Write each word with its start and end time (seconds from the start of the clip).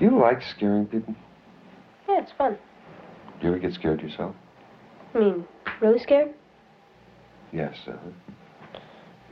Do 0.00 0.06
you 0.06 0.18
like 0.18 0.40
scaring 0.56 0.86
people? 0.86 1.14
Yeah, 2.08 2.22
it's 2.22 2.32
fun. 2.32 2.56
Do 3.38 3.46
you 3.46 3.52
ever 3.52 3.58
get 3.58 3.74
scared 3.74 4.00
yourself? 4.00 4.34
I 5.14 5.18
mean, 5.18 5.44
really 5.82 5.98
scared? 5.98 6.30
Yes. 7.52 7.76
Uh, 7.86 7.92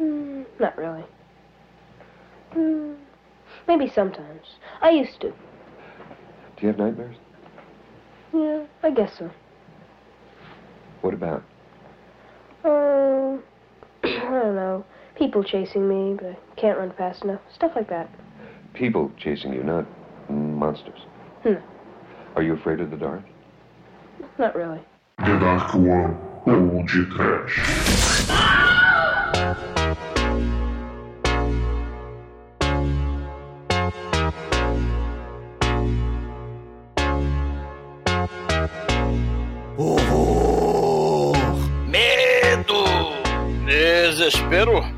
Mm, 0.00 0.44
not 0.60 0.78
really. 0.78 1.04
Mm, 2.54 2.96
maybe 3.66 3.90
sometimes. 3.92 4.42
I 4.80 4.90
used 4.90 5.20
to. 5.22 5.30
do 5.30 5.34
you 6.60 6.68
have 6.68 6.78
nightmares? 6.78 7.16
Yeah, 8.32 8.64
I 8.84 8.90
guess 8.92 9.10
so. 9.18 9.28
What 11.00 11.14
about? 11.14 11.42
Uh, 12.64 12.68
I 14.04 14.30
don't 14.30 14.54
know. 14.54 14.84
People 15.16 15.42
chasing 15.42 15.88
me, 15.88 16.14
but 16.14 16.26
I 16.26 16.60
can't 16.60 16.78
run 16.78 16.92
fast 16.96 17.24
enough. 17.24 17.40
Stuff 17.52 17.72
like 17.74 17.88
that. 17.88 18.08
People 18.74 19.10
chasing 19.18 19.52
you, 19.52 19.64
not 19.64 19.84
monsters. 20.30 21.00
No, 21.44 21.60
Are 22.36 22.42
you 22.42 22.54
afraid 22.54 22.80
of 22.80 22.90
the 22.90 22.96
dark? 22.96 23.22
not 24.38 24.54
really. 24.54 24.80
The 25.18 25.38
Dark 25.38 25.74
One 25.74 26.16
ou 26.46 26.82
de 26.86 27.04
Trash. 27.06 28.68
Horror! 40.18 41.34
Medo! 41.86 42.84
Desespero! 43.66 44.97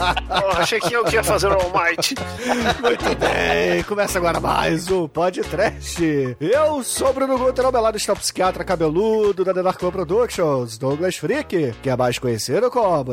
Oh, 0.00 0.56
achei 0.56 0.80
que 0.80 0.94
eu 0.94 1.04
que 1.04 1.14
ia 1.16 1.22
fazer 1.22 1.48
o 1.48 1.52
All 1.52 1.70
Might. 1.70 2.14
Muito 2.80 3.16
bem, 3.18 3.82
começa 3.82 4.18
agora 4.18 4.40
mais 4.40 4.90
um 4.90 5.06
podcast. 5.06 6.36
Eu 6.40 6.82
sou 6.82 7.10
o 7.10 7.12
Bruno 7.12 7.36
Guter, 7.38 7.66
ao 7.66 7.72
meu 7.72 7.80
lado 7.80 7.96
está 7.98 8.14
o 8.14 8.16
psiquiatra 8.16 8.64
cabeludo 8.64 9.44
da 9.44 9.52
The 9.52 9.62
Dark 9.62 9.82
One 9.82 9.92
Productions, 9.92 10.78
Douglas 10.78 11.16
Freak, 11.16 11.74
que 11.82 11.90
é 11.90 11.96
mais 11.96 12.18
conhecido 12.18 12.70
como 12.70 13.12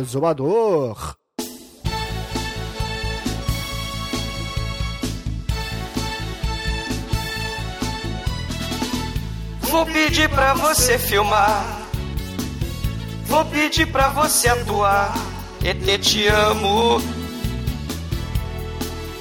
Exumador. 0.00 1.14
Vou 9.62 9.86
pedir 9.86 10.28
pra 10.28 10.52
você 10.52 10.98
filmar. 10.98 11.80
Vou 13.26 13.44
pedir 13.44 13.86
pra 13.86 14.08
você 14.08 14.48
atuar. 14.48 15.14
ET 15.62 16.00
te 16.00 16.26
amo. 16.28 17.00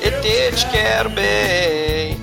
ET 0.01 0.21
te 0.55 0.65
quero 0.71 1.09
bem. 1.09 2.17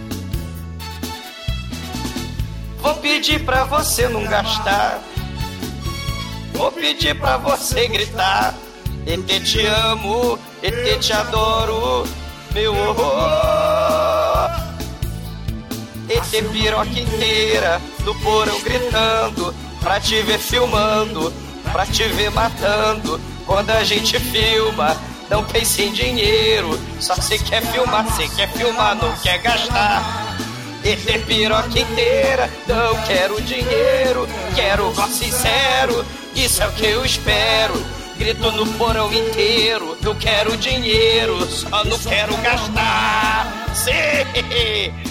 Vou 2.81 2.95
pedir 2.95 3.45
pra 3.45 3.65
você 3.65 4.09
não 4.09 4.25
gastar. 4.25 5.01
Vou 6.55 6.73
pedir 6.73 7.15
pra 7.19 7.37
você 7.37 7.87
gritar. 7.89 8.55
ET 9.07 9.45
te 9.45 9.67
amo. 9.67 10.39
ET 10.63 10.99
te 10.99 11.13
adoro. 11.13 12.07
Meu 12.55 12.75
horror. 12.75 14.51
ET 16.09 16.53
piroca 16.53 17.01
inteira 17.01 17.83
no 18.05 18.15
porão 18.21 18.63
gritando 18.63 19.53
Pra 19.87 20.01
te 20.01 20.21
ver 20.23 20.39
filmando, 20.39 21.33
pra 21.73 21.85
te 21.87 22.05
ver 22.09 22.31
matando 22.31 23.21
Quando 23.47 23.71
a 23.71 23.85
gente 23.85 24.19
filma, 24.19 24.97
não 25.31 25.45
pense 25.45 25.83
em 25.83 25.93
dinheiro. 25.93 26.79
Só 27.01 27.15
se 27.15 27.39
quer 27.39 27.63
filmar, 27.63 28.07
se 28.15 28.29
quer 28.35 28.51
filmar, 28.51 28.97
não 28.97 29.17
quer 29.19 29.39
gastar. 29.39 30.37
ET 30.85 31.25
piroca 31.27 31.79
inteira, 31.79 32.51
não 32.67 33.01
quero 33.07 33.41
dinheiro. 33.41 34.29
Quero 34.55 34.91
voz 34.93 35.13
sincero, 35.13 36.05
isso 36.35 36.63
é 36.63 36.69
o 36.69 36.73
que 36.73 36.87
eu 36.87 37.05
espero 37.05 38.06
Grito 38.19 38.51
no 38.53 38.67
porão 38.79 39.13
inteiro, 39.13 39.97
não 40.01 40.15
quero 40.15 40.57
dinheiro, 40.57 41.47
só 41.47 41.85
não 41.85 41.99
quero 41.99 42.35
gastar. 42.39 43.67
Sim, 43.75 43.93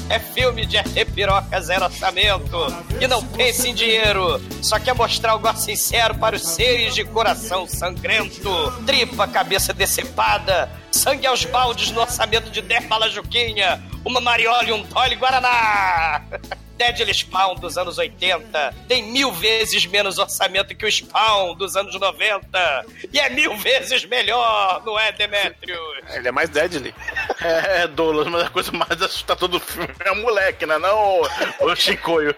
é 0.09 0.19
filme 0.19 0.65
de 0.65 0.77
ET 0.77 1.05
Piroca 1.13 1.61
Zero 1.61 1.85
Orçamento. 1.85 2.57
E 2.99 3.07
não 3.07 3.23
pense 3.23 3.69
em 3.69 3.75
dinheiro, 3.75 4.41
só 4.61 4.79
quer 4.79 4.95
mostrar 4.95 5.33
algo 5.33 5.55
sincero 5.55 6.15
para 6.15 6.35
os 6.35 6.41
seres 6.41 6.95
de 6.95 7.03
coração 7.03 7.67
sangrento. 7.67 8.49
Tripa, 8.87 9.27
cabeça 9.27 9.71
decepada, 9.71 10.69
sangue 10.91 11.27
aos 11.27 11.45
baldes 11.45 11.91
no 11.91 12.01
orçamento 12.01 12.49
de 12.49 12.61
10 12.61 12.87
balas 12.87 13.13
Juquinha, 13.13 13.83
uma 14.03 14.19
mariola 14.19 14.63
e 14.63 14.73
um 14.73 14.81
Dolly 14.81 15.15
Guaraná. 15.15 16.23
Deadly 16.77 17.13
Spawn 17.13 17.55
dos 17.55 17.77
anos 17.77 17.97
80 17.97 18.73
tem 18.87 19.03
mil 19.03 19.31
vezes 19.31 19.85
menos 19.85 20.17
orçamento 20.17 20.75
que 20.75 20.85
o 20.85 20.91
Spawn 20.91 21.55
dos 21.55 21.75
anos 21.75 21.99
90 21.99 22.85
e 23.11 23.19
é 23.19 23.29
mil 23.29 23.55
vezes 23.57 24.05
melhor, 24.05 24.81
não 24.85 24.99
é, 24.99 25.11
Demetrius? 25.11 25.79
Ele 26.09 26.27
é 26.27 26.31
mais 26.31 26.49
deadly. 26.49 26.93
É, 27.41 27.87
Douglas, 27.87 28.27
mas 28.27 28.45
a 28.45 28.49
coisa 28.49 28.71
mais 28.71 29.01
assustadora 29.01 29.51
do 29.51 29.59
filme 29.59 29.89
é 30.03 30.11
o 30.11 30.15
moleque, 30.17 30.65
né? 30.65 30.77
Não 30.77 31.21
o, 31.21 31.27
o 31.61 31.75
Chicoio. 31.75 32.35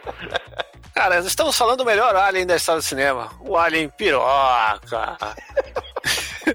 Cara, 0.94 1.19
estamos 1.19 1.56
falando 1.56 1.80
do 1.80 1.86
melhor 1.86 2.16
Alien 2.16 2.46
da 2.46 2.56
história 2.56 2.81
do 2.81 2.84
cinema. 2.84 3.31
O 3.42 3.56
Alien 3.56 3.90
Piroca. 3.90 5.18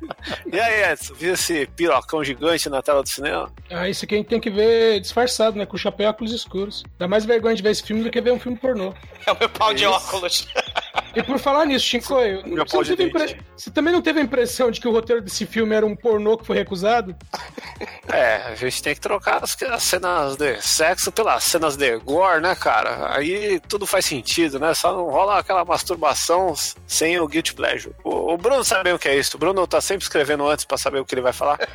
e 0.50 0.60
aí, 0.60 0.92
Edson, 0.92 1.14
viu 1.14 1.34
esse 1.34 1.66
pirocão 1.76 2.22
gigante 2.22 2.68
na 2.68 2.82
tela 2.82 3.02
do 3.02 3.08
cinema? 3.08 3.52
Ah, 3.70 3.88
isso 3.88 4.04
aqui 4.04 4.14
a 4.14 4.18
gente 4.18 4.28
tem 4.28 4.40
que 4.40 4.50
ver 4.50 5.00
disfarçado, 5.00 5.56
né? 5.56 5.66
Com 5.66 5.76
chapéu 5.76 6.06
e 6.06 6.10
óculos 6.10 6.32
escuros. 6.32 6.84
Dá 6.98 7.08
mais 7.08 7.24
vergonha 7.24 7.54
de 7.54 7.62
ver 7.62 7.70
esse 7.70 7.82
filme 7.82 8.02
do 8.02 8.10
que 8.10 8.20
ver 8.20 8.32
um 8.32 8.40
filme 8.40 8.58
pornô. 8.58 8.94
É 9.26 9.32
o 9.32 9.38
meu 9.38 9.48
pau 9.48 9.72
de 9.72 9.86
óculos. 9.86 10.48
E 11.14 11.22
por 11.22 11.38
falar 11.38 11.64
nisso, 11.66 11.86
Shinkoio, 11.86 12.42
Meu 12.46 12.64
você, 12.66 12.92
impre- 12.94 13.38
você 13.56 13.70
também 13.70 13.92
não 13.92 14.00
teve 14.02 14.20
a 14.20 14.22
impressão 14.22 14.70
de 14.70 14.80
que 14.80 14.88
o 14.88 14.92
roteiro 14.92 15.20
desse 15.22 15.44
filme 15.46 15.74
era 15.74 15.84
um 15.84 15.94
pornô 15.96 16.36
que 16.38 16.46
foi 16.46 16.56
recusado? 16.56 17.14
É, 18.12 18.36
a 18.48 18.54
gente 18.54 18.82
tem 18.82 18.94
que 18.94 19.00
trocar 19.00 19.42
as, 19.42 19.56
as 19.62 19.82
cenas 19.84 20.36
de 20.36 20.60
sexo 20.60 21.10
pelas 21.10 21.44
cenas 21.44 21.76
de 21.76 21.96
gore, 21.98 22.42
né, 22.42 22.54
cara? 22.54 23.14
Aí 23.16 23.58
tudo 23.66 23.86
faz 23.86 24.04
sentido, 24.04 24.58
né? 24.58 24.74
Só 24.74 24.92
não 24.94 25.08
rola 25.08 25.38
aquela 25.38 25.64
masturbação 25.64 26.52
sem 26.86 27.18
o 27.18 27.26
guilty 27.26 27.54
pleasure. 27.54 27.94
O, 28.04 28.34
o 28.34 28.36
Bruno 28.36 28.62
sabe 28.64 28.84
bem 28.84 28.92
o 28.92 28.98
que 28.98 29.08
é 29.08 29.16
isso. 29.16 29.36
O 29.36 29.40
Bruno 29.40 29.66
tá 29.66 29.80
sempre 29.80 30.02
escrevendo 30.04 30.46
antes 30.46 30.64
pra 30.64 30.76
saber 30.76 31.00
o 31.00 31.04
que 31.06 31.14
ele 31.14 31.22
vai 31.22 31.32
falar. 31.32 31.58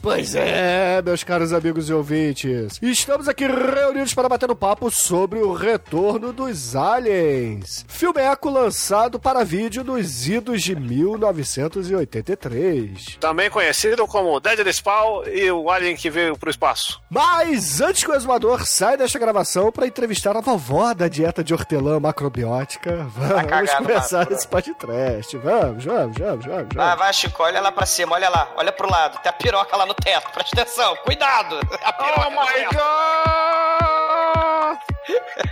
Pois 0.00 0.34
é, 0.34 1.02
meus 1.02 1.24
caros 1.24 1.52
amigos 1.52 1.88
e 1.90 1.92
ouvintes. 1.92 2.78
Estamos 2.80 3.28
aqui 3.28 3.46
reunidos 3.46 4.14
para 4.14 4.28
bater 4.28 4.50
um 4.50 4.54
papo 4.54 4.90
sobre 4.90 5.38
o 5.40 5.52
retorno 5.52 6.32
dos 6.32 6.74
aliens. 6.92 7.84
Filmeco 7.88 8.48
lançado 8.50 9.18
para 9.20 9.44
vídeo 9.44 9.84
nos 9.84 10.26
idos 10.26 10.62
de 10.62 10.74
1983. 10.74 13.16
Também 13.20 13.50
conhecido 13.50 14.06
como 14.06 14.40
Deadly 14.40 14.72
Spawn 14.72 15.24
e 15.26 15.50
o 15.50 15.70
Alien 15.70 15.96
que 15.96 16.08
veio 16.10 16.36
pro 16.36 16.50
espaço. 16.50 17.00
Mas 17.10 17.80
antes 17.80 18.02
que 18.04 18.10
o 18.10 18.14
exumador 18.14 18.64
saia 18.66 18.96
desta 18.96 19.18
gravação 19.18 19.70
para 19.70 19.86
entrevistar 19.86 20.36
a 20.36 20.40
vovó 20.40 20.92
da 20.94 21.08
dieta 21.08 21.44
de 21.44 21.52
hortelã 21.52 22.00
macrobiótica, 22.00 23.06
vamos 23.14 23.34
cagar 23.42 23.62
no 23.64 23.76
começar 23.86 24.18
mato. 24.20 24.32
esse 24.32 24.48
podcast. 24.48 25.36
Vamos, 25.38 25.84
vamos, 25.84 26.16
vamos, 26.18 26.46
vamos. 26.46 26.74
Vai, 26.74 26.86
vamos. 26.86 26.98
vai, 26.98 27.12
Chico, 27.12 27.42
olha 27.42 27.60
lá 27.60 27.70
pra 27.72 27.86
cima, 27.86 28.14
olha 28.14 28.28
lá, 28.28 28.50
olha 28.56 28.72
pro 28.72 28.90
lado. 28.90 29.18
Tem 29.22 29.30
a 29.30 29.32
piroca 29.32 29.76
lá 29.76 29.86
no 29.86 29.94
teto, 29.94 30.30
presta 30.32 30.60
atenção, 30.62 30.96
cuidado! 31.04 31.58
A 31.82 31.92
piroca 31.92 32.28
Oh 32.28 32.30
my 32.30 32.46
teto. 32.52 32.74
god! 32.74 34.78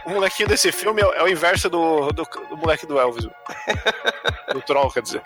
O 0.04 0.10
molequinho 0.10 0.48
desse 0.48 0.70
filme 0.70 1.00
é, 1.03 1.04
é 1.04 1.22
o 1.26 1.28
inverso 1.28 1.69
do, 1.69 2.10
do, 2.12 2.25
do 2.25 2.56
moleque 2.56 2.87
do 2.87 2.98
Elvis. 2.98 3.26
do 4.53 4.60
Troll, 4.62 4.91
quer 4.91 5.03
dizer. 5.03 5.22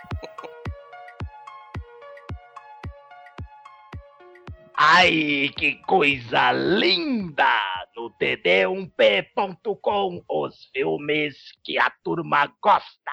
Ai, 4.74 5.51
que 5.57 5.77
coisa 5.86 6.51
linda! 6.53 7.47
No 7.95 8.10
td1p.com, 8.19 10.24
os 10.27 10.71
filmes 10.72 11.36
que 11.63 11.78
a 11.78 11.92
turma 12.03 12.51
gosta. 12.63 13.13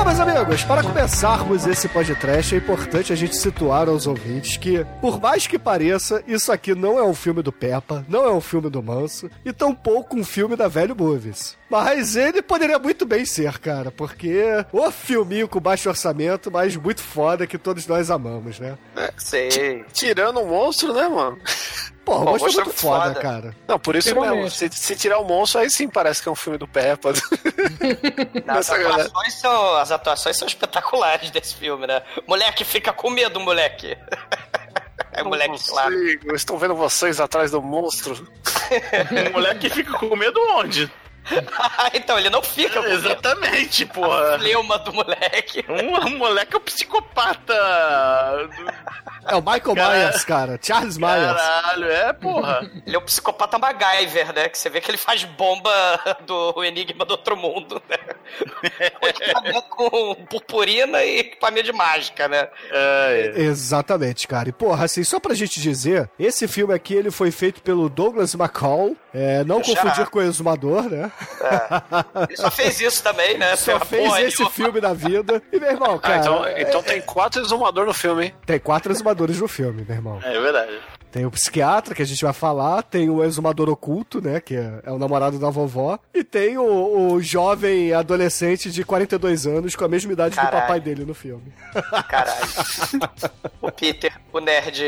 Bom, 0.00 0.06
meus 0.06 0.18
amigos, 0.18 0.64
para 0.64 0.82
começarmos 0.82 1.66
esse 1.66 1.86
podcast, 1.86 2.54
é 2.54 2.58
importante 2.58 3.12
a 3.12 3.16
gente 3.16 3.36
situar 3.36 3.86
aos 3.86 4.06
ouvintes 4.06 4.56
que, 4.56 4.82
por 4.98 5.20
mais 5.20 5.46
que 5.46 5.58
pareça, 5.58 6.24
isso 6.26 6.50
aqui 6.50 6.74
não 6.74 6.98
é 6.98 7.02
um 7.02 7.12
filme 7.12 7.42
do 7.42 7.52
Peppa, 7.52 8.02
não 8.08 8.24
é 8.24 8.32
um 8.32 8.40
filme 8.40 8.70
do 8.70 8.82
Manso, 8.82 9.30
e 9.44 9.52
tampouco 9.52 10.16
um 10.16 10.24
filme 10.24 10.56
da 10.56 10.68
Velho 10.68 10.96
Movies. 10.96 11.54
Mas 11.68 12.16
ele 12.16 12.40
poderia 12.40 12.78
muito 12.78 13.04
bem 13.04 13.26
ser, 13.26 13.58
cara, 13.58 13.90
porque 13.90 14.42
o 14.72 14.90
filminho 14.90 15.46
com 15.46 15.60
baixo 15.60 15.90
orçamento, 15.90 16.50
mas 16.50 16.74
muito 16.76 17.02
foda 17.02 17.46
que 17.46 17.58
todos 17.58 17.86
nós 17.86 18.10
amamos, 18.10 18.58
né? 18.58 18.78
Sei. 19.18 19.84
Tirando 19.92 20.40
o 20.40 20.46
monstro, 20.46 20.94
né, 20.94 21.08
mano? 21.08 21.36
Pô, 22.10 22.16
o 22.16 22.24
Bom, 22.24 22.30
monstro 22.32 22.50
é 22.50 22.54
muito 22.54 22.70
é 22.70 22.72
foda, 22.72 23.04
foda. 23.04 23.20
cara. 23.20 23.56
Não, 23.68 23.78
por 23.78 23.94
isso 23.94 24.20
mesmo. 24.20 24.50
Se, 24.50 24.68
se 24.68 24.96
tirar 24.96 25.20
o 25.20 25.24
monstro, 25.24 25.60
aí 25.60 25.70
sim 25.70 25.88
parece 25.88 26.20
que 26.20 26.28
é 26.28 26.32
um 26.32 26.34
filme 26.34 26.58
do 26.58 26.66
Peppa. 26.66 27.12
Não, 28.44 28.54
as, 28.54 28.68
Essa 28.68 28.78
galera. 28.78 29.02
atuações 29.04 29.34
são, 29.34 29.76
as 29.76 29.92
atuações 29.92 30.36
são 30.36 30.48
espetaculares 30.48 31.30
desse 31.30 31.54
filme, 31.54 31.86
né? 31.86 32.02
Moleque 32.26 32.64
fica 32.64 32.92
com 32.92 33.10
medo, 33.10 33.38
moleque. 33.38 33.96
É 35.12 35.24
moleque, 35.24 35.58
claro. 35.66 35.92
Consigo, 35.92 36.36
Estou 36.36 36.56
vendo 36.58 36.74
vocês 36.74 37.20
atrás 37.20 37.50
do 37.50 37.60
monstro. 37.60 38.28
O 39.28 39.32
moleque 39.32 39.68
fica 39.68 39.92
com 39.98 40.14
medo 40.14 40.38
onde? 40.52 40.90
então, 41.94 42.18
ele 42.18 42.30
não 42.30 42.42
fica 42.42 42.80
medo. 42.82 42.94
Exatamente, 42.94 43.86
porra. 43.92 44.36
Leuma 44.36 44.78
do 44.78 44.92
moleque. 44.92 45.64
Um, 45.68 46.06
um 46.08 46.18
moleque 46.18 46.54
é 46.54 46.58
um 46.58 46.62
psicopata. 46.62 47.54
É 49.26 49.34
o 49.36 49.40
Michael 49.40 49.74
Cara- 49.74 49.98
Myers, 49.98 50.24
cara. 50.24 50.58
Charles 50.62 50.96
Myers. 50.98 51.36
Caralho, 51.40 51.84
é, 51.90 52.12
porra. 52.12 52.70
Ele 52.86 52.96
é 52.96 52.98
um 52.98 53.02
psicopata 53.04 53.58
MacGyver, 53.58 54.32
né? 54.34 54.48
Que 54.48 54.58
você 54.58 54.68
vê 54.70 54.80
que 54.80 54.90
ele 54.90 54.98
faz 54.98 55.24
bomba 55.24 55.70
do 56.26 56.64
Enigma 56.64 57.04
do 57.04 57.12
Outro 57.12 57.36
Mundo, 57.36 57.80
né? 57.88 57.96
Com 59.70 60.14
purpurina 60.26 61.02
e 61.04 61.18
equipamento 61.20 61.64
de 61.66 61.72
mágica, 61.72 62.28
né? 62.28 62.48
É, 62.70 63.32
Exatamente, 63.36 64.26
cara. 64.26 64.48
E 64.48 64.52
porra, 64.52 64.84
assim, 64.84 65.04
só 65.04 65.18
pra 65.20 65.34
gente 65.34 65.60
dizer, 65.60 66.10
esse 66.18 66.46
filme 66.48 66.74
aqui 66.74 66.94
ele 66.94 67.10
foi 67.10 67.30
feito 67.30 67.62
pelo 67.62 67.88
Douglas 67.88 68.34
McCall, 68.34 68.96
é, 69.12 69.42
não 69.44 69.60
confundir 69.60 70.08
com 70.08 70.18
o 70.18 70.22
Exumador, 70.22 70.84
né? 70.88 71.10
Ele 72.28 72.36
só 72.36 72.50
fez 72.50 72.80
isso 72.80 73.02
também, 73.02 73.36
né? 73.38 73.56
Só 73.56 73.72
Porra 73.72 73.84
fez 73.86 74.12
esse 74.28 74.38
nenhuma. 74.38 74.50
filme 74.50 74.80
da 74.80 74.92
vida. 74.92 75.42
E, 75.52 75.58
meu 75.58 75.70
irmão, 75.70 75.94
Ah, 75.94 75.98
cara. 75.98 76.16
então, 76.18 76.44
é- 76.44 76.62
então 76.62 76.82
tem 76.82 77.00
quatro 77.02 77.40
exumador 77.42 77.86
no 77.86 77.94
filme, 77.94 78.26
hein? 78.26 78.34
Tem 78.46 78.58
quatro 78.58 78.92
exumadores 78.92 79.40
no 79.40 79.48
filme, 79.48 79.84
meu 79.86 79.96
irmão. 79.96 80.20
é 80.22 80.38
verdade. 80.40 80.78
Tem 81.10 81.26
o 81.26 81.30
psiquiatra, 81.32 81.92
que 81.92 82.02
a 82.02 82.06
gente 82.06 82.22
vai 82.22 82.32
falar, 82.32 82.84
tem 82.84 83.10
o 83.10 83.24
exumador 83.24 83.68
oculto, 83.68 84.20
né, 84.22 84.40
que 84.40 84.54
é, 84.54 84.74
é 84.84 84.92
o 84.92 84.98
namorado 84.98 85.40
da 85.40 85.50
vovó, 85.50 85.98
e 86.14 86.22
tem 86.22 86.56
o, 86.56 87.14
o 87.14 87.20
jovem 87.20 87.92
adolescente 87.92 88.70
de 88.70 88.84
42 88.84 89.44
anos 89.44 89.74
com 89.74 89.84
a 89.84 89.88
mesma 89.88 90.12
idade 90.12 90.36
do 90.36 90.40
Caralho. 90.40 90.60
papai 90.62 90.78
dele 90.78 91.04
no 91.04 91.12
filme. 91.12 91.52
Caralho. 92.08 92.46
o 93.60 93.72
Peter, 93.72 94.12
o 94.32 94.38
nerd 94.38 94.84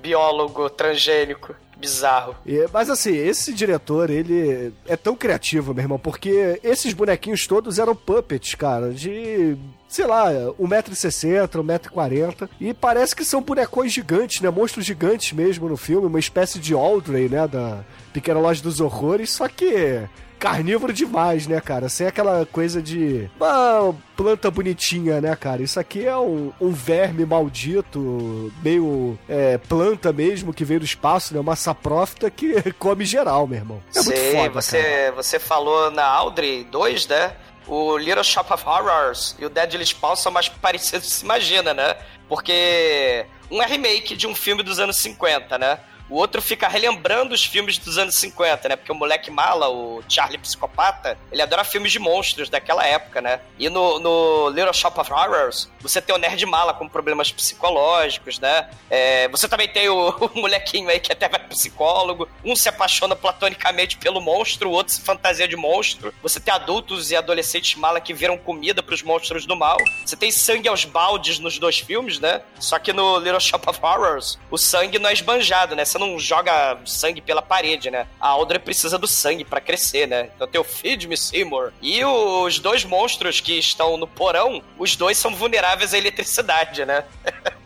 biólogo 0.00 0.70
transgênico. 0.70 1.52
Bizarro. 1.80 2.36
E- 2.46 2.68
mas 2.72 2.90
assim, 2.90 3.16
esse 3.16 3.52
diretor, 3.52 4.10
ele 4.10 4.72
é 4.86 4.96
tão 4.96 5.16
criativo, 5.16 5.72
meu 5.74 5.82
irmão, 5.82 5.98
porque 5.98 6.60
esses 6.62 6.92
bonequinhos 6.92 7.46
todos 7.46 7.78
eram 7.78 7.96
puppets, 7.96 8.54
cara, 8.54 8.90
de, 8.92 9.56
sei 9.88 10.06
lá, 10.06 10.26
1,60m, 10.58 11.48
1,40m. 11.62 12.48
E 12.60 12.74
parece 12.74 13.16
que 13.16 13.24
são 13.24 13.40
bonecões 13.42 13.92
gigantes, 13.92 14.40
né? 14.40 14.50
Monstros 14.50 14.84
gigantes 14.84 15.32
mesmo 15.32 15.68
no 15.68 15.76
filme, 15.76 16.06
uma 16.06 16.18
espécie 16.18 16.58
de 16.58 16.74
Audrey, 16.74 17.28
né? 17.28 17.46
Da 17.48 17.82
Pequena 18.12 18.40
Loja 18.40 18.62
dos 18.62 18.80
Horrores, 18.80 19.30
só 19.32 19.48
que 19.48 20.00
carnívoro 20.40 20.92
demais, 20.92 21.46
né, 21.46 21.60
cara? 21.60 21.88
Sem 21.90 22.06
aquela 22.06 22.46
coisa 22.46 22.80
de 22.80 23.30
uma 23.38 23.94
planta 24.16 24.50
bonitinha, 24.50 25.20
né, 25.20 25.36
cara? 25.36 25.62
Isso 25.62 25.78
aqui 25.78 26.06
é 26.06 26.16
um, 26.16 26.50
um 26.58 26.72
verme 26.72 27.26
maldito, 27.26 28.50
meio 28.62 29.18
é, 29.28 29.58
planta 29.58 30.12
mesmo, 30.12 30.54
que 30.54 30.64
veio 30.64 30.80
do 30.80 30.86
espaço, 30.86 31.34
né? 31.34 31.40
Uma 31.40 31.54
saprófita 31.54 32.30
que 32.30 32.72
come 32.78 33.04
geral, 33.04 33.46
meu 33.46 33.58
irmão. 33.58 33.82
É 33.94 34.02
muito 34.02 34.18
Sei, 34.18 34.32
foda, 34.32 34.50
você, 34.50 34.82
cara. 34.82 35.12
você 35.12 35.38
falou 35.38 35.90
na 35.90 36.04
Audrey 36.04 36.64
2, 36.64 37.06
né? 37.06 37.34
O 37.66 37.98
Little 37.98 38.24
Shop 38.24 38.52
of 38.52 38.64
Horrors 38.66 39.36
e 39.38 39.44
o 39.44 39.50
Deadly 39.50 39.84
Spawn 39.86 40.16
são 40.16 40.32
mais 40.32 40.48
parecidos 40.60 41.06
que 41.06 41.14
se 41.14 41.24
imagina, 41.24 41.74
né? 41.74 41.96
Porque 42.28 43.26
um 43.50 43.62
é 43.62 43.66
remake 43.66 44.16
de 44.16 44.26
um 44.26 44.34
filme 44.34 44.62
dos 44.62 44.78
anos 44.78 44.96
50, 44.96 45.58
né? 45.58 45.78
O 46.10 46.16
outro 46.16 46.42
fica 46.42 46.68
relembrando 46.68 47.32
os 47.32 47.44
filmes 47.44 47.78
dos 47.78 47.96
anos 47.96 48.16
50, 48.16 48.68
né? 48.68 48.76
Porque 48.76 48.90
o 48.90 48.94
moleque 48.94 49.30
mala, 49.30 49.68
o 49.68 50.02
Charlie 50.08 50.38
Psicopata, 50.38 51.16
ele 51.30 51.40
adora 51.40 51.62
filmes 51.62 51.92
de 51.92 52.00
monstros 52.00 52.50
daquela 52.50 52.84
época, 52.84 53.20
né? 53.20 53.40
E 53.58 53.68
no, 53.68 54.00
no 54.00 54.48
Little 54.50 54.72
Shop 54.74 54.98
of 54.98 55.12
Horrors, 55.12 55.70
você 55.80 56.02
tem 56.02 56.14
o 56.14 56.18
nerd 56.18 56.44
mala 56.46 56.74
com 56.74 56.88
problemas 56.88 57.30
psicológicos, 57.30 58.40
né? 58.40 58.68
É, 58.90 59.28
você 59.28 59.48
também 59.48 59.68
tem 59.68 59.88
o, 59.88 60.10
o 60.34 60.40
molequinho 60.40 60.88
aí 60.88 60.98
que 60.98 61.12
até 61.12 61.28
vai 61.28 61.40
psicólogo. 61.50 62.28
Um 62.44 62.56
se 62.56 62.68
apaixona 62.68 63.14
platonicamente 63.14 63.96
pelo 63.96 64.20
monstro, 64.20 64.70
o 64.70 64.72
outro 64.72 64.94
se 64.94 65.00
fantasia 65.00 65.46
de 65.46 65.56
monstro. 65.56 66.12
Você 66.22 66.40
tem 66.40 66.52
adultos 66.52 67.10
e 67.10 67.16
adolescentes 67.16 67.76
mala 67.76 68.00
que 68.00 68.14
viram 68.14 68.36
comida 68.36 68.82
pros 68.82 69.02
monstros 69.02 69.46
do 69.46 69.56
mal. 69.56 69.78
Você 70.04 70.16
tem 70.16 70.30
sangue 70.30 70.68
aos 70.68 70.84
baldes 70.84 71.38
nos 71.38 71.58
dois 71.58 71.78
filmes, 71.78 72.18
né? 72.18 72.42
Só 72.58 72.78
que 72.78 72.92
no 72.92 73.18
Little 73.18 73.40
Shop 73.40 73.68
of 73.68 73.78
Horrors, 73.82 74.38
o 74.50 74.58
sangue 74.58 74.98
não 74.98 75.10
é 75.10 75.12
esbanjado, 75.12 75.76
né? 75.76 75.84
Você 75.84 75.98
não 76.00 76.18
joga 76.18 76.78
sangue 76.84 77.20
pela 77.20 77.42
parede, 77.42 77.90
né? 77.90 78.06
A 78.18 78.28
Audrey 78.28 78.58
precisa 78.58 78.98
do 78.98 79.06
sangue 79.06 79.44
pra 79.44 79.60
crescer, 79.60 80.08
né? 80.08 80.30
Então 80.34 80.48
tem 80.48 80.60
o 80.60 80.64
Feed 80.64 81.06
Me 81.06 81.16
Seymour. 81.16 81.72
E 81.80 82.04
os 82.04 82.58
dois 82.58 82.84
monstros 82.84 83.40
que 83.40 83.58
estão 83.58 83.96
no 83.96 84.06
porão, 84.06 84.62
os 84.78 84.96
dois 84.96 85.18
são 85.18 85.34
vulneráveis 85.34 85.94
à 85.94 85.98
eletricidade, 85.98 86.84
né? 86.84 87.04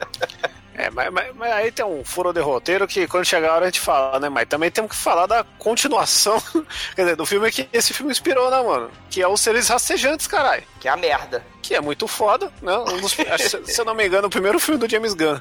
É, 0.85 0.91
mas, 0.91 1.11
mas- 1.13 1.35
mas 1.35 1.53
aí 1.53 1.73
tem 1.73 1.85
um 1.85 2.05
furo 2.05 2.33
de 2.33 2.41
roteiro 2.41 2.87
que 2.87 3.07
quando 3.07 3.25
chegar 3.25 3.51
a 3.51 3.55
hora 3.55 3.63
a 3.65 3.69
gente 3.69 3.81
fala, 3.81 4.19
né? 4.21 4.29
Mas 4.29 4.47
também 4.49 4.71
temos 4.71 4.91
que 4.91 4.97
falar 4.97 5.27
da 5.27 5.45
continuação, 5.59 6.43
quer 6.95 7.03
dizer, 7.03 7.17
do 7.17 7.25
filme 7.25 7.51
que 7.51 7.69
esse 7.73 7.95
filme 7.95 8.13
inspirou, 8.13 8.51
né, 8.51 8.61
mano? 8.63 8.91
Que 9.11 9.23
é 9.23 9.29
os 9.29 9.41
seres 9.41 9.69
rastejantes, 9.69 10.27
caralho. 10.27 10.63
Que 10.81 10.89
é 10.89 10.91
a 10.91 10.97
merda. 10.97 11.45
Que 11.63 11.75
é 11.75 11.81
muito 11.81 12.07
foda, 12.07 12.53
né? 12.61 12.77
Um 12.77 13.01
dos- 13.01 13.13
se 13.67 13.81
eu 13.81 13.85
não 13.85 13.95
me 13.95 14.07
engano, 14.07 14.27
o 14.27 14.31
primeiro 14.31 14.59
filme 14.61 14.79
do 14.79 14.89
James 14.91 15.15
Gunn. 15.15 15.41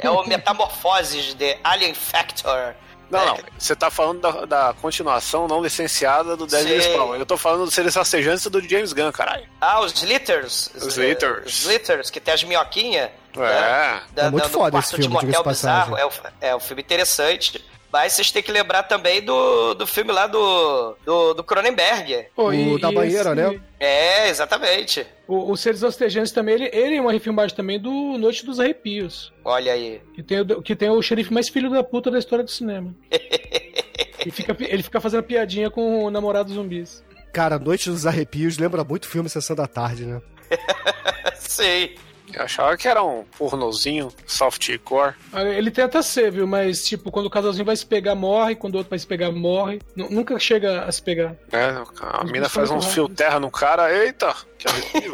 É 0.00 0.10
o 0.10 0.26
Metamorfoses 0.26 1.34
de 1.34 1.56
Alien 1.62 1.94
Factor. 1.94 2.74
Não, 3.10 3.26
não. 3.26 3.38
Você 3.58 3.74
tá 3.74 3.90
falando 3.90 4.20
da, 4.20 4.44
da 4.46 4.74
continuação 4.80 5.48
não 5.48 5.62
licenciada 5.62 6.36
do 6.36 6.46
Deadly 6.46 6.80
Sei. 6.82 6.92
Spawn. 6.92 7.16
Eu 7.16 7.26
tô 7.26 7.36
falando 7.36 7.64
dos 7.64 7.74
seres 7.74 7.94
rastejantes 7.94 8.46
do 8.46 8.60
James 8.60 8.92
Gunn, 8.92 9.10
caralho. 9.12 9.46
Ah, 9.60 9.80
os 9.80 10.00
Litters. 10.02 10.70
Os 10.76 10.96
Litters. 10.96 11.46
Os 11.46 11.64
Litters, 11.66 12.10
que 12.10 12.20
tem 12.20 12.32
as 12.34 12.44
minhoquinhas. 12.44 13.10
É. 13.36 14.00
É 14.26 14.30
muito 14.30 14.44
no 14.44 14.50
foda 14.50 14.78
esse 14.78 14.90
filme, 14.96 15.06
de 15.06 15.12
motel 15.26 15.44
bizarro. 15.44 15.96
passagem. 15.96 15.98
É, 15.98 16.06
o- 16.06 16.32
é 16.52 16.56
um 16.56 16.60
filme 16.60 16.82
interessante. 16.82 17.64
Mas 17.92 18.12
vocês 18.12 18.30
têm 18.30 18.42
que 18.42 18.52
lembrar 18.52 18.84
também 18.84 19.20
do, 19.20 19.74
do 19.74 19.86
filme 19.86 20.12
lá 20.12 20.26
do, 20.26 20.96
do, 21.04 21.34
do 21.34 21.44
Cronenberg. 21.44 22.26
Pô, 22.36 22.50
O 22.50 22.78
da 22.78 22.92
banheira, 22.92 23.34
né? 23.34 23.60
É, 23.80 24.28
exatamente. 24.28 25.06
O, 25.26 25.50
o 25.50 25.56
Seres 25.56 25.82
Rastejantes 25.82 26.30
também, 26.32 26.54
ele, 26.54 26.70
ele 26.72 26.96
é 26.96 27.00
uma 27.00 27.12
refilmagem 27.12 27.56
também 27.56 27.80
do 27.80 27.90
Noite 28.16 28.46
dos 28.46 28.60
Arrepios. 28.60 29.32
Olha 29.44 29.72
aí. 29.72 30.00
Que 30.14 30.22
tem, 30.22 30.40
o, 30.40 30.62
que 30.62 30.76
tem 30.76 30.90
o 30.90 31.02
xerife 31.02 31.32
mais 31.32 31.48
filho 31.48 31.68
da 31.70 31.82
puta 31.82 32.10
da 32.10 32.18
história 32.18 32.44
do 32.44 32.50
cinema. 32.50 32.94
E 34.26 34.30
fica, 34.30 34.54
ele 34.60 34.82
fica 34.82 35.00
fazendo 35.00 35.22
piadinha 35.22 35.70
com 35.70 36.04
o 36.04 36.10
namorado 36.10 36.52
zumbis. 36.52 37.02
Cara, 37.32 37.58
Noite 37.58 37.88
dos 37.88 38.06
Arrepios 38.06 38.58
lembra 38.58 38.84
muito 38.84 39.08
filme 39.08 39.30
Sessão 39.30 39.56
da 39.56 39.66
Tarde, 39.66 40.04
né? 40.04 40.20
Sei. 41.36 41.96
Eu 42.34 42.42
achava 42.42 42.76
que 42.76 42.86
era 42.88 43.02
um 43.02 43.24
pornozinho 43.38 44.12
softcore. 44.26 45.14
Ele 45.56 45.70
tenta 45.70 46.02
ser, 46.02 46.30
viu? 46.30 46.46
Mas, 46.46 46.84
tipo, 46.84 47.10
quando 47.10 47.26
o 47.26 47.30
casalzinho 47.30 47.64
vai 47.64 47.76
se 47.76 47.84
pegar, 47.86 48.14
morre. 48.14 48.54
Quando 48.54 48.74
o 48.74 48.78
outro 48.78 48.90
vai 48.90 48.98
se 48.98 49.06
pegar, 49.06 49.30
morre. 49.30 49.80
Nu- 49.96 50.08
nunca 50.10 50.38
chega 50.38 50.82
a 50.84 50.92
se 50.92 51.02
pegar. 51.02 51.36
né? 51.52 51.84
A 52.00 52.24
Os 52.24 52.30
mina 52.30 52.48
faz 52.48 52.70
uns 52.70 52.84
muito 52.84 52.94
fio 52.94 53.08
terra 53.08 53.38
no 53.40 53.50
cara. 53.50 53.92
Eita! 53.92 54.34
Que 54.58 54.68
arrepio. 54.68 55.12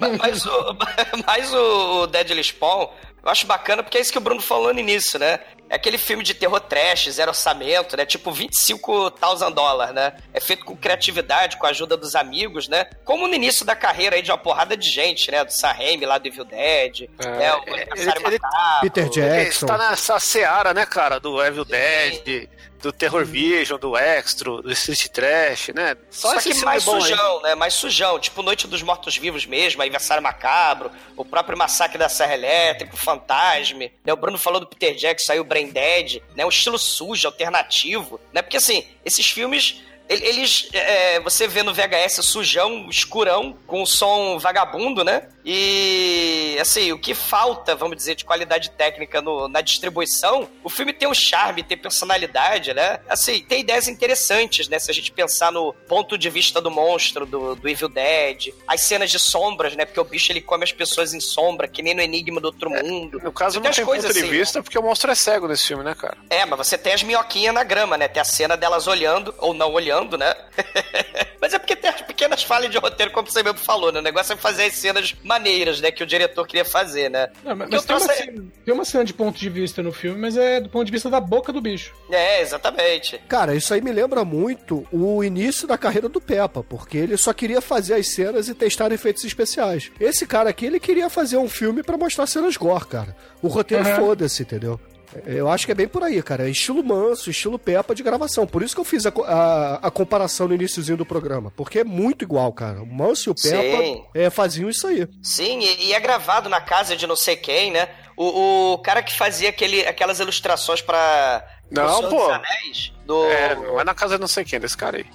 Ma- 0.00 0.08
mas, 0.20 0.46
o, 0.46 0.76
mas 1.26 1.52
o 1.54 2.06
Deadly 2.06 2.42
Spawn, 2.44 2.88
eu 3.24 3.30
acho 3.30 3.46
bacana 3.46 3.82
porque 3.82 3.98
é 3.98 4.00
isso 4.00 4.12
que 4.12 4.18
o 4.18 4.22
Bruno 4.22 4.40
falou 4.40 4.72
no 4.72 4.80
início, 4.80 5.18
né? 5.18 5.40
É 5.72 5.76
aquele 5.76 5.96
filme 5.96 6.22
de 6.22 6.34
terror 6.34 6.60
trash, 6.60 7.08
zero 7.10 7.30
orçamento, 7.30 7.96
né? 7.96 8.04
Tipo 8.04 8.30
25 8.30 9.10
thousand 9.12 9.52
dólares, 9.52 9.94
né? 9.94 10.12
É 10.34 10.38
feito 10.38 10.66
com 10.66 10.76
criatividade, 10.76 11.56
com 11.56 11.64
a 11.66 11.70
ajuda 11.70 11.96
dos 11.96 12.14
amigos, 12.14 12.68
né? 12.68 12.84
Como 13.06 13.26
no 13.26 13.34
início 13.34 13.64
da 13.64 13.74
carreira 13.74 14.16
aí 14.16 14.20
de 14.20 14.30
uma 14.30 14.36
porrada 14.36 14.76
de 14.76 14.86
gente, 14.86 15.30
né? 15.30 15.42
Do 15.42 15.50
Sam 15.50 15.72
Raimi 15.72 16.04
lá 16.04 16.18
do 16.18 16.28
Evil 16.28 16.44
Dead, 16.44 17.08
É, 17.18 17.26
né? 17.26 17.54
O 17.54 17.62
ele- 17.70 17.88
ele- 17.96 18.38
Macabro. 18.38 18.80
Peter 18.82 19.04
Ele 19.04 19.10
Jackson. 19.14 19.64
está 19.66 19.78
nessa 19.78 20.20
seara, 20.20 20.74
né, 20.74 20.84
cara? 20.84 21.18
Do 21.18 21.42
Evil 21.42 21.64
Dead, 21.64 22.50
do 22.82 22.92
Terror 22.92 23.24
Vision, 23.24 23.78
do 23.78 23.96
Extro, 23.96 24.60
do 24.60 24.70
Street 24.72 25.06
Trash, 25.08 25.68
né? 25.74 25.96
Só, 26.10 26.34
esse 26.34 26.52
que 26.52 26.64
mais 26.64 26.84
bom 26.84 26.96
aí. 26.96 27.00
sujão, 27.02 27.42
né? 27.42 27.54
Mais 27.54 27.74
sujão. 27.74 28.18
Tipo 28.18 28.42
Noite 28.42 28.66
dos 28.66 28.82
Mortos 28.82 29.16
Vivos 29.16 29.46
mesmo, 29.46 29.80
Aniversário 29.80 30.22
Macabro, 30.22 30.90
o 31.16 31.24
próprio 31.24 31.56
Massacre 31.56 31.96
da 31.98 32.08
Serra 32.08 32.34
Elétrica, 32.34 32.94
o 32.94 32.98
Fantasme. 32.98 33.92
Né? 34.04 34.12
O 34.12 34.16
Bruno 34.16 34.36
falou 34.36 34.60
do 34.60 34.66
Peter 34.66 34.94
Jackson, 34.94 35.26
saiu 35.28 35.42
o 35.42 35.46
Brain 35.46 35.68
Dead, 35.70 36.20
né? 36.34 36.44
Um 36.44 36.48
estilo 36.48 36.76
sujo, 36.78 37.26
alternativo, 37.28 38.20
né? 38.32 38.42
Porque 38.42 38.56
assim, 38.56 38.86
esses 39.04 39.26
filmes... 39.26 39.80
ele- 40.08 40.26
Eles, 40.26 40.68
é, 40.72 41.20
você 41.20 41.46
vê 41.46 41.62
no 41.62 41.72
VHS 41.72 42.24
sujão, 42.24 42.88
escurão, 42.90 43.56
com 43.66 43.86
som 43.86 44.38
vagabundo, 44.38 45.04
né? 45.04 45.28
E, 45.44 46.56
assim, 46.60 46.92
o 46.92 46.98
que 46.98 47.14
falta, 47.14 47.74
vamos 47.74 47.96
dizer, 47.96 48.14
de 48.14 48.24
qualidade 48.24 48.70
técnica 48.70 49.20
no- 49.20 49.48
na 49.48 49.60
distribuição, 49.60 50.48
o 50.62 50.68
filme 50.68 50.92
tem 50.92 51.08
um 51.08 51.14
charme, 51.14 51.62
tem 51.62 51.76
personalidade, 51.76 52.74
né? 52.74 53.00
Assim, 53.08 53.40
tem 53.40 53.60
ideias 53.60 53.88
interessantes, 53.88 54.68
né? 54.68 54.78
Se 54.78 54.90
a 54.90 54.94
gente 54.94 55.10
pensar 55.12 55.50
no 55.52 55.72
ponto 55.88 56.18
de 56.18 56.28
vista 56.28 56.60
do 56.60 56.70
monstro, 56.70 57.24
do, 57.26 57.54
do 57.54 57.68
Evil 57.68 57.88
Dead, 57.88 58.48
as 58.66 58.82
cenas 58.82 59.10
de 59.10 59.18
sombras, 59.18 59.74
né? 59.74 59.84
Porque 59.84 60.00
o 60.00 60.04
bicho 60.04 60.30
ele 60.32 60.40
come 60.40 60.64
as 60.64 60.72
pessoas 60.72 61.14
em 61.14 61.20
sombra, 61.20 61.66
que 61.66 61.82
nem 61.82 61.94
no 61.94 62.02
Enigma 62.02 62.40
do 62.40 62.46
Outro 62.46 62.68
Mundo. 62.70 63.20
No 63.22 63.32
caso, 63.32 63.60
não 63.60 63.70
tem 63.70 63.84
ponto 63.84 64.00
de 64.00 64.06
assim, 64.06 64.28
vista, 64.28 64.62
porque 64.62 64.78
o 64.78 64.82
monstro 64.82 65.10
é 65.10 65.14
cego 65.14 65.48
nesse 65.48 65.66
filme, 65.68 65.82
né, 65.84 65.94
cara? 65.94 66.16
É, 66.28 66.44
mas 66.44 66.58
você 66.58 66.76
tem 66.76 66.92
as 66.92 67.02
minhoquinhas 67.02 67.54
na 67.54 67.64
grama, 67.64 67.96
né? 67.96 68.08
Tem 68.08 68.20
a 68.20 68.24
cena 68.24 68.56
delas 68.56 68.86
olhando, 68.86 69.34
ou 69.38 69.54
não 69.54 69.72
olhando, 69.72 70.18
né? 70.18 70.34
mas 71.40 71.54
é 71.54 71.58
porque 71.58 71.74
tem 71.76 71.90
as 71.90 72.01
pequenas 72.22 72.42
falhas 72.44 72.70
de 72.70 72.78
roteiro, 72.78 73.10
como 73.12 73.28
você 73.30 73.42
mesmo 73.42 73.58
falou, 73.58 73.90
né? 73.90 73.98
O 73.98 74.02
negócio 74.02 74.32
é 74.32 74.36
fazer 74.36 74.64
as 74.64 74.74
cenas 74.74 75.14
maneiras, 75.24 75.80
né? 75.80 75.90
Que 75.90 76.02
o 76.02 76.06
diretor 76.06 76.46
queria 76.46 76.64
fazer, 76.64 77.10
né? 77.10 77.28
Não, 77.44 77.56
mas 77.56 77.68
mas 77.70 77.84
tem, 77.84 77.96
uma 77.96 78.12
é- 78.12 78.16
cena, 78.16 78.44
tem 78.64 78.74
uma 78.74 78.84
cena 78.84 79.04
de 79.04 79.12
ponto 79.14 79.38
de 79.38 79.48
vista 79.48 79.82
no 79.82 79.92
filme, 79.92 80.20
mas 80.20 80.36
é 80.36 80.60
do 80.60 80.68
ponto 80.68 80.84
de 80.86 80.92
vista 80.92 81.10
da 81.10 81.20
boca 81.20 81.52
do 81.52 81.60
bicho. 81.60 81.92
É, 82.10 82.40
exatamente. 82.40 83.18
Cara, 83.28 83.54
isso 83.54 83.74
aí 83.74 83.80
me 83.80 83.90
lembra 83.92 84.24
muito 84.24 84.86
o 84.92 85.22
início 85.24 85.66
da 85.66 85.76
carreira 85.76 86.08
do 86.08 86.20
Peppa, 86.20 86.62
porque 86.62 86.96
ele 86.96 87.16
só 87.16 87.32
queria 87.32 87.60
fazer 87.60 87.94
as 87.94 88.08
cenas 88.08 88.48
e 88.48 88.54
testar 88.54 88.92
efeitos 88.92 89.24
especiais. 89.24 89.90
Esse 89.98 90.26
cara 90.26 90.50
aqui, 90.50 90.66
ele 90.66 90.78
queria 90.78 91.10
fazer 91.10 91.36
um 91.36 91.48
filme 91.48 91.82
pra 91.82 91.96
mostrar 91.96 92.26
cenas 92.26 92.56
gore, 92.56 92.86
cara. 92.86 93.16
O 93.42 93.48
roteiro 93.48 93.84
Uhum. 93.88 93.96
foda-se, 93.96 94.42
entendeu? 94.42 94.78
Eu 95.26 95.48
acho 95.50 95.66
que 95.66 95.72
é 95.72 95.74
bem 95.74 95.86
por 95.88 96.02
aí, 96.02 96.22
cara. 96.22 96.46
É 96.46 96.50
estilo 96.50 96.82
manso, 96.82 97.30
estilo 97.30 97.58
Peppa 97.58 97.94
de 97.94 98.02
gravação. 98.02 98.46
Por 98.46 98.62
isso 98.62 98.74
que 98.74 98.80
eu 98.80 98.84
fiz 98.84 99.04
a, 99.06 99.12
a- 99.26 99.74
a 99.82 99.90
comparação 99.90 100.48
no 100.48 100.54
iníciozinho 100.54 100.96
do 100.96 101.04
programa. 101.06 101.52
Porque 101.56 101.80
é 101.80 101.84
muito 101.84 102.22
igual, 102.22 102.52
cara. 102.52 102.82
O 102.82 102.86
Manso 102.86 103.28
e 103.28 103.30
o 103.30 103.34
Peppa 103.34 103.82
Sim. 103.82 104.04
é, 104.14 104.30
faziam 104.30 104.70
isso 104.70 104.86
aí. 104.86 105.06
Sim, 105.22 105.60
e, 105.60 105.86
e 105.88 105.92
é 105.94 106.00
gravado 106.00 106.48
na 106.48 106.60
casa 106.60 106.96
de 106.96 107.06
não 107.06 107.16
sei 107.16 107.36
quem, 107.36 107.70
né? 107.70 107.88
O, 108.16 108.72
o 108.74 108.78
cara 108.78 109.02
que 109.02 109.16
fazia 109.16 109.48
aquele, 109.50 109.86
aquelas 109.86 110.20
ilustrações 110.20 110.80
pra. 110.80 111.44
pro 111.72 111.82
Não, 111.84 112.00
pô. 112.02 112.08
dos 112.26 112.28
Anéis, 112.30 112.92
do... 113.06 113.24
É, 113.26 113.54
não 113.54 113.80
é 113.80 113.84
na 113.84 113.94
casa 113.94 114.14
de 114.16 114.20
não 114.20 114.28
sei 114.28 114.44
quem 114.44 114.60
desse 114.60 114.76
cara 114.76 114.98
aí. 114.98 115.06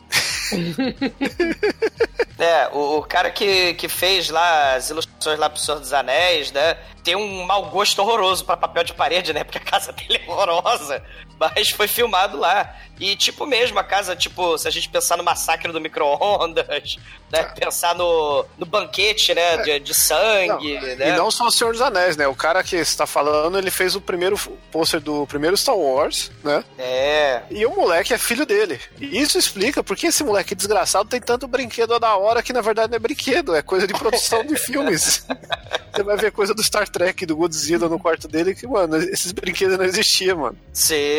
É, 2.40 2.70
o, 2.72 3.00
o 3.00 3.04
cara 3.04 3.32
que, 3.32 3.74
que 3.74 3.90
fez 3.90 4.30
lá 4.30 4.76
as 4.76 4.92
ilustrações 4.92 5.40
lá 5.40 5.50
pro 5.50 5.60
Senhor 5.60 5.80
dos 5.80 5.92
Anéis, 5.92 6.52
né? 6.52 6.76
Tem 7.04 7.16
um 7.16 7.44
mau 7.46 7.66
gosto 7.72 8.00
horroroso 8.00 8.46
pra 8.46 8.56
papel 8.56 8.84
de 8.84 8.94
parede, 8.94 9.34
né? 9.34 9.44
Porque 9.44 9.58
a 9.58 9.62
casa 9.62 9.92
dele 9.94 10.22
é 10.24 10.32
horrorosa. 10.32 11.04
Mas 11.56 11.70
foi 11.70 11.88
filmado 11.88 12.38
lá. 12.38 12.76
E, 13.00 13.16
tipo, 13.16 13.46
mesmo, 13.46 13.78
a 13.78 13.84
casa, 13.84 14.16
tipo, 14.16 14.58
se 14.58 14.68
a 14.68 14.72
gente 14.72 14.90
pensar 14.90 15.18
no 15.18 15.24
massacre 15.24 15.72
do 15.72 15.80
micro-ondas, 15.80 16.66
né? 17.32 17.44
Pensar 17.44 17.94
no, 17.94 18.44
no 18.58 18.66
banquete, 18.66 19.36
né? 19.36 19.58
De, 19.58 19.80
de 19.80 19.94
sangue, 19.94 20.80
né? 20.96 21.10
E 21.10 21.18
não 21.18 21.30
só 21.30 21.46
o 21.46 21.52
Senhor 21.52 21.72
dos 21.72 21.82
Anéis, 21.82 22.18
né? 22.18 22.28
O 22.28 22.36
cara 22.36 22.64
que 22.64 22.84
você 22.84 22.98
tá 22.98 23.06
falando, 23.06 23.58
ele 23.58 23.70
fez 23.70 23.96
o 23.96 24.02
primeiro 24.02 24.38
pôster 24.72 25.00
do 25.00 25.28
primeiro 25.28 25.56
Star 25.56 25.78
Wars, 25.78 26.32
né? 26.44 26.64
É. 26.78 27.44
E 27.52 27.66
o 27.66 27.76
moleque 27.76 28.14
é 28.14 28.18
filho 28.18 28.46
dele. 28.46 28.80
E 29.00 29.20
isso 29.20 29.38
explica 29.38 29.84
por 29.84 29.96
que 29.96 30.08
esse 30.08 30.24
moleque 30.24 30.56
desgraçado 30.56 31.08
tem 31.08 31.22
tanto 31.22 31.48
brinquedo 31.48 32.00
da 32.00 32.16
hora 32.16 32.42
que 32.42 32.54
na 32.54 32.62
verdade 32.62 32.90
não 32.90 32.96
é 32.96 33.00
brinquedo, 33.00 33.56
é 33.56 33.62
coisa 33.62 33.86
de 33.86 33.94
produção 33.94 34.44
de 34.44 34.56
filmes. 34.56 35.26
Você 35.94 36.04
vai 36.04 36.16
ver 36.16 36.32
coisa 36.32 36.54
do 36.54 36.62
Star 36.64 36.88
Trek, 36.88 37.26
do 37.26 37.36
Godzilla 37.36 37.90
no 37.90 37.98
quarto 37.98 38.28
dele, 38.28 38.54
que, 38.54 38.68
mano, 38.68 38.98
esses 38.98 39.32
brinquedos 39.32 39.80
não 39.80 39.86
existiam, 39.86 40.38
mano. 40.38 40.58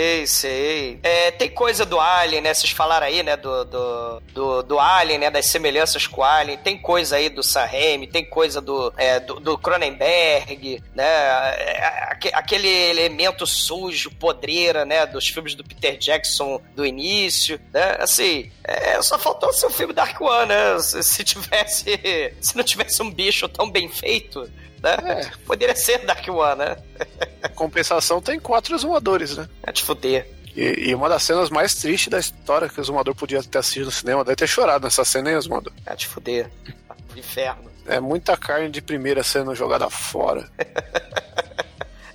Sei, 0.08 0.26
sei. 0.26 0.98
É, 1.02 1.30
tem 1.32 1.50
coisa 1.50 1.84
do 1.84 2.00
Alien, 2.00 2.40
né? 2.40 2.54
Vocês 2.54 2.72
falaram 2.72 3.06
aí, 3.06 3.22
né? 3.22 3.36
Do, 3.36 3.64
do, 3.66 4.20
do, 4.32 4.62
do 4.62 4.80
Alien, 4.80 5.18
né? 5.18 5.30
Das 5.30 5.46
semelhanças 5.46 6.06
com 6.06 6.22
o 6.22 6.24
Alien. 6.24 6.56
Tem 6.58 6.78
coisa 6.78 7.16
aí 7.16 7.28
do 7.28 7.42
Sam 7.42 7.68
tem 8.10 8.24
coisa 8.24 8.60
do, 8.60 8.92
é, 8.96 9.20
do, 9.20 9.38
do 9.38 9.58
Cronenberg, 9.58 10.82
né? 10.94 11.04
É, 11.04 12.04
aque- 12.10 12.30
Aquele 12.32 12.68
elemento 12.68 13.46
sujo, 13.46 14.10
podreira, 14.12 14.84
né? 14.86 15.04
Dos 15.06 15.28
filmes 15.28 15.54
do 15.54 15.62
Peter 15.62 15.98
Jackson 15.98 16.60
do 16.74 16.86
início, 16.86 17.60
né? 17.72 17.96
Assim, 18.00 18.50
é, 18.64 19.00
só 19.02 19.18
faltou 19.18 19.52
ser 19.52 19.66
o 19.66 19.70
filme 19.70 19.92
Dark 19.92 20.18
One, 20.20 20.46
né? 20.46 20.78
Se, 20.80 21.02
se 21.02 21.22
tivesse... 21.24 21.98
Se 22.40 22.56
não 22.56 22.64
tivesse 22.64 23.02
um 23.02 23.10
bicho 23.10 23.46
tão 23.48 23.70
bem 23.70 23.88
feito... 23.88 24.48
Né? 24.82 25.30
Poderia 25.46 25.74
ser 25.74 25.98
Dark 26.06 26.26
One, 26.28 26.56
né? 26.56 26.76
Compensação 27.54 28.20
tem 28.20 28.38
quatro 28.38 28.74
exumadores, 28.74 29.36
né? 29.36 29.48
É 29.62 29.72
te 29.72 29.82
fuder. 29.82 30.28
E, 30.56 30.90
e 30.90 30.94
uma 30.94 31.08
das 31.08 31.22
cenas 31.22 31.50
mais 31.50 31.74
tristes 31.74 32.08
da 32.08 32.18
história 32.18 32.68
que 32.68 32.78
o 32.78 32.82
exumador 32.82 33.14
podia 33.14 33.42
ter 33.42 33.58
assistido 33.58 33.86
no 33.86 33.90
cinema, 33.92 34.24
deve 34.24 34.36
ter 34.36 34.46
chorado 34.46 34.84
nessa 34.84 35.04
cena, 35.04 35.30
hein, 35.30 35.36
exumador? 35.36 35.72
É 35.86 35.94
te 35.94 36.06
fuder. 36.06 36.50
Inferno. 37.16 37.70
É 37.86 38.00
muita 38.00 38.36
carne 38.36 38.68
de 38.70 38.80
primeira 38.82 39.22
sendo 39.22 39.54
jogada 39.54 39.88
fora. 39.90 40.48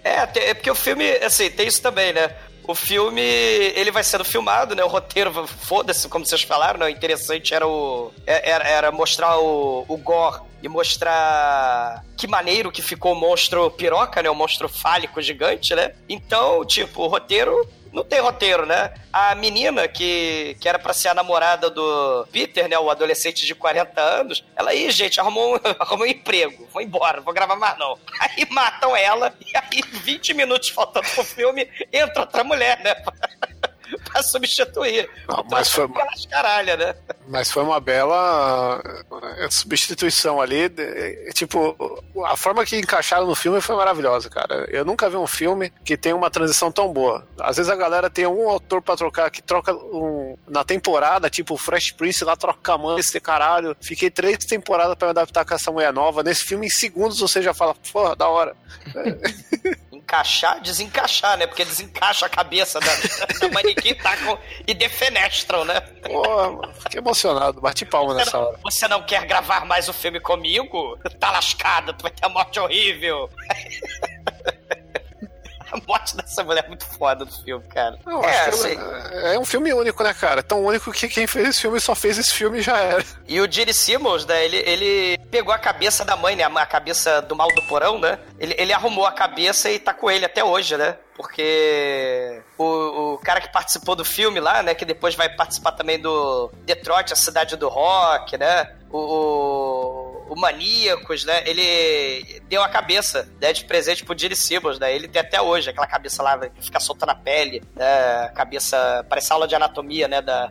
É, 0.06 0.50
é 0.50 0.54
porque 0.54 0.70
o 0.70 0.76
filme, 0.76 1.10
assim, 1.24 1.50
tem 1.50 1.66
isso 1.66 1.82
também, 1.82 2.12
né? 2.12 2.36
O 2.66 2.76
filme, 2.76 3.22
ele 3.22 3.90
vai 3.90 4.04
sendo 4.04 4.26
filmado, 4.26 4.76
né? 4.76 4.84
O 4.84 4.88
roteiro, 4.90 5.48
foda-se, 5.48 6.10
como 6.10 6.26
vocês 6.26 6.42
falaram, 6.44 6.80
né? 6.80 6.86
O 6.88 6.90
interessante 6.90 7.54
era 7.54 7.66
o... 7.66 8.12
é- 8.28 8.50
Era, 8.52 8.68
era 8.68 8.92
mostrar 8.92 9.38
o, 9.40 9.86
o 9.88 9.96
gore 9.98 10.42
e 10.64 10.70
mostrar 10.70 12.04
que 12.16 12.26
maneiro 12.26 12.72
que 12.72 12.82
ficou 12.82 13.12
o 13.12 13.16
monstro 13.16 13.70
piroca, 13.72 14.24
né? 14.24 14.30
O 14.30 14.36
monstro 14.36 14.70
fálico 14.70 15.22
gigante, 15.22 15.76
né? 15.76 15.94
Então, 16.08 16.66
tipo, 16.66 17.04
o 17.04 17.08
roteiro... 17.08 17.68
Não 17.92 18.04
tem 18.04 18.20
roteiro, 18.20 18.66
né? 18.66 18.92
A 19.12 19.36
menina 19.36 19.88
que, 19.88 20.58
que 20.60 20.68
era 20.68 20.80
pra 20.80 20.94
ser 20.94 21.10
a 21.10 21.14
namorada 21.14 21.70
do 21.70 22.26
Peter, 22.32 22.68
né? 22.68 22.76
O 22.80 22.90
adolescente 22.90 23.46
de 23.46 23.54
40 23.54 24.02
anos, 24.02 24.44
ela 24.56 24.72
aí, 24.72 24.90
gente, 24.90 25.20
arrumou 25.20 25.56
um, 25.56 25.60
arrumou 25.78 26.08
um 26.08 26.10
emprego. 26.10 26.68
Vou 26.74 26.82
embora, 26.82 27.18
não 27.18 27.24
vou 27.24 27.36
gravar 27.36 27.56
mais 27.56 27.78
não. 27.78 28.00
Aí 28.20 28.48
matam 28.50 28.96
ela, 28.96 29.32
e 29.40 29.56
aí 29.56 29.84
20 29.92 30.34
minutos 30.34 30.70
faltando 30.70 31.08
pro 31.08 31.24
filme, 31.24 31.70
entra 31.92 32.22
outra 32.22 32.44
mulher, 32.44 32.80
né? 32.80 32.96
pra 34.12 34.22
substituir. 34.24 35.10
Não, 35.28 35.46
mas 35.50 35.70
foi- 35.70 35.86
Aquelas 35.86 36.26
caralho, 36.26 36.78
né? 36.78 36.96
Mas 37.28 37.52
foi 37.52 37.64
uma 37.64 37.80
bela 37.80 38.82
eh, 39.38 39.48
substituição 39.50 40.42
ali. 40.42 40.70
de- 40.70 41.32
Tipo, 41.34 41.76
a 42.26 42.36
forma 42.38 42.66
que 42.66 42.78
encaixaram 42.78 43.26
no 43.26 43.36
filme 43.36 43.60
foi 43.62 43.76
maravilhosa, 43.76 44.30
cara. 44.30 44.66
Eu 44.70 44.84
nunca 44.86 45.10
vi 45.10 45.16
um 45.18 45.28
filme 45.28 45.72
que 45.86 45.96
tem 45.98 46.14
uma 46.14 46.30
transição 46.30 46.72
tão 46.72 46.92
boa. 46.92 47.28
Às 47.40 47.58
vezes 47.58 47.72
a 47.72 47.76
galera 47.76 48.10
tem 48.10 48.26
um 48.28 48.50
autor 48.50 48.82
pra 48.82 48.96
trocar 48.96 49.30
que 49.32 49.42
troca 49.42 49.74
um, 49.74 50.38
na 50.48 50.64
temporada, 50.64 51.30
tipo 51.30 51.54
o 51.54 51.58
Fresh 51.58 51.92
Prince 51.92 52.24
lá 52.24 52.36
troca 52.36 52.74
a 52.74 52.78
mão, 52.78 52.98
esse 53.00 53.20
caralho. 53.20 53.76
Fiquei 53.82 54.10
três 54.10 54.38
temporadas 54.46 54.96
pra 54.96 55.08
me 55.08 55.12
adaptar 55.12 55.46
com 55.46 55.54
essa 55.54 55.72
mulher 55.72 55.92
nova. 55.94 56.24
Nesse 56.24 56.44
filme, 56.44 56.68
em 56.68 56.70
segundos, 56.70 57.20
você 57.20 57.42
já 57.42 57.54
fala, 57.54 57.76
porra, 57.92 58.16
da 58.16 58.28
hora. 58.28 58.56
Encaixar, 60.14 60.62
desencaixar, 60.62 61.38
né? 61.38 61.48
Porque 61.48 61.66
desencaixa 61.66 62.28
a 62.28 62.30
cabeça 62.30 62.80
da, 62.80 62.86
da 63.40 63.50
manequim 63.52 63.96
tá 63.96 64.16
com, 64.18 64.38
e 64.68 64.72
defenestram, 64.76 65.66
né? 65.66 65.82
Mano, 66.08 66.72
fiquei 66.82 67.00
emocionado, 67.00 67.60
bati 67.60 67.84
palma 67.84 68.14
nessa 68.14 68.38
hora. 68.38 68.60
Você 68.62 68.88
não 68.88 69.02
quer 69.02 69.26
gravar 69.26 69.66
mais 69.66 69.90
o 69.90 69.94
filme 69.94 70.20
comigo? 70.20 71.00
Tá 71.20 71.32
lascado, 71.32 71.94
tu 71.94 72.04
vai 72.04 72.12
ter 72.12 72.28
a 72.28 72.30
morte 72.30 72.60
horrível. 72.60 73.28
A 75.74 75.82
morte 75.88 76.16
dessa 76.16 76.44
mulher 76.44 76.64
é 76.66 76.68
muito 76.68 76.86
foda 76.86 77.26
do 77.26 77.44
filme, 77.44 77.66
cara. 77.68 77.98
Não, 78.06 78.24
é, 78.24 78.30
acho 78.30 78.44
que 78.44 78.50
assim, 78.50 78.80
é, 79.12 79.36
é 79.36 79.40
um 79.40 79.46
filme 79.46 79.74
único, 79.74 80.04
né, 80.04 80.14
cara? 80.14 80.44
Tão 80.44 80.64
único 80.64 80.92
que 80.92 81.08
quem 81.08 81.26
fez 81.26 81.50
esse 81.50 81.62
filme 81.62 81.80
só 81.80 81.96
fez 81.96 82.18
esse 82.18 82.32
filme 82.32 82.60
e 82.60 82.62
já 82.62 82.78
era. 82.78 83.04
E 83.28 83.42
o 83.42 83.52
Gene 83.52 83.74
Simmons, 83.74 84.26
né, 84.26 84.46
ele, 84.46 84.58
ele 84.58 85.18
pegou 85.32 85.54
a 85.54 85.58
cabeça 85.58 86.06
da 86.06 86.16
mãe, 86.16 86.36
né, 86.36 86.44
a 86.44 86.66
cabeça 86.66 87.22
do 87.24 87.36
mal 87.36 87.48
do 87.50 87.62
porão, 87.64 88.00
né? 88.00 88.20
Ele, 88.40 88.54
ele 88.58 88.74
arrumou 88.74 89.06
a 89.06 89.12
cabeça 89.12 89.70
e 89.70 89.80
tá 89.80 89.94
com 89.94 90.12
ele 90.12 90.26
até 90.26 90.44
hoje, 90.44 90.78
né? 90.78 90.96
Porque 91.16 92.42
o, 92.58 93.14
o 93.14 93.18
cara 93.20 93.42
que 93.42 93.52
participou 93.52 93.96
do 93.96 94.06
filme 94.06 94.40
lá, 94.40 94.62
né, 94.62 94.74
que 94.74 94.86
depois 94.86 95.16
vai 95.16 95.30
participar 95.30 95.72
também 95.74 96.00
do 96.00 96.52
Detroit, 96.66 97.14
a 97.14 97.16
cidade 97.16 97.56
do 97.56 97.70
rock, 97.70 98.38
né? 98.38 98.76
O, 98.92 98.98
o, 99.00 100.03
o 100.34 100.40
Maníacos, 100.40 101.24
né? 101.26 101.44
Ele 101.46 102.42
deu 102.50 102.64
a 102.64 102.68
cabeça 102.68 103.30
né, 103.40 103.54
de 103.54 103.64
presente 103.66 104.04
pro 104.04 104.18
Gene 104.18 104.36
Simmons, 104.36 104.80
né? 104.80 104.94
Ele 104.94 105.08
tem 105.08 105.22
até 105.22 105.40
hoje 105.40 105.70
aquela 105.70 105.86
cabeça 105.86 106.24
lá 106.24 106.40
que 106.50 106.66
fica 106.66 106.80
solta 106.80 107.06
na 107.06 107.14
pele, 107.14 107.62
né? 107.76 108.30
Cabeça, 108.30 109.06
parece 109.08 109.32
aula 109.32 109.48
de 109.48 109.54
anatomia, 109.54 110.08
né? 110.08 110.22
Da, 110.24 110.50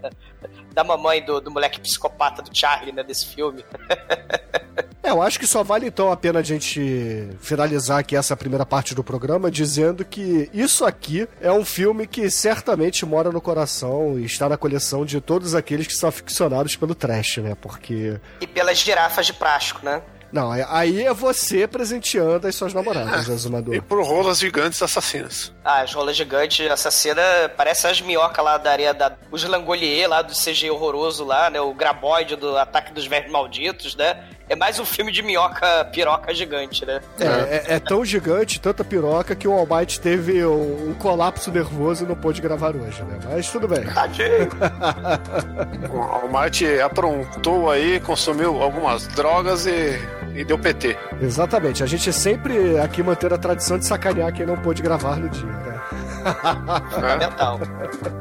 da 0.72 0.84
mamãe 0.84 1.24
do, 1.24 1.40
do 1.40 1.50
moleque 1.50 1.80
psicopata 1.80 2.42
do 2.42 2.56
Charlie, 2.56 2.92
né? 2.92 3.02
Desse 3.02 3.26
filme. 3.26 3.64
É, 5.02 5.10
eu 5.10 5.20
acho 5.20 5.38
que 5.40 5.46
só 5.46 5.64
vale 5.64 5.86
então 5.88 6.12
a 6.12 6.16
pena 6.16 6.38
a 6.38 6.42
gente 6.42 7.28
finalizar 7.40 7.98
aqui 7.98 8.14
essa 8.16 8.36
primeira 8.36 8.64
parte 8.64 8.94
do 8.94 9.02
programa 9.02 9.50
dizendo 9.50 10.04
que 10.04 10.48
isso 10.54 10.84
aqui 10.84 11.28
é 11.40 11.50
um 11.50 11.64
filme 11.64 12.06
que 12.06 12.30
certamente 12.30 13.04
mora 13.04 13.32
no 13.32 13.40
coração 13.40 14.16
e 14.18 14.24
está 14.24 14.48
na 14.48 14.56
coleção 14.56 15.04
de 15.04 15.20
todos 15.20 15.54
aqueles 15.56 15.86
que 15.88 15.94
são 15.94 16.08
aficionados 16.08 16.76
pelo 16.76 16.94
trash, 16.94 17.38
né? 17.38 17.56
Porque. 17.60 18.20
E 18.40 18.46
pelas 18.46 18.78
girafas 18.78 19.26
de 19.26 19.32
plástico, 19.32 19.84
né? 19.84 20.00
Não, 20.32 20.54
é- 20.54 20.66
aí 20.70 21.04
é 21.04 21.12
você 21.12 21.66
presenteando 21.68 22.46
as 22.46 22.54
suas 22.54 22.72
namoradas, 22.72 23.28
Azumador. 23.28 23.74
E 23.74 23.82
por 23.82 24.02
rolas 24.02 24.38
gigantes 24.38 24.80
assassinas. 24.82 25.52
Ah, 25.62 25.82
as 25.82 25.92
rolas 25.92 26.16
gigantes 26.16 26.70
assassina 26.70 27.20
parece 27.54 27.86
as 27.86 28.00
minhocas 28.00 28.42
lá 28.42 28.56
da 28.56 28.70
areia 28.70 28.94
da. 28.94 29.12
Os 29.30 29.44
Langolier 29.44 30.08
lá 30.08 30.22
do 30.22 30.32
CG 30.32 30.70
horroroso 30.70 31.22
lá, 31.24 31.50
né? 31.50 31.60
O 31.60 31.74
Graboide 31.74 32.34
do 32.36 32.56
Ataque 32.56 32.94
dos 32.94 33.06
Vermes 33.06 33.30
Malditos, 33.30 33.94
né? 33.94 34.24
É 34.52 34.56
mais 34.56 34.78
um 34.78 34.84
filme 34.84 35.10
de 35.10 35.22
minhoca, 35.22 35.84
piroca 35.86 36.34
gigante, 36.34 36.84
né? 36.84 37.00
É, 37.18 37.24
é, 37.24 37.64
é 37.76 37.80
tão 37.80 38.04
gigante, 38.04 38.60
tanta 38.60 38.84
piroca, 38.84 39.34
que 39.34 39.48
o 39.48 39.52
Almighty 39.52 39.98
teve 39.98 40.44
um, 40.44 40.90
um 40.90 40.94
colapso 40.94 41.50
nervoso 41.50 42.04
e 42.04 42.06
não 42.06 42.14
pôde 42.14 42.42
gravar 42.42 42.76
hoje, 42.76 43.02
né? 43.04 43.18
Mas 43.30 43.50
tudo 43.50 43.66
bem. 43.66 43.82
Tadinho. 43.84 44.50
O 45.92 45.98
Almighty 46.00 46.80
aprontou 46.80 47.70
aí, 47.70 48.00
consumiu 48.00 48.62
algumas 48.62 49.06
drogas 49.08 49.66
e, 49.66 49.98
e 50.34 50.44
deu 50.44 50.58
PT. 50.58 50.96
Exatamente. 51.20 51.82
A 51.82 51.86
gente 51.86 52.12
sempre 52.12 52.78
aqui 52.78 53.02
manter 53.02 53.32
a 53.32 53.38
tradição 53.38 53.78
de 53.78 53.86
sacanear 53.86 54.32
quem 54.32 54.46
não 54.46 54.56
pôde 54.56 54.82
gravar 54.82 55.16
no 55.16 55.28
dia, 55.28 55.44
né? 55.44 55.80
Fundamental. 56.90 57.60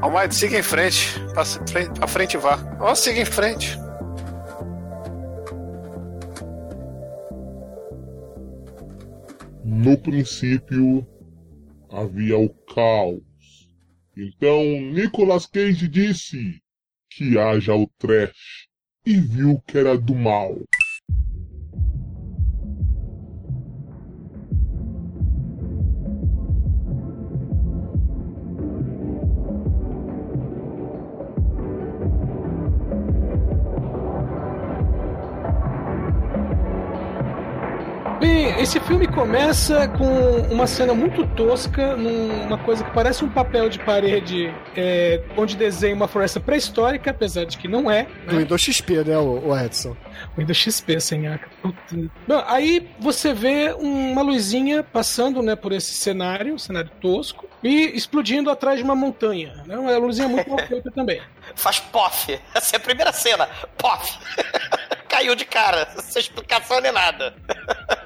Almighty, 0.02 0.36
siga 0.36 0.60
em 0.60 0.64
frente. 0.64 1.20
Pra 1.34 1.46
frente, 1.46 2.00
pra 2.00 2.08
frente 2.08 2.38
vá. 2.38 2.60
Ó, 2.80 2.94
siga 2.96 3.22
em 3.22 3.26
frente. 3.26 3.80
No 9.64 9.98
princípio 9.98 11.06
havia 11.90 12.38
o 12.38 12.50
caos. 12.50 13.22
Então 14.18 14.64
Nicolas 14.92 15.46
Cage 15.46 15.88
disse 15.88 16.62
que 17.10 17.38
haja 17.38 17.76
o 17.76 17.88
trash 17.98 18.68
e 19.06 19.20
viu 19.20 19.62
que 19.68 19.78
era 19.78 19.98
do 19.98 20.16
mal. 20.16 20.58
Esse 38.62 38.80
filme 38.82 39.08
começa 39.08 39.88
com 39.88 40.54
uma 40.54 40.68
cena 40.68 40.94
muito 40.94 41.26
tosca, 41.36 41.96
numa 41.98 42.60
coisa 42.60 42.84
que 42.84 42.92
parece 42.92 43.26
um 43.26 43.30
papel 43.30 43.68
de 43.70 43.80
parede 43.80 44.54
é, 44.78 45.24
onde 45.36 45.58
desenha 45.58 45.96
uma 45.96 46.08
floresta 46.08 46.40
pré-histórica, 46.40 47.10
apesar 47.10 47.46
de 47.46 47.58
que 47.58 47.68
não 47.68 47.90
é. 47.90 48.08
Do 48.28 48.38
Windows 48.38 48.62
XP, 48.62 49.04
né, 49.04 49.18
o, 49.18 49.48
o 49.48 49.58
Edson? 49.58 49.98
Windows 50.38 50.58
XP, 50.58 51.00
senhaca. 51.00 51.50
Puta. 51.60 51.80
Bom, 52.28 52.44
aí 52.46 52.88
você 53.00 53.34
vê 53.34 53.74
uma 53.74 54.22
luzinha 54.22 54.84
passando 54.84 55.42
né, 55.42 55.56
por 55.56 55.72
esse 55.72 55.96
cenário, 55.96 56.54
um 56.54 56.60
cenário 56.60 56.92
tosco, 57.02 57.50
e 57.64 57.96
explodindo 57.96 58.52
atrás 58.52 58.78
de 58.78 58.84
uma 58.84 58.96
montanha. 58.96 59.64
Né? 59.66 59.76
Uma 59.76 59.98
luzinha 59.98 60.28
muito 60.28 60.48
mal 60.48 60.60
feita 60.68 60.90
também. 60.94 61.20
Faz 61.56 61.80
pof. 61.80 62.40
Essa 62.54 62.76
é 62.76 62.78
a 62.78 62.80
primeira 62.80 63.12
cena. 63.12 63.50
Pof. 63.76 64.20
Caiu 65.10 65.36
de 65.36 65.46
cara, 65.46 65.90
sem 66.00 66.22
explicação 66.22 66.80
nem 66.80 66.92
nada. 66.92 67.36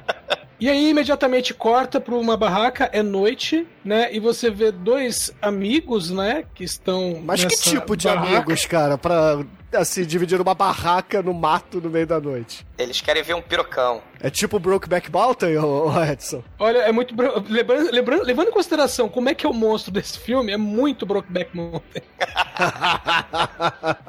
E 0.59 0.69
aí 0.69 0.89
imediatamente 0.89 1.53
corta 1.53 1.99
para 1.99 2.15
uma 2.15 2.37
barraca, 2.37 2.89
é 2.93 3.03
noite, 3.03 3.67
né? 3.83 4.13
E 4.13 4.19
você 4.19 4.49
vê 4.49 4.71
dois 4.71 5.31
amigos, 5.41 6.09
né? 6.09 6.45
Que 6.53 6.63
estão. 6.63 7.21
Mas 7.23 7.43
que 7.43 7.55
tipo 7.57 7.95
de 7.95 8.07
barraca. 8.07 8.37
amigos, 8.37 8.65
cara, 8.65 8.97
pra 8.97 9.43
assim, 9.75 10.03
dividir 10.05 10.39
uma 10.41 10.53
barraca 10.53 11.21
no 11.21 11.33
mato 11.33 11.79
no 11.81 11.89
meio 11.89 12.07
da 12.07 12.19
noite? 12.19 12.65
Eles 12.77 12.99
querem 13.01 13.23
ver 13.23 13.35
um 13.35 13.41
pirocão. 13.41 14.01
É 14.19 14.29
tipo 14.29 14.59
Brokeback 14.59 15.11
Mountain, 15.11 15.57
ô, 15.57 15.89
ô 15.91 16.03
Edson? 16.03 16.43
Olha, 16.59 16.79
é 16.79 16.91
muito. 16.91 17.13
Lembrando, 17.49 17.91
lembrando- 17.91 18.23
levando 18.23 18.47
em 18.49 18.51
consideração 18.51 19.07
como 19.07 19.29
é 19.29 19.35
que 19.35 19.45
é 19.45 19.49
o 19.49 19.53
monstro 19.53 19.91
desse 19.91 20.19
filme, 20.19 20.51
é 20.51 20.57
muito 20.57 21.05
Brokeback 21.05 21.55
Mountain. 21.55 22.01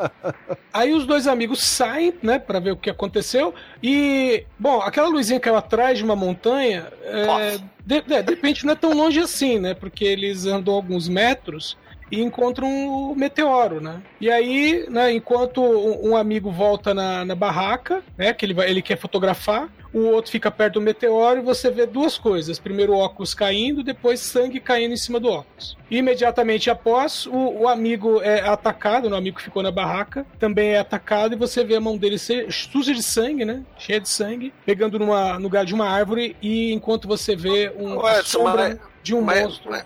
Aí 0.73 0.93
os 0.93 1.07
dois 1.07 1.27
amigos 1.27 1.63
saem, 1.63 2.15
né, 2.23 2.39
pra 2.39 2.59
ver 2.61 2.73
o 2.73 2.77
que 2.77 2.91
aconteceu. 2.91 3.55
E, 3.83 4.45
bom, 4.59 4.81
aquela 4.81 5.09
luzinha 5.09 5.41
caiu 5.41 5.57
atrás 5.57 5.99
de 5.99 6.05
uma 6.05 6.17
montanha. 6.17 6.89
É, 7.03 7.59
de, 7.85 8.01
de, 8.03 8.23
de 8.23 8.31
repente 8.35 8.65
não 8.67 8.73
é 8.73 8.77
tão 8.77 8.93
longe 8.93 9.19
assim, 9.21 9.59
né? 9.59 9.75
Porque 9.75 10.05
eles 10.05 10.47
andam 10.47 10.75
alguns 10.75 11.09
metros 11.09 11.77
e 12.11 12.23
encontram 12.23 12.69
o 12.69 13.15
meteoro, 13.17 13.81
né? 13.81 14.01
E 14.21 14.31
aí, 14.31 14.87
né, 14.89 15.13
enquanto 15.13 15.61
um 15.63 15.97
um 16.11 16.17
amigo 16.17 16.51
volta 16.53 16.95
na, 16.95 17.25
na 17.25 17.35
barraca, 17.35 18.03
né, 18.17 18.33
que 18.33 18.45
ele, 18.47 18.55
vai, 18.55 18.71
ele 18.71 18.81
quer 18.83 18.97
fotografar, 18.97 19.69
o 19.93 20.01
outro 20.11 20.31
fica 20.31 20.51
perto 20.51 20.75
do 20.75 20.81
meteoro 20.81 21.41
e 21.41 21.43
você 21.43 21.71
vê 21.71 21.87
duas 21.87 22.17
coisas. 22.19 22.59
Primeiro 22.59 22.93
o 22.93 22.99
óculos 22.99 23.35
caindo, 23.35 23.83
depois 23.83 24.21
sangue 24.21 24.61
caindo 24.61 24.93
em 24.93 24.97
cima 24.97 25.19
do 25.19 25.29
óculos. 25.29 25.77
E 25.91 25.97
imediatamente 25.99 26.69
após, 26.71 27.27
o, 27.27 27.63
o 27.63 27.69
amigo 27.69 28.21
é 28.23 28.41
atacado, 28.41 29.09
né, 29.09 29.17
o 29.17 29.19
amigo 29.19 29.39
que 29.39 29.43
ficou 29.43 29.63
na 29.63 29.71
barraca, 29.71 30.25
também 30.39 30.71
é 30.71 30.79
atacado 30.79 31.35
e 31.35 31.39
você 31.39 31.65
vê 31.65 31.77
a 31.77 31.81
mão 31.81 31.97
dele 31.97 32.19
ser 32.19 32.51
suja 32.53 32.93
de 32.93 33.03
sangue, 33.03 33.45
né? 33.45 33.63
Cheia 33.79 34.01
de 34.01 34.09
sangue, 34.09 34.53
pegando 34.65 34.99
numa, 34.99 35.39
no 35.39 35.49
galho 35.49 35.67
de 35.67 35.75
uma 35.75 35.89
árvore 35.89 36.37
e 36.43 36.73
enquanto 36.73 37.09
você 37.09 37.35
vê 37.35 37.73
um, 37.77 38.05
a 38.05 38.19
Edson, 38.19 38.39
sombra 38.39 38.69
mas- 38.69 38.79
de 39.03 39.15
um 39.15 39.21
mas- 39.23 39.43
monstro. 39.43 39.71
mas- 39.71 39.85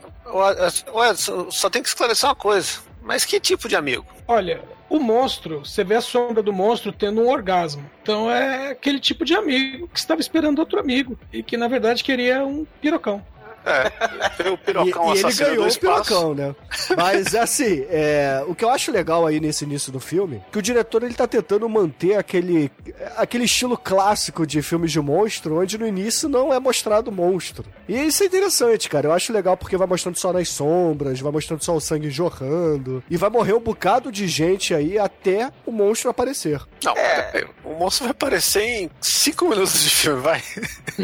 só 1.51 1.71
tem 1.71 1.83
que 1.83 1.89
esclarecer 1.89 2.29
uma 2.29 2.35
coisa. 2.35 2.79
Mas 3.03 3.25
que 3.25 3.41
tipo 3.41 3.69
de 3.69 3.77
amigo? 3.77 4.07
Olha, 4.29 4.63
o 4.89 4.99
monstro, 4.99 5.61
você 5.61 5.85
vê 5.85 5.95
a 5.95 6.01
sombra 6.01 6.43
do 6.43 6.53
monstro 6.53 6.93
tendo 6.93 7.21
um 7.21 7.29
orgasmo. 7.29 7.89
Então 8.03 8.31
é 8.31 8.71
aquele 8.71 8.99
tipo 8.99 9.25
de 9.25 9.35
amigo 9.35 9.89
que 9.89 9.99
estava 9.99 10.21
esperando 10.21 10.59
outro 10.59 10.81
amigo 10.81 11.19
e 11.33 11.43
que 11.43 11.57
na 11.57 11.69
verdade 11.69 12.05
queria 12.05 12.45
um 12.45 12.67
pirocão. 12.81 13.25
É, 13.65 14.51
o 14.51 14.55
E, 14.55 14.57
pirocão 14.57 15.07
e 15.07 15.11
ele 15.11 15.27
assassino 15.27 15.49
ganhou 15.51 15.69
o 15.69 15.79
pirocão, 15.79 16.35
né? 16.35 16.55
Mas 16.97 17.35
assim, 17.35 17.85
é, 17.91 18.43
o 18.47 18.55
que 18.55 18.65
eu 18.65 18.71
acho 18.71 18.91
legal 18.91 19.27
aí 19.27 19.41
nesse 19.41 19.65
início 19.65 19.93
do 19.93 20.01
filme, 20.01 20.43
que 20.51 20.59
o 20.59 20.63
diretor 20.63 21.03
ele 21.03 21.15
tá 21.15 21.27
tentando 21.27 21.69
manter 21.69 22.17
aquele, 22.17 22.71
aquele 23.17 23.45
estilo 23.45 23.77
clássico 23.77 24.47
de 24.47 24.63
filmes 24.63 24.93
de 24.93 25.01
monstro, 25.01 25.61
onde 25.61 25.77
no 25.79 25.87
início 25.87 26.29
não 26.29 26.53
é 26.53 26.59
mostrado 26.59 27.11
o 27.11 27.13
monstro. 27.13 27.65
E 27.89 27.99
isso 28.07 28.23
é 28.23 28.27
interessante, 28.27 28.89
cara. 28.89 29.09
Eu 29.09 29.13
acho 29.13 29.33
legal 29.33 29.57
porque 29.57 29.77
vai 29.77 29.87
mostrando 29.87 30.17
só 30.17 30.33
nas 30.33 30.49
sombras, 30.49 31.21
vai 31.21 31.33
mostrando 31.33 31.63
só 31.63 31.75
o 31.75 31.81
sangue 31.81 32.11
jorrando. 32.11 33.03
E 33.11 33.17
vai 33.17 33.31
morrer 33.31 33.55
um 33.55 33.61
bocado 33.61 34.11
de 34.11 34.27
gente 34.27 34.75
aí 34.75 34.99
até 34.99 35.51
o 35.67 35.73
monstro 35.73 36.11
aparecer. 36.11 36.61
Não, 36.85 36.95
peraí, 36.95 37.47
o 37.65 37.75
monstro 37.75 38.05
vai 38.05 38.13
aparecer 38.13 38.63
em 38.63 38.91
5 39.01 39.49
minutos 39.49 39.83
de 39.83 39.91
filme, 39.91 40.21
vai. 40.21 40.43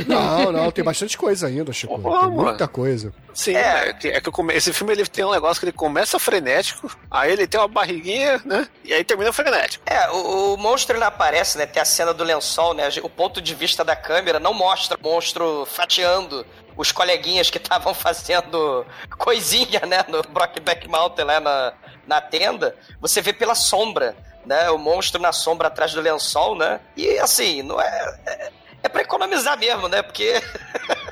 Não, 0.06 0.52
não, 0.52 0.70
tem 0.70 0.84
bastante 0.84 1.16
coisa 1.16 1.46
ainda, 1.46 1.72
Chico. 1.72 1.98
Mano. 1.98 2.45
Muita 2.50 2.68
coisa. 2.68 3.12
Sim, 3.34 3.54
É. 3.54 3.88
é, 3.88 3.92
que, 3.92 4.08
é 4.08 4.20
come- 4.20 4.54
esse 4.54 4.72
filme 4.72 4.92
ele 4.94 5.04
tem 5.06 5.24
um 5.24 5.30
negócio 5.32 5.60
que 5.60 5.66
ele 5.66 5.72
começa 5.76 6.18
frenético, 6.18 6.90
aí 7.10 7.32
ele 7.32 7.46
tem 7.46 7.60
uma 7.60 7.68
barriguinha, 7.68 8.40
né? 8.44 8.66
E 8.82 8.94
aí 8.94 9.04
termina 9.04 9.32
frenético. 9.32 9.84
É, 9.86 10.08
o, 10.10 10.54
o 10.54 10.56
monstro 10.56 10.96
ele 10.96 11.04
aparece, 11.04 11.58
né? 11.58 11.66
Tem 11.66 11.82
a 11.82 11.84
cena 11.84 12.14
do 12.14 12.24
lençol, 12.24 12.72
né? 12.72 12.88
O 13.02 13.10
ponto 13.10 13.40
de 13.42 13.54
vista 13.54 13.84
da 13.84 13.94
câmera 13.94 14.40
não 14.40 14.54
mostra 14.54 14.96
o 14.98 15.02
monstro 15.02 15.66
fatiando 15.66 16.46
os 16.76 16.92
coleguinhas 16.92 17.50
que 17.50 17.58
estavam 17.58 17.92
fazendo 17.92 18.86
coisinha, 19.18 19.80
né? 19.86 20.04
No 20.08 20.22
Brockback 20.22 20.88
Mountain, 20.88 21.24
lá 21.26 21.38
na, 21.40 21.72
na 22.06 22.20
tenda. 22.22 22.74
Você 23.00 23.20
vê 23.20 23.32
pela 23.34 23.54
sombra, 23.54 24.16
né? 24.46 24.70
O 24.70 24.78
monstro 24.78 25.20
na 25.20 25.32
sombra 25.32 25.68
atrás 25.68 25.92
do 25.92 26.00
lençol, 26.00 26.56
né? 26.56 26.80
E 26.96 27.18
assim, 27.18 27.62
não 27.62 27.78
é. 27.80 28.18
É, 28.26 28.50
é 28.84 28.88
pra 28.88 29.02
economizar 29.02 29.58
mesmo, 29.58 29.88
né? 29.88 30.00
Porque. 30.02 30.40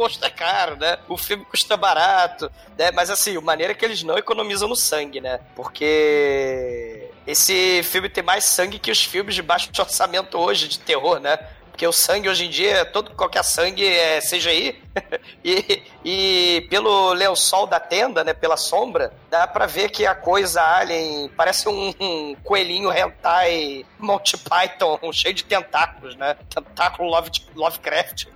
o 0.00 0.02
monstro 0.02 0.26
é 0.26 0.30
caro, 0.30 0.76
né? 0.76 0.98
O 1.08 1.16
filme 1.16 1.44
custa 1.44 1.76
barato, 1.76 2.50
né? 2.78 2.90
Mas 2.90 3.10
assim, 3.10 3.36
a 3.36 3.40
maneira 3.40 3.72
é 3.72 3.76
que 3.76 3.84
eles 3.84 4.02
não 4.02 4.16
economizam 4.16 4.68
no 4.68 4.76
sangue, 4.76 5.20
né? 5.20 5.40
Porque 5.54 7.10
esse 7.26 7.82
filme 7.82 8.08
tem 8.08 8.24
mais 8.24 8.44
sangue 8.44 8.78
que 8.78 8.90
os 8.90 9.04
filmes 9.04 9.34
de 9.34 9.42
baixo 9.42 9.68
orçamento 9.78 10.38
hoje 10.38 10.68
de 10.68 10.78
terror, 10.78 11.20
né? 11.20 11.38
Porque 11.70 11.86
o 11.86 11.92
sangue 11.92 12.28
hoje 12.28 12.46
em 12.46 12.50
dia, 12.50 12.84
todo 12.84 13.10
qualquer 13.12 13.44
sangue 13.44 13.86
é 13.86 14.20
CGI. 14.20 14.82
e, 15.44 15.82
e 16.04 16.66
pelo 16.68 17.12
lençol 17.12 17.66
da 17.66 17.80
tenda, 17.80 18.24
né, 18.24 18.34
pela 18.34 18.56
sombra, 18.56 19.12
dá 19.30 19.46
pra 19.46 19.66
ver 19.66 19.90
que 19.90 20.04
a 20.04 20.14
coisa 20.14 20.62
alien 20.62 21.30
parece 21.36 21.68
um, 21.68 21.94
um 22.00 22.34
coelhinho 22.42 22.92
hentai 22.92 23.86
Monty 23.98 24.36
Python, 24.36 24.98
cheio 25.12 25.34
de 25.34 25.44
tentáculos, 25.44 26.16
né? 26.16 26.36
Tentáculo 26.48 27.08
Love, 27.08 27.30
Lovecraft. 27.54 28.26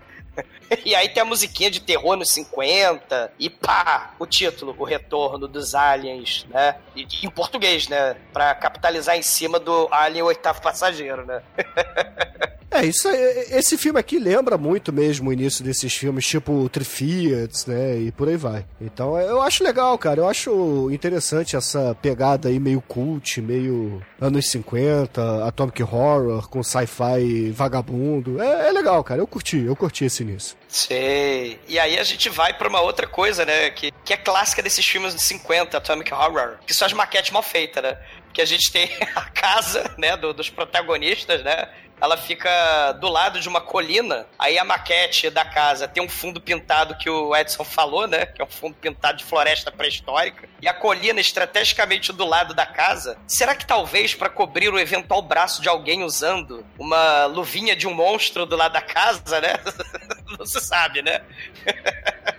E 0.85 0.95
aí 0.95 1.09
tem 1.09 1.23
a 1.23 1.27
musiquinha 1.27 1.71
de 1.71 1.81
terror 1.81 2.17
nos 2.17 2.31
50, 2.31 3.33
e 3.39 3.49
pá, 3.49 4.15
o 4.19 4.27
título, 4.27 4.75
O 4.79 4.85
Retorno 4.85 5.47
dos 5.49 5.75
Aliens, 5.75 6.47
né? 6.51 6.77
Em 6.97 7.31
português, 7.31 7.89
né? 7.89 8.17
Pra 8.33 8.55
capitalizar 8.55 9.17
em 9.17 9.23
cima 9.23 9.59
do 9.59 9.89
Alien 9.91 10.25
Oitavo 10.25 10.61
Passageiro, 10.61 11.25
né? 11.25 11.43
É, 12.71 12.85
isso 12.85 13.07
é- 13.07 13.57
esse 13.57 13.79
filme 13.79 14.01
aqui 14.01 14.19
lembra 14.19 14.59
muito 14.59 14.93
mesmo 14.93 15.31
o 15.31 15.33
início 15.33 15.63
desses 15.65 15.95
filmes, 15.95 16.27
tipo 16.27 16.69
Trifiats, 16.69 17.67
né, 17.67 17.99
e 17.99 18.11
por 18.11 18.29
aí 18.29 18.37
vai. 18.37 18.67
Então 18.81 19.17
eu 19.17 19.41
acho 19.41 19.63
legal, 19.63 19.97
cara, 19.97 20.19
eu 20.19 20.29
acho 20.29 20.91
interessante 20.91 21.55
essa 21.55 21.97
pegada 22.03 22.49
aí 22.49 22.59
meio 22.59 22.81
cult, 22.81 23.41
meio 23.41 24.03
anos 24.21 24.51
50, 24.51 25.47
atomic 25.47 25.81
horror, 25.85 26.49
com 26.49 26.65
sci-fi 26.65 27.53
vagabundo. 27.53 28.43
É, 28.43 28.69
é 28.71 28.73
legal, 28.73 29.05
cara, 29.05 29.21
eu 29.21 29.27
curti, 29.29 29.59
eu 29.59 29.77
curti 29.77 30.05
esse 30.07 30.25
início. 30.25 30.57
Sei. 30.75 31.61
E 31.69 31.79
aí 31.79 31.97
a 31.97 32.03
gente 32.03 32.29
vai 32.29 32.53
pra 32.53 32.69
uma 32.69 32.81
outra 32.81 33.07
coisa, 33.07 33.45
né? 33.47 33.71
Que 33.71 33.93
que 34.05 34.13
é 34.13 34.17
clássica 34.17 34.61
desses 34.61 34.85
filmes 34.85 35.15
de 35.15 35.23
50, 35.23 35.79
Atomic 35.79 36.13
Horror, 36.13 36.59
que 36.67 36.75
são 36.75 36.85
as 36.85 36.93
maquetes 36.93 37.31
mal 37.31 37.45
feitas, 37.45 37.81
né? 37.81 37.97
Que 38.35 38.43
a 38.43 38.45
gente 38.45 38.71
tem 38.71 38.91
a 39.17 39.23
casa, 39.31 39.95
né, 39.97 40.17
do- 40.17 40.35
dos 40.35 40.51
protagonistas, 40.51 41.43
né? 41.43 41.69
Ela 42.01 42.17
fica 42.17 42.91
do 43.01 43.09
lado 43.09 43.39
de 43.41 43.49
uma 43.49 43.61
colina, 43.61 44.27
aí 44.37 44.59
a 44.59 44.65
maquete 44.65 45.31
da 45.31 45.45
casa 45.45 45.87
tem 45.87 46.03
um 46.03 46.09
fundo 46.09 46.41
pintado 46.41 46.97
que 46.99 47.09
o 47.09 47.35
Edson 47.35 47.63
falou, 47.65 48.07
né? 48.09 48.27
Que 48.27 48.43
é 48.43 48.45
um 48.45 48.51
fundo 48.51 48.75
pintado 48.75 49.19
de 49.19 49.25
floresta 49.25 49.71
pré-histórica. 49.71 50.49
E 50.61 50.67
a 50.69 50.75
colina 50.75 51.21
estrategicamente 51.21 52.13
do 52.13 52.27
lado 52.27 52.53
da 52.53 52.67
casa. 52.67 53.17
Será 53.29 53.55
que 53.55 53.65
talvez 53.65 54.13
para 54.13 54.29
cobrir 54.29 54.69
o 54.71 54.79
eventual 54.79 55.23
braço 55.23 55.63
de 55.63 55.69
alguém 55.69 56.03
usando 56.03 56.67
uma 56.77 57.27
luvinha 57.27 57.77
de 57.77 57.87
um 57.87 57.95
monstro 57.95 58.45
do 58.45 58.57
lado 58.57 58.73
da 58.73 58.83
casa, 58.83 59.41
né? 59.41 59.53
Não 60.37 60.45
se 60.45 60.61
sabe, 60.61 61.01
né? 61.01 61.21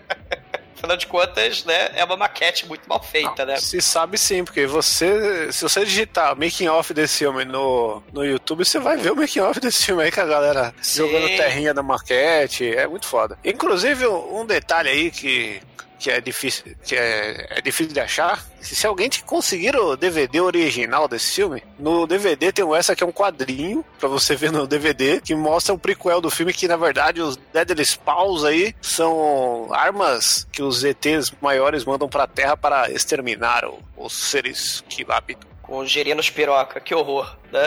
Afinal 0.86 0.98
de 0.98 1.08
contas, 1.08 1.66
né, 1.66 1.90
é 1.96 2.04
uma 2.04 2.16
maquete 2.16 2.68
muito 2.68 2.88
mal 2.88 3.02
feita, 3.02 3.44
né? 3.44 3.58
Se 3.58 3.82
sabe 3.82 4.18
sim, 4.20 4.46
porque 4.46 4.68
você, 4.68 5.52
se 5.52 5.64
você 5.64 5.84
digitar 5.84 6.36
making 6.38 6.68
off 6.68 6.94
desse 6.94 7.20
filme 7.20 7.44
no, 7.44 8.04
no 8.14 8.24
YouTube, 8.24 8.64
você 8.64 8.78
vai 8.80 8.96
ver 8.96 9.12
o 9.12 9.16
making 9.16 9.40
off 9.40 9.60
desse 9.60 9.84
filme 9.84 10.04
aí 10.04 10.12
com 10.12 10.22
a 10.22 10.26
galera 10.26 10.74
Sim. 10.82 11.00
jogando 11.00 11.28
terrinha 11.36 11.74
na 11.74 11.82
maquete, 11.82 12.70
é 12.70 12.88
muito 12.88 13.08
foda. 13.08 13.38
Inclusive, 13.44 14.06
um 14.06 14.46
detalhe 14.46 14.90
aí 14.90 15.12
que, 15.12 15.60
que 16.00 16.12
é 16.12 16.20
difícil, 16.20 16.76
que 16.84 16.96
é, 16.96 17.48
é 17.50 17.62
difícil 17.62 17.94
de 17.94 18.00
achar, 18.00 18.44
se, 18.60 18.86
alguém 18.86 19.10
te 19.10 19.24
conseguir 19.24 19.76
o 19.76 19.96
DVD 19.96 20.42
original 20.42 21.08
desse 21.08 21.34
filme, 21.34 21.64
no 21.78 22.08
DVD 22.08 22.52
tem 22.52 22.66
um 22.66 22.76
essa 22.76 22.96
que 22.96 23.04
é 23.04 23.08
um 23.08 23.12
quadrinho 23.12 23.86
pra 24.00 24.10
você 24.10 24.36
ver 24.36 24.52
no 24.52 24.68
DVD 24.68 25.22
que 25.22 25.36
mostra 25.36 25.74
o 25.74 25.80
prequel 25.80 26.20
do 26.20 26.30
filme 26.30 26.54
que 26.54 26.68
na 26.68 26.78
verdade 26.78 27.22
os 27.22 27.38
Deadly 27.54 27.86
Spawns 27.86 28.44
aí 28.44 28.76
são 28.82 29.68
armas 29.72 30.48
que 30.52 30.62
os 30.62 30.84
ETs 30.84 31.32
maiores 31.42 31.86
mandam 31.86 32.10
pra 32.10 32.28
Terra 32.28 32.58
para 32.58 32.92
exterminar 32.92 33.64
os 33.96 34.14
seres 34.14 34.84
que 34.90 35.04
lá 35.04 35.18
habitam. 35.18 35.48
Com 35.62 35.84
gerinos 35.86 36.30
piroca, 36.30 36.80
que 36.80 36.94
horror, 36.94 37.36
né? 37.52 37.64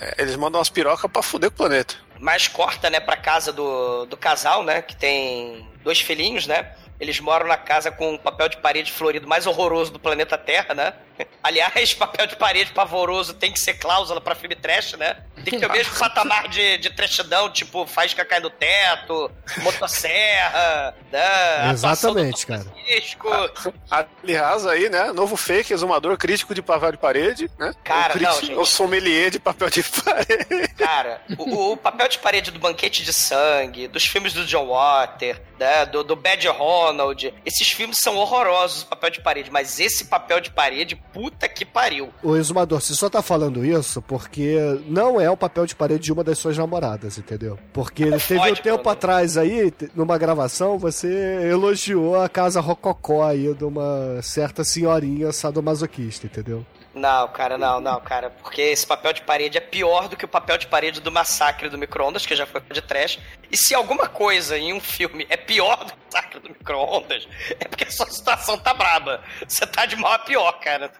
É, 0.00 0.14
eles 0.22 0.36
mandam 0.36 0.60
umas 0.60 0.70
pirocas 0.70 1.10
pra 1.10 1.22
fuder 1.22 1.48
o 1.48 1.52
planeta. 1.52 1.96
Mas 2.20 2.48
corta, 2.48 2.88
né, 2.88 3.00
pra 3.00 3.16
casa 3.16 3.52
do, 3.52 4.06
do 4.06 4.16
casal, 4.16 4.62
né, 4.62 4.80
que 4.80 4.96
tem 4.96 5.68
dois 5.86 6.00
filhinhos, 6.00 6.48
né? 6.48 6.72
Eles 6.98 7.20
moram 7.20 7.46
na 7.46 7.56
casa 7.56 7.92
com 7.92 8.14
o 8.14 8.18
papel 8.18 8.48
de 8.48 8.56
parede 8.56 8.90
florido 8.90 9.28
mais 9.28 9.46
horroroso 9.46 9.92
do 9.92 10.00
planeta 10.00 10.36
Terra, 10.36 10.74
né? 10.74 10.92
Aliás, 11.42 11.94
papel 11.94 12.26
de 12.26 12.36
parede 12.36 12.72
pavoroso 12.72 13.34
tem 13.34 13.52
que 13.52 13.60
ser 13.60 13.74
cláusula 13.74 14.20
pra 14.20 14.34
filme 14.34 14.54
trash, 14.56 14.94
né? 14.94 15.16
Tem 15.36 15.44
que 15.44 15.58
ter 15.60 15.66
o 15.66 15.72
mesmo 15.72 15.94
patamar 15.96 16.48
de, 16.48 16.78
de 16.78 16.90
trashidão, 16.90 17.50
tipo 17.50 17.86
faísca 17.86 18.24
cai 18.24 18.40
no 18.40 18.50
teto, 18.50 19.30
motosserra, 19.62 20.94
né? 21.12 21.70
Exatamente, 21.72 22.46
cara. 22.46 22.64
Francisco. 22.64 23.28
Aliás, 24.22 24.66
aí, 24.66 24.88
né? 24.88 25.12
Novo 25.12 25.36
fake, 25.36 25.72
exumador 25.72 26.16
crítico 26.16 26.54
de 26.54 26.62
papel 26.62 26.92
de 26.92 26.98
parede, 26.98 27.50
né? 27.58 27.72
Cara, 27.84 28.10
o, 28.14 28.18
crítico- 28.18 28.34
não, 28.34 28.40
gente. 28.40 28.58
o 28.58 28.64
sommelier 28.64 29.30
de 29.30 29.38
papel 29.38 29.70
de 29.70 29.82
parede. 29.82 30.68
Cara, 30.76 31.22
o, 31.38 31.72
o 31.72 31.76
papel 31.76 32.08
de 32.08 32.18
parede 32.18 32.50
do 32.50 32.58
Banquete 32.58 33.02
de 33.04 33.12
Sangue, 33.12 33.88
dos 33.88 34.04
filmes 34.04 34.32
do 34.32 34.44
John 34.44 34.66
Water, 34.66 35.40
né, 35.58 35.86
do, 35.86 36.02
do 36.04 36.14
Bad 36.16 36.46
Ronald, 36.48 37.32
esses 37.44 37.70
filmes 37.70 37.98
são 37.98 38.16
horrorosos, 38.16 38.82
o 38.82 38.86
papel 38.86 39.10
de 39.10 39.20
parede, 39.20 39.50
mas 39.50 39.80
esse 39.80 40.04
papel 40.06 40.40
de 40.40 40.50
parede, 40.50 41.00
puta 41.16 41.48
que 41.48 41.64
pariu. 41.64 42.10
O 42.22 42.36
exumador, 42.36 42.80
você 42.80 42.94
só 42.94 43.08
tá 43.08 43.22
falando 43.22 43.64
isso 43.64 44.02
porque 44.02 44.56
não 44.86 45.20
é 45.20 45.30
o 45.30 45.36
papel 45.36 45.64
de 45.66 45.74
parede 45.74 46.04
de 46.04 46.12
uma 46.12 46.22
das 46.22 46.38
suas 46.38 46.56
namoradas, 46.56 47.16
entendeu? 47.18 47.58
Porque 47.72 48.02
ele 48.02 48.18
teve 48.18 48.40
um 48.40 48.42
fode, 48.44 48.62
tempo 48.62 48.76
Bruno. 48.76 48.90
atrás 48.90 49.36
aí, 49.38 49.72
numa 49.94 50.18
gravação, 50.18 50.78
você 50.78 51.08
elogiou 51.50 52.20
a 52.20 52.28
casa 52.28 52.60
rococó 52.60 53.24
aí 53.24 53.54
de 53.54 53.64
uma 53.64 54.20
certa 54.22 54.62
senhorinha 54.62 55.32
sadomasoquista, 55.32 56.26
entendeu? 56.26 56.64
Não, 56.96 57.28
cara, 57.28 57.58
não, 57.58 57.78
não, 57.78 58.00
cara, 58.00 58.30
porque 58.30 58.62
esse 58.62 58.86
papel 58.86 59.12
de 59.12 59.20
parede 59.20 59.58
é 59.58 59.60
pior 59.60 60.08
do 60.08 60.16
que 60.16 60.24
o 60.24 60.28
papel 60.28 60.56
de 60.56 60.66
parede 60.66 60.98
do 60.98 61.12
Massacre 61.12 61.68
do 61.68 61.76
Micro-ondas, 61.76 62.24
que 62.24 62.34
já 62.34 62.46
foi 62.46 62.62
de 62.72 62.80
trash. 62.80 63.18
E 63.52 63.56
se 63.56 63.74
alguma 63.74 64.08
coisa 64.08 64.56
em 64.56 64.72
um 64.72 64.80
filme 64.80 65.26
é 65.28 65.36
pior 65.36 65.84
do 65.84 65.92
que 65.92 65.98
o 65.98 66.04
Massacre 66.06 66.40
do 66.40 66.48
Micro-ondas, 66.48 67.28
é 67.60 67.68
porque 67.68 67.84
a 67.84 67.90
sua 67.90 68.06
situação 68.06 68.56
tá 68.56 68.72
braba. 68.72 69.22
Você 69.46 69.66
tá 69.66 69.84
de 69.84 69.94
mal 69.94 70.12
a 70.12 70.20
pior, 70.20 70.52
cara. 70.60 70.90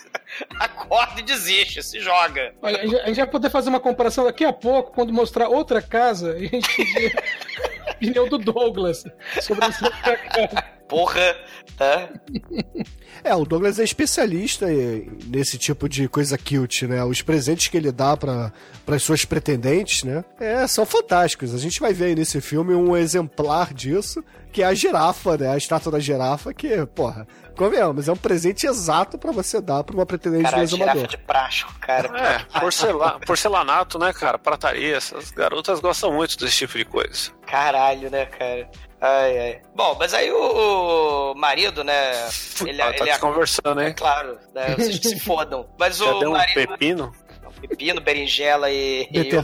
Acorda 0.58 1.20
e 1.20 1.22
desiste, 1.22 1.82
se 1.82 2.00
joga. 2.00 2.54
Olha, 2.62 2.80
a 2.80 3.06
gente, 3.08 3.16
vai 3.16 3.26
poder 3.26 3.50
fazer 3.50 3.68
uma 3.68 3.80
comparação 3.80 4.24
daqui 4.24 4.46
a 4.46 4.52
pouco, 4.52 4.92
quando 4.92 5.12
mostrar 5.12 5.50
outra 5.50 5.82
casa, 5.82 6.38
e 6.38 6.46
a 6.46 6.48
gente 6.48 6.74
pedir 6.74 7.14
opinião 7.92 8.28
do 8.30 8.38
Douglas 8.38 9.04
sobre 9.42 9.66
essa 9.66 9.84
outra 9.84 10.16
casa. 10.16 10.73
Porra, 10.88 11.34
tá? 11.76 12.08
É, 13.22 13.34
o 13.34 13.44
Douglas 13.44 13.78
é 13.78 13.84
especialista 13.84 14.66
nesse 15.26 15.56
tipo 15.56 15.88
de 15.88 16.08
coisa 16.08 16.36
cute, 16.36 16.86
né? 16.86 17.02
Os 17.04 17.22
presentes 17.22 17.68
que 17.68 17.76
ele 17.76 17.90
dá 17.90 18.16
para 18.16 18.52
as 18.86 19.02
suas 19.02 19.24
pretendentes, 19.24 20.02
né? 20.04 20.24
É, 20.38 20.66
são 20.66 20.84
fantásticos. 20.84 21.54
A 21.54 21.58
gente 21.58 21.80
vai 21.80 21.92
ver 21.94 22.06
aí 22.06 22.14
nesse 22.14 22.40
filme 22.40 22.74
um 22.74 22.94
exemplar 22.96 23.72
disso, 23.72 24.22
que 24.52 24.62
é 24.62 24.66
a 24.66 24.74
girafa, 24.74 25.38
né? 25.38 25.48
A 25.52 25.56
estátua 25.56 25.90
da 25.92 25.98
girafa, 25.98 26.52
que, 26.52 26.84
porra, 26.86 27.26
convenhamos, 27.56 28.08
é 28.08 28.12
um 28.12 28.16
presente 28.16 28.66
exato 28.66 29.16
para 29.16 29.32
você 29.32 29.60
dar 29.60 29.82
pra 29.84 29.94
uma 29.96 30.04
pretendente 30.04 30.44
Cara, 30.44 30.56
do 30.56 30.60
a 30.60 30.64
exumador. 30.64 30.94
girafa 30.94 31.08
de 31.08 31.18
prático, 31.24 31.74
cara. 31.80 32.18
É, 32.54 32.60
porcela- 32.60 33.18
porcelanato, 33.20 33.98
né, 33.98 34.12
cara? 34.12 34.38
Prataria. 34.38 34.96
Essas 34.96 35.30
garotas 35.30 35.80
gostam 35.80 36.12
muito 36.12 36.36
desse 36.38 36.56
tipo 36.58 36.76
de 36.76 36.84
coisa. 36.84 37.30
Caralho, 37.46 38.10
né, 38.10 38.26
cara? 38.26 38.68
Ai, 39.06 39.38
ai. 39.38 39.60
Bom, 39.74 39.94
mas 39.98 40.14
aí 40.14 40.32
o, 40.32 41.32
o 41.32 41.34
marido, 41.34 41.84
né? 41.84 42.26
Ele, 42.64 42.80
Ela 42.80 42.92
tá 42.94 43.04
ele 43.04 43.10
é 43.10 43.12
hein? 43.88 43.94
claro, 43.94 44.38
né? 44.54 44.74
Vocês 44.76 44.96
se 44.96 45.20
fodam. 45.20 45.68
Mas 45.78 45.98
Já 45.98 46.10
o 46.10 46.20
deu 46.20 46.30
um 46.30 46.32
marido. 46.32 46.54
pepino? 46.54 47.12
Pepino, 47.60 48.00
berinjela 48.00 48.70
e, 48.70 49.06
e 49.12 49.18
outros 49.18 49.34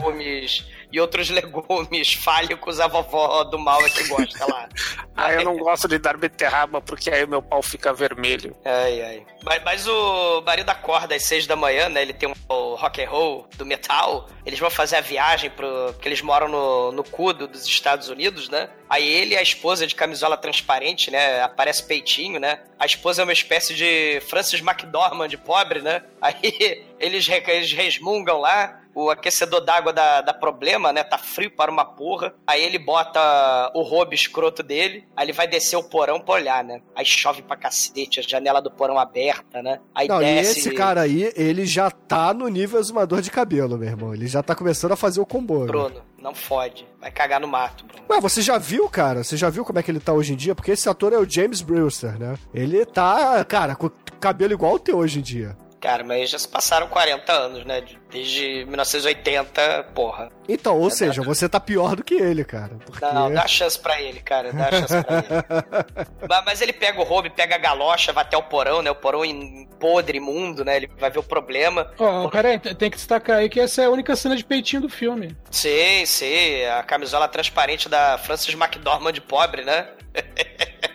legumes. 0.00 0.66
E 0.92 1.00
outros 1.00 1.30
legumes 1.30 2.14
fálicos 2.22 2.78
a 2.80 2.86
vovó 2.86 3.44
do 3.44 3.58
mal 3.58 3.84
é 3.84 3.88
que 3.88 4.06
gosta 4.08 4.46
lá. 4.46 4.68
Ah, 5.14 5.30
eu 5.30 5.44
não 5.44 5.58
gosto 5.58 5.86
de 5.86 5.98
dar 5.98 6.16
beterraba 6.16 6.80
porque 6.80 7.10
aí 7.10 7.22
o 7.22 7.28
meu 7.28 7.42
pau 7.42 7.62
fica 7.62 7.92
vermelho. 7.92 8.56
Ai, 8.64 9.02
ai. 9.02 9.26
Mas, 9.44 9.62
mas 9.62 9.86
o 9.86 10.40
marido 10.40 10.70
acorda 10.70 11.14
às 11.14 11.24
seis 11.24 11.46
da 11.46 11.54
manhã, 11.54 11.90
né? 11.90 12.00
Ele 12.00 12.14
tem 12.14 12.30
um 12.30 12.32
o 12.52 12.74
rock 12.74 13.02
and 13.02 13.08
roll 13.08 13.46
do 13.56 13.64
metal. 13.64 14.28
Eles 14.44 14.58
vão 14.58 14.70
fazer 14.70 14.96
a 14.96 15.00
viagem 15.00 15.50
pro. 15.50 15.92
Porque 15.92 16.08
eles 16.08 16.22
moram 16.22 16.48
no, 16.48 16.92
no 16.92 17.04
Cudo 17.04 17.46
dos 17.46 17.64
Estados 17.66 18.08
Unidos, 18.08 18.48
né? 18.48 18.68
Aí 18.88 19.08
ele 19.08 19.34
e 19.34 19.36
a 19.36 19.42
esposa 19.42 19.86
de 19.86 19.94
camisola 19.94 20.36
transparente, 20.36 21.10
né? 21.10 21.42
Aparece 21.42 21.82
peitinho, 21.84 22.38
né? 22.38 22.60
A 22.78 22.86
esposa 22.86 23.22
é 23.22 23.24
uma 23.24 23.32
espécie 23.32 23.74
de 23.74 24.20
Francis 24.28 24.60
McDormand 24.60 25.28
de 25.28 25.38
pobre, 25.38 25.80
né? 25.80 26.02
Aí 26.20 26.82
eles, 26.98 27.28
eles 27.28 27.72
resmungam 27.72 28.38
lá. 28.38 28.80
O 28.94 29.08
aquecedor 29.10 29.60
d'água 29.62 29.92
dá, 29.92 30.20
dá 30.20 30.34
problema, 30.34 30.92
né? 30.92 31.02
Tá 31.02 31.16
frio 31.18 31.50
para 31.50 31.70
uma 31.70 31.84
porra. 31.84 32.34
Aí 32.46 32.62
ele 32.62 32.78
bota 32.78 33.70
o 33.74 33.82
roubo 33.82 34.12
escroto 34.14 34.62
dele. 34.62 35.06
Aí 35.16 35.24
ele 35.26 35.32
vai 35.32 35.46
descer 35.48 35.76
o 35.76 35.82
porão 35.82 36.20
pra 36.20 36.34
olhar, 36.34 36.62
né? 36.62 36.82
Aí 36.94 37.04
chove 37.04 37.42
pra 37.42 37.56
cacete, 37.56 38.20
a 38.20 38.22
janela 38.22 38.60
do 38.60 38.70
porão 38.70 38.98
aberta, 38.98 39.62
né? 39.62 39.80
Aí 39.94 40.08
Não, 40.08 40.18
desce. 40.18 40.58
e 40.58 40.60
esse 40.60 40.70
cara 40.72 41.00
aí, 41.02 41.32
ele 41.36 41.64
já 41.64 41.90
tá 41.90 42.34
no 42.34 42.48
nível 42.48 42.78
exumador 42.80 43.20
de 43.22 43.30
cabelo, 43.30 43.78
meu 43.78 43.88
irmão. 43.88 44.12
Ele 44.14 44.26
já 44.26 44.42
tá 44.42 44.54
começando 44.54 44.92
a 44.92 44.96
fazer 44.96 45.20
o 45.20 45.26
combo. 45.26 45.60
né? 45.60 45.66
Bruno, 45.66 46.02
não 46.18 46.34
fode. 46.34 46.86
Vai 47.00 47.10
cagar 47.10 47.40
no 47.40 47.48
mato, 47.48 47.84
Bruno. 47.86 48.04
Ué, 48.10 48.20
você 48.20 48.42
já 48.42 48.58
viu, 48.58 48.88
cara? 48.88 49.24
Você 49.24 49.36
já 49.36 49.48
viu 49.48 49.64
como 49.64 49.78
é 49.78 49.82
que 49.82 49.90
ele 49.90 50.00
tá 50.00 50.12
hoje 50.12 50.34
em 50.34 50.36
dia? 50.36 50.54
Porque 50.54 50.70
esse 50.72 50.88
ator 50.88 51.12
é 51.12 51.18
o 51.18 51.28
James 51.28 51.62
Brewster, 51.62 52.18
né? 52.18 52.36
Ele 52.52 52.84
tá, 52.84 53.44
cara, 53.44 53.74
com 53.74 53.90
cabelo 54.20 54.52
igual 54.52 54.74
o 54.74 54.78
teu 54.78 54.98
hoje 54.98 55.18
em 55.18 55.22
dia. 55.22 55.56
Cara, 55.82 56.04
mas 56.04 56.30
já 56.30 56.38
se 56.38 56.46
passaram 56.48 56.86
40 56.86 57.32
anos, 57.32 57.64
né? 57.66 57.80
De- 57.80 58.00
Desde 58.08 58.64
1980, 58.66 59.84
porra. 59.94 60.28
Então, 60.48 60.78
ou 60.78 60.88
seja, 60.90 61.22
você 61.22 61.48
tá 61.48 61.58
pior 61.58 61.96
do 61.96 62.04
que 62.04 62.14
ele, 62.14 62.44
cara. 62.44 62.76
Porque... 62.86 63.04
Não, 63.04 63.14
não, 63.14 63.32
dá 63.32 63.48
chance 63.48 63.76
pra 63.78 64.00
ele, 64.00 64.20
cara. 64.20 64.52
Dá 64.52 64.70
chance 64.70 65.02
pra 65.02 65.16
ele. 65.18 66.06
Mas, 66.28 66.44
mas 66.44 66.60
ele 66.60 66.72
pega 66.72 67.00
o 67.00 67.04
roubo, 67.04 67.28
pega 67.30 67.54
a 67.56 67.58
galocha, 67.58 68.12
vai 68.12 68.22
até 68.22 68.36
o 68.36 68.42
porão, 68.44 68.80
né? 68.80 68.90
O 68.90 68.94
porão 68.94 69.24
em 69.24 69.66
podre, 69.80 70.18
imundo, 70.18 70.64
né? 70.64 70.76
Ele 70.76 70.88
vai 70.98 71.10
ver 71.10 71.18
o 71.18 71.22
problema. 71.22 71.90
Ó, 71.98 72.28
peraí, 72.28 72.58
tem 72.60 72.74
tem 72.74 72.90
que 72.90 72.96
destacar 72.96 73.38
aí 73.38 73.48
que 73.48 73.58
essa 73.58 73.82
é 73.82 73.86
a 73.86 73.90
única 73.90 74.14
cena 74.14 74.36
de 74.36 74.44
peitinho 74.44 74.82
do 74.82 74.88
filme. 74.88 75.36
Sim, 75.50 76.06
sim. 76.06 76.64
A 76.78 76.82
camisola 76.84 77.26
transparente 77.28 77.88
da 77.88 78.16
Francis 78.18 78.54
McDormand 78.54 79.12
de 79.12 79.20
pobre, 79.20 79.64
né? 79.64 79.88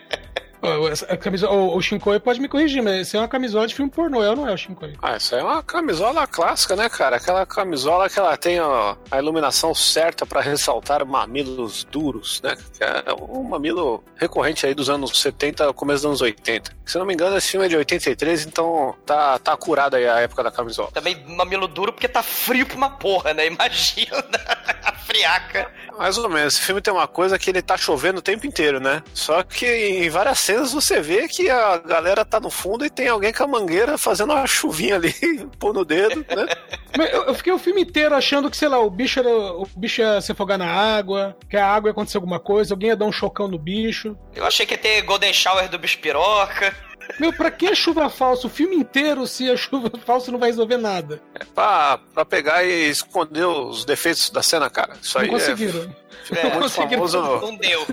A 0.86 1.16
camisola- 1.16 1.52
o, 1.52 1.76
o 1.76 1.80
Shinkoi 1.82 2.18
pode 2.20 2.40
me 2.40 2.48
corrigir, 2.48 2.82
mas 2.82 2.94
esse 3.08 3.16
é 3.16 3.20
uma 3.20 3.28
camisola 3.28 3.66
de 3.66 3.74
filme 3.74 3.90
pornô, 3.90 4.22
eu 4.22 4.36
não 4.36 4.48
é 4.48 4.52
o 4.52 4.56
Shinkoi. 4.56 4.94
Ah, 5.02 5.16
isso 5.16 5.34
aí 5.34 5.40
é 5.40 5.44
uma 5.44 5.62
camisola 5.62 6.26
clássica, 6.26 6.76
né, 6.76 6.88
cara? 6.88 7.16
Aquela 7.16 7.44
camisola 7.46 8.08
que 8.08 8.18
ela 8.18 8.36
tem 8.36 8.60
ó, 8.60 8.96
a 9.10 9.18
iluminação 9.18 9.74
certa 9.74 10.24
pra 10.26 10.40
ressaltar 10.40 11.04
mamilos 11.06 11.84
duros, 11.84 12.40
né? 12.42 12.56
Que 12.76 12.84
é 12.84 13.04
um 13.28 13.42
mamilo 13.42 14.02
recorrente 14.16 14.66
aí 14.66 14.74
dos 14.74 14.88
anos 14.90 15.18
70, 15.20 15.72
começo 15.72 15.98
dos 16.02 16.06
anos 16.06 16.20
80. 16.20 16.76
Se 16.84 16.96
eu 16.96 17.00
não 17.00 17.06
me 17.06 17.14
engano, 17.14 17.36
esse 17.36 17.48
filme 17.50 17.66
é 17.66 17.68
de 17.68 17.76
83, 17.76 18.46
então 18.46 18.94
tá, 19.04 19.38
tá 19.38 19.56
curada 19.56 19.96
aí 19.96 20.08
a 20.08 20.20
época 20.20 20.42
da 20.42 20.50
camisola. 20.50 20.90
Também 20.92 21.22
mamilo 21.26 21.68
duro 21.68 21.92
porque 21.92 22.08
tá 22.08 22.22
frio 22.22 22.66
pra 22.66 22.76
uma 22.76 22.90
porra, 22.90 23.34
né? 23.34 23.46
Imagina 23.46 24.24
a 24.82 24.92
friaca. 24.94 25.70
Mais 25.98 26.16
ou 26.16 26.28
menos. 26.28 26.54
Esse 26.54 26.62
filme 26.62 26.80
tem 26.80 26.92
uma 26.94 27.08
coisa 27.08 27.38
que 27.38 27.50
ele 27.50 27.60
tá 27.60 27.76
chovendo 27.76 28.20
o 28.20 28.22
tempo 28.22 28.46
inteiro, 28.46 28.78
né? 28.80 29.02
Só 29.12 29.42
que 29.42 29.66
em 29.66 30.08
várias 30.08 30.38
cenas 30.38 30.67
você 30.72 31.00
vê 31.00 31.26
que 31.28 31.48
a 31.50 31.76
galera 31.78 32.24
tá 32.24 32.38
no 32.40 32.50
fundo 32.50 32.84
e 32.84 32.90
tem 32.90 33.08
alguém 33.08 33.32
com 33.32 33.44
a 33.44 33.46
mangueira 33.46 33.96
fazendo 33.98 34.32
uma 34.32 34.46
chuvinha 34.46 34.96
ali, 34.96 35.12
pôr 35.58 35.72
no 35.74 35.84
dedo, 35.84 36.24
né? 36.34 36.46
Eu, 37.12 37.26
eu 37.26 37.34
fiquei 37.34 37.52
o 37.52 37.58
filme 37.60 37.82
inteiro 37.82 38.12
achando 38.14 38.50
que, 38.50 38.56
sei 38.56 38.66
lá, 38.66 38.80
o 38.80 38.90
bicho, 38.90 39.20
era, 39.20 39.28
o 39.28 39.64
bicho 39.76 40.00
ia 40.00 40.20
se 40.20 40.32
afogar 40.32 40.58
na 40.58 40.66
água, 40.66 41.36
que 41.48 41.56
a 41.56 41.64
água 41.64 41.88
ia 41.88 41.92
acontecer 41.92 42.16
alguma 42.16 42.40
coisa, 42.40 42.74
alguém 42.74 42.88
ia 42.88 42.96
dar 42.96 43.04
um 43.04 43.12
chocão 43.12 43.46
no 43.46 43.56
bicho. 43.58 44.16
Eu 44.34 44.44
achei 44.44 44.66
que 44.66 44.74
ia 44.74 44.78
ter 44.78 45.02
Golden 45.02 45.32
Shower 45.32 45.68
do 45.68 45.78
bicho 45.78 45.98
piroca. 45.98 46.74
Meu, 47.20 47.32
pra 47.32 47.50
que 47.52 47.72
chuva 47.76 48.10
falsa? 48.10 48.48
O 48.48 48.50
filme 48.50 48.74
inteiro, 48.74 49.26
se 49.28 49.48
a 49.48 49.56
chuva 49.56 49.92
falsa 50.04 50.32
não 50.32 50.38
vai 50.40 50.50
resolver 50.50 50.76
nada. 50.76 51.22
É 51.38 51.44
pra, 51.44 52.00
pra 52.12 52.24
pegar 52.24 52.64
e 52.64 52.88
esconder 52.90 53.44
os 53.46 53.84
defeitos 53.84 54.28
da 54.30 54.42
cena, 54.42 54.68
cara. 54.68 54.94
Isso 55.00 55.16
aí 55.18 55.26
não 55.28 55.34
conseguiram. 55.34 55.80
é, 55.82 56.24
ficou 56.24 56.42
muito 56.50 56.62
conseguiram. 56.62 57.08
famoso. 57.08 57.46
Não 57.46 57.56
deu. 57.56 57.86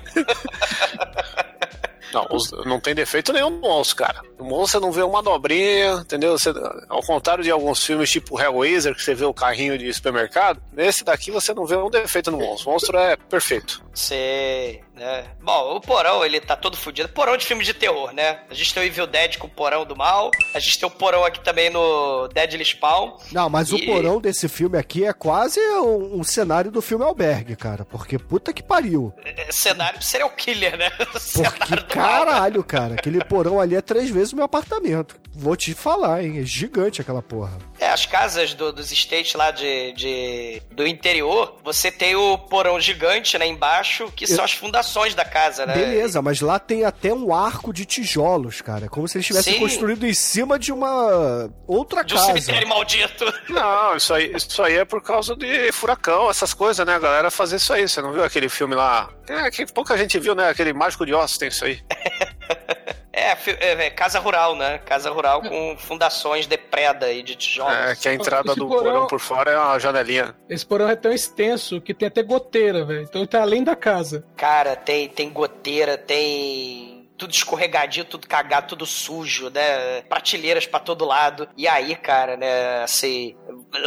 Não, 2.13 2.25
os- 2.31 2.51
não 2.65 2.79
tem 2.79 2.93
defeito 2.95 3.33
nenhum 3.33 3.49
no 3.49 3.59
monstro, 3.59 3.97
cara. 3.97 4.21
No 4.39 4.45
monstro 4.45 4.79
você 4.79 4.85
não 4.85 4.91
vê 4.91 5.01
uma 5.03 5.21
dobrinha, 5.21 5.93
entendeu? 6.01 6.37
Você- 6.37 6.53
ao 6.89 7.01
contrário 7.01 7.43
de 7.43 7.51
alguns 7.51 7.83
filmes 7.85 8.09
tipo 8.09 8.39
Hellraiser, 8.39 8.95
que 8.95 9.01
você 9.03 9.13
vê 9.13 9.25
o 9.25 9.33
carrinho 9.33 9.77
de 9.77 9.91
supermercado, 9.93 10.61
nesse 10.71 11.03
daqui 11.03 11.31
você 11.31 11.53
não 11.53 11.65
vê 11.65 11.75
um 11.75 11.89
defeito 11.89 12.31
no 12.31 12.37
monstro. 12.37 12.69
O 12.69 12.73
monstro 12.73 12.97
é 12.97 13.15
perfeito. 13.15 13.83
Sei, 13.93 14.81
né? 14.95 15.25
Bom, 15.41 15.75
o 15.75 15.81
porão, 15.81 16.23
ele 16.25 16.39
tá 16.39 16.55
todo 16.55 16.77
fudido. 16.77 17.09
Porão 17.09 17.35
de 17.37 17.45
filme 17.45 17.63
de 17.63 17.73
terror, 17.73 18.11
né? 18.13 18.39
A 18.49 18.53
gente 18.53 18.73
tem 18.73 18.83
o 18.83 18.85
Evil 18.85 19.05
Dead 19.07 19.37
com 19.37 19.47
o 19.47 19.49
porão 19.49 19.85
do 19.85 19.95
mal. 19.95 20.31
A 20.53 20.59
gente 20.59 20.79
tem 20.79 20.87
o 20.87 20.91
porão 20.91 21.23
aqui 21.23 21.39
também 21.41 21.69
no 21.69 22.27
Deadly 22.29 22.63
Spawn. 22.65 23.17
Não, 23.31 23.49
mas 23.49 23.71
o 23.71 23.77
E- 23.77 23.85
porão 23.85 24.19
desse 24.21 24.47
filme 24.47 24.77
aqui 24.77 25.05
é 25.05 25.13
quase 25.13 25.59
um, 25.59 26.19
um 26.19 26.23
cenário 26.23 26.71
do 26.71 26.81
filme 26.81 27.03
Albergue, 27.03 27.55
cara. 27.55 27.83
Porque 27.85 28.17
puta 28.17 28.53
que 28.53 28.63
pariu. 28.63 29.13
É, 29.23 29.51
Cenário 29.51 29.99
de 29.99 30.05
serial 30.05 30.29
killer, 30.31 30.77
né? 30.77 30.89
Porque 31.33 31.75
do 31.75 31.81
mal. 31.81 31.87
caralho, 31.87 32.63
cara. 32.63 32.93
Aquele 32.95 33.23
porão 33.23 33.59
ali 33.59 33.75
é 33.75 33.81
três 33.81 34.09
vezes 34.09 34.33
o 34.33 34.35
meu 34.37 34.45
apartamento. 34.45 35.15
Vou 35.37 35.55
te 35.55 35.73
falar, 35.73 36.23
hein? 36.23 36.39
É 36.39 36.43
gigante 36.43 37.01
aquela 37.01 37.21
porra. 37.21 37.57
É, 37.79 37.87
as 37.89 38.05
casas 38.05 38.53
do- 38.53 38.71
dos 38.71 38.91
estates 38.91 39.33
lá 39.33 39.51
de, 39.51 39.91
de- 39.93 40.61
do 40.71 40.87
interior, 40.87 41.57
você 41.63 41.91
tem 41.91 42.15
o 42.15 42.37
porão 42.37 42.79
gigante, 42.79 43.37
né, 43.37 43.45
embaixo, 43.45 44.11
que 44.15 44.25
são 44.25 44.43
as 44.45 44.53
fundações 44.53 45.13
da 45.13 45.25
casa, 45.25 45.65
né? 45.65 45.73
Beleza, 45.73 46.21
mas 46.21 46.39
lá 46.41 46.57
tem 46.57 46.85
até 46.85 47.13
um 47.13 47.33
arco 47.33 47.73
de 47.73 47.85
tijolos, 47.85 48.61
cara. 48.61 48.87
Como 48.87 49.07
se 49.07 49.17
eles 49.17 49.27
tivessem 49.27 49.53
Sim. 49.55 49.59
construído 49.59 50.05
em 50.07 50.13
cima 50.13 50.57
de 50.57 50.71
uma 50.71 51.49
outra 51.67 52.03
De 52.03 52.13
um 52.13 52.17
casa. 52.17 52.27
cemitério 52.27 52.67
maldito. 52.67 53.25
Não, 53.49 53.95
isso 53.95 54.13
aí, 54.13 54.31
isso 54.35 54.63
aí 54.63 54.77
é 54.77 54.85
por 54.85 55.01
causa 55.01 55.35
de 55.35 55.71
furacão, 55.71 56.29
essas 56.29 56.53
coisas, 56.53 56.85
né? 56.85 56.95
A 56.95 56.99
galera 56.99 57.29
fazer 57.29 57.57
isso 57.57 57.73
aí. 57.73 57.87
Você 57.87 58.01
não 58.01 58.13
viu 58.13 58.23
aquele 58.23 58.47
filme 58.49 58.73
lá? 58.75 59.09
É, 59.27 59.49
que 59.51 59.65
pouca 59.71 59.97
gente 59.97 60.17
viu, 60.19 60.33
né? 60.33 60.49
Aquele 60.49 60.71
Mágico 60.73 61.05
de 61.05 61.13
Ossos 61.13 61.37
tem 61.37 61.49
isso 61.49 61.65
aí. 61.65 61.79
É, 63.17 63.31
é, 63.31 63.85
é, 63.85 63.89
casa 63.89 64.19
rural, 64.19 64.55
né? 64.57 64.77
Casa 64.79 65.09
rural 65.09 65.41
com 65.41 65.77
fundações 65.77 66.45
de 66.47 66.57
preda 66.57 67.11
e 67.13 67.23
de 67.23 67.35
tijolos. 67.35 67.73
É, 67.73 67.95
que 67.95 68.09
a 68.09 68.13
entrada 68.13 68.49
Esse 68.51 68.59
do 68.59 68.67
porão- 68.67 68.83
porão 68.83 69.07
por 69.07 69.19
fora 69.21 69.51
é 69.51 69.57
uma 69.57 69.79
janelinha. 69.79 70.35
Esse 70.49 70.65
porão 70.65 70.89
é 70.89 70.97
tão 70.97 71.13
extenso 71.13 71.79
que 71.79 71.93
tem 71.93 72.09
até 72.09 72.21
goteira, 72.21 72.83
velho. 72.83 73.03
Então 73.03 73.21
ele 73.21 73.27
tá 73.29 73.41
além 73.41 73.63
da 73.63 73.73
casa. 73.75 74.25
Cara, 74.35 74.75
tem, 74.75 75.07
tem 75.07 75.29
goteira, 75.29 75.97
tem 75.97 76.94
tudo 77.17 77.33
escorregadio, 77.33 78.05
tudo 78.05 78.27
cagado, 78.27 78.67
tudo 78.67 78.85
sujo, 78.85 79.49
né? 79.49 80.01
Prateleiras 80.03 80.65
pra 80.65 80.79
todo 80.79 81.05
lado. 81.05 81.47
E 81.57 81.67
aí, 81.67 81.95
cara, 81.95 82.35
né, 82.37 82.83
assim, 82.83 83.35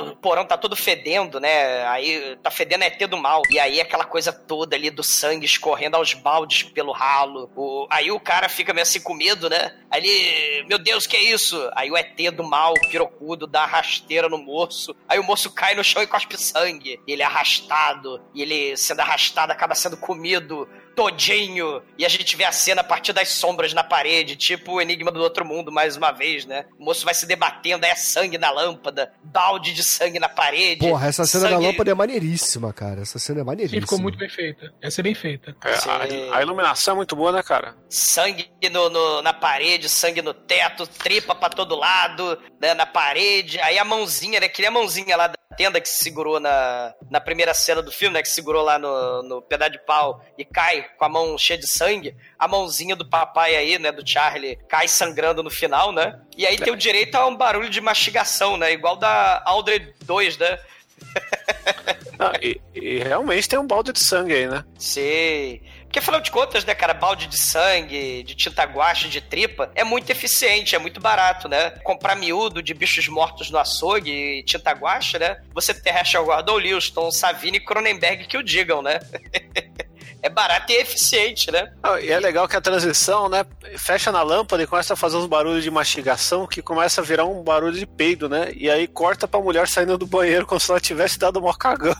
o 0.02 0.16
porão 0.16 0.44
tá 0.46 0.56
todo 0.56 0.74
fedendo, 0.76 1.38
né? 1.40 1.86
Aí 1.88 2.36
tá 2.42 2.50
fedendo 2.50 2.84
ET 2.84 2.98
do 3.06 3.16
mal. 3.16 3.42
E 3.50 3.58
aí 3.58 3.80
aquela 3.80 4.04
coisa 4.04 4.32
toda 4.32 4.74
ali 4.76 4.90
do 4.90 5.02
sangue 5.02 5.44
escorrendo 5.46 5.96
aos 5.96 6.14
baldes 6.14 6.62
pelo 6.62 6.92
ralo. 6.92 7.50
O- 7.54 7.86
aí 7.90 8.10
o 8.10 8.18
cara 8.20 8.48
fica 8.48 8.72
meio 8.72 8.82
assim 8.82 9.00
com 9.00 9.14
medo, 9.14 9.48
né? 9.50 9.76
Aí 9.90 10.02
ele, 10.04 10.66
meu 10.68 10.78
Deus, 10.78 11.06
que 11.06 11.16
é 11.16 11.22
isso? 11.22 11.70
Aí 11.74 11.90
o 11.90 11.96
ET 11.96 12.30
do 12.30 12.44
mal, 12.44 12.74
pirocudo, 12.90 13.46
dá 13.46 13.64
rasteira 13.66 14.28
no 14.28 14.38
moço. 14.38 14.94
Aí 15.08 15.18
o 15.18 15.24
moço 15.24 15.50
cai 15.52 15.74
no 15.74 15.84
chão 15.84 16.02
e 16.02 16.06
cospe 16.06 16.36
sangue. 16.40 17.00
E 17.06 17.12
ele 17.12 17.22
é 17.22 17.26
arrastado. 17.26 18.20
E 18.34 18.42
ele, 18.42 18.76
sendo 18.76 19.00
arrastado, 19.00 19.52
acaba 19.52 19.74
sendo 19.74 19.96
comido 19.96 20.68
todinho. 20.98 21.80
E 21.96 22.04
a 22.04 22.08
gente 22.08 22.36
vê 22.36 22.44
a 22.44 22.50
cena 22.52 22.80
a 22.80 22.84
partir 22.84 23.12
das 23.12 23.28
sombras 23.28 23.72
na 23.72 23.84
parede, 23.84 24.34
tipo 24.36 24.72
o 24.72 24.80
Enigma 24.80 25.10
do 25.12 25.20
Outro 25.22 25.44
Mundo, 25.44 25.70
mais 25.70 25.96
uma 25.96 26.10
vez, 26.10 26.44
né? 26.44 26.64
O 26.78 26.84
moço 26.84 27.04
vai 27.04 27.14
se 27.14 27.24
debatendo, 27.26 27.84
aí 27.84 27.92
é 27.92 27.94
sangue 27.94 28.36
na 28.36 28.50
lâmpada, 28.50 29.12
balde 29.22 29.72
de 29.72 29.84
sangue 29.84 30.18
na 30.18 30.28
parede. 30.28 30.80
Porra, 30.80 31.06
essa 31.08 31.24
cena 31.24 31.44
da 31.44 31.50
sangue- 31.56 31.66
lâmpada 31.66 31.90
é 31.90 31.94
maneiríssima, 31.94 32.72
cara. 32.72 33.02
Essa 33.02 33.18
cena 33.18 33.40
é 33.40 33.42
E 33.42 33.46
maneiríssima. 33.46 33.82
ficou 33.82 34.00
muito 34.00 34.18
bem 34.18 34.28
feita. 34.28 34.72
Essa 34.82 35.00
é 35.00 35.04
bem 35.04 35.14
feita. 35.14 35.56
É, 35.64 35.76
Sim. 35.76 35.88
a, 36.32 36.38
a 36.38 36.42
iluminação 36.42 36.94
é 36.94 36.96
muito 36.96 37.14
boa, 37.14 37.30
né, 37.30 37.42
cara? 37.42 37.76
Sangue 37.88 38.50
no, 38.72 38.90
no- 38.90 39.22
na 39.22 39.32
parede, 39.32 39.88
sangue 39.88 40.20
no 40.20 40.34
teto, 40.34 40.86
tripa 40.86 41.34
pra 41.34 41.48
todo 41.48 41.76
lado, 41.76 42.38
né, 42.60 42.74
na 42.74 42.86
parede. 42.86 43.60
Aí 43.60 43.78
a 43.78 43.84
mãozinha, 43.84 44.40
né? 44.40 44.48
Que 44.48 44.62
nem 44.62 44.68
a 44.68 44.72
mãozinha 44.72 45.16
lá 45.16 45.28
da 45.28 45.37
tenda 45.58 45.80
que 45.80 45.88
se 45.88 46.04
segurou 46.04 46.38
na, 46.38 46.94
na 47.10 47.20
primeira 47.20 47.52
cena 47.52 47.82
do 47.82 47.90
filme, 47.90 48.14
né? 48.14 48.22
Que 48.22 48.28
segurou 48.28 48.62
lá 48.62 48.78
no, 48.78 49.24
no 49.24 49.42
pedaço 49.42 49.72
de 49.72 49.80
pau 49.80 50.24
e 50.38 50.44
cai 50.44 50.86
com 50.96 51.04
a 51.04 51.08
mão 51.08 51.36
cheia 51.36 51.58
de 51.58 51.66
sangue. 51.66 52.16
A 52.38 52.46
mãozinha 52.46 52.94
do 52.94 53.04
papai 53.04 53.56
aí, 53.56 53.76
né? 53.76 53.90
Do 53.90 54.08
Charlie, 54.08 54.56
cai 54.68 54.86
sangrando 54.86 55.42
no 55.42 55.50
final, 55.50 55.90
né? 55.90 56.20
E 56.36 56.46
aí 56.46 56.56
tem 56.56 56.72
o 56.72 56.76
direito 56.76 57.16
a 57.16 57.26
um 57.26 57.36
barulho 57.36 57.68
de 57.68 57.80
mastigação, 57.80 58.56
né? 58.56 58.72
Igual 58.72 58.94
da 58.96 59.42
Audrey 59.44 59.92
2, 60.04 60.38
né? 60.38 60.58
Ah, 62.20 62.32
e, 62.42 62.60
e 62.74 62.98
realmente 62.98 63.48
tem 63.48 63.56
um 63.56 63.66
balde 63.66 63.92
de 63.92 64.00
sangue 64.00 64.34
aí, 64.34 64.48
né? 64.48 64.64
Sei. 64.76 65.62
Porque 65.88 66.00
afinal 66.00 66.20
de 66.20 66.30
contas, 66.30 66.66
né, 66.66 66.74
cara, 66.74 66.92
balde 66.92 67.26
de 67.26 67.40
sangue, 67.40 68.22
de 68.22 68.34
tinta 68.34 68.62
guache, 68.64 69.08
de 69.08 69.22
tripa, 69.22 69.72
é 69.74 69.82
muito 69.82 70.10
eficiente, 70.10 70.76
é 70.76 70.78
muito 70.78 71.00
barato, 71.00 71.48
né? 71.48 71.70
Comprar 71.82 72.14
miúdo 72.14 72.62
de 72.62 72.74
bichos 72.74 73.08
mortos 73.08 73.50
no 73.50 73.58
açougue 73.58 74.10
e 74.10 74.42
tinta 74.42 74.72
guache, 74.72 75.18
né? 75.18 75.40
Você 75.54 75.72
tem 75.72 75.94
Herschel 75.94 76.26
Gordon, 76.26 76.58
Livingston, 76.58 77.10
Savini 77.10 77.56
e 77.56 77.60
Cronenberg 77.60 78.26
que 78.26 78.36
o 78.36 78.42
digam, 78.42 78.82
né? 78.82 79.00
é 80.22 80.28
barato 80.28 80.72
e 80.72 80.76
eficiente, 80.76 81.50
né? 81.50 81.72
Ah, 81.82 82.00
e 82.00 82.10
é 82.10 82.18
legal 82.18 82.48
que 82.48 82.56
a 82.56 82.60
transição, 82.60 83.28
né? 83.28 83.44
Fecha 83.76 84.10
na 84.10 84.22
lâmpada 84.22 84.62
e 84.62 84.66
começa 84.66 84.94
a 84.94 84.96
fazer 84.96 85.16
uns 85.16 85.26
barulhos 85.26 85.62
de 85.62 85.70
mastigação 85.70 86.46
que 86.46 86.60
começa 86.60 87.00
a 87.00 87.04
virar 87.04 87.24
um 87.24 87.42
barulho 87.42 87.78
de 87.78 87.86
peido, 87.86 88.28
né? 88.28 88.50
E 88.54 88.68
aí 88.68 88.86
corta 88.86 89.28
pra 89.28 89.40
mulher 89.40 89.68
saindo 89.68 89.96
do 89.96 90.06
banheiro 90.06 90.46
como 90.46 90.60
se 90.60 90.70
ela 90.70 90.80
tivesse 90.80 91.18
dado 91.18 91.40
mó 91.40 91.52
cagão. 91.52 91.96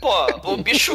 Pô, 0.00 0.52
o 0.52 0.56
bicho 0.56 0.92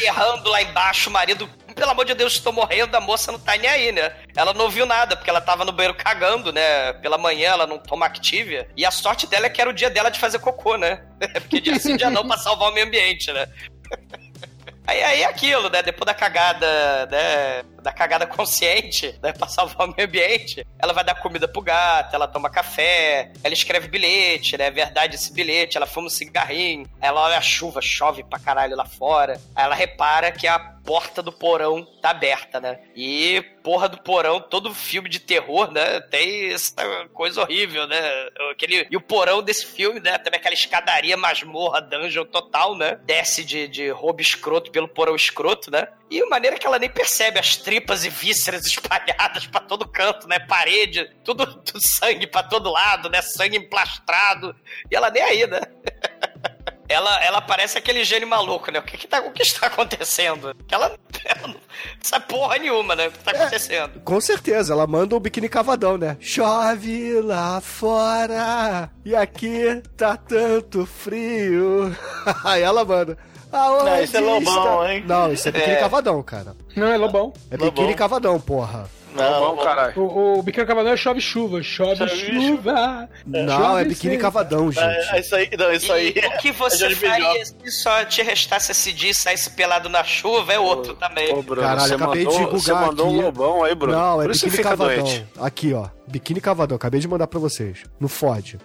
errando 0.00 0.48
lá 0.48 0.62
embaixo, 0.62 1.10
o 1.10 1.12
marido. 1.12 1.48
Pelo 1.74 1.90
amor 1.90 2.04
de 2.04 2.14
Deus, 2.14 2.34
estou 2.34 2.52
morrendo, 2.52 2.94
a 2.94 3.00
moça 3.00 3.32
não 3.32 3.38
tá 3.38 3.56
nem 3.56 3.68
aí, 3.68 3.92
né? 3.92 4.14
Ela 4.36 4.52
não 4.52 4.66
ouviu 4.66 4.84
nada, 4.84 5.16
porque 5.16 5.30
ela 5.30 5.40
tava 5.40 5.64
no 5.64 5.72
banheiro 5.72 5.96
cagando, 5.96 6.52
né? 6.52 6.92
Pela 6.94 7.16
manhã 7.16 7.50
ela 7.50 7.66
não 7.66 7.78
toma 7.78 8.06
Activia. 8.06 8.68
E 8.76 8.84
a 8.84 8.90
sorte 8.90 9.26
dela 9.26 9.46
é 9.46 9.50
que 9.50 9.60
era 9.60 9.70
o 9.70 9.72
dia 9.72 9.88
dela 9.88 10.10
de 10.10 10.20
fazer 10.20 10.38
cocô, 10.38 10.76
né? 10.76 11.02
Porque 11.40 11.60
dia 11.60 11.78
sim, 11.78 11.96
dia 11.96 12.10
não, 12.10 12.26
pra 12.26 12.36
salvar 12.36 12.70
o 12.70 12.74
meio 12.74 12.86
ambiente, 12.86 13.32
né? 13.32 13.46
Aí, 14.86 15.02
aí 15.02 15.22
é 15.22 15.26
aquilo, 15.26 15.68
né? 15.70 15.82
Depois 15.82 16.06
da 16.06 16.14
cagada, 16.14 17.06
né? 17.06 17.62
Da 17.82 17.92
cagada 17.92 18.26
consciente, 18.26 19.18
né? 19.22 19.32
Pra 19.42 19.48
salvar 19.48 19.88
o 19.88 19.94
meio 19.94 20.08
ambiente, 20.08 20.66
ela 20.78 20.92
vai 20.92 21.04
dar 21.04 21.14
comida 21.14 21.46
pro 21.46 21.62
gato, 21.62 22.14
ela 22.14 22.28
toma 22.28 22.50
café, 22.50 23.32
ela 23.42 23.54
escreve 23.54 23.88
bilhete, 23.88 24.56
né? 24.56 24.66
É 24.66 24.70
verdade 24.70 25.14
esse 25.14 25.32
bilhete, 25.32 25.76
ela 25.76 25.86
fuma 25.86 26.06
um 26.06 26.10
cigarrinho, 26.10 26.86
ela 27.00 27.20
olha 27.20 27.38
a 27.38 27.40
chuva, 27.40 27.80
chove 27.80 28.24
pra 28.24 28.38
caralho 28.38 28.76
lá 28.76 28.84
fora. 28.84 29.40
Aí 29.54 29.64
ela 29.64 29.74
repara 29.74 30.32
que 30.32 30.46
a 30.46 30.58
porta 30.58 31.22
do 31.22 31.32
porão 31.32 31.86
tá 32.00 32.10
aberta, 32.10 32.60
né? 32.60 32.80
E 32.94 33.42
porra 33.62 33.88
do 33.88 33.98
porão, 33.98 34.40
todo 34.40 34.74
filme 34.74 35.08
de 35.08 35.20
terror, 35.20 35.70
né? 35.70 36.00
Tem 36.00 36.52
essa 36.52 36.74
coisa 37.12 37.42
horrível, 37.42 37.86
né? 37.86 38.00
Aquele, 38.50 38.86
e 38.90 38.96
o 38.96 39.00
porão 39.00 39.42
desse 39.42 39.66
filme, 39.66 40.00
né? 40.00 40.18
Também 40.18 40.38
aquela 40.38 40.54
escadaria, 40.54 41.16
masmorra, 41.16 41.80
dungeon 41.80 42.24
total, 42.24 42.76
né? 42.76 42.98
Desce 43.04 43.44
de, 43.44 43.68
de 43.68 43.90
roubo 43.90 44.20
escroto 44.20 44.70
pelo 44.70 44.88
porão 44.88 45.14
escroto, 45.14 45.70
né? 45.70 45.88
E 46.10 46.20
a 46.20 46.26
maneira 46.26 46.58
que 46.58 46.66
ela 46.66 46.78
nem 46.78 46.90
percebe 46.90 47.38
as 47.38 47.56
tripas 47.56 48.04
e 48.04 48.10
vísceras 48.10 48.66
espalhadas 48.66 49.46
pra 49.46 49.60
todo 49.60 49.88
canto, 49.88 50.28
né? 50.28 50.38
Parede, 50.40 51.10
tudo, 51.24 51.46
tudo 51.62 51.80
sangue 51.80 52.26
pra 52.26 52.42
todo 52.42 52.70
lado, 52.70 53.08
né? 53.08 53.22
Sangue 53.22 53.56
emplastrado. 53.56 54.54
E 54.90 54.96
ela 54.96 55.10
nem 55.10 55.22
aí, 55.22 55.46
né? 55.46 55.60
Ela, 56.92 57.24
ela 57.24 57.40
parece 57.40 57.78
aquele 57.78 58.04
gênio 58.04 58.28
maluco, 58.28 58.70
né? 58.70 58.78
O 58.78 58.82
que, 58.82 58.96
que 58.96 59.06
tá, 59.06 59.20
o 59.20 59.30
que 59.32 59.42
está 59.42 59.66
acontecendo? 59.66 60.54
Ela, 60.70 60.92
ela 61.24 61.48
não 61.48 61.56
sabe 62.02 62.26
porra 62.26 62.58
nenhuma, 62.58 62.94
né? 62.94 63.08
O 63.08 63.10
que 63.12 63.18
tá 63.18 63.30
acontecendo? 63.32 64.00
Com 64.00 64.20
certeza, 64.20 64.72
ela 64.72 64.86
manda 64.86 65.16
o 65.16 65.20
biquíni 65.20 65.48
cavadão, 65.48 65.96
né? 65.96 66.16
Chove 66.20 67.20
lá 67.20 67.60
fora 67.60 68.90
e 69.04 69.14
aqui 69.16 69.82
tá 69.96 70.16
tanto 70.16 70.84
frio. 70.86 71.94
Aí 72.44 72.62
ela 72.62 72.84
manda. 72.84 73.16
Aonde 73.52 73.84
Não, 73.84 74.02
isso 74.02 74.16
é 74.16 74.20
lobão, 74.20 74.82
está- 74.82 74.94
hein? 74.94 75.04
Não, 75.06 75.32
isso 75.32 75.48
é 75.48 75.52
biquíni 75.52 75.72
É. 75.74 75.80
cavadão, 75.80 76.22
cara. 76.22 76.56
Não, 76.74 76.86
é 76.88 76.96
Lobão. 76.96 77.34
É 77.50 77.56
biquíni 77.58 77.80
Lobão. 77.80 77.94
cavadão, 77.94 78.40
porra. 78.40 78.88
Não, 79.14 79.56
Bom, 79.56 79.62
caralho. 79.62 79.92
O, 80.00 80.38
o 80.38 80.42
Biquíni 80.42 80.66
Cavadão 80.66 80.92
é 80.92 80.96
chove 80.96 81.20
chuva. 81.20 81.62
Chove, 81.62 81.96
Chove 81.96 82.16
chuva. 82.46 83.08
Não, 83.26 83.58
Chove 83.60 83.80
é 83.80 83.84
biquíni 83.84 84.18
cavadão, 84.18 84.68
É, 84.68 84.72
gente. 84.72 85.14
é 85.14 85.20
isso 85.20 85.34
aí, 85.34 85.50
não, 85.58 85.72
isso 85.72 85.92
aí. 85.92 86.14
E 86.16 86.26
o 86.26 86.38
que 86.38 86.48
é 86.50 86.52
você 86.52 86.76
Jorge 86.78 86.94
faria 86.96 87.44
se 87.44 87.70
só 87.70 88.04
te 88.04 88.22
restasse 88.22 88.72
esse 88.72 88.92
dia 88.92 89.10
e 89.10 89.14
saísse 89.14 89.50
pelado 89.50 89.88
na 89.88 90.02
chuva 90.02 90.52
é 90.52 90.58
outro 90.58 90.94
também. 90.94 91.32
Ô, 91.34 91.42
Bruno, 91.42 91.62
Caralho, 91.62 91.88
você 91.88 91.94
acabei 91.94 92.24
mandou, 92.24 92.38
de 92.38 92.44
você 92.50 92.70
googar 92.72 92.86
mandou 92.86 93.06
aqui. 93.08 93.16
um 93.16 93.20
lobão 93.20 93.64
aí, 93.64 93.74
Bruno. 93.74 93.96
Não, 93.98 94.20
é 94.22 94.24
Por 94.24 94.30
isso 94.32 94.44
biquíni 94.46 94.56
você 94.56 94.68
cavadão. 94.68 95.02
doente. 95.04 95.26
Aqui, 95.40 95.72
ó. 95.74 95.86
Biquíni 96.08 96.40
cavadão. 96.40 96.76
Acabei 96.76 97.00
de 97.00 97.08
mandar 97.08 97.26
pra 97.26 97.38
vocês. 97.38 97.84
No 98.00 98.08
Ford. 98.08 98.56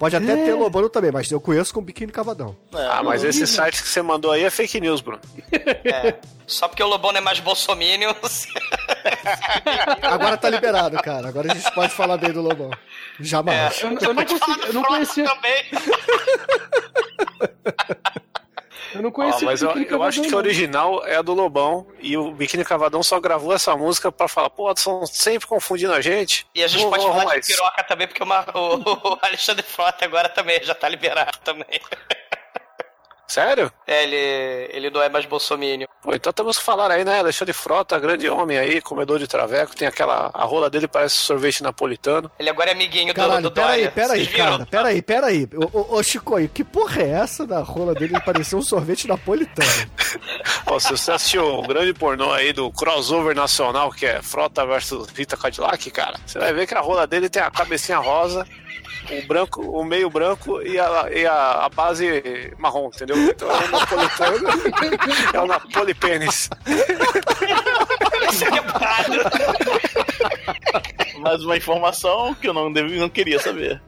Pode 0.00 0.16
até 0.16 0.34
ter 0.34 0.54
lobano 0.54 0.88
também, 0.88 1.12
mas 1.12 1.30
eu 1.30 1.38
conheço 1.38 1.74
com 1.74 1.82
biquíni 1.82 2.10
cavadão. 2.10 2.56
Ah, 2.72 3.02
mas 3.02 3.22
esse 3.22 3.46
site 3.46 3.82
que 3.82 3.88
você 3.88 4.00
mandou 4.00 4.32
aí 4.32 4.42
é 4.42 4.48
fake 4.48 4.80
news, 4.80 5.02
Bruno. 5.02 5.20
É. 5.52 6.14
Só 6.46 6.68
porque 6.68 6.82
o 6.82 6.86
Lobão 6.86 7.12
não 7.12 7.18
é 7.18 7.20
mais 7.20 7.38
bolsominion. 7.38 8.14
Agora 10.00 10.38
tá 10.38 10.48
liberado, 10.48 10.96
cara. 11.02 11.28
Agora 11.28 11.52
a 11.52 11.54
gente 11.54 11.70
pode 11.74 11.92
falar 11.92 12.16
bem 12.16 12.32
do 12.32 12.40
lobão. 12.40 12.70
Jamais. 13.20 13.78
Eu, 13.82 13.90
eu 13.90 14.14
não 14.14 14.24
consegui, 14.24 14.68
eu 14.68 14.72
não 14.72 14.82
conhecia, 14.84 15.24
também. 15.24 15.64
eu 18.94 19.02
não 19.02 19.08
Ó, 19.10 19.12
conhecia 19.12 19.46
mas 19.46 19.62
o 19.62 19.66
eu, 19.66 19.82
eu 19.82 20.02
acho 20.02 20.20
que 20.22 20.30
não. 20.30 20.38
original 20.38 21.06
é 21.06 21.16
a 21.16 21.22
do 21.22 21.32
Lobão 21.34 21.86
e 22.00 22.16
o 22.16 22.32
Biquíni 22.32 22.64
Cavadão 22.64 23.02
só 23.02 23.18
gravou 23.20 23.52
essa 23.52 23.76
música 23.76 24.10
pra 24.12 24.28
falar, 24.28 24.50
pô, 24.50 24.70
estão 24.70 25.04
sempre 25.06 25.46
confundindo 25.48 25.92
a 25.92 26.00
gente. 26.00 26.46
E 26.54 26.62
a 26.62 26.68
gente 26.68 26.82
Vou- 26.82 26.90
pode 26.90 27.02
falar 27.04 27.16
arrumar 27.16 27.38
de 27.38 27.46
piroca 27.46 27.84
também, 27.84 28.06
porque 28.06 28.22
uma- 28.22 28.44
o, 28.54 28.76
o 29.14 29.18
Alexandre 29.22 29.62
Frota 29.64 30.04
agora 30.04 30.28
também 30.28 30.62
já 30.62 30.74
tá 30.74 30.88
liberado 30.88 31.38
também. 31.44 31.80
Sério? 33.30 33.70
É, 33.86 34.02
ele, 34.02 34.70
ele 34.72 34.90
não 34.90 35.00
é 35.00 35.08
mais 35.08 35.24
bolsominion. 35.24 35.86
Pô, 36.02 36.12
então 36.12 36.32
temos 36.32 36.58
que 36.58 36.64
falar 36.64 36.90
aí, 36.90 37.04
né? 37.04 37.20
Alexandre 37.20 37.52
Frota, 37.52 37.96
grande 37.96 38.28
homem 38.28 38.58
aí, 38.58 38.80
comedor 38.80 39.20
de 39.20 39.28
traveco, 39.28 39.76
tem 39.76 39.86
aquela. 39.86 40.32
A 40.34 40.44
rola 40.44 40.68
dele 40.68 40.88
parece 40.88 41.16
sorvete 41.18 41.62
napolitano. 41.62 42.28
Ele 42.40 42.50
agora 42.50 42.70
é 42.70 42.72
amiguinho 42.72 43.14
do, 43.14 43.16
Caralho, 43.16 43.42
do 43.42 43.52
peraí, 43.52 43.82
Dória. 43.82 43.92
peraí, 43.92 44.26
cara. 44.26 44.66
Peraí, 44.66 45.00
peraí. 45.00 45.48
Ô, 45.54 45.78
ô, 45.78 45.98
ô, 45.98 46.02
Chico, 46.02 46.36
que 46.48 46.64
porra 46.64 47.02
é 47.02 47.10
essa 47.10 47.46
da 47.46 47.60
rola 47.60 47.94
dele? 47.94 48.14
Ele 48.14 48.20
parecia 48.24 48.58
um 48.58 48.62
sorvete 48.62 49.06
napolitano. 49.06 49.90
Ó, 50.66 50.80
se 50.80 50.90
você 50.90 51.12
assistiu 51.12 51.44
o 51.44 51.62
grande 51.62 51.94
pornô 51.94 52.32
aí 52.32 52.52
do 52.52 52.68
crossover 52.72 53.36
nacional, 53.36 53.92
que 53.92 54.06
é 54.06 54.20
Frota 54.22 54.66
versus 54.66 55.08
Rita 55.10 55.36
Cadillac, 55.36 55.88
cara, 55.92 56.18
você 56.26 56.38
vai 56.40 56.52
ver 56.52 56.66
que 56.66 56.74
a 56.74 56.80
rola 56.80 57.06
dele 57.06 57.28
tem 57.28 57.42
a 57.42 57.50
cabecinha 57.50 57.98
rosa, 57.98 58.44
o 59.12 59.26
branco, 59.26 59.60
o 59.62 59.84
meio 59.84 60.08
branco 60.08 60.62
e 60.62 60.78
a, 60.78 61.08
e 61.12 61.26
a, 61.26 61.64
a 61.64 61.68
base 61.68 62.52
marrom, 62.58 62.88
entendeu? 62.88 63.16
Então 63.16 63.50
é 63.50 63.64
o 63.64 63.68
napolitano, 63.70 64.48
é 65.34 65.40
o 65.40 65.46
napolipênis. 65.46 66.50
É. 71.14 71.18
Mais 71.18 71.44
uma 71.44 71.56
informação 71.56 72.34
que 72.34 72.48
eu 72.48 72.54
não, 72.54 72.72
devi, 72.72 72.98
não 72.98 73.08
queria 73.08 73.38
saber. 73.38 73.80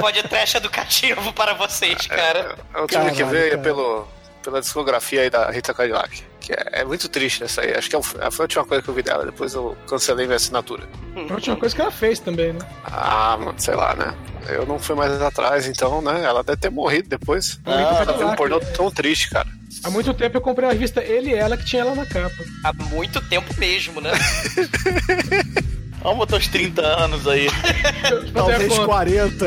Pode 0.00 0.22
trash 0.24 0.54
educativo 0.56 1.32
para 1.32 1.54
vocês, 1.54 2.06
cara. 2.06 2.56
Eu 2.74 2.86
tive 2.86 3.10
que 3.10 3.18
Caralho, 3.18 3.26
ver 3.26 3.50
cara. 3.50 3.62
pelo, 3.62 4.08
pela 4.42 4.60
discografia 4.60 5.22
aí 5.22 5.30
da 5.30 5.50
Rita 5.50 5.74
Cadillac. 5.74 6.29
Que 6.50 6.54
é, 6.76 6.80
é 6.80 6.84
muito 6.84 7.08
triste 7.08 7.44
essa 7.44 7.60
aí. 7.60 7.72
Acho 7.74 7.88
que 7.88 7.94
é 7.94 7.98
o- 7.98 8.02
foi 8.02 8.20
a 8.20 8.28
última 8.40 8.64
coisa 8.64 8.82
que 8.82 8.88
eu 8.88 8.94
vi 8.94 9.02
dela. 9.02 9.24
Depois 9.24 9.54
eu 9.54 9.76
cancelei 9.88 10.26
minha 10.26 10.36
assinatura. 10.36 10.82
A 11.28 11.34
última 11.34 11.56
coisa 11.56 11.74
que 11.74 11.80
ela 11.80 11.90
fez 11.92 12.18
também, 12.18 12.52
né? 12.52 12.58
Ah, 12.84 13.36
mano, 13.38 13.54
sei 13.58 13.74
lá, 13.74 13.94
né? 13.94 14.14
Eu 14.48 14.66
não 14.66 14.78
fui 14.78 14.96
mais 14.96 15.20
atrás, 15.22 15.66
então, 15.68 16.02
né? 16.02 16.24
Ela 16.24 16.42
deve 16.42 16.58
ter 16.58 16.70
morrido 16.70 17.08
depois. 17.08 17.60
A 17.64 17.76
Rita 18.00 18.12
Ela 18.12 18.32
um 18.32 18.36
pornô 18.36 18.58
tão 18.58 18.90
triste, 18.90 19.30
cara. 19.30 19.46
Há 19.84 19.90
muito 19.90 20.12
tempo 20.12 20.36
eu 20.36 20.40
comprei 20.40 20.68
a 20.68 20.72
revista 20.72 21.00
Ele 21.02 21.30
e 21.30 21.34
Ela 21.34 21.56
que 21.56 21.64
tinha 21.64 21.82
ela 21.82 21.94
na 21.94 22.04
capa. 22.04 22.34
Há 22.64 22.72
muito 22.72 23.20
tempo 23.28 23.54
mesmo, 23.58 24.00
né? 24.00 24.10
Vamos 26.02 26.18
botar 26.18 26.36
uns 26.36 26.48
30 26.48 26.82
anos 26.82 27.28
aí. 27.28 27.48
Talvez 28.34 28.68
conta. 28.72 28.86
40. 28.86 29.46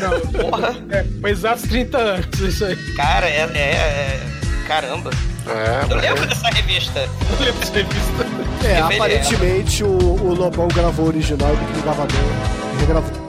Não, 0.00 0.20
Porra. 0.50 0.74
é, 0.90 1.04
foi 1.20 1.30
exatos 1.30 1.62
30 1.68 1.98
anos, 1.98 2.40
isso 2.40 2.64
aí. 2.64 2.76
Cara, 2.94 3.28
é. 3.28 3.42
é- 3.54 3.60
é- 3.60 4.20
Caramba. 4.66 5.10
É, 5.48 5.92
Eu 5.92 5.96
lembro 5.98 6.26
dessa 6.26 6.48
revista. 6.48 7.00
Eu 7.38 7.44
lembro 7.46 7.60
dessa 7.60 7.72
revista. 7.72 8.66
É, 8.66 8.80
aparentemente 8.80 9.84
o, 9.84 9.88
o 9.88 10.34
Lobão 10.34 10.68
gravou 10.68 11.06
o 11.06 11.08
original 11.08 11.50
e 11.50 11.52
o 11.52 11.56
Biquíni 11.56 11.82
Cavadão 11.82 12.20
regravou. 12.80 13.25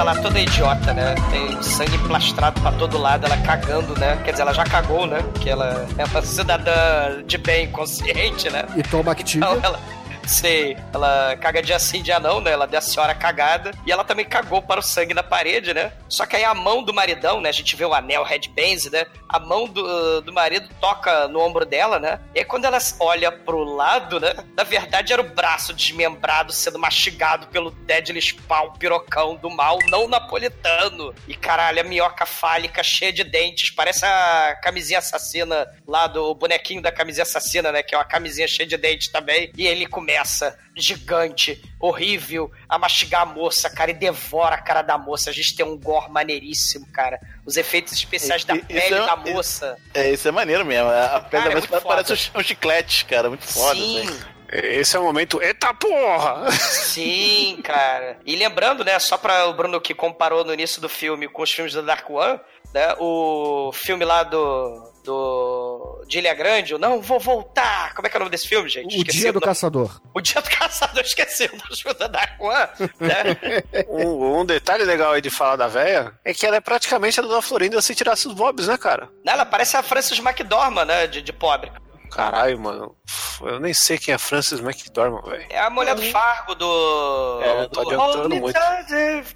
Tá 0.00 0.04
lá 0.04 0.14
toda 0.14 0.40
idiota, 0.40 0.94
né? 0.94 1.14
Tem 1.30 1.62
sangue 1.62 1.98
plastrado 1.98 2.58
pra 2.62 2.72
todo 2.72 2.96
lado, 2.96 3.26
ela 3.26 3.36
cagando, 3.36 3.98
né? 3.98 4.18
Quer 4.24 4.30
dizer, 4.30 4.42
ela 4.42 4.54
já 4.54 4.64
cagou, 4.64 5.06
né? 5.06 5.18
Porque 5.32 5.50
ela 5.50 5.86
é 5.98 6.04
uma 6.06 6.22
cidadã 6.22 7.22
de 7.26 7.36
bem 7.36 7.70
consciente, 7.70 8.48
né? 8.48 8.64
E 8.76 8.82
toma 8.82 9.12
Activia. 9.12 9.46
Então 9.46 9.60
ela. 9.62 9.99
Sei, 10.26 10.76
ela 10.92 11.36
caga 11.36 11.62
dia 11.62 11.78
sim, 11.78 12.02
dia 12.02 12.18
não, 12.18 12.40
né? 12.40 12.52
Ela 12.52 12.66
deu 12.66 12.78
a 12.78 12.82
senhora 12.82 13.14
cagada. 13.14 13.72
E 13.86 13.92
ela 13.92 14.04
também 14.04 14.24
cagou 14.24 14.62
para 14.62 14.80
o 14.80 14.82
sangue 14.82 15.14
na 15.14 15.22
parede, 15.22 15.74
né? 15.74 15.92
Só 16.08 16.26
que 16.26 16.36
aí 16.36 16.44
a 16.44 16.54
mão 16.54 16.82
do 16.82 16.94
maridão, 16.94 17.40
né? 17.40 17.48
A 17.48 17.52
gente 17.52 17.74
vê 17.76 17.84
o 17.84 17.94
anel 17.94 18.22
headbands, 18.22 18.90
né? 18.90 19.06
A 19.28 19.38
mão 19.38 19.66
do, 19.66 20.20
do 20.20 20.32
marido 20.32 20.68
toca 20.80 21.28
no 21.28 21.40
ombro 21.40 21.64
dela, 21.64 21.98
né? 21.98 22.20
E 22.34 22.40
aí 22.40 22.44
quando 22.44 22.64
ela 22.64 22.78
olha 23.00 23.30
pro 23.30 23.64
lado, 23.64 24.20
né? 24.20 24.34
Na 24.56 24.62
verdade 24.62 25.12
era 25.12 25.22
o 25.22 25.28
braço 25.28 25.72
desmembrado 25.72 26.52
sendo 26.52 26.78
mastigado 26.78 27.46
pelo 27.48 27.70
Deadly 27.70 28.20
Spawn, 28.20 28.72
pirocão 28.78 29.36
do 29.36 29.50
mal, 29.50 29.78
não 29.88 30.08
napolitano. 30.08 31.14
E 31.26 31.34
caralho, 31.34 31.80
a 31.80 31.84
minhoca 31.84 32.26
fálica 32.26 32.82
cheia 32.82 33.12
de 33.12 33.24
dentes. 33.24 33.70
Parece 33.70 34.04
a 34.04 34.58
camisinha 34.62 34.98
assassina 34.98 35.66
lá 35.86 36.06
do 36.06 36.34
bonequinho 36.34 36.82
da 36.82 36.92
camisinha 36.92 37.22
assassina, 37.22 37.72
né? 37.72 37.82
Que 37.82 37.94
é 37.94 37.98
uma 37.98 38.04
camisinha 38.04 38.46
cheia 38.46 38.68
de 38.68 38.76
dentes 38.76 39.08
também. 39.08 39.50
E 39.56 39.66
ele 39.66 39.86
começa, 40.14 40.58
gigante, 40.76 41.62
horrível, 41.78 42.50
a 42.68 42.78
mastigar 42.78 43.22
a 43.22 43.26
moça, 43.26 43.68
cara, 43.70 43.90
e 43.90 43.94
devora 43.94 44.54
a 44.56 44.60
cara 44.60 44.82
da 44.82 44.98
moça. 44.98 45.30
A 45.30 45.32
gente 45.32 45.54
tem 45.56 45.64
um 45.64 45.76
gore 45.78 46.10
maneiríssimo, 46.10 46.86
cara. 46.92 47.20
Os 47.46 47.56
efeitos 47.56 47.92
especiais 47.92 48.42
E- 48.42 48.46
da 48.46 48.56
pele 48.56 48.94
é- 48.94 49.06
da 49.06 49.16
moça. 49.16 49.76
É, 49.94 50.10
isso 50.10 50.26
é 50.28 50.30
maneiro 50.30 50.64
mesmo. 50.64 50.88
A 50.90 51.20
pele 51.20 51.42
Cara, 51.42 51.44
é 51.44 51.48
da 51.54 51.60
muito 51.60 51.70
moça 51.70 51.86
parece 51.86 52.16
foda. 52.16 52.38
um, 52.38 52.40
um 52.40 52.44
chiclete, 52.44 53.04
cara. 53.04 53.28
Muito 53.28 53.44
foda. 53.46 53.74
Sim. 53.74 54.00
assim. 54.00 54.18
Esse 54.52 54.96
é 54.96 54.98
o 54.98 55.04
momento. 55.04 55.40
Eita 55.40 55.72
porra! 55.72 56.50
Sim, 56.58 57.60
cara. 57.62 58.18
E 58.26 58.34
lembrando, 58.34 58.84
né, 58.84 58.98
só 58.98 59.16
pra 59.16 59.46
o 59.46 59.54
Bruno 59.54 59.80
que 59.80 59.94
comparou 59.94 60.44
no 60.44 60.52
início 60.52 60.80
do 60.82 60.88
filme 60.88 61.28
com 61.28 61.42
os 61.42 61.50
filmes 61.52 61.72
do 61.72 61.82
Dark 61.82 62.10
One, 62.10 62.40
né, 62.74 62.94
o 62.98 63.70
filme 63.72 64.04
lá 64.04 64.24
do 64.24 64.89
do 65.04 66.04
de 66.06 66.18
Ilha 66.18 66.34
Grande, 66.34 66.74
o 66.74 66.78
Não 66.78 67.00
Vou 67.00 67.20
Voltar. 67.20 67.94
Como 67.94 68.06
é 68.06 68.10
que 68.10 68.16
é 68.16 68.18
o 68.18 68.20
nome 68.20 68.30
desse 68.30 68.48
filme, 68.48 68.68
gente? 68.68 68.98
O 68.98 69.04
Dia 69.04 69.32
do. 69.32 69.40
Caçador. 69.40 70.00
O 70.14 70.20
Dia 70.20 70.40
do 70.40 70.50
Caçador, 70.50 71.02
esqueci 71.02 71.44
o 71.44 71.56
nome 71.56 71.94
do 71.98 72.08
Dark 72.08 72.40
One, 72.40 72.90
né? 73.00 73.62
Um, 73.88 74.40
um 74.40 74.44
detalhe 74.44 74.84
legal 74.84 75.12
aí 75.12 75.20
de 75.20 75.30
falar 75.30 75.56
da 75.56 75.66
véia 75.66 76.12
é 76.24 76.32
que 76.32 76.46
ela 76.46 76.56
é 76.56 76.60
praticamente 76.60 77.18
a 77.18 77.22
Dona 77.22 77.42
Florinda 77.42 77.80
se 77.80 77.94
tirasse 77.94 78.28
os 78.28 78.34
bobs, 78.34 78.66
né, 78.66 78.76
cara? 78.76 79.08
Não, 79.24 79.32
ela 79.32 79.44
parece 79.44 79.76
a 79.76 79.82
Frances 79.82 80.18
McDormand, 80.18 80.84
né, 80.84 81.06
de, 81.06 81.22
de 81.22 81.32
pobre. 81.32 81.70
Caralho, 82.10 82.58
mano. 82.58 82.94
Eu 83.42 83.58
nem 83.58 83.72
sei 83.72 83.96
quem 83.98 84.12
é 84.14 84.18
Francis 84.18 84.60
McDormand, 84.60 85.22
velho. 85.22 85.46
É 85.48 85.60
a 85.60 85.70
mulher 85.70 85.94
do 85.94 86.02
Fargo, 86.02 86.54
do... 86.54 87.40
É, 87.42 87.62
do 87.62 87.68
tá 87.70 87.80
adiantando 87.80 88.18
Hold 88.18 88.28
Me 88.32 88.40
muito. 88.40 88.60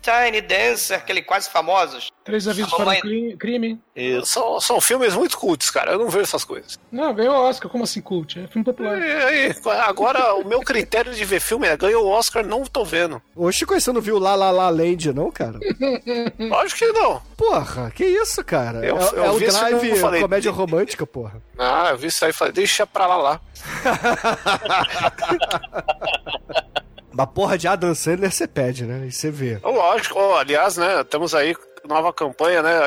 Tiny 0.02 0.40
Dancer, 0.42 0.98
aquele 0.98 1.22
quase 1.22 1.48
famosos. 1.48 2.10
Três 2.22 2.46
avisos 2.48 2.72
para 2.72 2.90
o 2.90 3.00
cri- 3.00 3.36
crime. 3.38 3.80
São, 4.24 4.60
são 4.60 4.80
filmes 4.80 5.14
muito 5.14 5.38
cultos, 5.38 5.70
cara. 5.70 5.92
Eu 5.92 5.98
não 5.98 6.08
vejo 6.08 6.24
essas 6.24 6.44
coisas. 6.44 6.78
Não, 6.90 7.14
ganhou 7.14 7.34
Oscar. 7.34 7.70
Como 7.70 7.84
assim, 7.84 8.00
cult? 8.00 8.38
É 8.38 8.46
filme 8.46 8.64
popular. 8.64 8.98
E 8.98 9.12
aí, 9.24 9.54
agora 9.86 10.34
o 10.34 10.44
meu 10.44 10.60
critério 10.60 11.12
de 11.14 11.24
ver 11.24 11.40
filme 11.40 11.66
é 11.66 11.76
ganhou 11.76 12.04
o 12.06 12.08
Oscar, 12.10 12.44
não 12.44 12.64
tô 12.64 12.84
vendo. 12.84 13.20
Ô, 13.34 13.50
Chico, 13.52 13.78
você 13.78 13.92
não 13.92 14.00
viu 14.00 14.18
La 14.18 14.34
La 14.34 14.50
La 14.50 14.68
Land, 14.70 15.12
não, 15.12 15.30
cara? 15.30 15.58
Lógico 16.38 16.78
que 16.78 16.92
não. 16.92 17.20
Porra, 17.36 17.90
que 17.90 18.04
isso, 18.04 18.42
cara? 18.44 18.78
Eu- 18.84 18.98
é 18.98 19.02
eu 19.14 19.24
é 19.24 19.30
o 19.30 19.38
Drive 19.38 19.88
eu 19.90 19.96
falei, 19.96 20.20
comédia 20.20 20.50
romântica, 20.50 21.06
porra. 21.06 21.42
Ah, 21.58 21.88
eu 21.90 21.98
vi 21.98 22.08
isso 22.08 22.24
aí 22.24 22.30
e 22.30 22.34
falei, 22.34 22.52
deixa 22.64 22.86
pra 22.86 23.06
lá 23.06 23.16
lá. 23.16 23.40
Uma 27.12 27.26
porra 27.26 27.58
de 27.58 27.68
Adam 27.68 27.94
Sandler 27.94 28.32
você 28.32 28.48
pede, 28.48 28.84
né? 28.84 29.06
E 29.06 29.12
você 29.12 29.30
vê. 29.30 29.58
Lógico, 29.62 30.18
ó, 30.18 30.38
aliás, 30.38 30.78
né, 30.78 31.02
estamos 31.02 31.34
aí 31.34 31.54
nova 31.86 32.12
campanha, 32.12 32.62
né? 32.62 32.80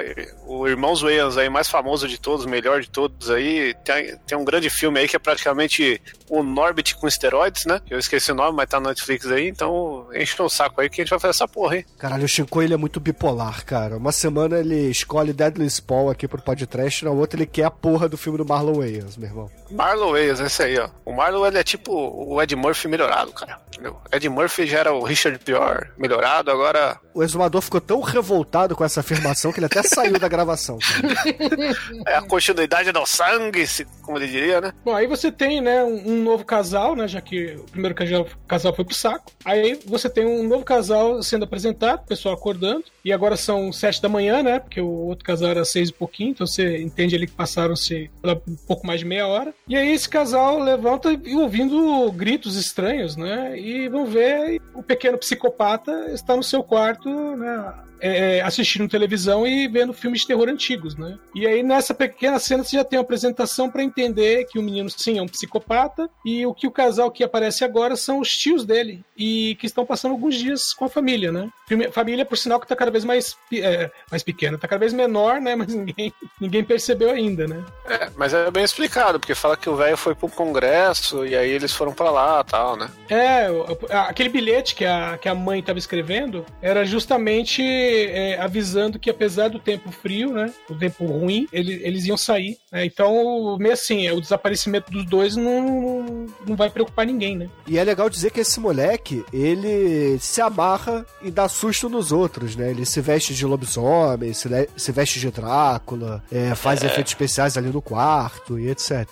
O 0.45 0.67
Irmãos 0.67 1.01
Wayans 1.01 1.37
aí, 1.37 1.49
mais 1.49 1.69
famoso 1.69 2.07
de 2.07 2.19
todos, 2.19 2.45
melhor 2.45 2.81
de 2.81 2.89
todos 2.89 3.29
aí. 3.29 3.73
Tem, 3.83 4.17
tem 4.25 4.37
um 4.37 4.45
grande 4.45 4.69
filme 4.69 4.99
aí 4.99 5.07
que 5.07 5.15
é 5.15 5.19
praticamente 5.19 6.01
o 6.29 6.43
Norbit 6.43 6.95
com 6.95 7.07
esteroides, 7.07 7.65
né? 7.65 7.81
Eu 7.89 7.99
esqueci 7.99 8.31
o 8.31 8.35
nome, 8.35 8.55
mas 8.55 8.69
tá 8.69 8.79
na 8.79 8.89
Netflix 8.89 9.25
aí, 9.27 9.47
então 9.47 10.07
enche 10.13 10.41
o 10.41 10.49
saco 10.49 10.81
aí 10.81 10.89
que 10.89 11.01
a 11.01 11.03
gente 11.03 11.09
vai 11.11 11.19
fazer 11.19 11.31
essa 11.31 11.47
porra, 11.47 11.77
hein? 11.77 11.85
Caralho, 11.97 12.25
o 12.25 12.27
Shinko 12.27 12.61
ele 12.61 12.73
é 12.73 12.77
muito 12.77 12.99
bipolar, 12.99 13.65
cara. 13.65 13.97
Uma 13.97 14.11
semana 14.11 14.59
ele 14.59 14.89
escolhe 14.89 15.33
Deadly 15.33 15.69
Spawn 15.69 16.09
aqui 16.09 16.27
pro 16.27 16.41
podcast, 16.41 17.05
na 17.05 17.11
outra 17.11 17.39
ele 17.39 17.45
quer 17.45 17.65
a 17.65 17.71
porra 17.71 18.09
do 18.09 18.17
filme 18.17 18.37
do 18.37 18.45
Marlon 18.45 18.79
Wayans, 18.79 19.17
meu 19.17 19.29
irmão. 19.29 19.51
Marlon 19.71 20.11
Wayans, 20.11 20.39
esse 20.39 20.63
aí, 20.63 20.79
ó. 20.79 20.89
O 21.05 21.13
Marlon, 21.13 21.45
ele 21.45 21.59
é 21.59 21.63
tipo 21.63 21.91
o 21.93 22.41
Ed 22.41 22.55
Murphy 22.55 22.87
melhorado, 22.87 23.31
cara. 23.31 23.59
Entendeu? 23.67 23.97
Ed 24.11 24.27
Murphy 24.29 24.65
já 24.65 24.79
era 24.79 24.93
o 24.93 25.03
Richard 25.03 25.37
Pior 25.39 25.89
melhorado, 25.97 26.49
agora... 26.51 26.99
O 27.13 27.23
exumador 27.23 27.61
ficou 27.61 27.81
tão 27.81 28.01
revoltado 28.01 28.75
com 28.75 28.83
essa 28.87 29.01
afirmação 29.01 29.51
que 29.51 29.59
ele 29.59 29.67
até 29.67 29.83
saiu 29.83 30.19
da 30.19 30.27
gravação, 30.27 30.77
cara. 30.79 31.75
É 32.07 32.15
a 32.15 32.21
continuidade 32.21 32.91
do 32.91 33.05
sangue, 33.05 33.65
como 34.01 34.17
ele 34.17 34.27
diria, 34.27 34.59
né? 34.59 34.73
Bom, 34.83 34.95
aí 34.95 35.07
você 35.07 35.31
tem, 35.31 35.61
né, 35.61 35.83
um, 35.83 36.23
novo 36.23 36.43
casal, 36.43 36.95
né, 36.95 37.07
já 37.07 37.21
que 37.21 37.55
o 37.55 37.63
primeiro 37.63 37.95
casal, 37.95 38.27
casal 38.47 38.73
foi 38.73 38.85
pro 38.85 38.95
saco. 38.95 39.31
Aí 39.45 39.79
você 39.85 40.09
tem 40.09 40.25
um 40.25 40.47
novo 40.47 40.63
casal 40.63 41.21
sendo 41.21 41.45
apresentado, 41.45 42.01
o 42.01 42.07
pessoal 42.07 42.33
acordando. 42.35 42.85
E 43.03 43.13
agora 43.13 43.37
são 43.37 43.71
sete 43.71 44.01
da 44.01 44.09
manhã, 44.09 44.43
né, 44.43 44.59
porque 44.59 44.81
o 44.81 44.89
outro 44.89 45.23
casal 45.23 45.49
era 45.49 45.63
seis 45.63 45.89
e 45.89 45.93
pouquinho, 45.93 46.31
então 46.31 46.45
você 46.45 46.77
entende 46.81 47.15
ali 47.15 47.27
que 47.27 47.33
passaram-se 47.33 48.09
um 48.47 48.55
pouco 48.67 48.85
mais 48.85 48.99
de 48.99 49.05
meia 49.05 49.27
hora. 49.27 49.53
E 49.67 49.75
aí 49.75 49.93
esse 49.93 50.09
casal 50.09 50.59
levanta 50.59 51.11
e 51.11 51.35
ouvindo 51.35 52.11
gritos 52.11 52.55
estranhos, 52.55 53.15
né, 53.15 53.57
e 53.57 53.87
vão 53.87 54.05
ver 54.05 54.61
o 54.73 54.83
pequeno 54.83 55.17
psicopata 55.17 56.11
está 56.11 56.35
no 56.35 56.43
seu 56.43 56.63
quarto, 56.63 57.09
né, 57.09 57.73
é, 57.99 58.41
assistindo 58.41 58.89
televisão 58.89 59.45
e 59.45 59.67
vendo 59.67 59.93
filmes 59.93 60.21
de 60.21 60.27
terror 60.27 60.49
antigos, 60.49 60.95
né? 60.95 61.17
E 61.35 61.45
aí 61.45 61.63
nessa 61.63 61.93
pequena 61.93 62.39
cena 62.39 62.63
você 62.63 62.77
já 62.77 62.83
tem 62.83 62.97
uma 62.97 63.03
apresentação 63.03 63.69
para 63.69 63.83
entender 63.83 64.45
que 64.45 64.59
o 64.59 64.63
menino 64.63 64.89
sim 64.89 65.17
é 65.17 65.21
um 65.21 65.27
psicopata 65.27 66.09
e 66.25 66.45
o 66.45 66.53
que 66.53 66.67
o 66.67 66.71
casal 66.71 67.11
que 67.11 67.23
aparece 67.23 67.63
agora 67.63 67.95
são 67.95 68.19
os 68.19 68.29
tios 68.29 68.65
dele 68.65 69.03
e 69.15 69.55
que 69.59 69.65
estão 69.65 69.85
passando 69.85 70.11
alguns 70.11 70.35
dias 70.35 70.73
com 70.73 70.85
a 70.85 70.89
família, 70.89 71.31
né? 71.31 71.49
Família, 71.91 72.25
por 72.25 72.37
sinal, 72.37 72.59
que 72.59 72.67
tá 72.67 72.75
cada 72.75 72.91
vez 72.91 73.03
mais, 73.03 73.35
é, 73.53 73.91
mais 74.09 74.23
pequena, 74.23 74.57
tá 74.57 74.67
cada 74.67 74.79
vez 74.79 74.93
menor, 74.93 75.41
né? 75.41 75.55
Mas 75.55 75.73
ninguém, 75.73 76.13
ninguém 76.39 76.63
percebeu 76.63 77.11
ainda, 77.11 77.47
né? 77.47 77.63
É, 77.85 78.09
mas 78.15 78.33
é 78.33 78.49
bem 78.51 78.63
explicado, 78.63 79.19
porque 79.19 79.35
fala 79.35 79.57
que 79.57 79.69
o 79.69 79.75
velho 79.75 79.97
foi 79.97 80.15
pro 80.15 80.29
congresso 80.29 81.25
e 81.25 81.35
aí 81.35 81.49
eles 81.49 81.73
foram 81.73 81.93
pra 81.93 82.09
lá 82.09 82.43
e 82.45 82.49
tal, 82.49 82.75
né? 82.75 82.89
É, 83.09 83.47
aquele 83.89 84.29
bilhete 84.29 84.75
que 84.75 84.85
a, 84.85 85.17
que 85.17 85.27
a 85.27 85.35
mãe 85.35 85.59
estava 85.59 85.79
escrevendo 85.79 86.45
era 86.61 86.85
justamente 86.85 87.61
é, 87.87 88.39
avisando 88.39 88.99
que 88.99 89.09
apesar 89.09 89.49
do 89.49 89.59
tempo 89.59 89.91
frio, 89.91 90.31
né, 90.33 90.53
o 90.69 90.75
tempo 90.75 91.05
ruim, 91.05 91.47
ele- 91.51 91.81
eles 91.83 92.05
iam 92.05 92.17
sair. 92.17 92.57
né? 92.71 92.85
Então, 92.85 93.57
meio 93.59 93.73
assim, 93.73 94.09
o 94.11 94.19
desaparecimento 94.21 94.91
dos 94.91 95.05
dois 95.05 95.35
não, 95.35 96.25
não 96.45 96.55
vai 96.55 96.69
preocupar 96.69 97.05
ninguém, 97.05 97.37
né? 97.37 97.49
E 97.67 97.77
é 97.77 97.83
legal 97.83 98.09
dizer 98.09 98.31
que 98.31 98.39
esse 98.41 98.59
moleque, 98.59 99.23
ele 99.33 100.17
se 100.19 100.41
amarra 100.41 101.05
e 101.21 101.31
dá 101.31 101.47
susto 101.47 101.89
nos 101.89 102.11
outros, 102.11 102.55
né? 102.55 102.69
Ele 102.71 102.85
se 102.85 102.99
veste 103.01 103.33
de 103.33 103.45
lobisomem, 103.45 104.33
se, 104.33 104.47
le- 104.47 104.69
se 104.75 104.91
veste 104.91 105.19
de 105.19 105.31
Drácula, 105.31 106.23
é, 106.31 106.53
faz 106.55 106.83
efeitos 106.83 107.11
especiais 107.11 107.57
ali 107.57 107.69
no 107.69 107.81
quarto 107.81 108.59
e 108.59 108.69
etc. 108.69 109.07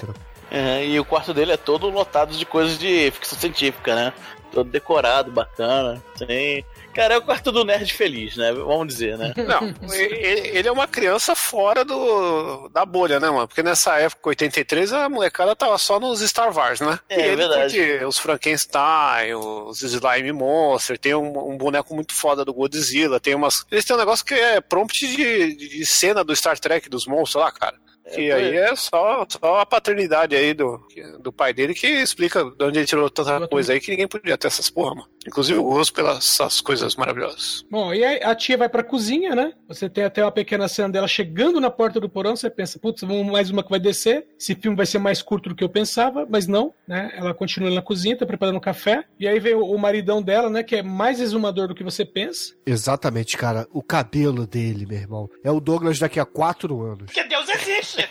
É, 0.52 0.86
e 0.86 1.00
o 1.00 1.06
quarto 1.06 1.34
dele 1.34 1.52
é 1.54 1.58
todo 1.58 1.90
lotado 1.90 2.36
de 2.36 2.46
coisas 2.46 2.78
de 2.78 3.10
ficção 3.12 3.38
científica, 3.38 3.96
né? 3.96 4.14
Todo 4.52 4.70
decorado, 4.70 5.32
bacana. 5.32 6.02
Tem... 6.18 6.64
Cara, 6.96 7.16
é 7.16 7.18
o 7.18 7.22
quarto 7.22 7.52
do 7.52 7.66
nerd 7.66 7.94
feliz, 7.94 8.38
né? 8.38 8.54
Vamos 8.54 8.88
dizer, 8.88 9.18
né? 9.18 9.34
Não, 9.36 9.94
ele, 9.94 10.66
é 10.66 10.72
uma 10.72 10.88
criança 10.88 11.36
fora 11.36 11.84
do, 11.84 12.70
da 12.70 12.86
bolha, 12.86 13.20
né, 13.20 13.30
mano? 13.30 13.50
Porque 13.50 13.62
nessa 13.62 14.00
época, 14.00 14.30
83, 14.30 14.94
a 14.94 15.10
molecada 15.10 15.54
tava 15.58 15.78
só 15.78 16.00
nos 16.00 16.22
Star 16.22 16.56
Wars, 16.56 16.80
né? 16.80 16.98
É, 17.10 17.20
e 17.20 17.24
ele 17.24 17.36
verdade. 17.36 18.06
os 18.06 18.18
Frankenstein, 18.18 19.36
os 19.36 19.82
Slime 19.82 20.32
Monster, 20.32 20.98
tem 20.98 21.14
um, 21.14 21.52
um 21.52 21.58
boneco 21.58 21.94
muito 21.94 22.14
foda 22.14 22.46
do 22.46 22.54
Godzilla, 22.54 23.20
tem 23.20 23.36
umas... 23.36 23.66
Eles 23.70 23.84
têm 23.84 23.94
um 23.94 24.00
negócio 24.00 24.26
que 24.26 24.34
é 24.34 24.62
prompt 24.62 25.06
de, 25.06 25.54
de 25.54 25.86
cena 25.86 26.24
do 26.24 26.34
Star 26.34 26.58
Trek, 26.58 26.88
dos 26.88 27.06
monstros 27.06 27.44
lá, 27.44 27.52
cara. 27.52 27.76
E 28.16 28.30
É, 28.30 28.34
aí 28.34 28.56
é 28.56 28.76
só, 28.76 29.26
só 29.28 29.60
a 29.60 29.66
paternidade 29.66 30.36
aí 30.36 30.54
do, 30.54 30.80
do 31.20 31.34
pai 31.34 31.54
dele 31.54 31.74
que 31.74 31.88
explica 31.88 32.44
de 32.44 32.64
onde 32.64 32.80
ele 32.80 32.86
tirou 32.86 33.10
tanta 33.10 33.48
coisa 33.48 33.74
aí 33.74 33.82
que 33.82 33.90
ninguém 33.90 34.08
podia 34.08 34.38
ter 34.38 34.48
essas 34.48 34.70
porra, 34.70 34.96
mano. 34.96 35.15
Inclusive 35.26 35.60
o 35.60 35.64
gosto 35.64 35.94
pelas 35.94 36.62
coisas 36.62 36.96
maravilhosas. 36.96 37.66
Bom, 37.70 37.94
e 37.94 38.04
aí 38.04 38.22
a 38.24 38.36
tia 38.36 38.58
vai 38.58 38.70
pra 38.70 38.84
cozinha, 38.84 39.36
né? 39.36 39.54
Você 39.68 39.90
tem 39.90 40.04
até 40.04 40.24
uma 40.24 40.32
pequena 40.32 40.68
cena 40.68 40.90
dela 40.90 41.08
chegando 41.08 41.60
na 41.60 41.70
porta 41.70 42.00
do 42.00 42.10
porão, 42.10 42.36
você 42.36 42.50
pensa, 42.50 42.78
putz, 42.80 43.02
vamos 43.02 43.26
mais 43.32 43.50
uma 43.50 43.64
que 43.64 43.70
vai 43.70 43.80
descer. 43.80 44.28
Esse 44.40 44.56
filme 44.56 44.78
vai 44.78 44.86
ser 44.86 45.00
mais 45.00 45.22
curto 45.22 45.50
do 45.50 45.56
que 45.56 45.64
eu 45.64 45.70
pensava, 45.70 46.28
mas 46.30 46.48
não, 46.48 46.74
né? 46.88 47.12
Ela 47.16 47.34
continua 47.34 47.72
na 47.72 47.82
cozinha, 47.82 48.18
tá 48.18 48.26
preparando 48.26 48.58
um 48.58 48.62
café. 48.62 49.04
E 49.20 49.28
aí 49.28 49.40
vem 49.40 49.56
o, 49.56 49.64
o 49.64 49.78
maridão 49.78 50.22
dela, 50.22 50.50
né? 50.50 50.64
Que 50.64 50.78
é 50.78 50.84
mais 50.84 51.20
exumador 51.20 51.68
do 51.68 51.76
que 51.76 51.84
você 51.84 52.06
pensa. 52.06 52.54
Exatamente, 52.66 53.38
cara. 53.38 53.68
O 53.72 53.82
cabelo 53.82 54.46
dele, 54.46 54.86
meu 54.86 54.98
irmão. 54.98 55.30
É 55.44 55.52
o 55.52 55.60
Douglas 55.60 56.00
daqui 56.00 56.20
a 56.20 56.26
quatro 56.26 56.82
anos. 56.82 57.12
Que 57.12 57.24
Deus 57.24 57.48
existe! 57.50 58.08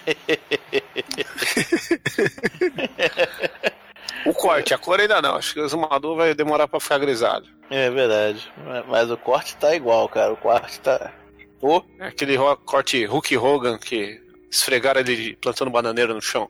O 4.27 4.33
corte, 4.33 4.73
a 4.73 4.79
cor 4.79 5.01
ainda 5.01 5.21
não. 5.21 5.37
Acho 5.37 5.55
que 5.55 5.61
o 5.61 5.65
exumador 5.65 6.17
vai 6.17 6.35
demorar 6.35 6.67
pra 6.67 6.81
ficar 6.81 6.99
grisalho. 6.99 7.47
É 7.71 7.91
verdade. 7.91 8.51
Mas 8.89 9.11
o 9.11 9.17
corte 9.17 9.57
tá 9.57 9.75
igual, 9.75 10.09
cara. 10.09 10.33
O 10.33 10.37
corte 10.37 10.81
tá. 10.81 11.13
Pô, 11.61 11.85
É 11.99 12.07
aquele 12.09 12.37
corte 12.65 13.05
Hulk 13.05 13.37
Hogan 13.37 13.79
que 13.79 14.21
esfregaram 14.51 15.01
ele 15.01 15.37
plantando 15.37 15.71
bananeira 15.71 16.13
no 16.15 16.23
chão. 16.23 16.49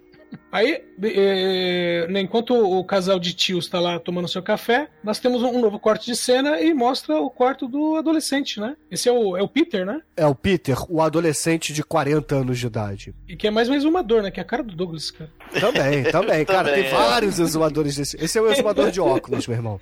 Aí, 0.54 0.84
eh, 1.02 2.06
né, 2.08 2.20
enquanto 2.20 2.54
o 2.54 2.84
casal 2.84 3.18
de 3.18 3.34
tios 3.34 3.66
tá 3.66 3.80
lá 3.80 3.98
tomando 3.98 4.28
seu 4.28 4.40
café, 4.40 4.88
nós 5.02 5.18
temos 5.18 5.42
um 5.42 5.60
novo 5.60 5.80
corte 5.80 6.06
de 6.06 6.14
cena 6.14 6.60
e 6.60 6.72
mostra 6.72 7.16
o 7.16 7.28
quarto 7.28 7.66
do 7.66 7.96
adolescente, 7.96 8.60
né? 8.60 8.76
Esse 8.88 9.08
é 9.08 9.12
o, 9.12 9.36
é 9.36 9.42
o 9.42 9.48
Peter, 9.48 9.84
né? 9.84 10.00
É 10.16 10.24
o 10.24 10.34
Peter, 10.34 10.76
o 10.88 11.02
adolescente 11.02 11.72
de 11.72 11.82
40 11.82 12.36
anos 12.36 12.56
de 12.56 12.68
idade. 12.68 13.12
E 13.28 13.34
que 13.34 13.48
é 13.48 13.50
mais 13.50 13.68
um 13.68 13.74
exumador, 13.74 14.22
né? 14.22 14.30
Que 14.30 14.38
é 14.38 14.44
a 14.44 14.46
cara 14.46 14.62
do 14.62 14.76
Douglas, 14.76 15.10
cara. 15.10 15.28
Também, 15.58 16.04
também, 16.12 16.44
cara. 16.44 16.68
Também, 16.68 16.84
tem 16.84 16.92
é. 16.92 16.94
vários 16.94 17.40
exumadores 17.40 17.96
desse. 17.96 18.16
Esse 18.22 18.38
é 18.38 18.40
o 18.40 18.52
exumador 18.52 18.92
de 18.92 19.00
óculos, 19.00 19.48
meu 19.48 19.56
irmão. 19.56 19.80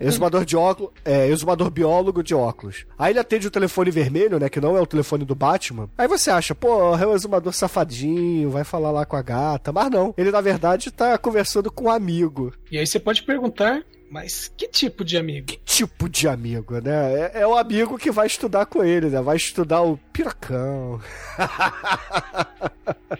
Exumador 0.00 0.46
de 0.46 0.56
óculos. 0.56 0.92
É, 1.04 1.28
exumador 1.28 1.68
biólogo 1.68 2.22
de 2.22 2.34
óculos. 2.34 2.86
Aí 2.98 3.12
ele 3.12 3.18
atende 3.18 3.46
o 3.46 3.50
telefone 3.50 3.90
vermelho, 3.90 4.40
né? 4.40 4.48
Que 4.48 4.60
não 4.60 4.74
é 4.74 4.80
o 4.80 4.86
telefone 4.86 5.26
do 5.26 5.34
Batman. 5.34 5.90
Aí 5.98 6.08
você 6.08 6.30
acha, 6.30 6.54
pô, 6.54 6.96
é 6.96 7.06
um 7.06 7.14
exumador 7.14 7.52
safadinho, 7.52 8.48
vai 8.48 8.64
falar 8.64 8.90
lá 8.90 9.04
com 9.04 9.16
a 9.16 9.22
gata. 9.22 9.35
Mas 9.72 9.90
não. 9.90 10.14
Ele, 10.16 10.30
na 10.30 10.40
verdade, 10.40 10.90
tá 10.90 11.16
conversando 11.18 11.70
com 11.70 11.84
um 11.84 11.90
amigo. 11.90 12.52
E 12.70 12.78
aí 12.78 12.86
você 12.86 12.98
pode 12.98 13.22
perguntar, 13.22 13.82
mas 14.10 14.52
que 14.56 14.68
tipo 14.68 15.04
de 15.04 15.16
amigo? 15.16 15.52
Tipo 15.64 16.08
de 16.08 16.28
amigo, 16.28 16.80
né? 16.80 17.30
É, 17.34 17.40
é 17.40 17.46
o 17.46 17.56
amigo 17.56 17.98
que 17.98 18.10
vai 18.10 18.26
estudar 18.26 18.66
com 18.66 18.82
ele, 18.84 19.08
né? 19.08 19.20
Vai 19.20 19.36
estudar 19.36 19.82
o 19.82 19.96
piracão. 20.12 21.00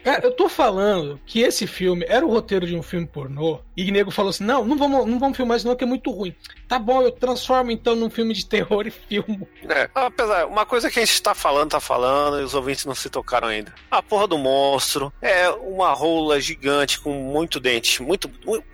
Cara, 0.02 0.24
eu 0.24 0.32
tô 0.32 0.48
falando 0.48 1.20
que 1.26 1.40
esse 1.40 1.66
filme 1.66 2.04
era 2.08 2.24
o 2.24 2.30
roteiro 2.30 2.66
de 2.66 2.76
um 2.76 2.82
filme 2.82 3.06
pornô. 3.06 3.60
E 3.76 3.88
o 3.88 3.92
nego 3.92 4.10
falou 4.10 4.30
assim: 4.30 4.44
não, 4.44 4.64
não 4.64 4.76
vamos, 4.76 5.06
não 5.06 5.18
vamos 5.18 5.36
filmar 5.36 5.56
isso, 5.56 5.66
não, 5.66 5.76
que 5.76 5.84
é 5.84 5.86
muito 5.86 6.10
ruim. 6.10 6.34
Tá 6.68 6.78
bom, 6.78 7.02
eu 7.02 7.10
transformo 7.12 7.70
então 7.70 7.94
num 7.94 8.10
filme 8.10 8.32
de 8.34 8.46
terror 8.46 8.86
e 8.86 8.90
filmo. 8.90 9.46
É, 9.68 9.88
apesar, 9.94 10.46
uma 10.46 10.64
coisa 10.64 10.90
que 10.90 10.98
a 10.98 11.04
gente 11.04 11.20
tá 11.22 11.34
falando, 11.34 11.70
tá 11.70 11.80
falando, 11.80 12.40
e 12.40 12.44
os 12.44 12.54
ouvintes 12.54 12.84
não 12.84 12.94
se 12.94 13.10
tocaram 13.10 13.48
ainda. 13.48 13.74
A 13.90 14.02
porra 14.02 14.26
do 14.26 14.38
monstro 14.38 15.12
é 15.20 15.48
uma 15.50 15.92
rola 15.92 16.40
gigante 16.40 17.00
com 17.00 17.12
muito 17.12 17.60
dente. 17.60 18.02
Muito. 18.02 18.30
muito- 18.44 18.64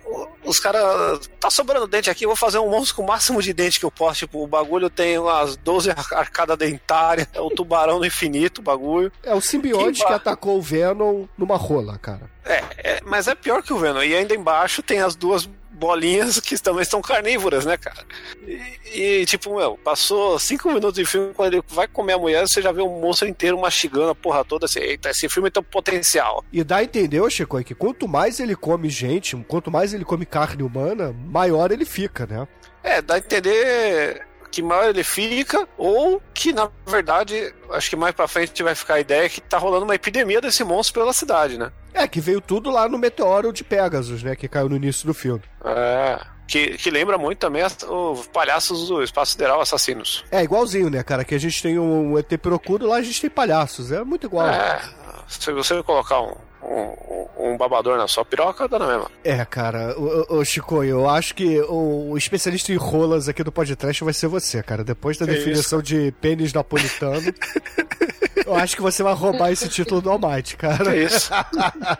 os 0.45 0.59
caras. 0.59 1.27
Tá 1.39 1.49
sobrando 1.49 1.87
dente 1.87 2.02
aqui, 2.09 2.25
eu 2.25 2.29
vou 2.29 2.35
fazer 2.35 2.59
um 2.59 2.69
monstro 2.69 2.95
com 2.97 3.03
o 3.03 3.07
máximo 3.07 3.41
de 3.41 3.53
dente 3.53 3.79
que 3.79 3.85
eu 3.85 3.91
posso. 3.91 4.19
Tipo, 4.19 4.43
o 4.43 4.47
bagulho 4.47 4.89
tem 4.89 5.17
umas 5.17 5.55
12 5.57 5.91
ar- 5.91 6.05
arcadas 6.13 6.57
dentárias, 6.57 7.27
é 7.33 7.39
o 7.41 7.49
tubarão 7.49 7.99
do 7.99 8.05
infinito, 8.05 8.59
o 8.59 8.63
bagulho. 8.63 9.11
É 9.23 9.33
o 9.33 9.41
simbionte 9.41 10.01
Que 10.01 10.07
que, 10.07 10.13
atacou 10.13 10.57
o 10.57 10.61
Venom 10.61 11.25
numa 11.37 11.55
rola, 11.57 11.97
cara. 11.97 12.29
É, 12.45 12.63
é, 12.77 12.99
mas 13.03 13.27
é 13.27 13.35
pior 13.35 13.61
que 13.63 13.73
o 13.73 13.77
Venom. 13.77 14.01
E 14.03 14.15
ainda 14.15 14.35
embaixo 14.35 14.81
tem 14.83 14.99
as 14.99 15.15
duas 15.15 15.49
bolinhas 15.83 16.39
que 16.39 16.57
também 16.57 16.85
são 16.85 17.01
carnívoras, 17.01 17.65
né, 17.65 17.75
cara? 17.75 18.05
E, 18.47 19.21
e, 19.21 19.25
tipo, 19.25 19.57
meu, 19.57 19.77
passou 19.83 20.39
cinco 20.39 20.69
minutos 20.69 20.93
de 20.93 21.05
filme, 21.05 21.33
quando 21.33 21.53
ele 21.53 21.63
vai 21.67 21.89
comer 21.89 22.13
a 22.13 22.17
mulher, 22.17 22.47
você 22.47 22.61
já 22.61 22.71
vê 22.71 22.81
um 22.81 23.01
monstro 23.01 23.27
inteiro 23.27 23.59
mastigando 23.59 24.11
a 24.11 24.15
porra 24.15 24.45
toda, 24.45 24.65
assim, 24.65 24.79
eita, 24.79 25.09
esse 25.09 25.27
filme 25.27 25.51
tem 25.51 25.59
um 25.61 25.65
potencial. 25.65 26.45
E 26.53 26.63
dá 26.63 26.77
a 26.77 26.83
entender, 26.83 27.21
Chico, 27.29 27.61
que 27.61 27.75
quanto 27.75 28.07
mais 28.07 28.39
ele 28.39 28.55
come 28.55 28.89
gente, 28.89 29.35
quanto 29.45 29.69
mais 29.69 29.93
ele 29.93 30.05
come 30.05 30.25
carne 30.25 30.63
humana, 30.63 31.13
maior 31.27 31.69
ele 31.71 31.83
fica, 31.83 32.25
né? 32.25 32.47
É, 32.81 33.01
dá 33.01 33.15
a 33.15 33.17
entender 33.17 34.25
que 34.53 34.61
maior 34.61 34.89
ele 34.89 35.03
fica, 35.03 35.67
ou 35.75 36.21
que, 36.31 36.53
na 36.53 36.69
verdade, 36.85 37.51
acho 37.71 37.89
que 37.89 37.95
mais 37.95 38.13
pra 38.13 38.27
frente 38.27 38.61
vai 38.61 38.75
ficar 38.75 38.93
a 38.93 38.99
ideia 38.99 39.27
que 39.27 39.41
tá 39.41 39.57
rolando 39.57 39.83
uma 39.83 39.95
epidemia 39.95 40.39
desse 40.39 40.63
monstro 40.63 41.01
pela 41.01 41.11
cidade, 41.11 41.57
né? 41.57 41.71
É, 41.91 42.07
que 42.07 42.21
veio 42.21 42.39
tudo 42.39 42.69
lá 42.69 42.87
no 42.87 42.99
meteoro 42.99 43.51
de 43.51 43.63
Pegasus, 43.63 44.21
né? 44.21 44.35
Que 44.35 44.47
caiu 44.47 44.69
no 44.69 44.75
início 44.75 45.07
do 45.07 45.13
filme. 45.13 45.41
É. 45.65 46.19
Que, 46.47 46.77
que 46.77 46.91
lembra 46.91 47.17
muito 47.17 47.39
também 47.39 47.63
os 47.63 48.27
palhaços 48.27 48.89
do 48.89 49.01
Espaço 49.01 49.31
Sideral 49.31 49.59
Assassinos. 49.59 50.23
É 50.29 50.43
igualzinho, 50.43 50.91
né, 50.91 51.01
cara? 51.01 51.25
Que 51.25 51.33
a 51.33 51.39
gente 51.39 51.59
tem 51.59 51.79
um 51.79 52.15
ET 52.19 52.37
Procuro, 52.37 52.85
lá 52.85 52.97
a 52.97 53.01
gente 53.01 53.19
tem 53.19 53.31
palhaços. 53.31 53.91
É 53.91 54.03
muito 54.03 54.27
igual. 54.27 54.47
É, 54.47 54.79
se 55.27 55.51
você 55.51 55.81
colocar 55.81 56.21
um, 56.21 56.35
um, 56.63 57.27
um 57.53 57.57
babador 57.57 57.97
na 57.97 58.07
sua 58.07 58.23
piroca, 58.25 58.67
dá 58.67 58.79
na 58.79 58.87
mesma. 58.87 59.11
É, 59.23 59.43
cara, 59.45 59.95
o, 59.99 60.37
o, 60.37 60.45
Chico, 60.45 60.83
eu 60.83 61.09
acho 61.09 61.35
que 61.35 61.59
o, 61.61 62.11
o 62.11 62.17
especialista 62.17 62.71
em 62.71 62.75
rolas 62.77 63.27
aqui 63.29 63.43
do 63.43 63.51
podcast 63.51 64.03
vai 64.03 64.13
ser 64.13 64.27
você, 64.27 64.61
cara. 64.63 64.83
Depois 64.83 65.17
da 65.17 65.25
Que 65.25 65.33
definição 65.33 65.81
de 65.81 66.11
pênis 66.21 66.53
napolitano, 66.53 67.33
eu 68.45 68.55
acho 68.55 68.75
que 68.75 68.81
você 68.81 69.03
vai 69.03 69.13
roubar 69.13 69.51
esse 69.51 69.67
título 69.69 70.01
do 70.01 70.09
Almighty, 70.09 70.57
cara. 70.57 70.83
Que 70.91 71.03
isso? 71.03 71.29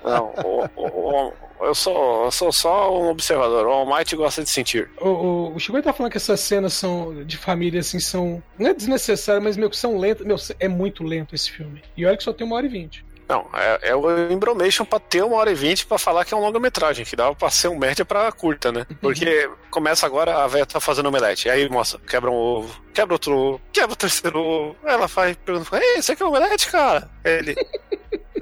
Não, 0.03 0.33
o- 0.43 0.69
o- 0.75 1.27
o- 1.29 1.33
eu, 1.61 1.73
sou, 1.73 2.25
eu 2.25 2.31
sou 2.31 2.51
só 2.51 2.93
um 2.93 3.07
observador. 3.09 3.65
O 3.65 3.71
Almighty 3.71 4.15
gosta 4.17 4.43
de 4.43 4.49
sentir. 4.49 4.89
O, 4.99 5.07
o, 5.07 5.55
o 5.55 5.59
Chico 5.59 5.81
tá 5.81 5.93
falando 5.93 6.11
que 6.11 6.17
essas 6.17 6.41
cenas 6.41 6.73
são 6.73 7.23
de 7.23 7.37
família, 7.37 7.79
assim, 7.79 7.99
são. 8.01 8.43
Não 8.59 8.69
é 8.71 8.73
desnecessárias, 8.73 9.41
mas 9.43 9.55
meio 9.55 9.69
que 9.69 9.77
são 9.77 9.97
lentas. 9.97 10.25
Meu, 10.27 10.35
é 10.59 10.67
muito 10.67 11.03
lento 11.03 11.33
esse 11.33 11.49
filme. 11.49 11.81
E 11.95 12.05
olha 12.05 12.17
que 12.17 12.23
só 12.23 12.33
tem 12.33 12.45
uma 12.45 12.57
hora 12.57 12.65
e 12.65 12.69
vinte. 12.69 13.05
Não, 13.33 13.49
é, 13.51 13.89
é 13.89 13.95
o 13.95 14.31
Embromation 14.31 14.85
pra 14.85 14.99
ter 14.99 15.23
uma 15.23 15.37
hora 15.37 15.49
e 15.49 15.55
vinte 15.55 15.87
pra 15.87 15.97
falar 15.97 16.23
que 16.23 16.35
é 16.35 16.37
um 16.37 16.39
longa-metragem, 16.39 17.03
que 17.03 17.15
dava 17.15 17.33
pra 17.33 17.49
ser 17.49 17.67
um 17.67 17.75
média 17.75 18.05
pra 18.05 18.31
curta, 18.31 18.71
né? 18.71 18.85
Porque 19.01 19.49
começa 19.71 20.05
agora, 20.05 20.43
a 20.43 20.47
velha 20.47 20.67
tá 20.67 20.79
fazendo 20.79 21.07
omelete. 21.07 21.49
Aí 21.49 21.67
mostra, 21.67 21.99
quebra 22.07 22.29
um 22.29 22.35
ovo, 22.35 22.79
quebra 22.93 23.15
outro 23.15 23.35
ovo, 23.35 23.61
quebra 23.71 23.93
o 23.93 23.95
terceiro 23.95 24.39
ovo. 24.39 24.75
Ela 24.83 25.07
faz, 25.07 25.35
pergunta, 25.37 25.79
ei, 25.81 25.97
aqui 25.97 26.21
é 26.21 26.25
omelete, 26.25 26.69
cara? 26.69 27.09
Ele. 27.23 27.55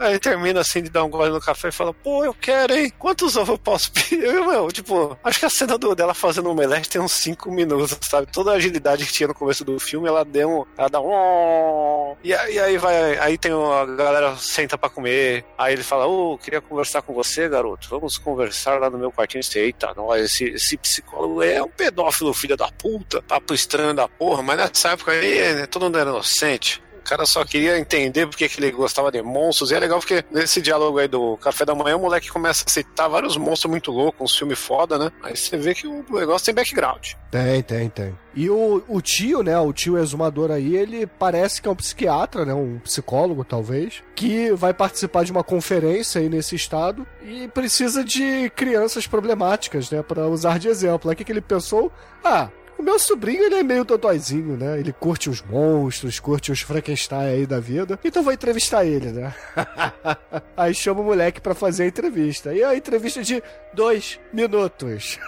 Aí 0.01 0.19
termina 0.19 0.61
assim 0.61 0.81
de 0.81 0.89
dar 0.89 1.03
um 1.03 1.09
gole 1.09 1.31
no 1.31 1.39
café 1.39 1.69
e 1.69 1.71
fala, 1.71 1.93
pô, 1.93 2.23
eu 2.25 2.33
quero, 2.33 2.73
hein? 2.75 2.91
Quantos 2.97 3.35
ovos 3.37 3.49
eu 3.49 3.57
posso 3.57 3.91
pedir? 3.91 4.21
Eu, 4.31 4.45
meu, 4.47 4.71
tipo, 4.71 5.17
acho 5.23 5.39
que 5.39 5.45
a 5.45 5.49
cena 5.49 5.77
do, 5.77 5.93
dela 5.95 6.13
fazendo 6.13 6.49
omelete 6.49 6.89
tem 6.89 7.01
uns 7.01 7.11
5 7.13 7.51
minutos, 7.51 7.97
sabe? 8.01 8.27
Toda 8.31 8.51
a 8.51 8.55
agilidade 8.55 9.05
que 9.05 9.11
tinha 9.13 9.27
no 9.27 9.33
começo 9.35 9.63
do 9.63 9.79
filme, 9.79 10.07
ela 10.07 10.23
deu 10.25 10.49
um. 10.49 10.65
Ela 10.77 10.89
dá 10.89 10.99
um. 11.01 12.15
E, 12.23 12.33
aí- 12.33 12.59
aí 12.59 12.77
vai. 12.77 13.17
Aí 13.19 13.37
tem 13.37 13.51
a 13.51 13.85
galera 13.85 14.35
senta 14.37 14.77
pra 14.77 14.89
comer. 14.89 15.45
Aí 15.57 15.73
ele 15.73 15.83
fala, 15.83 16.05
ô, 16.07 16.37
queria 16.37 16.61
conversar 16.61 17.01
com 17.01 17.13
você, 17.13 17.47
garoto. 17.49 17.87
Vamos 17.89 18.17
conversar 18.17 18.79
lá 18.79 18.89
no 18.89 18.97
meu 18.97 19.11
quartinho. 19.11 19.43
Você, 19.43 19.59
Eita, 19.59 19.93
nós, 19.95 20.23
esse, 20.25 20.45
esse 20.45 20.77
psicólogo 20.77 21.41
é 21.43 21.61
um 21.61 21.67
pedófilo, 21.69 22.33
filho 22.33 22.57
da 22.57 22.69
puta. 22.71 23.21
Papo 23.21 23.53
estranho 23.53 23.93
da 23.93 24.07
porra, 24.07 24.41
mas 24.41 24.57
nessa 24.57 24.89
época 24.89 25.11
aí, 25.11 25.53
né, 25.55 25.65
todo 25.67 25.83
mundo 25.83 25.97
era 25.99 26.09
inocente. 26.09 26.81
Cara 27.11 27.25
só 27.25 27.43
queria 27.43 27.77
entender 27.77 28.25
porque 28.25 28.47
que 28.47 28.57
ele 28.57 28.71
gostava 28.71 29.11
de 29.11 29.21
monstros. 29.21 29.69
E 29.69 29.75
é 29.75 29.79
legal 29.81 29.99
porque 29.99 30.23
nesse 30.31 30.61
diálogo 30.61 30.97
aí 30.97 31.09
do 31.09 31.35
café 31.35 31.65
da 31.65 31.75
manhã, 31.75 31.97
o 31.97 31.99
moleque 31.99 32.31
começa 32.31 32.63
a 32.65 32.69
citar 32.71 33.09
vários 33.09 33.35
monstros 33.35 33.69
muito 33.69 33.91
loucos, 33.91 34.21
uns 34.21 34.37
filmes 34.37 34.57
foda, 34.57 34.97
né? 34.97 35.11
Aí 35.21 35.35
você 35.35 35.57
vê 35.57 35.73
que 35.75 35.85
o 35.85 36.05
negócio 36.09 36.45
tem 36.45 36.55
background. 36.55 37.09
Tem, 37.29 37.61
tem, 37.63 37.89
tem. 37.89 38.17
E 38.33 38.49
o, 38.49 38.81
o 38.87 39.01
tio, 39.01 39.43
né, 39.43 39.59
o 39.59 39.73
tio 39.73 39.97
exumador 39.97 40.51
aí, 40.51 40.73
ele 40.73 41.05
parece 41.05 41.61
que 41.61 41.67
é 41.67 41.71
um 41.71 41.75
psiquiatra, 41.75 42.45
né, 42.45 42.53
um 42.53 42.79
psicólogo 42.79 43.43
talvez, 43.43 44.01
que 44.15 44.53
vai 44.53 44.73
participar 44.73 45.25
de 45.25 45.33
uma 45.33 45.43
conferência 45.43 46.21
aí 46.21 46.29
nesse 46.29 46.55
estado 46.55 47.05
e 47.21 47.49
precisa 47.49 48.05
de 48.05 48.49
crianças 48.51 49.05
problemáticas, 49.05 49.91
né, 49.91 50.01
para 50.01 50.27
usar 50.27 50.59
de 50.59 50.69
exemplo. 50.69 51.09
Aí 51.09 51.13
o 51.13 51.17
que, 51.17 51.25
que 51.25 51.31
ele 51.33 51.41
pensou? 51.41 51.91
Ah, 52.23 52.47
o 52.81 52.83
meu 52.83 52.97
sobrinho, 52.97 53.43
ele 53.43 53.55
é 53.55 53.63
meio 53.63 53.85
dodóizinho, 53.85 54.57
né? 54.57 54.79
Ele 54.79 54.91
curte 54.91 55.29
os 55.29 55.41
monstros, 55.41 56.19
curte 56.19 56.51
os 56.51 56.61
Frankenstein 56.61 57.27
aí 57.27 57.45
da 57.45 57.59
vida. 57.59 57.97
Então 58.03 58.23
vou 58.23 58.33
entrevistar 58.33 58.83
ele, 58.83 59.11
né? 59.11 59.33
aí 60.57 60.73
chama 60.73 61.01
o 61.01 61.03
moleque 61.03 61.39
pra 61.39 61.53
fazer 61.53 61.83
a 61.83 61.87
entrevista. 61.87 62.53
E 62.53 62.63
a 62.63 62.75
entrevista 62.75 63.21
de 63.21 63.41
dois 63.71 64.19
minutos. 64.33 65.19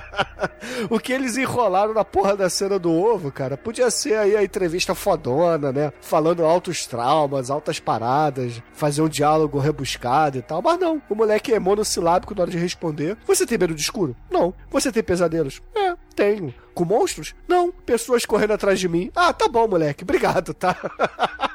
o 0.88 0.98
que 0.98 1.12
eles 1.12 1.36
enrolaram 1.36 1.92
na 1.92 2.04
porra 2.04 2.34
da 2.34 2.48
cena 2.48 2.78
do 2.78 2.90
ovo, 2.90 3.30
cara, 3.30 3.56
podia 3.56 3.90
ser 3.90 4.16
aí 4.16 4.34
a 4.34 4.42
entrevista 4.42 4.94
fodona, 4.94 5.70
né? 5.70 5.92
Falando 6.00 6.44
altos 6.44 6.86
traumas, 6.86 7.50
altas 7.50 7.78
paradas, 7.78 8.62
fazer 8.72 9.02
um 9.02 9.08
diálogo 9.08 9.58
rebuscado 9.58 10.38
e 10.38 10.42
tal. 10.42 10.62
Mas 10.62 10.80
não, 10.80 11.02
o 11.08 11.14
moleque 11.14 11.52
é 11.52 11.58
monossilábico 11.58 12.34
na 12.34 12.42
hora 12.42 12.50
de 12.50 12.58
responder. 12.58 13.18
Você 13.26 13.46
tem 13.46 13.58
medo 13.58 13.74
de 13.74 13.82
escuro? 13.82 14.16
Não. 14.30 14.54
Você 14.70 14.90
tem 14.90 15.02
pesadelos? 15.02 15.60
É, 15.76 15.94
tenho. 16.18 16.52
Com 16.74 16.84
monstros? 16.84 17.34
Não. 17.46 17.70
Pessoas 17.70 18.26
correndo 18.26 18.52
atrás 18.52 18.80
de 18.80 18.88
mim? 18.88 19.10
Ah, 19.14 19.32
tá 19.32 19.46
bom, 19.46 19.68
moleque. 19.68 20.02
Obrigado, 20.02 20.52
tá? 20.52 20.76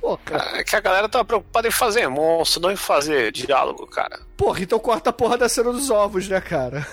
Porra. 0.00 0.52
É 0.54 0.64
que 0.64 0.74
a 0.74 0.80
galera 0.80 1.06
tá 1.06 1.22
preocupada 1.22 1.68
em 1.68 1.70
fazer 1.70 2.08
monstro, 2.08 2.62
não 2.62 2.70
em 2.70 2.76
fazer 2.76 3.30
diálogo, 3.30 3.86
cara. 3.86 4.20
Porra, 4.38 4.62
então 4.62 4.78
corta 4.78 5.10
a 5.10 5.12
porra 5.12 5.36
da 5.36 5.50
cena 5.50 5.70
dos 5.70 5.90
ovos, 5.90 6.26
né, 6.28 6.40
cara? 6.40 6.86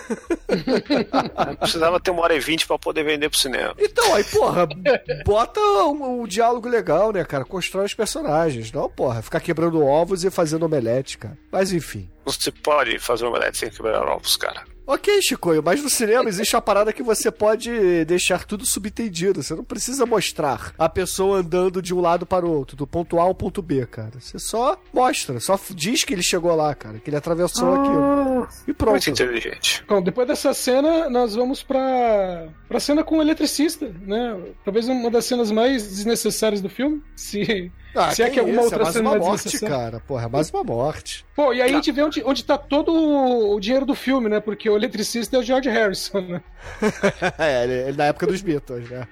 Não 1.47 1.55
precisava 1.55 1.99
ter 1.99 2.11
uma 2.11 2.23
hora 2.23 2.36
e 2.36 2.39
vinte 2.39 2.67
pra 2.67 2.78
poder 2.78 3.03
vender 3.03 3.30
pro 3.30 3.39
cinema. 3.39 3.73
Então, 3.78 4.13
aí, 4.13 4.23
porra, 4.26 4.67
bota 5.23 5.59
um, 5.59 6.23
um 6.23 6.28
diálogo 6.28 6.67
legal, 6.67 7.13
né, 7.13 7.23
cara? 7.23 7.45
Constrói 7.45 7.86
os 7.86 7.93
personagens. 7.93 8.71
Não, 8.71 8.89
porra, 8.89 9.21
ficar 9.21 9.39
quebrando 9.39 9.86
ovos 9.86 10.26
e 10.26 10.32
fazendo 10.32 10.65
omelete, 10.65 11.17
cara. 11.17 11.38
Mas 11.51 11.71
enfim. 11.71 12.09
Não 12.26 12.34
se 12.34 12.51
pode 12.51 12.99
fazer 12.99 13.26
omelete 13.26 13.59
sem 13.59 13.69
quebrar 13.69 14.07
ovos, 14.07 14.36
cara. 14.36 14.74
Ok, 14.88 15.22
Chicoio, 15.22 15.64
mas 15.64 15.82
no 15.82 15.90
cinema 15.90 16.30
existe 16.30 16.56
uma 16.56 16.62
parada 16.62 16.94
que 16.94 17.02
você 17.02 17.32
pode 17.32 18.06
deixar 18.06 18.46
tudo 18.46 18.66
subentendido. 18.66 19.42
Você 19.42 19.56
não 19.56 19.64
precisa 19.64 20.06
mostrar 20.06 20.74
a 20.78 20.88
pessoa 20.88 21.40
andando 21.40 21.82
de 21.82 21.94
um 21.94 22.00
lado 22.00 22.26
para 22.26 22.46
o 22.46 22.52
outro, 22.52 22.78
do 22.78 22.86
ponto 22.86 23.20
A 23.20 23.24
ao 23.24 23.34
ponto 23.34 23.62
B, 23.62 23.86
cara. 23.88 24.20
Você 24.20 24.38
só 24.38 24.80
mostra, 24.94 25.40
só 25.40 25.60
diz 25.72 26.04
que 26.04 26.14
ele 26.14 26.22
chegou 26.22 26.56
lá, 26.56 26.76
cara, 26.76 27.00
que 27.00 27.10
ele 27.10 27.18
atravessou 27.18 27.74
aquilo. 27.74 28.48
E 28.68 28.74
pronto. 28.74 28.92
Muito 28.92 29.10
inteligente. 29.10 29.84
Bom, 29.88 30.02
depois 30.02 30.28
dessa 30.28 30.54
cena, 30.54 31.10
nós 31.10 31.34
vamos 31.36 31.64
pra, 31.64 32.48
pra 32.68 32.80
cena 32.80 33.04
com 33.04 33.18
o 33.18 33.22
eletricista, 33.22 33.92
né? 34.02 34.40
Talvez 34.64 34.88
uma 34.88 35.10
das 35.10 35.26
cenas 35.26 35.52
mais 35.52 35.88
desnecessárias 35.88 36.62
do 36.62 36.70
filme. 36.70 37.02
Se, 37.16 37.72
Ah, 37.96 38.12
se 38.12 38.22
é 38.24 38.30
que 38.30 38.39
alguma 38.39 38.56
isso, 38.62 38.66
outra 38.66 38.80
é 38.82 38.84
mais 38.84 38.96
uma 38.98 39.16
morte, 39.18 39.60
cara. 39.60 40.00
Porra, 40.02 40.26
é 40.26 40.28
mais 40.28 40.50
uma 40.50 40.64
morte. 40.64 41.26
Pô, 41.36 41.54
e 41.54 41.62
aí 41.62 41.70
a 41.70 41.74
gente 41.74 41.91
vê 41.91 42.04
onde, 42.04 42.24
onde 42.26 42.43
tá 42.43 42.58
todo 42.58 42.93
o 42.93 43.60
dinheiro 43.60 43.86
do 43.86 43.96
filme, 43.96 44.30
né? 44.30 44.39
Porque 44.39 44.70
o 44.70 44.76
eletricista 44.76 45.36
é 45.36 45.39
o 45.39 45.43
George 45.43 45.70
Harrison, 45.70 46.22
né? 46.22 46.41
é, 47.39 47.64
ele, 47.64 47.74
ele 47.89 47.98
na 47.98 48.06
época 48.06 48.28
dos 48.28 48.41
Beatles, 48.41 48.89
né? 48.89 49.08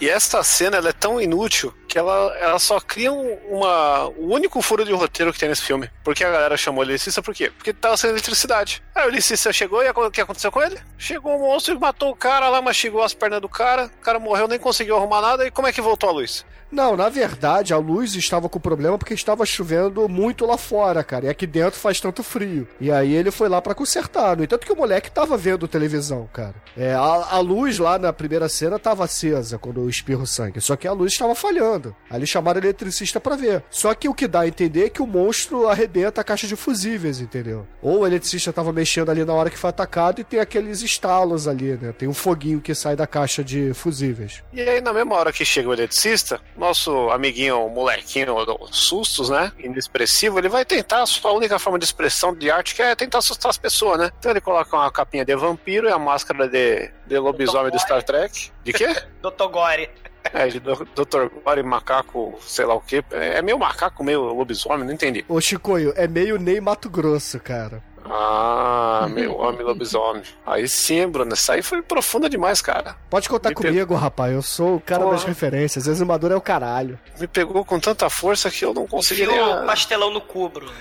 E 0.00 0.08
essa 0.08 0.42
cena 0.42 0.76
ela 0.76 0.90
é 0.90 0.92
tão 0.92 1.20
inútil 1.20 1.72
que 1.88 1.98
ela, 1.98 2.36
ela 2.38 2.58
só 2.58 2.78
cria 2.78 3.10
um- 3.10 3.38
uma, 3.48 4.08
o 4.08 4.32
único 4.34 4.60
furo 4.60 4.84
de 4.84 4.92
roteiro 4.92 5.32
que 5.32 5.38
tem 5.38 5.48
nesse 5.48 5.62
filme. 5.62 5.90
Porque 6.04 6.22
a 6.22 6.30
galera 6.30 6.56
chamou 6.56 6.82
o 6.82 6.86
Elecista 6.86 7.22
por 7.22 7.34
quê? 7.34 7.50
Porque 7.50 7.72
tava 7.72 7.96
sem 7.96 8.10
eletricidade. 8.10 8.82
Aí 8.94 9.06
o 9.06 9.08
Elecista 9.10 9.52
chegou 9.52 9.82
e 9.82 9.88
o 9.88 10.10
que 10.10 10.20
aconteceu 10.20 10.52
com 10.52 10.62
ele? 10.62 10.78
Chegou 10.98 11.36
o 11.36 11.40
monstro 11.40 11.74
e 11.74 11.78
matou 11.78 12.10
o 12.10 12.16
cara 12.16 12.48
lá, 12.50 12.60
mastigou 12.60 13.02
as 13.02 13.14
pernas 13.14 13.40
do 13.40 13.48
cara. 13.48 13.86
O 13.98 14.02
cara 14.04 14.18
morreu, 14.18 14.46
nem 14.46 14.58
conseguiu 14.58 14.96
arrumar 14.96 15.22
nada. 15.22 15.46
E 15.46 15.50
como 15.50 15.66
é 15.66 15.72
que 15.72 15.80
voltou 15.80 16.10
a 16.10 16.12
luz? 16.12 16.44
Não, 16.70 16.85
na 16.94 17.08
verdade, 17.08 17.72
a 17.72 17.78
luz 17.78 18.14
estava 18.14 18.50
com 18.50 18.60
problema 18.60 18.98
porque 18.98 19.14
estava 19.14 19.46
chovendo 19.46 20.06
muito 20.08 20.44
lá 20.44 20.58
fora, 20.58 21.02
cara. 21.02 21.24
E 21.24 21.28
aqui 21.30 21.46
dentro 21.46 21.80
faz 21.80 21.98
tanto 21.98 22.22
frio. 22.22 22.68
E 22.78 22.92
aí 22.92 23.14
ele 23.14 23.30
foi 23.30 23.48
lá 23.48 23.62
pra 23.62 23.74
consertar. 23.74 24.36
No 24.36 24.44
entanto 24.44 24.66
que 24.66 24.72
o 24.72 24.76
moleque 24.76 25.10
tava 25.10 25.36
vendo 25.38 25.66
televisão, 25.66 26.28
cara. 26.32 26.54
É, 26.76 26.92
a, 26.92 26.98
a 26.98 27.38
luz 27.38 27.78
lá 27.78 27.98
na 27.98 28.12
primeira 28.12 28.48
cena 28.48 28.78
tava 28.78 29.04
acesa 29.04 29.58
quando 29.58 29.88
espirra 29.88 30.22
o 30.22 30.26
sangue. 30.26 30.60
Só 30.60 30.76
que 30.76 30.86
a 30.86 30.92
luz 30.92 31.12
estava 31.12 31.34
falhando. 31.34 31.96
Aí 32.10 32.18
eles 32.18 32.28
chamaram 32.28 32.60
o 32.60 32.62
eletricista 32.62 33.18
pra 33.18 33.36
ver. 33.36 33.64
Só 33.70 33.94
que 33.94 34.08
o 34.08 34.14
que 34.14 34.28
dá 34.28 34.40
a 34.40 34.48
entender 34.48 34.84
é 34.84 34.90
que 34.90 35.00
o 35.00 35.06
monstro 35.06 35.68
arrebenta 35.68 36.20
a 36.20 36.24
caixa 36.24 36.46
de 36.46 36.56
fusíveis, 36.56 37.20
entendeu? 37.20 37.66
Ou 37.80 38.00
o 38.00 38.06
eletricista 38.06 38.52
tava 38.52 38.72
mexendo 38.72 39.10
ali 39.10 39.24
na 39.24 39.32
hora 39.32 39.48
que 39.48 39.58
foi 39.58 39.70
atacado 39.70 40.20
e 40.20 40.24
tem 40.24 40.40
aqueles 40.40 40.82
estalos 40.82 41.48
ali, 41.48 41.76
né? 41.80 41.92
Tem 41.92 42.08
um 42.08 42.14
foguinho 42.14 42.60
que 42.60 42.74
sai 42.74 42.96
da 42.96 43.06
caixa 43.06 43.42
de 43.42 43.72
fusíveis. 43.72 44.42
E 44.52 44.60
aí, 44.60 44.80
na 44.80 44.92
mesma 44.92 45.14
hora 45.14 45.32
que 45.32 45.44
chega 45.44 45.68
o 45.68 45.72
eletricista, 45.72 46.40
nosso 46.76 47.10
amiguinho, 47.10 47.68
molequinho 47.70 48.36
sustos, 48.70 49.30
né? 49.30 49.50
Inexpressivo, 49.58 50.38
ele 50.38 50.48
vai 50.48 50.64
tentar 50.64 51.02
a 51.02 51.06
sua 51.06 51.32
única 51.32 51.58
forma 51.58 51.78
de 51.78 51.84
expressão 51.84 52.34
de 52.34 52.50
arte, 52.50 52.74
que 52.74 52.82
é 52.82 52.94
tentar 52.94 53.18
assustar 53.18 53.50
as 53.50 53.56
pessoas, 53.56 53.98
né? 53.98 54.10
Então 54.18 54.30
ele 54.30 54.40
coloca 54.40 54.76
uma 54.76 54.90
capinha 54.90 55.24
de 55.24 55.34
vampiro 55.34 55.88
e 55.88 55.92
a 55.92 55.98
máscara 55.98 56.46
de, 56.48 56.90
de 57.06 57.18
lobisomem 57.18 57.72
do 57.72 57.78
Star 57.78 58.02
Trek. 58.02 58.50
De 58.62 58.72
quê? 58.72 58.88
Dr. 59.22 59.48
Gore. 59.50 59.88
É, 60.32 60.48
de 60.48 60.58
Dr. 60.60 61.28
Gore 61.44 61.62
macaco, 61.62 62.36
sei 62.40 62.66
lá 62.66 62.74
o 62.74 62.80
quê. 62.80 63.02
É 63.10 63.40
meio 63.40 63.58
macaco, 63.58 64.04
meio 64.04 64.22
lobisomem, 64.22 64.84
não 64.84 64.92
entendi. 64.92 65.24
Ô, 65.28 65.40
Chicoio, 65.40 65.94
é 65.96 66.06
meio 66.06 66.38
Ney 66.38 66.60
Mato 66.60 66.90
Grosso, 66.90 67.38
cara. 67.40 67.82
Ah, 68.10 69.06
meu 69.10 69.36
homem 69.36 69.62
lobisomem. 69.62 70.22
Aí 70.46 70.68
sim, 70.68 71.06
Bruno, 71.06 71.32
essa 71.32 71.54
aí 71.54 71.62
foi 71.62 71.82
profunda 71.82 72.28
demais, 72.28 72.60
cara. 72.62 72.96
Pode 73.10 73.28
contar 73.28 73.50
Me 73.50 73.54
comigo, 73.54 73.94
rapaz. 73.94 74.32
Eu 74.32 74.42
sou 74.42 74.76
o 74.76 74.80
cara 74.80 75.02
Porra. 75.02 75.14
das 75.14 75.24
referências. 75.24 75.86
Exumador 75.86 76.32
é 76.32 76.36
o 76.36 76.40
caralho. 76.40 76.98
Me 77.18 77.26
pegou 77.26 77.64
com 77.64 77.80
tanta 77.80 78.08
força 78.10 78.50
que 78.50 78.64
eu 78.64 78.74
não 78.74 78.86
consegui 78.86 79.22
Enfia 79.24 79.34
nem... 79.34 79.62
o 79.62 79.64
pastelão 79.66 80.12
no 80.12 80.20
cu, 80.20 80.48
Bruno. 80.48 80.72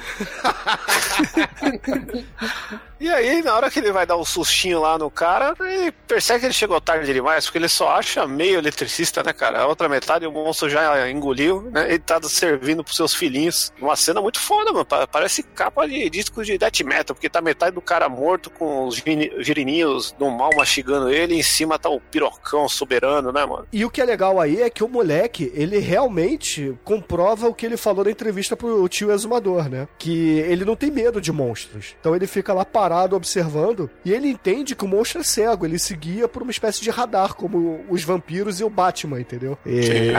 E 3.00 3.10
aí, 3.10 3.42
na 3.42 3.54
hora 3.56 3.70
que 3.70 3.80
ele 3.80 3.92
vai 3.92 4.06
dar 4.06 4.16
um 4.18 4.24
sustinho 4.26 4.80
lá 4.82 4.98
no 4.98 5.10
cara, 5.12 5.54
ele 5.60 5.92
percebe 5.92 6.40
que 6.40 6.46
ele 6.48 6.54
chegou 6.54 6.80
tarde 6.80 7.12
demais, 7.14 7.46
porque 7.46 7.58
ele 7.58 7.68
só 7.70 7.90
acha 7.90 8.26
meio 8.26 8.58
eletricista, 8.58 9.22
né, 9.22 9.34
cara? 9.34 9.60
A 9.62 9.68
outra 9.68 9.90
metade 9.90 10.26
o 10.26 10.32
monstro 10.32 10.70
já 10.70 11.10
engoliu, 11.10 11.62
né? 11.72 11.90
Ele 11.90 12.00
tá 12.00 12.22
servindo 12.24 12.84
pros 12.84 12.96
seus 12.96 13.14
filhinhos. 13.14 13.74
Uma 13.82 13.96
cena 13.96 14.22
muito 14.22 14.40
foda, 14.40 14.72
mano. 14.72 14.86
Pa- 14.86 15.06
Parece 15.08 15.44
capa 15.44 15.86
de 15.88 16.10
disco 16.10 16.44
de 16.44 16.58
death 16.58 16.80
metal, 16.82 17.14
porque 17.16 17.30
tá 17.30 17.42
metade 17.42 17.76
do 17.76 17.82
cara 17.82 18.08
morto 18.08 18.50
com 18.50 18.88
os 18.88 18.96
giri- 18.96 19.32
girininhos 19.40 20.12
do 20.14 20.30
mal 20.32 20.50
mastigando 20.56 21.10
ele, 21.10 21.36
e 21.36 21.40
em 21.40 21.44
cima 21.44 21.78
tá 21.78 21.90
o 21.90 22.00
pirocão 22.00 22.68
soberano, 22.70 23.32
né, 23.32 23.46
mano? 23.46 23.68
E 23.74 23.84
o 23.84 23.90
que 23.90 24.02
é 24.02 24.06
legal 24.06 24.40
aí 24.40 24.62
é 24.62 24.70
que 24.70 24.84
o 24.84 24.88
moleque, 24.88 25.52
ele 25.54 25.80
realmente 25.80 26.74
comprova 26.84 27.48
o 27.50 27.54
que 27.54 27.66
ele 27.66 27.78
falou 27.78 28.06
na 28.06 28.12
entrevista 28.12 28.56
pro 28.56 28.88
tio 28.88 29.12
exumador, 29.12 29.68
né? 29.70 29.88
Que 29.98 30.40
ele 30.40 30.64
não 30.64 30.76
tem 30.76 30.90
medo 30.90 31.20
de 31.20 31.32
monstros. 31.32 31.96
Então 32.00 32.16
ele 32.16 32.26
fica 32.28 32.54
lá 32.54 32.64
parado 32.64 32.85
observando 33.16 33.90
e 34.04 34.14
ele 34.14 34.28
entende 34.28 34.76
que 34.76 34.86
o 34.86 34.88
monstro 34.88 35.22
é 35.22 35.24
cego. 35.24 35.66
Ele 35.66 35.80
seguia 35.80 36.28
por 36.28 36.42
uma 36.42 36.52
espécie 36.52 36.82
de 36.82 36.90
radar, 36.90 37.34
como 37.34 37.84
os 37.90 38.04
vampiros 38.04 38.60
e 38.60 38.64
o 38.64 38.70
Batman, 38.70 39.20
entendeu? 39.20 39.58
E... 39.66 40.14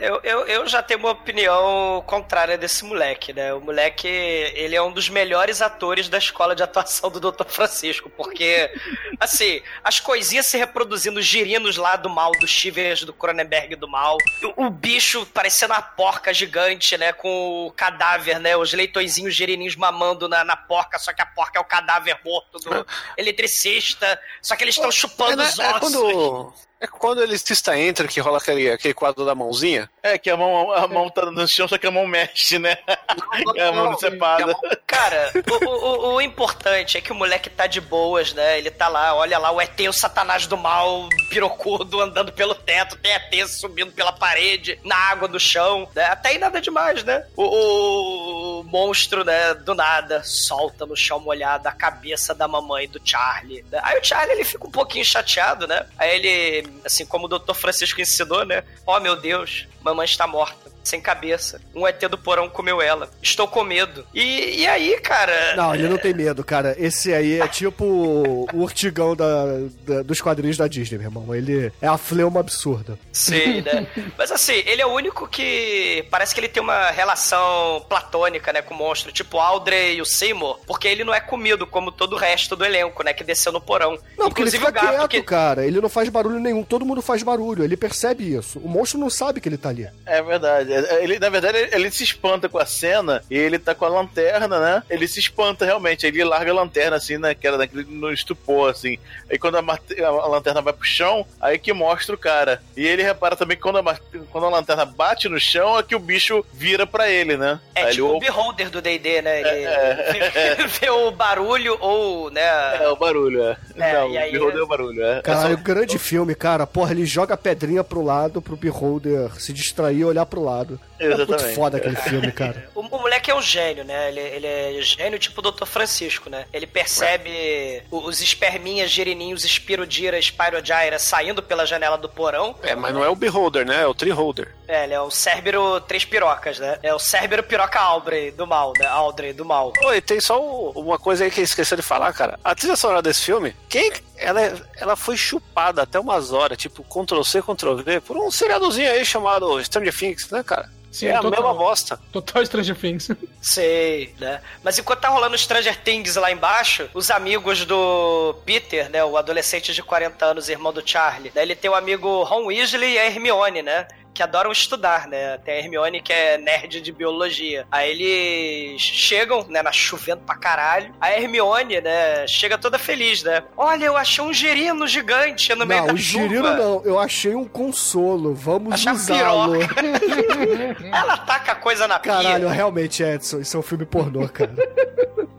Eu, 0.00 0.18
eu, 0.24 0.46
eu 0.46 0.66
já 0.66 0.82
tenho 0.82 0.98
uma 0.98 1.10
opinião 1.10 2.02
contrária 2.06 2.56
desse 2.56 2.86
moleque, 2.86 3.34
né? 3.34 3.52
O 3.52 3.60
moleque, 3.60 4.08
ele 4.08 4.74
é 4.74 4.80
um 4.80 4.90
dos 4.90 5.10
melhores 5.10 5.60
atores 5.60 6.08
da 6.08 6.16
escola 6.16 6.56
de 6.56 6.62
atuação 6.62 7.10
do 7.10 7.20
Dr. 7.20 7.44
Francisco, 7.46 8.08
porque, 8.08 8.72
assim, 9.20 9.60
as 9.84 10.00
coisinhas 10.00 10.46
se 10.46 10.56
reproduzindo, 10.56 11.20
os 11.20 11.26
girinos 11.26 11.76
lá 11.76 11.96
do 11.96 12.08
mal, 12.08 12.32
dos 12.32 12.48
Chivers 12.48 13.04
do 13.04 13.12
Cronenberg 13.12 13.76
do 13.76 13.86
mal, 13.86 14.16
o, 14.56 14.66
o 14.66 14.70
bicho 14.70 15.26
parecendo 15.26 15.74
uma 15.74 15.82
porca 15.82 16.32
gigante, 16.32 16.96
né? 16.96 17.12
Com 17.12 17.66
o 17.66 17.70
cadáver, 17.70 18.40
né? 18.40 18.56
Os 18.56 18.72
leitõezinhos 18.72 19.34
girininhos 19.34 19.76
mamando 19.76 20.26
na, 20.26 20.42
na 20.42 20.56
porca, 20.56 20.98
só 20.98 21.12
que 21.12 21.20
a 21.20 21.26
porca 21.26 21.58
é 21.58 21.60
o 21.60 21.64
cadáver 21.64 22.18
morto 22.24 22.58
do 22.58 22.86
eletricista, 23.18 24.18
só 24.40 24.56
que 24.56 24.64
eles 24.64 24.76
estão 24.76 24.90
chupando 24.90 25.42
é, 25.42 25.44
os 25.44 25.58
é 25.58 25.68
ossos. 25.68 25.80
quando. 25.80 26.69
É 26.80 26.86
quando 26.86 27.18
o 27.18 27.22
eletricista 27.22 27.78
entra 27.78 28.08
que 28.08 28.20
rola 28.20 28.38
aquele, 28.38 28.70
aquele 28.70 28.94
quadro 28.94 29.24
da 29.26 29.34
mãozinha. 29.34 29.90
É, 30.02 30.16
que 30.16 30.30
a 30.30 30.36
mão, 30.36 30.72
a 30.72 30.88
mão 30.88 31.10
tá 31.10 31.26
no 31.30 31.46
chão, 31.46 31.68
só 31.68 31.76
que 31.76 31.86
a 31.86 31.90
mão 31.90 32.06
mexe, 32.06 32.58
né? 32.58 32.78
a 33.68 33.72
mão 33.72 33.92
decepada. 33.92 34.54
Cara, 34.86 35.30
o, 35.60 35.64
o- 35.66 36.14
o 36.14 36.20
importante 36.22 36.96
é 36.96 37.00
que 37.02 37.12
o 37.12 37.14
moleque 37.14 37.50
tá 37.50 37.66
de 37.66 37.80
boas, 37.82 38.32
né? 38.32 38.56
Ele 38.58 38.70
tá 38.70 38.88
lá, 38.88 39.14
olha 39.14 39.38
lá, 39.38 39.50
o 39.50 39.60
ET, 39.60 39.78
o 39.88 39.92
satanás 39.92 40.46
do 40.46 40.56
mal, 40.56 41.06
pirocudo, 41.28 42.00
andando 42.00 42.32
pelo 42.32 42.54
teto, 42.54 42.96
tem 42.96 43.12
ET 43.12 43.46
subindo 43.48 43.92
pela 43.92 44.12
parede, 44.12 44.78
na 44.82 44.96
água 44.96 45.28
do 45.28 45.38
chão, 45.38 45.86
né? 45.94 46.04
Até 46.06 46.30
aí 46.30 46.38
nada 46.38 46.60
demais, 46.62 47.04
né? 47.04 47.26
O, 47.36 47.44
o- 47.44 48.60
o 48.60 48.64
monstro, 48.64 49.24
né, 49.24 49.54
do 49.54 49.74
nada, 49.74 50.22
solta 50.24 50.84
no 50.86 50.96
chão 50.96 51.18
molhado 51.20 51.66
a 51.68 51.72
cabeça 51.72 52.34
da 52.34 52.46
mamãe 52.48 52.88
do 52.88 53.00
Charlie. 53.04 53.64
né? 53.70 53.80
Aí 53.82 53.98
o 53.98 54.04
Charlie, 54.04 54.34
ele 54.36 54.44
fica 54.44 54.66
um 54.66 54.70
pouquinho 54.70 55.04
chateado, 55.04 55.66
né? 55.66 55.86
Aí 55.98 56.16
ele, 56.16 56.69
assim 56.84 57.04
como 57.04 57.26
o 57.26 57.28
Dr. 57.28 57.54
Francisco 57.54 58.00
ensinou, 58.00 58.44
né? 58.44 58.64
Oh, 58.86 58.98
meu 59.00 59.16
Deus, 59.16 59.66
mamãe 59.82 60.04
está 60.04 60.26
morta. 60.26 60.69
Sem 60.82 61.00
cabeça. 61.00 61.60
Um 61.74 61.86
ET 61.86 62.00
do 62.08 62.16
porão 62.18 62.48
comeu 62.48 62.80
ela. 62.80 63.10
Estou 63.22 63.46
com 63.46 63.62
medo. 63.64 64.04
E, 64.14 64.60
e 64.62 64.66
aí, 64.66 64.98
cara. 65.00 65.54
Não, 65.56 65.74
ele 65.74 65.88
não 65.88 65.98
tem 65.98 66.14
medo, 66.14 66.42
cara. 66.42 66.74
Esse 66.78 67.12
aí 67.12 67.40
é 67.40 67.46
tipo 67.48 67.84
o 67.84 68.46
urtigão 68.60 69.14
da, 69.14 69.44
da- 69.86 70.02
dos 70.02 70.20
quadrinhos 70.20 70.56
da 70.56 70.66
Disney, 70.66 70.98
meu 70.98 71.08
irmão. 71.08 71.34
Ele 71.34 71.72
é 71.80 71.86
a 71.86 71.98
fleuma 71.98 72.40
absurda. 72.40 72.98
Sim, 73.12 73.60
né? 73.60 73.86
Mas 74.16 74.30
assim, 74.32 74.62
ele 74.66 74.80
é 74.82 74.86
o 74.86 74.92
único 74.92 75.28
que 75.28 76.04
parece 76.10 76.34
que 76.34 76.40
ele 76.40 76.48
tem 76.48 76.62
uma 76.62 76.90
relação 76.90 77.84
platônica, 77.88 78.52
né, 78.52 78.62
com 78.62 78.74
o 78.74 78.76
monstro, 78.78 79.12
tipo 79.12 79.36
o 79.36 79.40
Audrey 79.40 79.96
e 79.96 80.02
o 80.02 80.06
Seymour, 80.06 80.58
porque 80.66 80.88
ele 80.88 81.04
não 81.04 81.14
é 81.14 81.20
comido 81.20 81.66
como 81.66 81.92
todo 81.92 82.14
o 82.14 82.18
resto 82.18 82.56
do 82.56 82.64
elenco, 82.64 83.02
né, 83.04 83.12
que 83.12 83.22
desceu 83.24 83.52
no 83.52 83.60
porão. 83.60 83.92
Não, 84.16 84.28
porque 84.28 84.42
ele 84.42 84.48
Inclusive 84.50 84.66
fica 84.66 84.70
o 84.70 84.72
gato 84.72 84.96
quieto, 84.96 85.10
que 85.10 85.22
cara. 85.22 85.66
Ele 85.66 85.80
não 85.80 85.88
faz 85.88 86.08
barulho 86.08 86.40
nenhum. 86.40 86.62
Todo 86.62 86.84
mundo 86.84 87.02
faz 87.02 87.22
barulho. 87.22 87.62
Ele 87.64 87.76
percebe 87.76 88.34
isso. 88.34 88.58
O 88.60 88.68
monstro 88.68 88.98
não 88.98 89.10
sabe 89.10 89.40
que 89.40 89.48
ele 89.48 89.58
tá 89.58 89.68
ali. 89.68 89.88
É 90.06 90.22
verdade. 90.22 90.69
Ele, 91.02 91.18
na 91.18 91.28
verdade, 91.28 91.58
ele, 91.58 91.74
ele 91.74 91.90
se 91.90 92.04
espanta 92.04 92.48
com 92.48 92.58
a 92.58 92.66
cena 92.66 93.22
e 93.30 93.36
ele 93.36 93.58
tá 93.58 93.74
com 93.74 93.84
a 93.84 93.88
lanterna, 93.88 94.58
né? 94.60 94.82
Ele 94.88 95.06
se 95.08 95.18
espanta 95.20 95.64
realmente. 95.64 96.06
Aí 96.06 96.12
ele 96.12 96.24
larga 96.24 96.50
a 96.50 96.54
lanterna, 96.54 96.96
assim, 96.96 97.18
né? 97.18 97.34
Que 97.34 97.46
era 97.46 97.58
daquele 97.58 97.84
no 97.88 98.12
estupor, 98.12 98.70
assim. 98.70 98.98
Aí 99.30 99.38
quando 99.38 99.56
a, 99.56 99.62
a 100.02 100.26
lanterna 100.28 100.60
vai 100.62 100.72
pro 100.72 100.84
chão, 100.86 101.26
aí 101.40 101.58
que 101.58 101.72
mostra 101.72 102.14
o 102.14 102.18
cara. 102.18 102.62
E 102.76 102.86
ele 102.86 103.02
repara 103.02 103.36
também 103.36 103.56
que 103.56 103.62
quando 103.62 103.78
a, 103.78 103.98
quando 104.30 104.46
a 104.46 104.50
lanterna 104.50 104.84
bate 104.84 105.28
no 105.28 105.38
chão, 105.40 105.78
é 105.78 105.82
que 105.82 105.94
o 105.94 106.00
bicho 106.00 106.44
vira 106.52 106.86
pra 106.86 107.08
ele, 107.10 107.36
né? 107.36 107.60
é 107.74 107.84
Aí 107.84 107.92
tipo 107.94 108.06
ele, 108.08 108.16
o 108.16 108.20
beholder 108.20 108.70
do 108.70 108.80
D&D, 108.80 109.22
né? 109.22 109.40
Ele 109.40 110.30
vê, 110.30 110.66
vê 110.80 110.90
o 110.90 111.10
barulho 111.10 111.76
ou, 111.80 112.30
né... 112.30 112.40
É, 112.82 112.88
o 112.88 112.96
barulho, 112.96 113.42
é. 113.44 113.56
É, 113.76 113.92
Não, 113.94 114.10
e 114.10 114.18
aí- 114.18 114.30
o 114.30 114.32
Beholder 114.32 114.60
é 114.60 114.62
o 114.62 114.66
barulho, 114.66 115.04
é. 115.04 115.22
Caralho, 115.22 115.54
É 115.54 115.56
só- 115.56 115.62
grande 115.62 115.98
filme, 115.98 116.34
cara. 116.34 116.66
Porra, 116.66 116.92
ele 116.92 117.04
joga 117.06 117.34
a 117.34 117.36
pedrinha 117.36 117.82
pro 117.84 118.02
lado 118.02 118.40
pro 118.42 118.56
Beholder 118.56 119.30
se 119.40 119.52
distrair 119.52 119.98
e 119.98 120.04
olhar 120.04 120.26
pro 120.26 120.42
lado 120.42 120.59
claro 120.64 120.89
é 121.00 121.08
muito 121.08 121.22
Exatamente. 121.32 121.54
foda 121.56 121.76
aquele 121.78 121.96
filme, 121.96 122.30
cara. 122.32 122.68
O, 122.74 122.80
o 122.80 123.00
moleque 123.00 123.30
é 123.30 123.34
um 123.34 123.42
gênio, 123.42 123.84
né? 123.84 124.08
Ele, 124.08 124.20
ele 124.20 124.46
é 124.46 124.82
gênio 124.82 125.18
tipo 125.18 125.40
o 125.40 125.50
Dr. 125.50 125.64
Francisco, 125.66 126.28
né? 126.30 126.44
Ele 126.52 126.66
percebe 126.66 127.82
os 127.90 128.20
esperminhas, 128.20 128.90
girininhos, 128.90 129.42
Spirodira, 129.42 130.20
Spyrogyra 130.20 130.98
saindo 130.98 131.42
pela 131.42 131.66
janela 131.66 131.96
do 131.98 132.08
porão. 132.08 132.54
É, 132.62 132.74
mas 132.74 132.92
não 132.94 133.04
é 133.04 133.08
o 133.08 133.16
Beholder, 133.16 133.66
né? 133.66 133.82
É 133.82 133.86
o 133.86 133.94
Treeholder. 133.94 134.54
É, 134.68 134.84
ele 134.84 134.94
é 134.94 135.00
o 135.00 135.10
Cérbero 135.10 135.80
Três 135.82 136.04
Pirocas, 136.04 136.58
né? 136.58 136.78
É 136.82 136.94
o 136.94 136.98
Cérbero 136.98 137.42
Piroca 137.42 137.80
Aldrey 137.80 138.30
do 138.30 138.46
mal, 138.46 138.72
né? 138.78 138.86
Aldrey 138.86 139.32
do 139.32 139.44
mal. 139.44 139.72
Oi, 139.84 140.00
tem 140.00 140.20
só 140.20 140.40
uma 140.72 140.98
coisa 140.98 141.24
aí 141.24 141.30
que 141.30 141.40
eu 141.40 141.44
esqueci 141.44 141.74
de 141.76 141.82
falar, 141.82 142.12
cara. 142.12 142.38
A 142.44 142.54
trilha 142.54 142.76
sonora 142.76 143.02
desse 143.02 143.22
filme, 143.24 143.54
quem. 143.68 143.92
Ela, 144.16 144.42
é- 144.42 144.54
ela 144.76 144.96
foi 144.96 145.16
chupada 145.16 145.82
até 145.82 145.98
umas 145.98 146.30
horas, 146.30 146.58
tipo, 146.58 146.84
Ctrl-C, 146.84 147.40
Ctrl-V, 147.42 148.00
por 148.02 148.18
um 148.18 148.30
seriadozinho 148.30 148.90
aí 148.90 149.02
chamado 149.04 149.62
Stranger 149.64 149.96
Things, 149.96 150.30
né, 150.30 150.42
cara? 150.42 150.68
Sim, 150.90 151.06
é 151.06 151.14
a 151.14 151.20
total. 151.20 151.42
mesma 151.42 151.54
bosta. 151.54 152.00
Total 152.12 152.44
Stranger 152.44 152.76
Things. 152.76 153.10
Sei, 153.40 154.14
né? 154.18 154.40
Mas 154.62 154.78
enquanto 154.78 155.00
tá 155.00 155.08
rolando 155.08 155.38
Stranger 155.38 155.78
Things 155.82 156.16
lá 156.16 156.30
embaixo, 156.32 156.90
os 156.92 157.10
amigos 157.10 157.64
do 157.64 158.34
Peter, 158.44 158.90
né? 158.90 159.04
O 159.04 159.16
adolescente 159.16 159.72
de 159.72 159.82
40 159.82 160.24
anos, 160.26 160.48
irmão 160.48 160.72
do 160.72 160.82
Charlie, 160.86 161.30
né? 161.34 161.42
Ele 161.42 161.54
tem 161.54 161.70
o 161.70 161.74
amigo 161.74 162.22
Ron 162.24 162.46
Weasley 162.46 162.94
e 162.94 162.98
a 162.98 163.06
Hermione, 163.06 163.62
né? 163.62 163.86
Que 164.20 164.24
adoram 164.24 164.52
estudar, 164.52 165.08
né? 165.08 165.38
Tem 165.38 165.54
a 165.54 165.58
Hermione 165.60 166.02
que 166.02 166.12
é 166.12 166.36
nerd 166.36 166.82
de 166.82 166.92
biologia. 166.92 167.66
Aí 167.72 167.90
eles 167.90 168.82
chegam, 168.82 169.46
né? 169.48 169.62
Na 169.62 169.72
chovendo 169.72 170.20
pra 170.26 170.34
caralho. 170.36 170.94
A 171.00 171.10
Hermione, 171.10 171.80
né? 171.80 172.26
Chega 172.26 172.58
toda 172.58 172.78
feliz, 172.78 173.22
né? 173.22 173.42
Olha, 173.56 173.86
eu 173.86 173.96
achei 173.96 174.22
um 174.22 174.30
gerino 174.30 174.86
gigante 174.86 175.54
no 175.54 175.64
meio 175.64 175.80
Não, 175.80 175.86
da 175.86 175.94
o 175.94 175.96
chuva. 175.96 176.22
girino 176.28 176.42
não. 176.54 176.84
Eu 176.84 176.98
achei 176.98 177.34
um 177.34 177.48
consolo. 177.48 178.34
Vamos 178.34 178.84
usá-lo. 178.84 179.60
Ela 180.92 181.16
taca 181.16 181.52
a 181.52 181.54
coisa 181.54 181.88
na 181.88 181.98
pia. 181.98 182.12
Caralho, 182.12 182.46
realmente, 182.48 183.02
Edson, 183.02 183.40
isso 183.40 183.56
é 183.56 183.60
um 183.60 183.62
filme 183.62 183.86
pornô, 183.86 184.28
cara. 184.28 184.52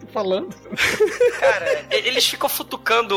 Tô 0.01 0.07
falando. 0.11 0.55
Cara, 1.39 1.85
eles 1.91 2.27
ficam 2.27 2.49
futucando 2.49 3.15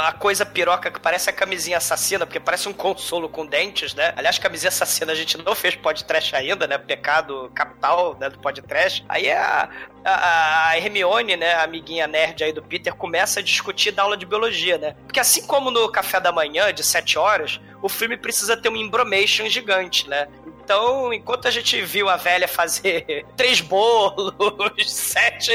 a 0.00 0.12
coisa 0.12 0.44
piroca 0.46 0.90
que 0.90 1.00
parece 1.00 1.30
a 1.30 1.32
camisinha 1.32 1.78
assassina, 1.78 2.26
porque 2.26 2.38
parece 2.38 2.68
um 2.68 2.72
consolo 2.72 3.28
com 3.28 3.44
dentes, 3.46 3.94
né? 3.94 4.12
Aliás, 4.16 4.38
camisinha 4.38 4.68
assassina 4.68 4.97
a 5.06 5.14
gente 5.14 5.36
não 5.38 5.54
fez 5.54 5.74
podcast 5.76 6.34
ainda, 6.34 6.66
né? 6.66 6.78
Pecado 6.78 7.50
capital, 7.54 8.16
né, 8.18 8.28
do 8.30 8.38
podcast. 8.38 9.04
Aí 9.08 9.30
a, 9.30 9.68
a, 10.04 10.68
a 10.68 10.78
Hermione, 10.78 11.36
né, 11.36 11.54
a 11.54 11.64
amiguinha 11.64 12.06
nerd 12.06 12.42
aí 12.42 12.52
do 12.52 12.62
Peter, 12.62 12.94
começa 12.94 13.40
a 13.40 13.42
discutir 13.42 13.92
da 13.92 14.02
aula 14.02 14.16
de 14.16 14.26
biologia, 14.26 14.78
né? 14.78 14.96
Porque 15.04 15.20
assim 15.20 15.46
como 15.46 15.70
no 15.70 15.90
café 15.90 16.18
da 16.20 16.32
manhã, 16.32 16.72
de 16.72 16.82
7 16.82 17.18
horas, 17.18 17.60
o 17.82 17.88
filme 17.88 18.16
precisa 18.16 18.56
ter 18.56 18.68
um 18.68 18.76
embromation 18.76 19.48
gigante, 19.48 20.08
né? 20.08 20.28
Então, 20.68 21.14
enquanto 21.14 21.48
a 21.48 21.50
gente 21.50 21.80
viu 21.80 22.10
a 22.10 22.16
velha 22.16 22.46
fazer 22.46 23.24
três 23.34 23.62
bolos, 23.62 24.34
sete 24.84 25.50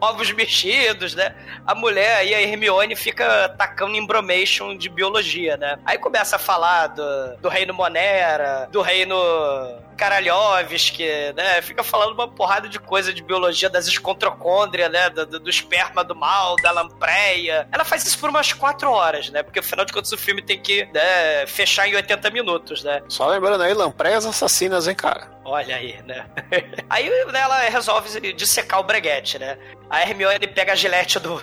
ovos 0.00 0.32
mexidos, 0.32 1.14
né? 1.14 1.34
A 1.66 1.74
mulher 1.74 2.16
aí, 2.16 2.34
a 2.34 2.40
Hermione, 2.40 2.96
fica 2.96 3.50
tacando 3.50 3.94
embromation 3.94 4.74
de 4.74 4.88
biologia, 4.88 5.58
né? 5.58 5.78
Aí 5.84 5.98
começa 5.98 6.36
a 6.36 6.38
falar 6.38 6.86
do, 6.86 7.36
do 7.42 7.48
reino 7.50 7.74
Monera, 7.74 8.66
do 8.72 8.80
reino 8.80 9.14
Karalhovski, 10.02 11.04
né? 11.36 11.62
Fica 11.62 11.82
falando 11.84 12.12
uma 12.12 12.28
porrada 12.28 12.68
de 12.68 12.78
coisa 12.78 13.12
de 13.12 13.22
biologia 13.22 13.70
das 13.70 13.86
escontrocôndrias, 13.86 14.90
né? 14.90 15.08
Do, 15.10 15.26
do- 15.26 15.40
do 15.40 15.50
esperma 15.50 16.02
do 16.02 16.14
mal, 16.14 16.56
da 16.62 16.70
lampreia. 16.70 17.68
Ela 17.70 17.84
faz 17.84 18.04
isso 18.06 18.18
por 18.18 18.28
umas 18.30 18.52
quatro 18.52 18.90
horas, 18.90 19.30
né? 19.30 19.42
Porque 19.42 19.58
afinal 19.60 19.84
de 19.84 19.92
contas 19.92 20.12
o 20.12 20.18
filme 20.18 20.42
tem 20.42 20.60
que 20.60 20.84
né, 20.92 21.46
fechar 21.46 21.88
em 21.88 21.94
80 21.94 22.30
minutos, 22.30 22.82
né? 22.82 23.02
Só 23.08 23.26
lembrando 23.28 23.62
aí, 23.62 23.72
lampreias 23.74 24.26
assassinas, 24.26 24.86
hein, 24.88 24.94
cara? 24.94 25.30
Olha 25.44 25.76
aí, 25.76 26.00
né? 26.04 26.26
aí 26.88 27.08
né, 27.32 27.40
ela 27.40 27.60
resolve 27.68 28.32
dissecar 28.32 28.80
o 28.80 28.84
breguete, 28.84 29.38
né? 29.38 29.56
A 29.90 30.02
Hermione 30.02 30.46
pega 30.46 30.72
a 30.72 30.76
gilete 30.76 31.18
do, 31.18 31.42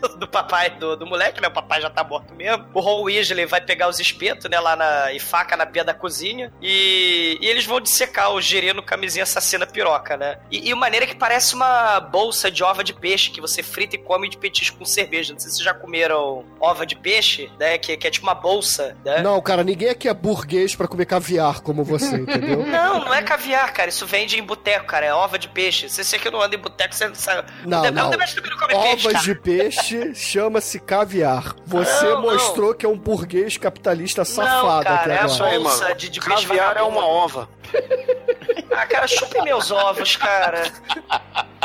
do 0.18 0.28
papai 0.28 0.70
do, 0.70 0.96
do 0.96 1.06
moleque, 1.06 1.40
né? 1.40 1.48
O 1.48 1.52
papai 1.52 1.80
já 1.80 1.90
tá 1.90 2.04
morto 2.04 2.34
mesmo. 2.34 2.66
O 2.74 2.80
Ron 2.80 3.02
Weasley 3.02 3.46
vai 3.46 3.60
pegar 3.60 3.88
os 3.88 4.00
espetos, 4.00 4.48
né? 4.50 4.58
Lá 4.58 4.76
na. 4.76 5.12
e 5.12 5.18
faca 5.18 5.56
na 5.56 5.66
pia 5.66 5.84
da 5.84 5.94
cozinha. 5.94 6.52
E, 6.60 7.38
e 7.40 7.46
eles 7.46 7.64
vão 7.64 7.80
dissecar 7.80 8.32
o 8.32 8.40
gerino 8.40 8.82
camisinha 8.82 9.22
assassina 9.22 9.66
piroca, 9.66 10.16
né? 10.16 10.38
E, 10.50 10.70
e 10.70 10.74
maneira 10.74 11.04
é 11.04 11.08
que 11.08 11.14
parece 11.14 11.54
uma 11.54 12.00
bolsa 12.00 12.50
de 12.50 12.62
ova 12.62 12.82
de 12.82 12.92
peixe 12.92 13.30
que 13.30 13.40
você 13.40 13.62
frita 13.62 13.96
e 13.96 13.98
come 13.98 14.28
de 14.28 14.36
petisco 14.36 14.78
com 14.78 14.84
cerveja. 14.84 15.32
Não 15.32 15.40
sei 15.40 15.50
se 15.50 15.56
vocês 15.56 15.64
já 15.64 15.74
comeram 15.74 16.44
ova 16.60 16.84
de 16.84 16.96
peixe, 16.96 17.50
né? 17.58 17.78
Que, 17.78 17.96
que 17.96 18.06
é 18.06 18.10
tipo 18.10 18.26
uma 18.26 18.34
bolsa, 18.34 18.96
né? 19.04 19.22
Não, 19.22 19.40
cara, 19.40 19.62
ninguém 19.64 19.88
aqui 19.88 20.08
é 20.08 20.14
burguês 20.14 20.74
pra 20.74 20.88
comer 20.88 21.06
caviar 21.06 21.60
como 21.60 21.84
você, 21.84 22.16
entendeu? 22.16 22.64
Não, 22.72 23.04
não 23.04 23.14
é 23.14 23.22
caviar, 23.22 23.72
cara. 23.72 23.90
Isso 23.90 24.06
vende 24.06 24.38
em 24.38 24.42
boteco, 24.42 24.86
cara. 24.86 25.06
É 25.06 25.14
ova 25.14 25.38
de 25.38 25.48
peixe. 25.48 25.88
Se 25.88 26.04
você 26.04 26.18
que 26.18 26.30
não 26.30 26.40
anda 26.40 26.54
em 26.54 26.58
boteco, 26.58 26.94
você 26.94 27.08
não 27.08 27.14
sabe. 27.14 27.50
Não, 27.66 27.82
o 27.82 27.90
não. 27.90 28.10
Demetrio 28.10 28.42
também 28.42 28.50
não 28.50 28.58
come 28.58 28.74
peixe, 28.74 29.06
Ovas 29.06 29.12
cara. 29.12 29.24
de 29.24 29.34
peixe 29.34 29.81
chama-se 30.14 30.78
caviar. 30.78 31.54
Você 31.66 32.04
Não, 32.04 32.22
não. 32.22 32.32
mostrou 32.32 32.74
que 32.74 32.84
é 32.86 32.88
um 32.88 32.96
burguês 32.98 33.56
capitalista 33.56 34.24
safado 34.24 34.84
não, 34.84 34.94
aqui 34.96 35.08
cara, 35.08 35.14
é 35.14 35.18
a 35.18 35.24
agora. 35.24 35.44
aí, 35.46 35.58
bolsa 35.58 35.94
de, 35.94 36.08
de 36.08 36.20
Caviar 36.20 36.76
é 36.76 36.82
uma 36.82 37.04
ova. 37.06 37.48
Ah, 38.70 38.86
cara, 38.86 39.06
chupem 39.06 39.42
meus 39.42 39.70
ovos, 39.70 40.16
cara. 40.16 40.62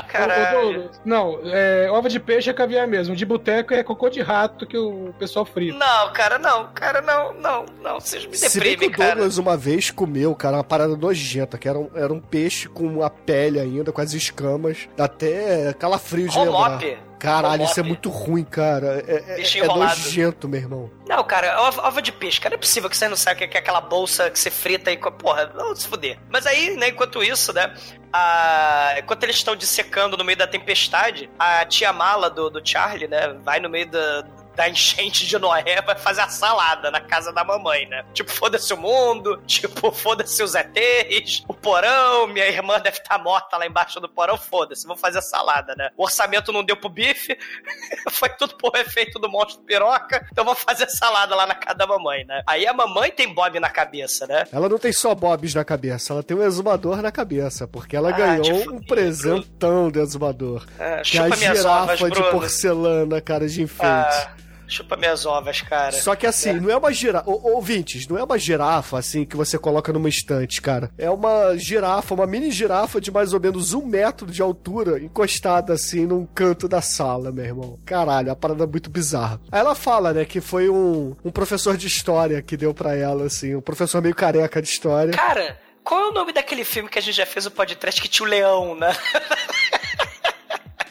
Caralho. 0.03 0.89
Não, 1.03 1.39
é, 1.45 1.89
ova 1.91 2.09
de 2.09 2.19
peixe 2.19 2.49
é 2.49 2.53
caviar 2.53 2.87
mesmo. 2.87 3.15
De 3.15 3.25
boteco 3.25 3.73
é 3.73 3.83
cocô 3.83 4.09
de 4.09 4.21
rato 4.21 4.65
que 4.65 4.77
o 4.77 5.13
pessoal 5.17 5.45
frita. 5.45 5.77
Não, 5.77 6.13
cara, 6.13 6.37
não, 6.37 6.67
cara, 6.73 7.01
não, 7.01 7.33
não, 7.33 7.65
não. 7.81 7.99
Vocês 7.99 8.25
me 8.25 8.35
Se 8.35 8.59
bem 8.59 8.71
que 8.71 8.77
deprimem, 8.77 8.89
o 8.89 8.97
cara. 8.97 9.15
Douglas 9.15 9.37
uma 9.37 9.57
vez 9.57 9.91
comeu, 9.91 10.35
cara, 10.35 10.57
uma 10.57 10.63
parada 10.63 10.95
nojenta, 10.95 11.57
que 11.57 11.67
era 11.67 11.77
um, 11.77 11.89
era 11.95 12.13
um 12.13 12.19
peixe 12.19 12.67
com 12.67 13.03
a 13.03 13.09
pele 13.09 13.59
ainda, 13.59 13.91
com 13.91 14.01
as 14.01 14.13
escamas, 14.13 14.87
até 14.97 15.73
calafrio 15.73 16.29
de 16.29 16.37
lembrar. 16.37 16.51
Romop. 16.51 16.97
Caralho, 17.19 17.63
isso 17.63 17.79
é 17.79 17.83
muito 17.83 18.09
ruim, 18.09 18.43
cara. 18.43 19.03
É, 19.07 19.41
é, 19.41 19.59
é 19.59 19.67
nojento, 19.67 20.47
meu 20.47 20.59
irmão. 20.59 20.96
Não, 21.07 21.23
cara, 21.23 21.61
ova, 21.61 22.01
de 22.01 22.11
cara, 22.11 22.49
não 22.49 22.57
é 22.57 22.59
possível 22.59 22.89
que 22.89 22.97
você 22.97 23.07
não 23.07 23.15
saiba 23.15 23.45
o 23.45 23.47
que 23.47 23.55
é 23.55 23.59
aquela 23.59 23.79
bolsa 23.79 24.29
que 24.29 24.37
você 24.37 24.51
frita 24.51 24.91
e. 24.91 24.97
Porra, 24.97 25.51
não 25.55 25.73
se 25.73 25.87
fuder. 25.87 26.19
Mas 26.29 26.45
aí, 26.45 26.75
né, 26.75 26.89
enquanto 26.89 27.23
isso, 27.23 27.53
né, 27.53 27.73
a... 28.11 28.95
enquanto 28.99 29.23
eles 29.23 29.37
estão 29.37 29.55
dissecando 29.55 30.17
no 30.17 30.23
meio 30.23 30.37
da 30.37 30.45
tempestade, 30.45 31.29
a 31.39 31.65
tia 31.65 31.93
mala 31.93 32.29
do, 32.29 32.49
do 32.49 32.61
Charlie, 32.63 33.07
né, 33.07 33.29
vai 33.41 33.59
no 33.59 33.69
meio 33.69 33.89
da. 33.89 34.27
Da 34.57 34.67
enchente 34.67 35.27
de 35.27 35.37
Noé 35.37 35.81
vai 35.85 35.95
fazer 35.95 36.21
a 36.21 36.29
salada 36.29 36.89
na 36.89 36.99
casa 36.99 37.31
da 37.31 37.43
mamãe, 37.43 37.85
né? 37.85 38.03
Tipo, 38.13 38.31
foda-se 38.31 38.73
o 38.73 38.77
mundo, 38.77 39.37
tipo, 39.45 39.91
foda-se 39.91 40.41
os 40.41 40.55
ETs, 40.55 41.43
o 41.47 41.53
porão, 41.53 42.25
minha 42.27 42.47
irmã 42.47 42.79
deve 42.79 42.97
estar 42.97 43.19
morta 43.19 43.55
lá 43.55 43.67
embaixo 43.67 43.99
do 43.99 44.09
porão, 44.09 44.35
foda-se, 44.35 44.87
vou 44.87 44.97
fazer 44.97 45.19
a 45.19 45.21
salada, 45.21 45.75
né? 45.75 45.91
O 45.95 46.03
orçamento 46.03 46.51
não 46.51 46.63
deu 46.63 46.75
pro 46.75 46.89
bife, 46.89 47.37
foi 48.11 48.29
tudo 48.29 48.57
por 48.57 48.75
efeito 48.75 49.19
do 49.19 49.29
monstro 49.29 49.63
piroca, 49.63 50.27
então 50.31 50.43
vou 50.43 50.55
fazer 50.55 50.89
salada 50.89 51.35
lá 51.35 51.45
na 51.45 51.53
casa 51.55 51.77
da 51.77 51.85
mamãe, 51.85 52.25
né? 52.25 52.41
Aí 52.47 52.65
a 52.65 52.73
mamãe 52.73 53.11
tem 53.11 53.31
Bob 53.31 53.59
na 53.59 53.69
cabeça, 53.69 54.25
né? 54.25 54.45
Ela 54.51 54.67
não 54.67 54.79
tem 54.79 54.91
só 54.91 55.13
bobs 55.13 55.53
na 55.53 55.63
cabeça, 55.63 56.13
ela 56.13 56.23
tem 56.23 56.35
um 56.35 56.41
exumador 56.43 56.99
na 57.01 57.11
cabeça, 57.11 57.67
porque 57.67 57.95
ela 57.95 58.09
Ah, 58.09 58.13
ganhou 58.13 58.73
um 58.73 58.81
presentão 58.81 59.91
de 59.91 59.99
exumador. 59.99 60.65
Ah, 60.79 61.01
Que 61.03 61.17
é 61.19 61.21
a 61.21 61.29
girafa 61.35 61.93
ovas, 61.93 62.11
de 62.11 62.23
porcelana, 62.31 63.21
cara, 63.21 63.47
de 63.47 63.61
enfeite. 63.61 63.85
Ah, 63.85 64.31
chupa 64.67 64.97
minhas 64.97 65.25
ovas, 65.25 65.61
cara. 65.61 65.93
Só 65.93 66.15
que 66.15 66.27
assim, 66.27 66.53
não 66.53 66.69
é 66.69 66.77
uma 66.77 66.91
girafa. 66.91 67.29
Ouvintes, 67.29 68.07
não 68.07 68.17
é 68.17 68.23
uma 68.23 68.37
girafa 68.37 68.99
assim 68.99 69.25
que 69.25 69.35
você 69.35 69.57
coloca 69.57 69.93
numa 69.93 70.09
estante, 70.09 70.61
cara. 70.61 70.91
É 70.97 71.09
uma 71.09 71.55
girafa, 71.57 72.13
uma 72.13 72.27
mini 72.27 72.51
girafa 72.51 72.99
de 72.99 73.11
mais 73.11 73.33
ou 73.33 73.39
menos 73.39 73.73
um 73.73 73.85
metro 73.85 74.27
de 74.27 74.41
altura, 74.41 74.99
encostada 74.99 75.73
assim 75.73 76.05
num 76.05 76.25
canto 76.25 76.67
da 76.67 76.81
sala, 76.81 77.31
meu 77.31 77.45
irmão. 77.45 77.79
Caralho, 77.85 78.29
é 78.29 78.31
uma 78.31 78.35
parada 78.35 78.67
muito 78.67 78.89
bizarra. 78.89 79.39
Aí 79.51 79.59
ela 79.59 79.75
fala, 79.75 80.13
né, 80.13 80.25
que 80.25 80.41
foi 80.41 80.69
um, 80.69 81.15
um 81.23 81.31
professor 81.31 81.77
de 81.77 81.87
história 81.87 82.41
que 82.41 82.57
deu 82.57 82.73
pra 82.73 82.95
ela, 82.95 83.25
assim, 83.25 83.55
um 83.55 83.61
professor 83.61 84.01
meio 84.01 84.15
careca 84.15 84.61
de 84.61 84.67
história. 84.67 85.13
Cara, 85.13 85.57
qual 85.83 86.01
é 86.01 86.07
o 86.09 86.13
nome 86.13 86.33
daquele 86.33 86.65
filme 86.65 86.89
que 86.89 86.99
a 86.99 87.01
gente 87.01 87.15
já 87.15 87.25
fez 87.25 87.45
o 87.45 87.51
podcast 87.51 88.01
que 88.01 88.07
tinha 88.07 88.25
o 88.27 88.29
leão, 88.29 88.75
né? 88.75 88.95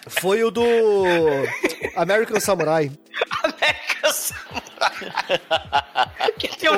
Foi 0.09 0.43
o 0.45 0.51
do 0.51 0.65
American 1.97 2.41
Samurai. 2.41 2.91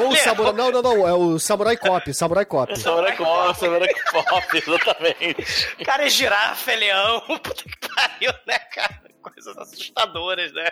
Ou 0.01 0.09
o. 0.11 0.17
Samurai. 0.17 0.53
Não, 0.53 0.71
não, 0.71 0.83
não. 0.83 1.09
É 1.09 1.13
o 1.13 1.39
Samurai 1.39 1.77
Cop. 1.77 2.13
Samurai 2.15 2.45
Cop. 2.45 2.77
Samurai 2.79 3.17
Cop, 3.17 3.59
Samurai 3.59 3.89
Cop, 4.13 4.57
exatamente. 4.57 5.77
Cara, 5.85 6.07
é 6.07 6.09
girafa, 6.09 6.73
é 6.73 6.77
leão. 6.77 7.21
Puta 7.43 7.65
que 7.65 7.89
pariu, 7.89 8.33
né, 8.47 8.59
cara? 8.59 9.01
Coisas 9.23 9.57
assustadoras, 9.57 10.53
né? 10.53 10.69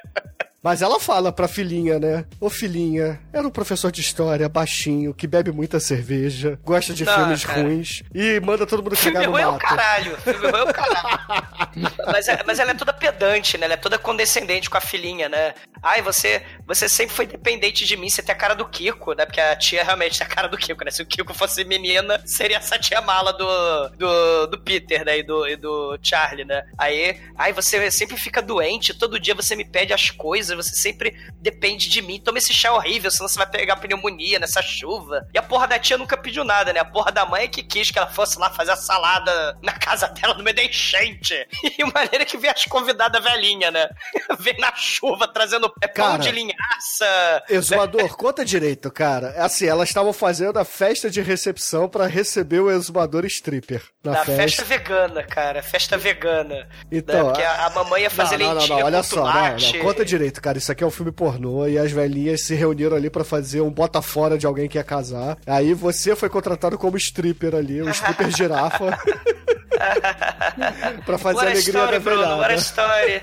Mas 0.66 0.82
ela 0.82 0.98
fala 0.98 1.30
pra 1.30 1.46
filhinha, 1.46 1.96
né? 1.96 2.24
Ô 2.40 2.50
filhinha, 2.50 3.20
era 3.32 3.46
um 3.46 3.52
professor 3.52 3.92
de 3.92 4.00
história, 4.00 4.48
baixinho, 4.48 5.14
que 5.14 5.24
bebe 5.24 5.52
muita 5.52 5.78
cerveja, 5.78 6.58
gosta 6.64 6.92
de 6.92 7.04
Não, 7.04 7.14
filmes 7.14 7.44
cara. 7.44 7.62
ruins 7.62 8.02
e 8.12 8.40
manda 8.40 8.66
todo 8.66 8.82
mundo 8.82 8.96
Filme 8.96 9.12
cagar 9.12 9.28
no 9.28 9.32
ruim 9.32 9.42
é 9.44 9.46
o 9.46 9.58
caralho. 9.58 10.16
Filme 10.16 10.50
ruim 10.50 10.58
é 10.58 10.62
o 10.64 10.72
caralho. 10.74 11.92
mas, 12.10 12.26
é- 12.26 12.42
mas 12.44 12.58
ela 12.58 12.72
é 12.72 12.74
toda 12.74 12.92
pedante, 12.92 13.56
né? 13.56 13.66
Ela 13.66 13.74
é 13.74 13.76
toda 13.76 13.96
condescendente 13.96 14.68
com 14.68 14.76
a 14.76 14.80
filhinha, 14.80 15.28
né? 15.28 15.54
Ai, 15.80 16.02
você, 16.02 16.42
você 16.66 16.88
sempre 16.88 17.14
foi 17.14 17.28
dependente 17.28 17.84
de 17.84 17.96
mim, 17.96 18.08
você 18.08 18.20
tem 18.20 18.34
a 18.34 18.38
cara 18.38 18.54
do 18.54 18.66
Kiko, 18.66 19.12
né? 19.12 19.24
Porque 19.24 19.40
a 19.40 19.54
tia 19.54 19.84
realmente 19.84 20.18
tem 20.18 20.26
a 20.26 20.30
cara 20.30 20.48
do 20.48 20.56
Kiko, 20.56 20.84
né? 20.84 20.90
Se 20.90 21.00
o 21.00 21.06
Kiko 21.06 21.32
fosse 21.32 21.62
menina, 21.62 22.20
seria 22.26 22.56
essa 22.56 22.76
tia 22.76 23.00
mala 23.00 23.32
do, 23.32 23.88
do, 23.90 24.46
do 24.48 24.58
Peter, 24.58 25.04
né? 25.04 25.18
E 25.18 25.22
do, 25.22 25.46
e 25.46 25.54
do 25.54 25.96
Charlie, 26.02 26.44
né? 26.44 26.64
Aí, 26.76 27.20
ai, 27.38 27.52
você 27.52 27.88
sempre 27.88 28.16
fica 28.16 28.42
doente, 28.42 28.92
todo 28.98 29.20
dia 29.20 29.32
você 29.32 29.54
me 29.54 29.64
pede 29.64 29.92
as 29.92 30.10
coisas, 30.10 30.55
você 30.56 30.74
sempre 30.74 31.14
depende 31.40 31.88
de 31.88 32.02
mim. 32.02 32.20
Toma 32.20 32.38
esse 32.38 32.52
chá 32.52 32.72
horrível, 32.72 33.10
senão 33.10 33.28
você 33.28 33.38
vai 33.38 33.48
pegar 33.48 33.76
pneumonia 33.76 34.38
nessa 34.38 34.62
chuva. 34.62 35.26
E 35.34 35.38
a 35.38 35.42
porra 35.42 35.66
da 35.66 35.78
tia 35.78 35.98
nunca 35.98 36.16
pediu 36.16 36.44
nada, 36.44 36.72
né? 36.72 36.80
A 36.80 36.84
porra 36.84 37.12
da 37.12 37.24
mãe 37.26 37.44
é 37.44 37.48
que 37.48 37.62
quis 37.62 37.90
que 37.90 37.98
ela 37.98 38.08
fosse 38.08 38.38
lá 38.38 38.50
fazer 38.50 38.72
a 38.72 38.76
salada 38.76 39.58
na 39.62 39.72
casa 39.72 40.08
dela 40.08 40.34
no 40.34 40.42
meio 40.42 40.56
da 40.56 40.62
enchente. 40.64 41.34
E 41.78 41.84
maneira 41.84 42.24
que 42.24 42.38
vem 42.38 42.50
as 42.50 42.64
convidadas 42.64 43.22
velhinha, 43.22 43.70
né? 43.70 43.86
Vem 44.38 44.56
na 44.58 44.74
chuva 44.74 45.28
trazendo 45.28 45.68
pão 45.68 45.90
Cara, 45.94 46.18
de 46.22 46.30
linhaça. 46.30 47.42
Exumador, 47.48 48.16
conta 48.16 48.44
direito, 48.44 48.90
cara. 48.90 49.34
Assim, 49.44 49.66
elas 49.66 49.88
estavam 49.88 50.12
fazendo 50.12 50.58
a 50.58 50.64
festa 50.64 51.10
de 51.10 51.20
recepção 51.20 51.88
pra 51.88 52.06
receber 52.06 52.60
o 52.60 52.70
exumador 52.70 53.24
stripper 53.26 53.82
na 54.02 54.12
Da 54.12 54.24
festa. 54.24 54.42
festa 54.42 54.64
vegana, 54.64 55.22
cara. 55.22 55.62
Festa 55.62 55.98
vegana. 55.98 56.68
Então, 56.90 57.16
né? 57.16 57.24
Porque 57.24 57.42
a, 57.42 57.66
a 57.66 57.70
mamãe 57.70 58.02
ia 58.02 58.10
fazer 58.10 58.38
não, 58.38 58.54
não, 58.54 58.54
não, 58.54 58.66
não, 58.68 58.86
olha 58.86 59.02
só, 59.02 59.24
não, 59.24 59.56
não, 59.56 59.78
conta 59.80 60.04
direito, 60.04 60.40
cara. 60.46 60.58
Isso 60.58 60.70
aqui 60.70 60.84
é 60.84 60.86
um 60.86 60.90
filme 60.90 61.10
pornô 61.10 61.66
e 61.66 61.76
as 61.76 61.90
velhinhas 61.90 62.42
se 62.42 62.54
reuniram 62.54 62.96
ali 62.96 63.10
pra 63.10 63.24
fazer 63.24 63.60
um 63.60 63.70
bota 63.70 64.00
fora 64.00 64.38
de 64.38 64.46
alguém 64.46 64.68
que 64.68 64.78
ia 64.78 64.84
casar. 64.84 65.36
Aí 65.44 65.74
você 65.74 66.14
foi 66.14 66.28
contratado 66.28 66.78
como 66.78 66.96
stripper 66.96 67.56
ali, 67.56 67.82
um 67.82 67.90
stripper 67.90 68.30
girafa. 68.30 68.96
pra 71.04 71.18
fazer 71.18 71.36
What 71.36 71.48
a 71.48 71.50
alegria 71.50 71.60
story, 71.60 71.92
da 71.92 71.98
Bruno. 71.98 72.38
What 72.38 72.44
a 72.44 72.48
velhada. 72.48 72.56
story. 72.56 73.20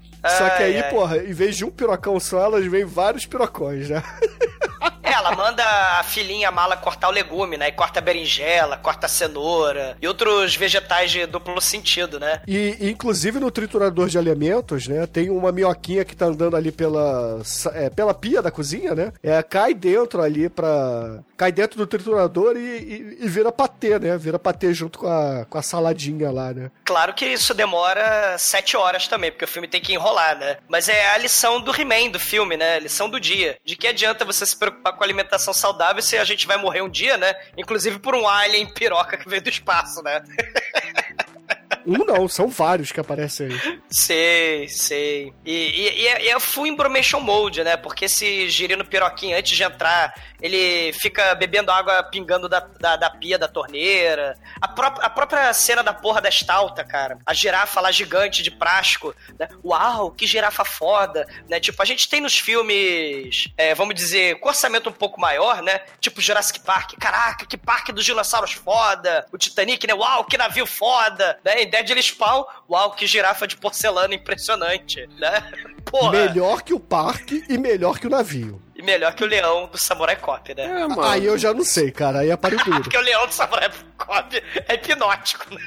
Só 0.28 0.48
que 0.50 0.62
aí, 0.62 0.76
Ai, 0.76 0.82
ai. 0.82 0.90
porra, 0.90 1.16
em 1.18 1.32
vez 1.32 1.56
de 1.56 1.64
um 1.64 1.70
pirocão 1.70 2.18
só, 2.18 2.40
elas 2.44 2.64
vêm 2.66 2.84
vários 2.84 3.26
pirocões, 3.26 3.88
né? 3.88 4.02
É, 5.02 5.12
ela 5.12 5.34
manda 5.36 5.62
a 5.98 6.02
filhinha 6.02 6.48
a 6.48 6.52
mala 6.52 6.76
cortar 6.76 7.08
o 7.08 7.12
legume, 7.12 7.56
né? 7.58 7.68
E 7.68 7.72
corta 7.72 7.98
a 7.98 8.02
berinjela, 8.02 8.76
corta 8.78 9.06
a 9.06 9.08
cenoura 9.08 9.96
e 10.00 10.08
outros 10.08 10.56
vegetais 10.56 11.10
de 11.10 11.26
duplo 11.26 11.60
sentido, 11.60 12.18
né? 12.18 12.40
E, 12.48 12.76
inclusive, 12.80 13.38
no 13.38 13.50
triturador 13.50 14.08
de 14.08 14.18
alimentos, 14.18 14.88
né? 14.88 15.06
Tem 15.06 15.28
uma 15.30 15.52
minhoquinha 15.52 16.04
que 16.04 16.16
tá 16.16 16.26
andando 16.26 16.56
ali 16.56 16.72
pela, 16.72 17.40
é, 17.74 17.90
pela 17.90 18.14
pia 18.14 18.40
da 18.40 18.50
cozinha, 18.50 18.94
né? 18.94 19.12
É, 19.22 19.42
cai 19.42 19.74
dentro 19.74 20.22
ali 20.22 20.48
pra... 20.48 21.18
Cai 21.36 21.50
dentro 21.50 21.76
do 21.78 21.86
triturador 21.86 22.56
e, 22.56 22.60
e- 22.60 23.18
e 23.20 23.28
vira 23.28 23.50
patê, 23.50 23.98
né? 23.98 24.16
Vira 24.16 24.38
patê 24.38 24.72
junto 24.72 25.00
com 25.00 25.06
a, 25.08 25.44
com 25.48 25.58
a 25.58 25.62
saladinha 25.62 26.30
lá, 26.30 26.52
né? 26.52 26.70
Claro 26.84 27.12
que 27.12 27.26
isso 27.26 27.52
demora 27.52 28.36
sete 28.38 28.76
horas 28.76 29.08
também, 29.08 29.30
porque 29.32 29.44
o 29.44 29.48
filme 29.48 29.66
tem 29.68 29.80
que 29.80 29.92
enrolar, 29.92 30.38
né? 30.38 30.58
Mas 30.68 30.88
é 30.88 31.10
a 31.10 31.18
lição 31.18 31.60
do 31.60 31.74
He-Man 31.74 32.10
do 32.10 32.20
filme, 32.20 32.56
né? 32.56 32.76
A 32.76 32.80
lição 32.80 33.08
do 33.08 33.18
dia. 33.18 33.56
De 33.64 33.74
que 33.76 33.86
adianta 33.88 34.24
você 34.24 34.46
se 34.46 34.56
preocupar 34.56 34.92
com 34.92 35.02
alimentação 35.02 35.52
saudável 35.52 36.00
se 36.02 36.16
a 36.16 36.24
gente 36.24 36.46
vai 36.46 36.56
morrer 36.56 36.82
um 36.82 36.88
dia, 36.88 37.16
né? 37.16 37.34
Inclusive 37.56 37.98
por 37.98 38.14
um 38.14 38.28
alien 38.28 38.72
piroca 38.72 39.16
que 39.16 39.28
veio 39.28 39.42
do 39.42 39.48
espaço, 39.48 40.02
né? 40.02 40.22
Um 41.86 42.04
não, 42.04 42.28
são 42.28 42.48
vários 42.48 42.92
que 42.92 43.00
aparecem 43.00 43.48
aí. 43.48 43.80
Sei, 43.90 44.68
sei. 44.68 45.32
E, 45.44 45.52
e, 45.52 46.02
e 46.02 46.08
é, 46.08 46.24
e 46.24 46.28
é 46.28 46.40
full 46.40 46.66
embromation 46.66 47.20
mode, 47.20 47.62
né? 47.62 47.76
Porque 47.76 48.06
esse 48.06 48.48
girino 48.48 48.84
piroquinho, 48.84 49.36
antes 49.36 49.56
de 49.56 49.62
entrar, 49.62 50.14
ele 50.40 50.92
fica 50.92 51.34
bebendo 51.34 51.70
água 51.70 52.02
pingando 52.02 52.48
da, 52.48 52.60
da, 52.60 52.96
da 52.96 53.10
pia 53.10 53.38
da 53.38 53.48
torneira. 53.48 54.36
A, 54.60 54.68
pró 54.68 54.94
a 55.00 55.10
própria 55.10 55.52
cena 55.52 55.82
da 55.82 55.92
porra 55.92 56.20
da 56.20 56.28
estalta, 56.28 56.84
cara. 56.84 57.18
A 57.24 57.32
girafa 57.32 57.80
lá 57.80 57.90
gigante 57.90 58.42
de 58.42 58.50
plástico. 58.50 59.14
Né? 59.38 59.48
Uau, 59.64 60.10
que 60.10 60.26
girafa 60.26 60.64
foda. 60.64 61.26
Né? 61.48 61.60
Tipo, 61.60 61.80
a 61.82 61.84
gente 61.84 62.08
tem 62.08 62.20
nos 62.20 62.38
filmes, 62.38 63.48
é, 63.56 63.74
vamos 63.74 63.94
dizer, 63.94 64.38
com 64.40 64.48
orçamento 64.48 64.88
um 64.88 64.92
pouco 64.92 65.20
maior, 65.20 65.62
né? 65.62 65.80
Tipo 66.00 66.20
Jurassic 66.20 66.60
Park. 66.60 66.94
Caraca, 66.98 67.46
que 67.46 67.56
parque 67.56 67.92
dos 67.92 68.04
dinossauros 68.04 68.52
foda. 68.52 69.26
O 69.32 69.38
Titanic, 69.38 69.86
né? 69.86 69.94
Uau, 69.94 70.24
que 70.24 70.36
navio 70.36 70.66
foda. 70.66 71.38
Né? 71.44 71.62
Deadly 71.82 72.02
Spawn, 72.02 72.44
uau, 72.68 72.92
que 72.92 73.06
girafa 73.06 73.46
de 73.46 73.56
porcelana 73.56 74.14
impressionante, 74.14 75.08
né? 75.18 75.52
Porra. 75.90 76.12
Melhor 76.12 76.62
que 76.62 76.72
o 76.72 76.80
parque 76.80 77.44
e 77.48 77.58
melhor 77.58 77.98
que 77.98 78.06
o 78.06 78.10
navio. 78.10 78.60
E 78.74 78.82
melhor 78.82 79.14
que 79.14 79.22
o 79.22 79.26
leão 79.26 79.68
do 79.68 79.78
Samurai 79.78 80.16
Cop, 80.16 80.54
né? 80.54 80.64
É, 80.64 80.88
mano. 80.88 81.02
Aí 81.02 81.26
eu 81.26 81.38
já 81.38 81.52
não 81.52 81.64
sei, 81.64 81.90
cara. 81.90 82.20
Aí 82.20 82.30
é 82.30 82.36
páreo 82.36 82.58
duro. 82.64 82.82
Porque 82.82 82.96
o 82.96 83.00
leão 83.00 83.26
do 83.26 83.32
Samurai 83.32 83.70
Cop 83.96 84.42
é 84.66 84.74
hipnótico, 84.74 85.54
né? 85.54 85.64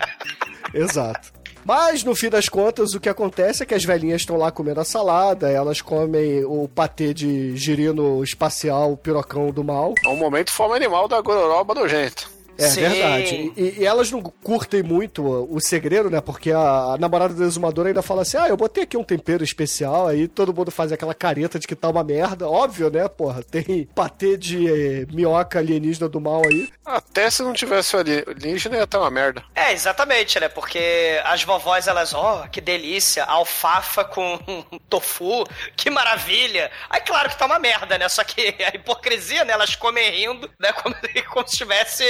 Exato. 0.74 1.32
Mas, 1.64 2.02
no 2.02 2.16
fim 2.16 2.30
das 2.30 2.48
contas, 2.48 2.94
o 2.94 3.00
que 3.00 3.10
acontece 3.10 3.62
é 3.62 3.66
que 3.66 3.74
as 3.74 3.84
velhinhas 3.84 4.22
estão 4.22 4.38
lá 4.38 4.50
comendo 4.50 4.80
a 4.80 4.86
salada, 4.86 5.50
elas 5.52 5.82
comem 5.82 6.46
o 6.46 6.66
patê 6.68 7.14
de 7.14 7.58
girino 7.58 8.24
espacial, 8.24 8.96
pirocão 8.96 9.52
do 9.52 9.66
mal. 9.66 9.94
É 10.06 10.08
um 10.08 10.16
momento 10.16 10.54
forma 10.54 10.78
animal 10.78 11.10
da 11.10 11.20
gororoba 11.20 11.74
nojento. 11.74 12.37
É 12.58 12.68
Sim. 12.68 12.82
verdade. 12.82 13.54
E, 13.56 13.76
e 13.82 13.86
elas 13.86 14.12
não 14.12 14.22
curtem 14.22 14.82
muito 14.84 15.24
o 15.24 15.60
segredo, 15.60 16.10
né? 16.10 16.22
Porque 16.22 16.52
a, 16.52 16.60
a 16.60 16.98
namorada 16.98 17.34
do 17.34 17.44
exumador 17.44 17.88
ainda 17.88 18.02
fala 18.02 18.22
assim: 18.24 18.38
ah, 18.38 18.48
eu 18.48 18.58
botei 18.58 18.84
aqui 18.84 18.98
um 18.98 19.04
tempero 19.04 19.44
especial, 19.44 20.08
aí 20.08 20.28
todo 20.28 20.54
mundo 20.54 20.72
faz 20.72 20.92
aquela 20.92 21.14
careta 21.14 21.60
de 21.60 21.68
que 21.68 21.76
tá 21.76 21.90
uma 21.90 22.04
merda. 22.04 22.48
Óbvio, 22.50 22.90
né, 22.90 23.08
porra? 23.08 23.44
Tem 23.44 23.88
patê 23.94 24.38
de 24.38 24.68
eh, 24.68 25.06
minhoca 25.12 25.60
alienígena 25.60 26.10
do 26.10 26.20
mal 26.20 26.42
aí. 26.48 26.70
Até 26.86 27.30
se 27.30 27.44
não 27.44 27.54
tivesse 27.54 27.96
o 27.96 28.00
ali- 28.00 28.24
alienígena 28.28 28.78
ia 28.78 28.84
estar 28.84 29.00
uma 29.00 29.12
merda. 29.12 29.44
É, 29.56 29.74
exatamente, 29.74 30.40
né? 30.40 30.50
Porque 30.50 31.20
as 31.26 31.44
vovós, 31.44 31.88
elas, 31.88 32.14
ó, 32.14 32.48
que 32.48 32.62
delícia, 32.62 33.24
alfafa 33.24 34.04
com 34.04 34.40
tofu, 34.90 35.44
que 35.76 35.90
maravilha. 35.90 36.72
Aí, 36.90 37.02
claro 37.02 37.30
que 37.30 37.38
tá 37.38 37.46
uma 37.46 37.60
merda, 37.60 37.98
né? 37.98 38.08
Só 38.10 38.24
que 38.24 38.56
a 38.64 38.76
hipocrisia, 38.76 39.44
né? 39.46 39.54
Elas 39.54 39.76
comem 39.76 40.10
rindo, 40.10 40.50
né? 40.60 40.72
Como, 40.74 40.96
como 41.34 41.48
se 41.48 41.54
estivesse 41.54 42.04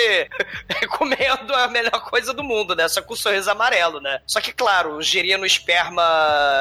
comendo 0.90 1.54
a 1.54 1.68
melhor 1.68 2.04
coisa 2.04 2.34
do 2.34 2.44
mundo, 2.44 2.76
né? 2.76 2.88
Só 2.88 3.02
com 3.02 3.14
o 3.14 3.18
sorriso 3.18 3.50
amarelo, 3.50 4.00
né? 4.00 4.22
Só 4.26 4.42
que, 4.42 4.52
claro, 4.52 4.96
o 4.96 5.02
girino 5.02 5.46
esperma 5.46 6.04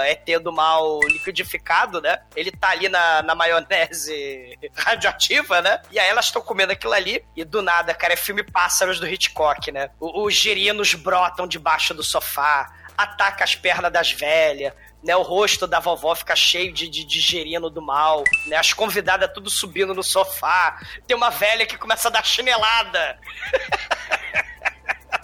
ET 0.06 0.26
do 0.42 0.52
mal 0.52 1.00
liquidificado, 1.04 2.00
né? 2.00 2.20
Ele 2.34 2.50
tá 2.50 2.70
ali 2.70 2.88
na, 2.88 3.22
na 3.22 3.34
maionese 3.34 4.58
radioativa, 4.74 5.60
né? 5.62 5.80
E 5.90 5.98
aí 5.98 6.08
elas 6.08 6.26
estão 6.26 6.42
comendo 6.42 6.72
aquilo 6.72 6.92
ali 6.92 7.24
e 7.34 7.44
do 7.44 7.62
nada, 7.62 7.94
cara, 7.94 8.14
é 8.14 8.16
filme 8.16 8.42
Pássaros 8.42 9.00
do 9.00 9.06
Hitchcock, 9.06 9.70
né? 9.72 9.90
Os 10.00 10.34
girinos 10.34 10.94
brotam 10.94 11.46
debaixo 11.46 11.94
do 11.94 12.02
sofá, 12.02 12.72
ataca 12.96 13.44
as 13.44 13.54
pernas 13.54 13.92
das 13.92 14.12
velhas, 14.12 14.72
né? 15.02 15.14
O 15.16 15.22
rosto 15.22 15.66
da 15.66 15.78
vovó 15.80 16.14
fica 16.14 16.34
cheio 16.34 16.72
de, 16.72 16.88
de, 16.88 17.04
de 17.04 17.20
gerino 17.20 17.70
do 17.70 17.80
mal, 17.82 18.22
né? 18.46 18.56
As 18.56 18.72
convidadas 18.72 19.30
tudo 19.32 19.48
subindo 19.50 19.94
no 19.94 20.02
sofá. 20.02 20.80
Tem 21.06 21.16
uma 21.16 21.30
velha 21.30 21.66
que 21.66 21.76
começa 21.78 22.08
a 22.08 22.10
dar 22.10 22.24
chinelada. 22.24 23.18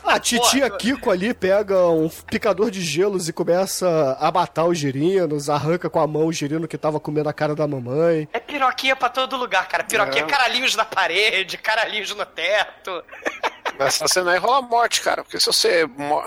A 0.05 0.19
titia 0.19 0.67
Porra. 0.67 0.79
Kiko 0.79 1.11
ali 1.13 1.33
pega 1.33 1.87
um 1.89 2.09
picador 2.09 2.73
de 2.73 2.83
gelos 2.83 3.29
e 3.29 3.33
começa 3.33 4.17
a 4.19 4.33
matar 4.33 4.65
os 4.65 4.77
girinos, 4.77 5.49
arranca 5.49 5.89
com 5.89 6.01
a 6.01 6.07
mão 6.09 6.27
o 6.27 6.33
girino 6.33 6.67
que 6.67 6.77
tava 6.77 6.99
comendo 6.99 7.29
a 7.29 7.33
cara 7.33 7.55
da 7.55 7.69
mamãe. 7.69 8.29
É 8.33 8.41
piroquinha 8.41 8.97
pra 8.97 9.09
todo 9.09 9.37
lugar, 9.37 9.67
cara. 9.69 9.85
Piroquinha, 9.85 10.25
É. 10.25 10.27
caralhinhos 10.27 10.75
na 10.75 10.85
parede, 10.85 11.57
caralhinhos 11.57 12.13
no 12.17 12.27
teto. 12.27 13.03
Nessa 13.79 14.07
cena 14.09 14.33
aí 14.33 14.39
rola 14.39 14.63
morte, 14.63 15.01
cara. 15.01 15.23
Porque 15.25 15.41
se 15.41 15.47
você 15.47 15.85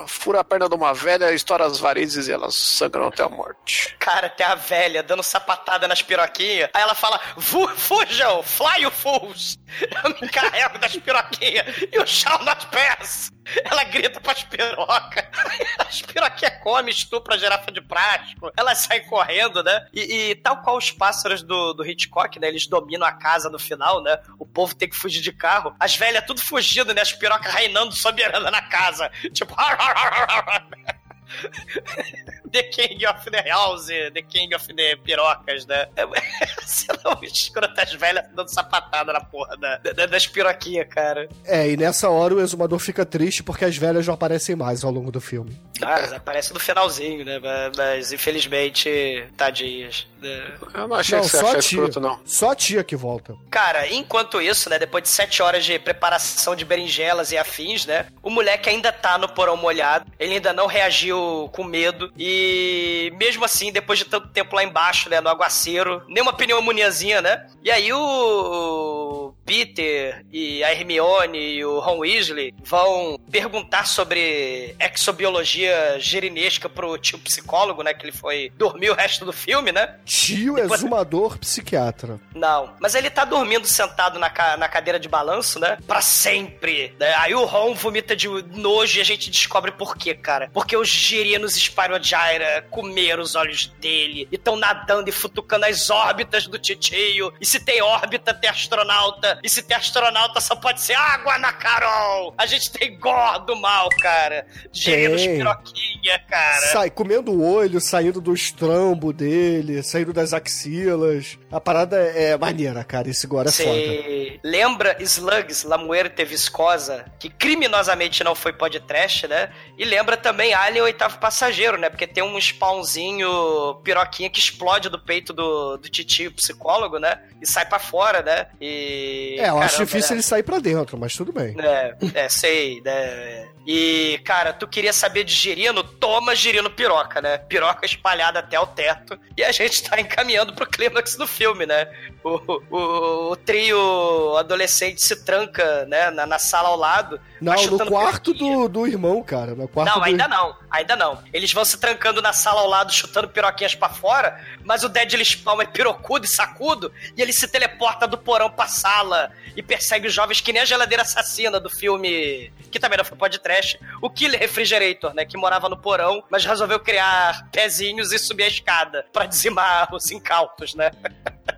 fura 0.08 0.40
a 0.40 0.44
perna 0.44 0.68
de 0.68 0.76
uma 0.76 0.94
velha, 0.94 1.32
estoura 1.34 1.66
as 1.66 1.80
varizes 1.80 2.28
e 2.28 2.32
elas 2.32 2.56
sangram 2.56 3.08
até 3.08 3.24
a 3.24 3.30
morte. 3.30 3.96
Cara, 4.00 4.30
tem 4.30 4.46
a 4.46 4.56
velha 4.56 5.02
dando 5.04 5.24
sapatada 5.24 5.88
nas 5.88 6.02
piroquinhas. 6.02 6.70
Aí 6.74 6.82
ela 6.82 6.96
fala: 6.96 7.20
"Fu- 7.40 7.68
Fujam, 7.76 8.42
fly 8.44 8.82
you 8.84 8.92
fools! 8.92 9.58
Eu 10.04 10.10
me 10.12 10.18
encarrego 10.28 10.78
das 10.80 10.96
piroquinhas. 10.98 11.66
You 11.94 12.06
shall 12.06 12.44
not 12.44 12.66
pass! 12.68 13.32
Ela 13.64 13.84
grita 13.84 14.20
pras 14.20 14.44
pirocas. 14.44 15.24
As 15.80 16.02
piroquinhas 16.02 16.64
comem, 16.64 16.94
estupram 16.94 17.36
a 17.36 17.40
girafa 17.40 17.72
de 17.72 17.82
plástico. 17.82 18.52
Elas 18.58 18.80
saem 18.80 19.06
correndo, 19.08 19.64
né? 19.64 19.88
E, 19.94 20.30
e 20.30 20.36
tal 20.36 20.62
qual 20.62 20.78
os 20.78 20.92
pássaros 20.92 21.44
do, 21.44 21.74
do 21.74 21.86
Hitchcock, 21.86 22.40
né? 22.40 22.48
Eles 22.48 22.68
dominam 22.68 23.08
a 23.08 23.12
casa 23.12 23.50
no 23.50 23.60
final, 23.60 24.02
né? 24.02 24.18
O 24.40 24.46
povo 24.46 24.76
tem 24.76 24.90
que 24.90 24.96
fugir 24.96 25.22
de 25.22 25.32
carro. 25.32 25.76
As 25.80 25.96
velhas 25.96 26.26
tudo 26.26 26.42
fugindo, 26.42 26.94
né? 26.94 27.02
As 27.02 27.14
pirocas 27.14 27.54
reinando 27.54 27.96
soberana 27.96 28.50
na 28.50 28.62
casa. 28.62 29.10
Tipo. 29.34 29.56
The 32.52 32.64
King 32.64 33.06
of 33.06 33.30
the 33.30 33.50
House, 33.52 33.88
The 33.88 34.22
King 34.22 34.56
of 34.56 34.74
the 34.74 34.96
Pirocas, 34.98 35.66
né? 35.66 35.88
Você 36.66 36.88
não 37.04 37.20
escrota 37.22 37.82
as 37.82 37.94
velhas 37.94 38.26
dando 38.34 38.48
sapatada 38.50 39.12
na 39.12 39.20
porra 39.20 39.58
da, 39.58 39.78
da- 39.78 40.06
das 40.06 40.26
piroquinhas, 40.28 40.88
cara. 40.88 41.28
É, 41.44 41.70
e 41.70 41.76
nessa 41.76 42.10
hora 42.10 42.34
o 42.36 42.40
exumador 42.42 42.80
fica 42.80 43.06
triste 43.06 43.44
porque 43.44 43.66
as 43.66 43.76
velhas 43.76 44.08
não 44.08 44.14
aparecem 44.14 44.56
mais 44.56 44.84
ao 44.84 44.92
longo 44.92 45.12
do 45.12 45.20
filme. 45.20 45.60
Cara, 45.80 46.16
aparece 46.16 46.54
no 46.54 46.60
finalzinho, 46.60 47.26
né? 47.26 47.40
Mas, 47.40 47.72
mas, 47.78 48.12
infelizmente, 48.14 49.28
tadinhas. 49.36 50.08
né? 50.22 50.54
Eu 50.74 50.88
não 50.88 50.96
achei 50.96 51.18
não, 51.18 51.26
que 51.26 51.32
você 51.32 51.38
só 51.40 51.48
achou 51.48 51.60
escroto, 51.60 52.00
não. 52.00 52.20
Só 52.26 52.52
a 52.52 52.56
tia 52.56 52.84
que 52.84 52.96
volta. 52.96 53.36
Cara, 53.50 53.88
enquanto 53.92 54.42
isso, 54.42 54.70
né, 54.70 54.80
depois 54.80 55.04
de 55.04 55.10
sete 55.10 55.42
horas 55.42 55.66
de 55.66 55.78
preparação 55.78 56.56
de 56.56 56.64
berinjelas 56.64 57.32
e 57.32 57.38
afins, 57.38 57.86
né, 57.86 58.08
o 58.24 58.30
moleque 58.30 58.70
ainda 58.70 58.92
tá 58.92 59.18
no 59.18 59.28
porão 59.28 59.58
molhado, 59.58 60.06
ele 60.18 60.36
ainda 60.36 60.54
não 60.54 60.68
reagiu 60.68 61.15
com 61.52 61.64
medo, 61.64 62.12
e 62.18 63.14
mesmo 63.18 63.46
assim, 63.46 63.72
depois 63.72 64.00
de 64.00 64.06
tanto 64.06 64.30
tempo 64.30 64.56
lá 64.56 64.64
embaixo, 64.64 65.10
né, 65.10 65.22
no 65.22 65.30
aguaceiro, 65.30 66.04
nem 66.08 66.24
uma 66.24 66.34
pneumoniazinha, 66.34 67.22
né, 67.22 67.48
e 67.64 67.70
aí 67.70 67.92
o 67.94 69.34
Peter 69.46 70.26
e 70.32 70.64
a 70.64 70.72
Hermione 70.74 71.38
e 71.56 71.64
o 71.66 71.80
Ron 71.80 72.00
Weasley 72.00 72.54
vão 72.64 73.20
perguntar 73.32 73.86
sobre 73.86 74.76
exobiologia 74.80 75.98
gerinesca 76.00 76.68
pro 76.68 76.98
tio 76.98 77.20
psicólogo, 77.20 77.84
né, 77.84 77.94
que 77.94 78.06
ele 78.06 78.12
foi 78.12 78.52
dormir 78.58 78.90
o 78.90 78.96
resto 78.96 79.24
do 79.26 79.32
filme, 79.34 79.72
né, 79.72 79.96
Tio 80.06 80.56
Depois- 80.56 80.82
exumador 80.82 81.38
psiquiatra. 81.38 82.20
não, 82.34 82.74
mas 82.80 82.96
ele 82.96 83.10
tá 83.10 83.24
dormindo 83.24 83.68
sentado 83.68 84.18
na, 84.20 84.30
ca- 84.30 84.58
na 84.58 84.68
cadeira 84.68 85.00
de 85.00 85.08
balanço, 85.08 85.60
né? 85.60 85.78
Pra 85.88 86.02
sempre. 86.02 86.94
né? 87.00 87.14
Aí 87.18 87.34
o 87.36 87.46
Ron 87.46 87.74
vomita 87.74 88.16
de 88.16 88.28
nojo 88.28 88.98
e 88.98 89.02
a 89.02 89.04
gente 89.06 89.30
descobre 89.30 89.72
por 89.72 89.96
quê, 89.98 90.14
cara. 90.14 90.50
Porque 90.54 90.76
os 90.76 90.88
girinos 90.90 91.56
Spyrogyra 91.56 92.66
comeram 92.72 93.22
os 93.22 93.36
olhos 93.36 93.68
dele 93.80 94.28
e 94.32 94.36
estão 94.36 94.56
nadando 94.56 95.10
e 95.10 95.12
futucando 95.12 95.66
as 95.66 95.90
órbitas 95.90 96.48
do 96.48 96.58
titio. 96.58 97.34
E 97.40 97.46
se 97.46 97.60
tem 97.60 97.82
órbita, 97.82 98.34
tem 98.34 98.50
astronauta. 98.50 99.35
E 99.44 99.50
se 99.50 99.64
tem 99.64 99.78
astronauta, 99.78 100.40
só 100.40 100.56
pode 100.56 100.82
ser 100.82 100.94
água 100.94 101.38
na 101.38 101.54
Carol. 101.54 102.34
A 102.38 102.46
gente 102.46 102.72
tem 102.72 102.98
gore 103.00 103.46
do 103.46 103.56
mal, 103.56 103.90
cara. 104.02 104.46
Girinos 104.72 105.22
Tem. 105.22 105.38
piroquinha, 105.38 106.20
cara. 106.30 106.68
Sai 106.68 106.90
comendo 106.90 107.32
o 107.32 107.44
olho, 107.44 107.80
saindo 107.80 108.22
do 108.22 108.34
estrambo 108.34 109.12
dele, 109.14 109.82
saindo 109.84 110.14
das 110.14 110.34
axilas. 110.34 111.38
A 111.56 111.62
parada 111.62 111.96
é 111.96 112.38
maneira, 112.38 112.84
cara. 112.84 113.10
Esse 113.10 113.26
gore 113.26 113.48
é 113.48 113.52
foda. 113.54 113.70
Você 113.70 114.40
lembra 114.44 114.98
Slugs, 115.00 115.64
La 115.64 115.78
Muerte 115.78 116.26
Viscosa, 116.26 117.06
que 117.18 117.30
criminosamente 117.30 118.26
não 118.26 118.36
foi 118.36 118.52
podcast, 118.52 119.26
né? 119.26 119.50
E 119.78 119.86
lembra 119.86 120.18
também 120.18 120.54
Alien 120.54 120.84
Oitavo 120.84 121.18
Passageiro, 121.18 121.78
né? 121.78 121.90
Porque 121.90 122.06
tem 122.06 122.22
um 122.22 122.38
spawnzinho 122.38 123.76
piroquinha 123.86 124.30
que 124.30 124.38
explode 124.38 124.90
do 124.90 125.00
peito 125.00 125.32
do, 125.32 125.78
do 125.78 125.88
titio 125.88 126.30
psicólogo, 126.34 127.00
né? 127.00 127.22
E 127.42 127.48
sai 127.48 127.66
pra 127.66 127.80
fora, 127.80 128.22
né? 128.22 128.48
E. 128.60 129.38
É, 129.40 129.48
eu 129.48 129.58
acho 129.58 129.78
caramba, 129.78 129.86
difícil 129.86 130.10
né? 130.10 130.16
ele 130.18 130.24
sair 130.24 130.44
pra 130.44 130.60
dentro, 130.60 130.98
mas 130.98 131.16
tudo 131.16 131.32
bem. 131.32 131.56
É, 131.58 131.96
é, 132.16 132.28
sei, 132.28 132.82
né? 132.82 133.48
E, 133.66 134.20
cara, 134.24 134.54
tu 134.54 134.68
queria 134.68 134.94
saber 134.94 135.24
de 135.24 135.34
girino? 135.34 135.84
Toma 135.84 136.36
girino 136.36 136.70
piroca, 136.70 137.20
né? 137.20 137.38
Piroca 137.40 137.86
espalhada 137.86 138.40
até 138.40 138.60
o 138.60 138.68
teto. 138.68 139.20
E 139.36 139.44
a 139.44 139.52
gente 139.52 139.84
tá 139.84 140.00
encaminhando 140.00 140.54
pro 140.54 140.70
clímax 140.70 141.16
do 141.16 141.26
filme, 141.26 141.66
né? 141.66 141.88
O, 142.24 142.40
o, 142.70 143.32
o 143.32 143.36
trio 143.36 144.38
adolescente 144.38 145.02
se 145.02 145.24
tranca, 145.24 145.86
né? 145.86 146.12
Na, 146.12 146.28
na 146.28 146.38
sala 146.38 146.70
ao 146.70 146.78
lado. 146.78 147.20
Não, 147.42 147.54
no 147.66 147.86
quarto 147.88 148.34
do, 148.34 148.68
do 148.68 148.88
irmão, 148.88 149.24
cara. 149.24 149.56
No 149.56 149.68
quarto 149.68 149.96
Não, 149.96 150.04
ainda 150.04 150.28
não, 150.28 150.56
ainda 150.78 150.96
não. 150.96 151.24
Eles 151.34 151.52
vão 151.52 151.66
se 151.66 151.78
trancando 151.78 152.22
na 152.22 152.34
sala 152.34 152.62
ao 152.62 152.68
lado, 152.68 152.94
chutando 152.94 153.30
piroquinhas 153.30 153.76
pra 153.76 153.90
fora, 153.90 154.44
mas 154.64 154.84
o 154.84 154.90
Deadly 154.90 155.24
Spawn 155.24 155.62
é 155.62 155.66
pirocudo 155.66 156.26
e 156.26 156.30
sacudo, 156.30 156.92
e 157.16 157.22
ele 157.22 157.34
se 157.34 157.48
teleporta 157.48 158.08
do 158.08 158.18
porão 158.18 158.50
pra 158.50 158.68
sala 158.68 159.32
e 159.56 159.64
persegue 159.64 160.08
os 160.08 160.14
jovens 160.14 160.42
que 160.42 160.52
nem 160.52 160.62
a 160.62 160.66
geladeira 160.66 161.04
assassina 161.04 161.60
do 161.60 161.70
filme, 161.70 162.52
que 162.72 162.80
também 162.80 162.98
não 162.98 163.06
foi 163.06 163.18
podcast, 163.18 163.80
o 164.02 164.10
Killer 164.10 164.40
Refrigerator, 164.40 165.14
né, 165.14 165.26
que 165.26 165.38
morava 165.38 165.70
no 165.70 165.78
porão, 165.78 166.24
mas 166.30 166.46
resolveu 166.46 166.80
criar 166.80 167.50
pezinhos 167.52 168.12
e 168.12 168.20
subir 168.20 168.44
a 168.44 168.48
escada 168.48 169.06
pra 169.12 169.26
dizimar 169.26 169.94
os 169.94 170.12
incautos, 170.12 170.76
né? 170.76 170.92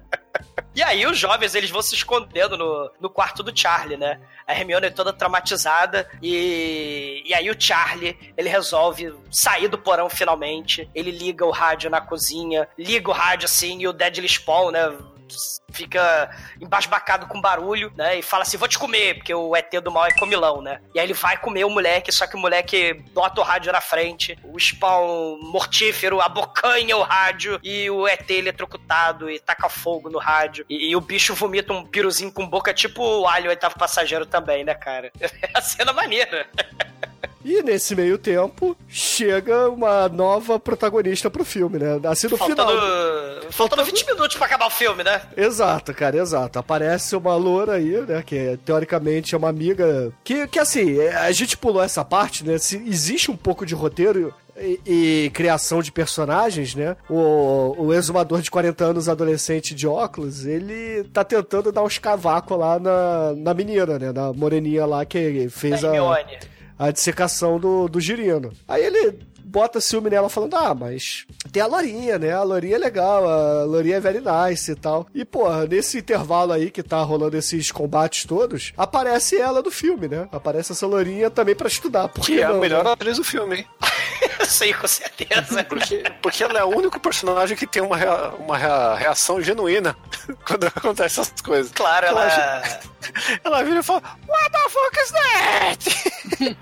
E 0.77 0.83
aí 0.83 1.07
os 1.07 1.17
jovens, 1.17 1.55
eles 1.55 1.71
vão 1.71 1.81
se 1.81 1.95
escondendo 1.95 2.55
no, 2.55 2.91
no 3.01 3.09
quarto 3.09 3.41
do 3.41 3.51
Charlie, 3.51 3.97
né? 3.97 4.19
A 4.45 4.53
Hermione 4.53 4.85
é 4.85 4.91
toda 4.91 5.11
traumatizada 5.11 6.07
e, 6.21 7.23
e 7.25 7.33
aí 7.33 7.49
o 7.49 7.59
Charlie, 7.59 8.15
ele 8.37 8.47
resolve 8.47 9.11
sair 9.31 9.67
do 9.67 9.79
porão 9.79 10.07
finalmente. 10.07 10.87
Ele 10.93 11.09
liga 11.09 11.43
o 11.43 11.49
rádio 11.49 11.89
na 11.89 11.99
cozinha, 11.99 12.69
liga 12.77 13.09
o 13.09 13.13
rádio 13.13 13.45
assim 13.45 13.81
e 13.81 13.87
o 13.87 13.91
Deadly 13.91 14.29
Spawn, 14.29 14.69
né? 14.69 14.95
Fica 15.71 16.29
embasbacado 16.61 17.27
com 17.27 17.41
barulho, 17.41 17.91
né? 17.95 18.19
E 18.19 18.21
fala 18.21 18.43
assim: 18.43 18.57
vou 18.57 18.67
te 18.67 18.77
comer, 18.77 19.15
porque 19.15 19.33
o 19.33 19.55
ET 19.55 19.71
do 19.81 19.91
mal 19.91 20.05
é 20.05 20.11
comilão, 20.11 20.61
né? 20.61 20.79
E 20.93 20.99
aí 20.99 21.05
ele 21.05 21.13
vai 21.13 21.37
comer 21.37 21.65
o 21.65 21.69
moleque, 21.69 22.11
só 22.11 22.25
que 22.25 22.35
o 22.35 22.39
moleque 22.39 22.93
bota 23.13 23.41
o 23.41 23.43
rádio 23.43 23.71
na 23.71 23.81
frente, 23.81 24.37
o 24.43 24.59
spawn 24.59 25.39
mortífero 25.41 26.21
abocanha 26.21 26.97
o 26.97 27.03
rádio 27.03 27.59
e 27.63 27.89
o 27.89 28.07
ET 28.07 28.29
eletrocutado 28.29 29.29
e 29.29 29.39
taca 29.39 29.69
fogo 29.69 30.09
no 30.09 30.19
rádio. 30.19 30.65
E, 30.69 30.89
e 30.89 30.95
o 30.95 31.01
bicho 31.01 31.33
vomita 31.33 31.73
um 31.73 31.85
piruzinho 31.85 32.31
com 32.31 32.47
boca 32.47 32.73
tipo 32.73 33.03
o 33.03 33.27
alho 33.27 33.49
oitavo 33.49 33.77
passageiro 33.77 34.25
também, 34.25 34.63
né, 34.63 34.73
cara? 34.73 35.11
É 35.39 35.51
a 35.53 35.61
cena 35.61 35.93
maneira. 35.93 36.47
E 37.47 37.63
nesse 37.63 37.95
meio 37.95 38.17
tempo, 38.17 38.75
chega 38.89 39.69
uma 39.69 40.09
nova 40.09 40.59
protagonista 40.59 41.29
pro 41.29 41.45
filme, 41.45 41.79
né? 41.79 41.97
Assim 42.03 42.27
no 42.27 42.35
Faltando, 42.35 42.71
final. 42.73 43.51
faltando 43.51 43.85
20 43.85 44.05
minutos 44.05 44.35
pra 44.35 44.47
acabar 44.47 44.67
o 44.67 44.69
filme, 44.69 45.01
né? 45.01 45.21
Exato, 45.37 45.93
cara, 45.93 46.17
exato. 46.17 46.59
Aparece 46.59 47.15
uma 47.15 47.37
loura 47.37 47.75
aí, 47.75 48.01
né? 48.01 48.21
Que 48.21 48.59
teoricamente 48.65 49.33
é 49.33 49.37
uma 49.37 49.47
amiga. 49.47 50.11
Que, 50.25 50.45
que 50.45 50.59
assim, 50.59 50.99
é, 50.99 51.15
a 51.15 51.31
gente 51.31 51.55
pulou 51.55 51.81
essa 51.81 52.03
parte, 52.03 52.45
né? 52.45 52.57
Se 52.57 52.75
existe 52.85 53.31
um 53.31 53.37
pouco 53.37 53.65
de 53.65 53.73
roteiro 53.73 54.35
e, 54.57 54.81
e 54.85 55.29
criação 55.29 55.81
de 55.81 55.89
personagens, 55.89 56.75
né? 56.75 56.97
O, 57.09 57.75
o 57.77 57.93
exumador 57.93 58.41
de 58.41 58.51
40 58.51 58.83
anos, 58.83 59.07
adolescente 59.07 59.73
de 59.73 59.87
óculos, 59.87 60.45
ele 60.45 61.05
tá 61.13 61.23
tentando 61.23 61.71
dar 61.71 61.83
uns 61.83 61.97
cavacos 61.97 62.59
lá 62.59 62.77
na, 62.77 63.33
na 63.37 63.53
menina, 63.53 63.97
né? 63.97 64.11
Na 64.11 64.33
moreninha 64.33 64.85
lá 64.85 65.05
que 65.05 65.47
fez 65.49 65.81
a, 65.85 65.95
Hermione. 65.95 66.56
A 66.77 66.91
dissecação 66.91 67.59
do, 67.59 67.87
do 67.87 67.99
girino. 67.99 68.51
Aí 68.67 68.83
ele 68.83 69.19
bota 69.47 69.79
ciúme 69.79 70.09
nela 70.09 70.29
falando, 70.29 70.55
ah, 70.55 70.75
mas 70.75 71.25
tem 71.51 71.61
a 71.61 71.67
Lorinha, 71.67 72.19
né? 72.19 72.33
A 72.33 72.43
Lorinha 72.43 72.75
é 72.75 72.79
legal, 72.79 73.27
a 73.27 73.63
Lorinha 73.63 73.95
é 73.95 73.99
very 73.99 74.19
nice 74.19 74.71
e 74.71 74.75
tal. 74.75 75.07
E, 75.15 75.23
porra, 75.23 75.65
nesse 75.65 75.99
intervalo 75.99 76.51
aí 76.51 76.69
que 76.69 76.83
tá 76.83 77.01
rolando 77.01 77.37
esses 77.37 77.71
combates 77.71 78.25
todos, 78.25 78.73
aparece 78.77 79.37
ela 79.37 79.63
do 79.63 79.71
filme, 79.71 80.07
né? 80.07 80.27
Aparece 80.31 80.73
essa 80.73 80.85
Lorinha 80.85 81.29
também 81.29 81.55
pra 81.55 81.67
estudar. 81.67 82.09
Por 82.09 82.25
Que 82.25 82.41
é 82.41 82.43
a 82.43 82.53
melhor 82.53 82.83
né? 82.83 82.91
atriz 82.91 83.17
do 83.17 83.23
filme, 83.23 83.57
hein? 83.57 83.65
Sim, 84.47 84.73
com 84.73 84.87
certeza. 84.87 85.63
Porque, 85.69 86.03
porque 86.21 86.43
ela 86.43 86.59
é 86.59 86.63
o 86.63 86.69
único 86.69 86.99
personagem 86.99 87.55
que 87.57 87.67
tem 87.67 87.81
uma, 87.81 87.97
rea- 87.97 88.29
uma 88.39 88.57
rea- 88.57 88.95
reação 88.95 89.41
genuína 89.41 89.95
quando 90.47 90.65
acontecem 90.67 91.21
essas 91.21 91.41
coisas. 91.41 91.71
Claro, 91.71 92.05
ela. 92.07 92.63
Ela 93.43 93.63
vira 93.63 93.79
e 93.79 93.83
fala: 93.83 94.01
What 94.27 94.51
the 94.51 94.69
fuck 94.69 94.99
is 94.99 95.11
that? 95.11 96.57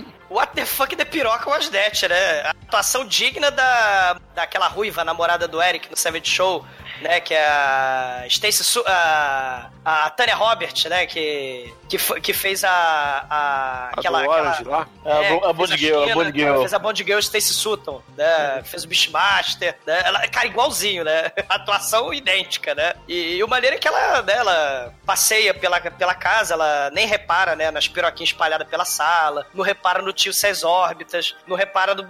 What 0.30 0.54
the 0.54 0.64
fuck 0.66 0.94
the 0.96 1.04
piroca 1.04 1.48
was 1.50 1.68
that, 1.70 2.08
né? 2.08 2.40
A 2.42 2.50
atuação 2.50 3.04
digna 3.04 3.50
da, 3.50 4.16
daquela 4.34 4.68
ruiva 4.68 5.04
namorada 5.04 5.48
do 5.48 5.60
Eric 5.60 5.90
no 5.90 5.96
Savage 5.96 6.30
Show, 6.30 6.64
né? 7.00 7.20
Que 7.20 7.34
é 7.34 7.46
a 7.46 8.24
Stacey 8.28 8.64
Su 8.64 8.82
a, 8.86 9.70
a 9.84 10.10
Tanya 10.10 10.34
Roberts, 10.34 10.84
né? 10.86 11.06
Que, 11.06 11.72
que, 11.88 11.98
que 12.20 12.32
fez 12.32 12.64
a. 12.64 12.70
a 12.70 13.86
A 13.86 13.90
aquela, 13.96 14.26
Orange 14.26 14.60
aquela- 14.62 14.76
lá. 14.78 14.88
A 15.04 15.08
É, 15.22 15.34
a 15.34 15.40
que 15.40 15.52
Bond 15.54 15.76
Girl, 15.76 16.02
a 16.10 16.14
Bond 16.14 16.38
Girl. 16.38 16.58
Fez 16.60 16.74
a 16.74 16.78
Bond 16.78 17.04
Girl 17.04 17.18
Stacey 17.20 17.54
Sutton, 17.54 18.02
né? 18.16 18.62
Fez 18.64 18.84
o 18.84 18.88
Beastmaster, 18.88 19.76
né? 19.86 20.02
Ela, 20.04 20.28
cara, 20.28 20.46
igualzinho, 20.46 21.04
né? 21.04 21.32
Atuação 21.48 22.12
idêntica, 22.12 22.74
né? 22.74 22.94
E, 23.08 23.36
e 23.36 23.44
o 23.44 23.48
maneiro 23.48 23.76
é 23.76 23.78
que 23.78 23.88
ela, 23.88 24.22
né, 24.22 24.34
ela 24.36 24.94
passeia 25.04 25.52
pela, 25.54 25.80
pela 25.80 26.14
casa, 26.14 26.54
ela 26.54 26.90
nem 26.92 27.06
repara, 27.06 27.56
né, 27.56 27.70
nas 27.70 27.88
piroquinhas 27.88 28.30
espalhadas 28.30 28.68
pela 28.68 28.84
sala, 28.84 29.46
não 29.54 29.64
repara 29.64 30.02
no 30.02 30.12
tio 30.12 30.32
Seis 30.32 30.62
Órbitas, 30.64 31.34
não 31.46 31.56
repara 31.56 31.94
no, 31.94 32.06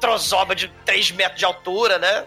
trozoba 0.00 0.54
de 0.54 0.68
3 0.84 1.10
metros 1.12 1.38
de 1.38 1.44
altura, 1.44 1.98
né? 1.98 2.24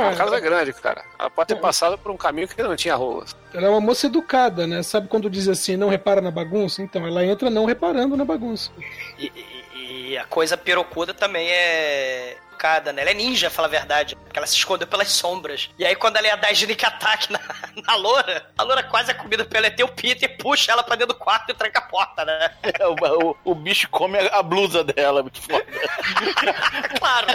A 0.00 0.14
casa 0.14 0.36
é 0.36 0.40
grande, 0.40 0.72
cara. 0.72 1.04
Ela 1.18 1.30
pode 1.30 1.48
ter 1.48 1.56
passado 1.60 1.98
por 1.98 2.10
um 2.10 2.16
caminho 2.16 2.48
que 2.48 2.62
não 2.62 2.74
tinha 2.76 2.94
ruas. 2.94 3.34
Ela 3.52 3.66
é 3.66 3.70
uma 3.70 3.80
moça 3.80 4.06
educada, 4.06 4.66
né? 4.66 4.82
Sabe 4.82 5.08
quando 5.08 5.28
diz 5.30 5.48
assim, 5.48 5.76
não 5.76 5.88
repara 5.88 6.20
na 6.20 6.30
bagunça? 6.30 6.82
Então, 6.82 7.06
ela 7.06 7.24
entra 7.24 7.50
não 7.50 7.64
reparando 7.64 8.16
na 8.16 8.24
bagunça. 8.24 8.70
E, 9.18 9.26
e- 9.34 9.62
e 10.12 10.18
a 10.18 10.24
coisa 10.24 10.56
pirocuda 10.56 11.14
também 11.14 11.48
é 11.50 12.36
né? 12.92 13.02
Ela 13.02 13.10
é 13.10 13.14
ninja, 13.14 13.50
fala 13.50 13.68
a 13.68 13.70
verdade. 13.70 14.16
Porque 14.16 14.38
ela 14.38 14.46
se 14.46 14.56
escondeu 14.56 14.86
pelas 14.86 15.10
sombras. 15.10 15.68
E 15.78 15.84
aí, 15.84 15.94
quando 15.96 16.16
ela 16.16 16.26
ia 16.26 16.36
dar 16.36 16.52
Sneak 16.52 16.84
Attack 16.84 17.32
na, 17.32 17.40
na 17.86 17.94
loura, 17.96 18.46
a 18.56 18.62
loura 18.62 18.82
quase 18.82 19.10
é 19.10 19.14
comida 19.14 19.44
pelo 19.44 19.66
ET, 19.66 19.80
o 19.80 19.88
Peter 19.88 20.36
puxa 20.38 20.72
ela 20.72 20.82
pra 20.82 20.96
dentro 20.96 21.14
do 21.14 21.18
quarto 21.18 21.50
e 21.50 21.54
tranca 21.54 21.78
a 21.80 21.82
porta, 21.82 22.24
né? 22.24 22.50
o, 22.80 23.30
o- 23.30 23.36
o 23.44 23.54
bicho 23.54 23.88
come 23.90 24.18
a, 24.18 24.38
a 24.38 24.42
blusa 24.42 24.82
dela, 24.84 25.22
muito 25.22 25.40
foda. 25.40 25.64
claro. 26.98 27.26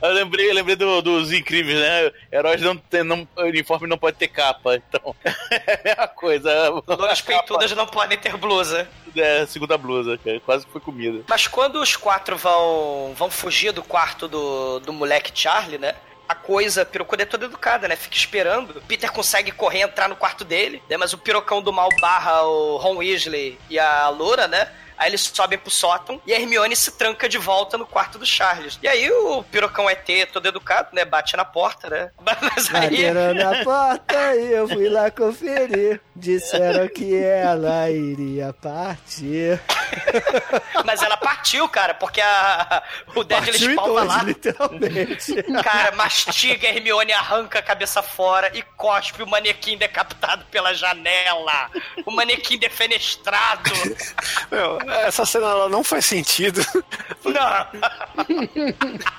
Eu 0.00 0.12
lembrei, 0.12 0.48
eu 0.50 0.54
lembrei 0.54 0.76
do- 0.76 1.02
dos 1.02 1.32
incríveis, 1.32 1.78
né? 1.78 2.12
Heróis 2.32 2.60
não 2.60 2.76
tem, 2.76 3.02
não, 3.02 3.26
uniforme 3.36 3.86
não 3.88 3.98
pode 3.98 4.16
ter 4.16 4.28
capa, 4.28 4.76
então. 4.76 5.14
É 5.52 5.74
a 5.74 5.84
mesma 5.84 6.08
coisa. 6.08 6.70
Louras 6.86 7.20
peitudas 7.20 7.72
não 7.72 7.86
podem 7.86 8.16
ter 8.18 8.36
blusa. 8.36 8.88
É, 9.14 9.44
segunda 9.46 9.76
blusa, 9.76 10.16
cara. 10.18 10.40
Quase 10.40 10.66
foi 10.66 10.80
comida. 10.80 11.22
Mas 11.28 11.46
quando 11.46 11.76
os 11.80 11.94
quatro 11.96 12.36
vão, 12.36 13.12
vão 13.14 13.30
fugir 13.30 13.70
do 13.72 13.82
quarto 13.92 14.26
do, 14.26 14.80
do 14.80 14.90
moleque 14.90 15.30
Charlie, 15.34 15.76
né? 15.76 15.94
A 16.26 16.34
coisa, 16.34 16.80
a 16.80 16.86
pirocuda 16.86 17.24
é 17.24 17.26
toda 17.26 17.44
educada, 17.44 17.86
né? 17.86 17.94
Fica 17.94 18.16
esperando. 18.16 18.80
Peter 18.88 19.12
consegue 19.12 19.52
correr 19.52 19.82
entrar 19.82 20.08
no 20.08 20.16
quarto 20.16 20.46
dele, 20.46 20.82
né? 20.88 20.96
Mas 20.96 21.12
o 21.12 21.18
pirocão 21.18 21.60
do 21.60 21.70
mal 21.70 21.90
barra 22.00 22.42
o 22.42 22.78
Ron 22.78 22.96
Weasley 22.96 23.58
e 23.68 23.78
a 23.78 24.08
Loura, 24.08 24.48
né? 24.48 24.66
Aí 25.02 25.10
eles 25.10 25.32
sobem 25.34 25.58
pro 25.58 25.68
sótão 25.68 26.22
e 26.24 26.32
a 26.32 26.38
Hermione 26.38 26.76
se 26.76 26.92
tranca 26.92 27.28
de 27.28 27.36
volta 27.36 27.76
no 27.76 27.84
quarto 27.84 28.20
do 28.20 28.24
Charles. 28.24 28.78
E 28.80 28.86
aí 28.86 29.10
o 29.10 29.42
pirocão 29.42 29.90
ET, 29.90 30.06
todo 30.32 30.46
educado, 30.46 30.90
né? 30.92 31.04
Bate 31.04 31.36
na 31.36 31.44
porta, 31.44 31.90
né? 31.90 32.10
Mas 32.22 32.72
aí... 32.72 32.90
Bateram 32.90 33.34
na 33.34 33.64
porta 33.64 34.36
e 34.36 34.52
eu 34.52 34.68
fui 34.68 34.88
lá 34.88 35.10
conferir. 35.10 36.00
Disseram 36.14 36.86
que 36.86 37.16
ela 37.16 37.90
iria 37.90 38.52
partir. 38.52 39.60
Mas 40.86 41.02
ela 41.02 41.16
partiu, 41.16 41.68
cara, 41.68 41.94
porque 41.94 42.20
a, 42.20 42.82
o 43.14 43.24
Deadly 43.24 43.58
Spawn 43.58 43.94
tá 43.94 44.04
lá. 44.04 44.22
literalmente. 44.22 45.42
Cara, 45.62 45.92
mastiga 45.96 46.68
a 46.68 46.70
Hermione, 46.70 47.12
arranca 47.12 47.58
a 47.58 47.62
cabeça 47.62 48.02
fora 48.02 48.50
e 48.54 48.62
cospe 48.62 49.22
o 49.22 49.26
manequim 49.26 49.76
decapitado 49.76 50.44
pela 50.50 50.74
janela. 50.74 51.70
O 52.06 52.10
manequim 52.10 52.58
defenestrado. 52.58 53.70
Meu, 54.50 54.78
essa 55.00 55.24
cena 55.24 55.46
ela 55.46 55.68
não 55.68 55.82
faz 55.82 56.06
sentido. 56.06 56.64
Não. 57.24 57.66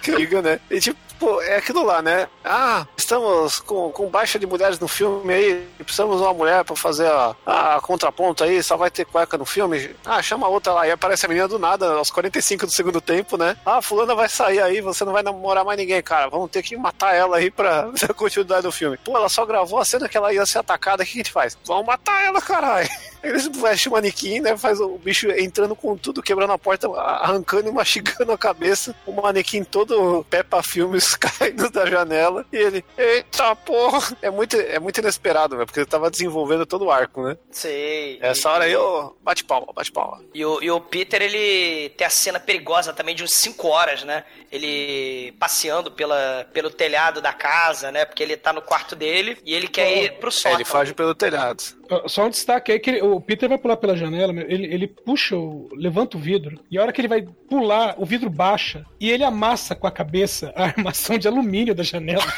Liga, 0.17 0.41
né? 0.41 0.59
E 0.69 0.79
tipo, 0.79 0.99
pô, 1.23 1.41
é 1.41 1.55
aquilo 1.55 1.83
lá, 1.83 2.01
né? 2.01 2.27
Ah, 2.43 2.85
estamos 2.97 3.59
com, 3.59 3.89
com 3.91 4.09
baixa 4.09 4.37
de 4.37 4.45
mulheres 4.45 4.77
no 4.77 4.89
filme 4.89 5.33
aí, 5.33 5.67
precisamos 5.77 6.17
de 6.17 6.23
uma 6.23 6.33
mulher 6.33 6.65
pra 6.65 6.75
fazer 6.75 7.07
a, 7.07 7.35
a 7.45 7.79
contraponto 7.81 8.43
aí, 8.43 8.61
só 8.61 8.75
vai 8.75 8.91
ter 8.91 9.05
cueca 9.05 9.37
no 9.37 9.45
filme. 9.45 9.95
Ah, 10.05 10.21
chama 10.21 10.47
a 10.47 10.49
outra 10.49 10.73
lá. 10.73 10.87
E 10.87 10.91
aparece 10.91 11.25
a 11.25 11.29
menina 11.29 11.47
do 11.47 11.57
nada, 11.57 11.93
aos 11.93 12.11
45 12.11 12.65
do 12.65 12.73
segundo 12.73 12.99
tempo, 12.99 13.37
né? 13.37 13.55
Ah, 13.65 13.81
fulana 13.81 14.13
vai 14.13 14.27
sair 14.27 14.61
aí, 14.61 14.81
você 14.81 15.05
não 15.05 15.13
vai 15.13 15.23
namorar 15.23 15.63
mais 15.63 15.77
ninguém, 15.77 16.03
cara. 16.03 16.29
Vamos 16.29 16.51
ter 16.51 16.61
que 16.61 16.75
matar 16.75 17.15
ela 17.15 17.37
aí 17.37 17.49
pra 17.49 17.83
dar 18.01 18.13
continuidade 18.13 18.63
do 18.63 18.71
filme. 18.71 18.97
Pô, 18.97 19.15
ela 19.15 19.29
só 19.29 19.45
gravou 19.45 19.79
a 19.79 19.85
cena 19.85 20.09
que 20.09 20.17
ela 20.17 20.33
ia 20.33 20.45
ser 20.45 20.59
atacada, 20.59 21.03
o 21.03 21.05
que 21.05 21.13
a 21.13 21.17
gente 21.17 21.31
faz? 21.31 21.57
Vamos 21.65 21.85
matar 21.85 22.25
ela, 22.25 22.41
caralho. 22.41 22.89
Eles 23.23 23.47
vestem 23.47 23.89
o 23.89 23.95
manequim, 23.95 24.41
né? 24.41 24.57
Faz 24.57 24.81
o 24.81 24.97
bicho 24.97 25.31
entrando 25.31 25.77
com 25.77 25.95
tudo, 25.95 26.21
quebrando 26.21 26.51
a 26.51 26.57
porta, 26.57 26.89
arrancando 26.89 27.69
e 27.69 27.71
mastigando 27.71 28.33
a 28.33 28.37
cabeça. 28.37 28.93
O 29.05 29.13
manequim 29.13 29.63
todo 29.63 30.25
Peppa 30.29 30.61
Filmes 30.61 31.12
caindo 31.19 31.69
da 31.69 31.85
janela. 31.85 32.45
E 32.51 32.57
ele, 32.57 32.85
eita 32.97 33.55
porra! 33.55 34.15
É 34.21 34.29
muito, 34.29 34.55
é 34.57 34.79
muito 34.79 34.99
inesperado, 34.99 35.57
né? 35.57 35.65
Porque 35.65 35.79
ele 35.79 35.85
tava 35.85 36.09
desenvolvendo 36.11 36.65
todo 36.65 36.85
o 36.85 36.91
arco, 36.91 37.23
né? 37.23 37.37
Sei. 37.51 38.19
Essa 38.21 38.49
hora 38.51 38.65
aí, 38.65 38.75
ô, 38.75 39.15
bate 39.21 39.43
palma, 39.43 39.67
bate 39.73 39.91
palma. 39.91 40.23
E 40.33 40.45
o, 40.45 40.61
e 40.61 40.69
o 40.71 40.79
Peter, 40.81 41.21
ele 41.21 41.89
tem 41.91 42.05
a 42.07 42.09
cena 42.09 42.39
perigosa 42.39 42.93
também 42.93 43.15
de 43.15 43.23
uns 43.23 43.33
5 43.33 43.67
horas, 43.67 44.03
né? 44.03 44.23
Ele 44.51 45.31
passeando 45.39 45.91
pela, 45.91 46.47
pelo 46.53 46.69
telhado 46.69 47.21
da 47.21 47.33
casa, 47.33 47.91
né? 47.91 48.05
Porque 48.05 48.23
ele 48.23 48.37
tá 48.37 48.53
no 48.53 48.61
quarto 48.61 48.95
dele 48.95 49.37
e 49.45 49.53
ele 49.53 49.67
quer 49.67 49.91
ir 50.03 50.13
pro 50.19 50.29
É, 50.29 50.31
sótão. 50.31 50.53
ele 50.53 50.65
foge 50.65 50.93
pelo 50.93 51.13
telhado. 51.15 51.63
Só 52.07 52.25
um 52.25 52.29
destaque 52.29 52.71
aí 52.71 52.79
que 52.79 52.89
ele- 52.89 53.01
o 53.01 53.19
Peter 53.21 53.47
vai 53.49 53.57
pular 53.57 53.77
pela 53.77 53.95
janela, 53.95 54.33
ele, 54.47 54.65
ele 54.73 54.87
puxa, 54.87 55.35
o, 55.35 55.69
levanta 55.75 56.17
o 56.17 56.19
vidro, 56.19 56.59
e 56.69 56.77
a 56.77 56.81
hora 56.81 56.91
que 56.93 57.01
ele 57.01 57.07
vai 57.07 57.21
pular, 57.49 57.95
o 57.97 58.05
vidro 58.05 58.29
baixa, 58.29 58.85
e 58.99 59.09
ele 59.11 59.23
amassa 59.23 59.75
com 59.75 59.87
a 59.87 59.91
cabeça 59.91 60.51
a 60.55 60.65
armação 60.65 61.17
de 61.17 61.27
alumínio 61.27 61.73
da 61.75 61.83
janela. 61.83 62.23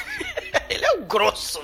Ele 0.67 0.83
é 0.83 0.93
um 0.93 1.03
grosso. 1.05 1.61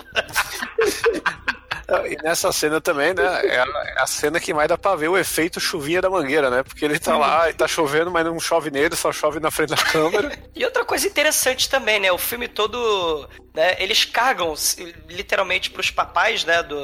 E 2.10 2.16
nessa 2.24 2.52
cena 2.54 2.80
também, 2.80 3.14
né? 3.14 3.24
É 3.48 3.60
a, 3.60 3.66
é 3.98 4.02
a 4.02 4.08
cena 4.08 4.40
que 4.40 4.54
mais 4.54 4.70
dá 4.70 4.78
pra 4.78 4.96
ver 4.96 5.10
o 5.10 5.18
efeito 5.18 5.60
chuvinha 5.60 6.02
da 6.02 6.10
mangueira, 6.10 6.50
né? 6.50 6.64
Porque 6.64 6.86
ele 6.86 6.98
tá 6.98 7.18
lá 7.18 7.50
e 7.50 7.54
tá 7.54 7.68
chovendo, 7.68 8.10
mas 8.10 8.24
não 8.26 8.40
chove 8.40 8.72
nele, 8.72 8.96
só 8.96 9.12
chove 9.12 9.42
na 9.42 9.52
frente 9.52 9.70
da 9.72 9.76
câmera. 9.78 10.32
E 10.56 10.64
outra 10.64 10.86
coisa 10.86 11.08
interessante 11.08 11.70
também, 11.70 12.00
né? 12.00 12.12
O 12.12 12.18
filme 12.18 12.48
todo. 12.48 13.28
Né, 13.54 13.76
eles 13.80 14.06
cagam 14.06 14.54
literalmente 15.10 15.70
pros 15.72 15.90
papais, 15.92 16.46
né? 16.46 16.62
Do, 16.64 16.78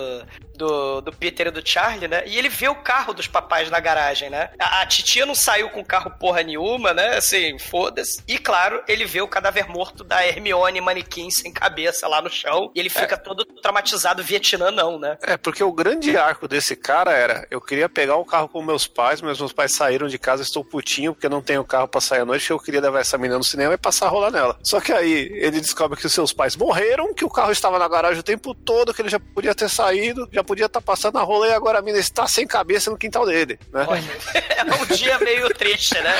do, 0.57 1.01
do 1.01 1.13
Peter 1.13 1.47
e 1.47 1.51
do 1.51 1.67
Charlie, 1.67 2.07
né? 2.07 2.23
E 2.25 2.37
ele 2.37 2.49
vê 2.49 2.67
o 2.67 2.75
carro 2.75 3.13
dos 3.13 3.27
papais 3.27 3.69
na 3.69 3.79
garagem, 3.79 4.29
né? 4.29 4.49
A, 4.59 4.81
a 4.81 4.85
titia 4.85 5.25
não 5.25 5.35
saiu 5.35 5.69
com 5.69 5.85
carro 5.85 6.11
porra 6.19 6.43
nenhuma, 6.43 6.93
né? 6.93 7.17
Assim, 7.17 7.57
foda-se. 7.59 8.21
E 8.27 8.37
claro, 8.37 8.83
ele 8.87 9.05
vê 9.05 9.21
o 9.21 9.27
cadáver 9.27 9.69
morto 9.69 10.03
da 10.03 10.25
Hermione 10.25 10.81
manequim 10.81 11.29
sem 11.29 11.51
cabeça 11.51 12.07
lá 12.07 12.21
no 12.21 12.29
chão. 12.29 12.71
E 12.75 12.79
ele 12.79 12.89
fica 12.89 13.15
é. 13.15 13.17
todo 13.17 13.45
traumatizado. 13.45 14.23
Vietnã 14.23 14.71
não, 14.71 14.99
né? 14.99 15.17
É, 15.21 15.37
porque 15.37 15.63
o 15.63 15.71
grande 15.71 16.17
arco 16.17 16.47
desse 16.47 16.75
cara 16.75 17.11
era: 17.11 17.47
eu 17.51 17.61
queria 17.61 17.87
pegar 17.87 18.15
o 18.15 18.25
carro 18.25 18.49
com 18.49 18.61
meus 18.61 18.87
pais, 18.87 19.21
mas 19.21 19.39
meus 19.39 19.53
pais 19.53 19.73
saíram 19.73 20.07
de 20.07 20.17
casa, 20.17 20.41
estou 20.41 20.65
putinho 20.65 21.13
porque 21.13 21.29
não 21.29 21.41
tenho 21.41 21.63
carro 21.63 21.87
pra 21.87 22.01
sair 22.01 22.21
à 22.21 22.25
noite. 22.25 22.49
Eu 22.49 22.59
queria 22.59 22.81
levar 22.81 22.99
essa 22.99 23.17
menina 23.17 23.37
no 23.37 23.43
cinema 23.43 23.73
e 23.73 23.77
passar 23.77 24.07
a 24.07 24.09
rolar 24.09 24.31
nela. 24.31 24.57
Só 24.63 24.79
que 24.79 24.91
aí 24.91 25.29
ele 25.33 25.61
descobre 25.61 25.97
que 25.97 26.05
os 26.05 26.13
seus 26.13 26.33
pais 26.33 26.55
morreram, 26.55 27.13
que 27.13 27.25
o 27.25 27.29
carro 27.29 27.51
estava 27.51 27.77
na 27.77 27.87
garagem 27.87 28.19
o 28.19 28.23
tempo 28.23 28.53
todo, 28.53 28.93
que 28.93 29.01
ele 29.01 29.09
já 29.09 29.19
podia 29.19 29.53
ter 29.53 29.69
saído, 29.69 30.27
já 30.31 30.43
podia 30.47 30.65
estar 30.65 30.79
tá 30.79 30.85
passando 30.85 31.17
a 31.17 31.21
rola 31.21 31.47
e 31.47 31.53
agora 31.53 31.79
a 31.79 31.81
mina 31.81 31.99
está 31.99 32.25
sem 32.27 32.47
cabeça 32.47 32.89
no 32.89 32.97
quintal 32.97 33.25
dele, 33.25 33.59
né? 33.71 33.85
é 34.33 34.63
um 34.63 34.85
dia 34.95 35.19
meio 35.19 35.49
triste, 35.53 35.99
né? 36.01 36.15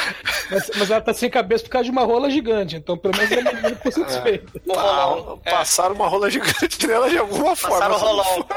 Mas, 0.52 0.72
mas, 0.76 0.92
ela 0.92 1.02
tá 1.02 1.14
sem 1.14 1.30
cabeça 1.30 1.64
por 1.64 1.72
causa 1.72 1.86
de 1.86 1.92
uma 1.92 2.04
rola 2.04 2.30
gigante, 2.30 2.76
então 2.76 2.98
pelo 2.98 3.16
menos 3.16 3.32
ele 3.32 3.48
é 3.48 3.76
ficou 3.76 3.92
satisfeito. 3.92 4.62
É. 4.68 4.72
Um 4.72 5.40
é. 5.46 5.52
Passaram 5.52 5.96
uma 5.96 6.08
rola 6.08 6.30
gigante 6.30 6.86
nela 6.86 7.10
de 7.10 7.18
alguma 7.18 7.56
Passaram 7.56 7.70
forma. 7.72 7.90
Passaram 7.90 8.14
o 8.14 8.24
rolão. 8.24 8.48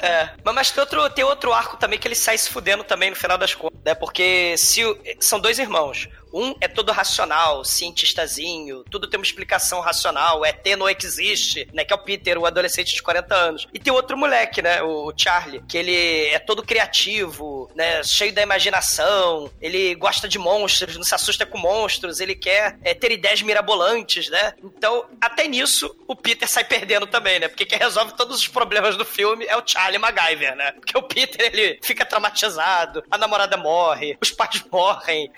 É. 0.00 0.30
Mas, 0.44 0.54
mas 0.54 0.70
tem, 0.70 0.80
outro, 0.80 1.10
tem 1.10 1.24
outro 1.24 1.52
arco 1.52 1.76
também 1.76 1.98
que 1.98 2.06
ele 2.06 2.14
sai 2.14 2.36
se 2.36 2.50
fudendo 2.50 2.84
também 2.84 3.10
no 3.10 3.16
final 3.16 3.38
das 3.38 3.54
contas, 3.54 3.80
né? 3.84 3.94
Porque 3.94 4.54
se, 4.58 4.82
são 5.18 5.40
dois 5.40 5.58
irmãos. 5.58 6.08
Um 6.34 6.52
é 6.60 6.66
todo 6.66 6.90
racional, 6.90 7.64
cientistazinho, 7.64 8.82
tudo 8.90 9.08
tem 9.08 9.18
uma 9.20 9.24
explicação 9.24 9.78
racional, 9.80 10.44
ET 10.44 10.66
não 10.76 10.88
existe, 10.88 11.68
né? 11.72 11.84
Que 11.84 11.92
é 11.92 11.96
o 11.96 12.02
Peter, 12.02 12.36
o 12.36 12.44
adolescente 12.44 12.92
de 12.92 13.00
40 13.00 13.34
anos. 13.34 13.68
E 13.72 13.78
tem 13.78 13.92
outro 13.92 14.18
moleque, 14.18 14.60
né? 14.60 14.82
O 14.82 15.12
Charlie, 15.16 15.62
que 15.68 15.78
ele 15.78 16.26
é 16.26 16.40
todo 16.40 16.64
criativo, 16.64 17.70
né? 17.76 18.02
Cheio 18.02 18.32
da 18.32 18.42
imaginação, 18.42 19.48
ele 19.60 19.94
gosta 19.94 20.28
de 20.28 20.36
monstros, 20.36 20.96
não 20.96 21.04
se 21.04 21.14
assusta 21.14 21.46
com 21.46 21.56
monstros, 21.56 22.18
ele 22.18 22.34
quer 22.34 22.78
é, 22.82 22.94
ter 22.94 23.12
ideias 23.12 23.40
mirabolantes, 23.40 24.28
né? 24.28 24.54
Então, 24.64 25.06
até 25.20 25.46
nisso, 25.46 25.94
o 26.08 26.16
Peter 26.16 26.48
sai 26.48 26.64
perdendo 26.64 27.06
também, 27.06 27.38
né? 27.38 27.46
Porque 27.46 27.64
quem 27.64 27.78
resolve 27.78 28.12
todos 28.14 28.40
os 28.40 28.48
problemas 28.48 28.96
do 28.96 29.04
filme 29.04 29.44
é 29.46 29.56
o 29.56 29.62
Charlie 29.64 30.00
MacGyver, 30.00 30.56
né? 30.56 30.72
Porque 30.72 30.98
o 30.98 31.02
Peter, 31.02 31.52
ele 31.52 31.78
fica 31.80 32.04
traumatizado, 32.04 33.04
a 33.08 33.16
namorada 33.16 33.56
morre, 33.56 34.18
os 34.20 34.32
pais 34.32 34.64
morrem, 34.72 35.30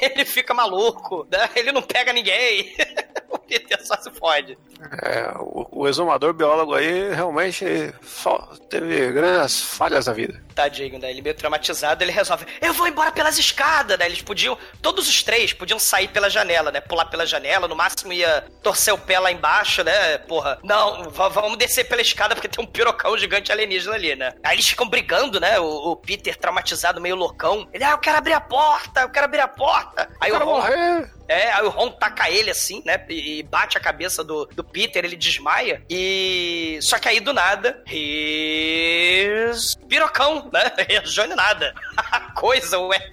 ele 0.00 0.24
fica 0.24 0.43
fica 0.44 0.54
maluco, 0.54 1.26
né? 1.30 1.48
Ele 1.56 1.72
não 1.72 1.82
pega 1.82 2.12
ninguém. 2.12 2.76
o 3.56 3.60
Peter 3.60 3.86
só 3.86 3.96
se 3.96 4.10
fode. 4.10 4.58
É, 5.02 5.32
o, 5.38 5.66
o, 5.70 5.88
exumador 5.88 6.32
biólogo 6.32 6.74
aí 6.74 7.12
realmente 7.14 7.94
só 8.02 8.38
teve 8.68 9.12
grandes 9.12 9.62
falhas 9.62 10.06
na 10.06 10.12
vida. 10.12 10.42
Tadinho, 10.54 10.98
né? 10.98 11.10
Ele 11.10 11.22
meio 11.22 11.34
traumatizado, 11.34 12.02
ele 12.02 12.12
resolve, 12.12 12.46
eu 12.60 12.72
vou 12.72 12.86
embora 12.86 13.12
pelas 13.12 13.38
escadas, 13.38 13.98
né? 13.98 14.06
Eles 14.06 14.22
podiam, 14.22 14.58
todos 14.82 15.08
os 15.08 15.22
três 15.22 15.52
podiam 15.52 15.78
sair 15.78 16.08
pela 16.08 16.28
janela, 16.28 16.70
né? 16.70 16.80
Pular 16.80 17.06
pela 17.06 17.26
janela, 17.26 17.68
no 17.68 17.76
máximo 17.76 18.12
ia 18.12 18.44
torcer 18.62 18.92
o 18.92 18.98
pé 18.98 19.18
lá 19.18 19.32
embaixo, 19.32 19.82
né? 19.82 20.18
Porra, 20.18 20.58
não, 20.62 21.10
vamos 21.10 21.56
descer 21.56 21.84
pela 21.84 22.02
escada 22.02 22.34
porque 22.34 22.48
tem 22.48 22.62
um 22.62 22.68
pirocão 22.68 23.16
gigante 23.16 23.50
alienígena 23.50 23.94
ali, 23.94 24.14
né? 24.16 24.34
Aí 24.42 24.56
eles 24.56 24.66
ficam 24.66 24.88
brigando, 24.88 25.40
né? 25.40 25.58
O, 25.60 25.92
o 25.92 25.96
Peter 25.96 26.36
traumatizado, 26.36 27.00
meio 27.00 27.16
loucão. 27.16 27.68
Ele, 27.72 27.84
ah, 27.84 27.92
eu 27.92 27.98
quero 27.98 28.18
abrir 28.18 28.32
a 28.32 28.40
porta, 28.40 29.02
eu 29.02 29.08
quero 29.08 29.24
abrir 29.24 29.40
a 29.40 29.48
porta. 29.48 30.08
Aí 30.20 30.30
eu 30.30 30.36
o 30.36 30.38
Ron, 30.38 30.56
morrer. 30.56 31.10
É, 31.28 31.52
aí 31.52 31.64
o 31.64 31.70
Ron 31.70 31.90
taca 31.90 32.30
ele 32.30 32.50
assim, 32.50 32.82
né? 32.84 33.04
E 33.08 33.42
bate 33.44 33.78
a 33.78 33.80
cabeça 33.80 34.22
do, 34.22 34.46
do 34.46 34.62
Peter, 34.62 35.04
ele 35.04 35.16
desmaia. 35.16 35.82
E. 35.88 36.78
Só 36.82 36.98
que 36.98 37.08
aí 37.08 37.20
do 37.20 37.32
nada. 37.32 37.82
His... 37.90 39.76
Pirocão, 39.88 40.50
né? 40.52 40.72
Reacione 40.88 41.34
nada. 41.34 41.74
A 41.96 42.32
coisa, 42.32 42.78
o 42.78 42.92
ET, 42.92 43.12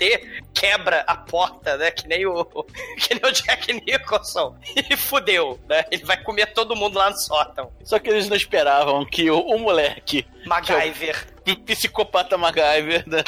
quebra 0.54 1.04
a 1.08 1.16
porta, 1.16 1.78
né? 1.78 1.92
Que 1.92 2.08
nem 2.08 2.26
o. 2.26 2.46
Que 3.02 3.16
nem 3.16 3.32
o 3.32 3.34
Jack 3.34 3.74
Nicholson. 3.74 4.58
E 4.90 4.98
fudeu, 4.98 5.60
né? 5.70 5.86
Ele 5.92 6.04
vai 6.04 6.22
comer 6.22 6.48
todo 6.54 6.76
mundo 6.76 6.98
lá 6.98 7.10
no 7.10 7.18
sótão. 7.18 7.72
Só 7.84 8.00
que 8.00 8.10
eles 8.10 8.28
não 8.28 8.36
esperavam 8.36 9.06
que 9.06 9.30
o, 9.30 9.40
o 9.40 9.60
moleque. 9.60 10.26
MacGyver. 10.46 11.28
É 11.46 11.56
psicopata 11.56 12.38
MacGyver, 12.38 13.04
né? 13.08 13.24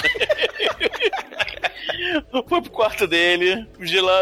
Foi 2.47 2.61
pro 2.61 2.71
quarto 2.71 3.07
dele, 3.07 3.65
de 3.79 3.99
lá 3.99 4.21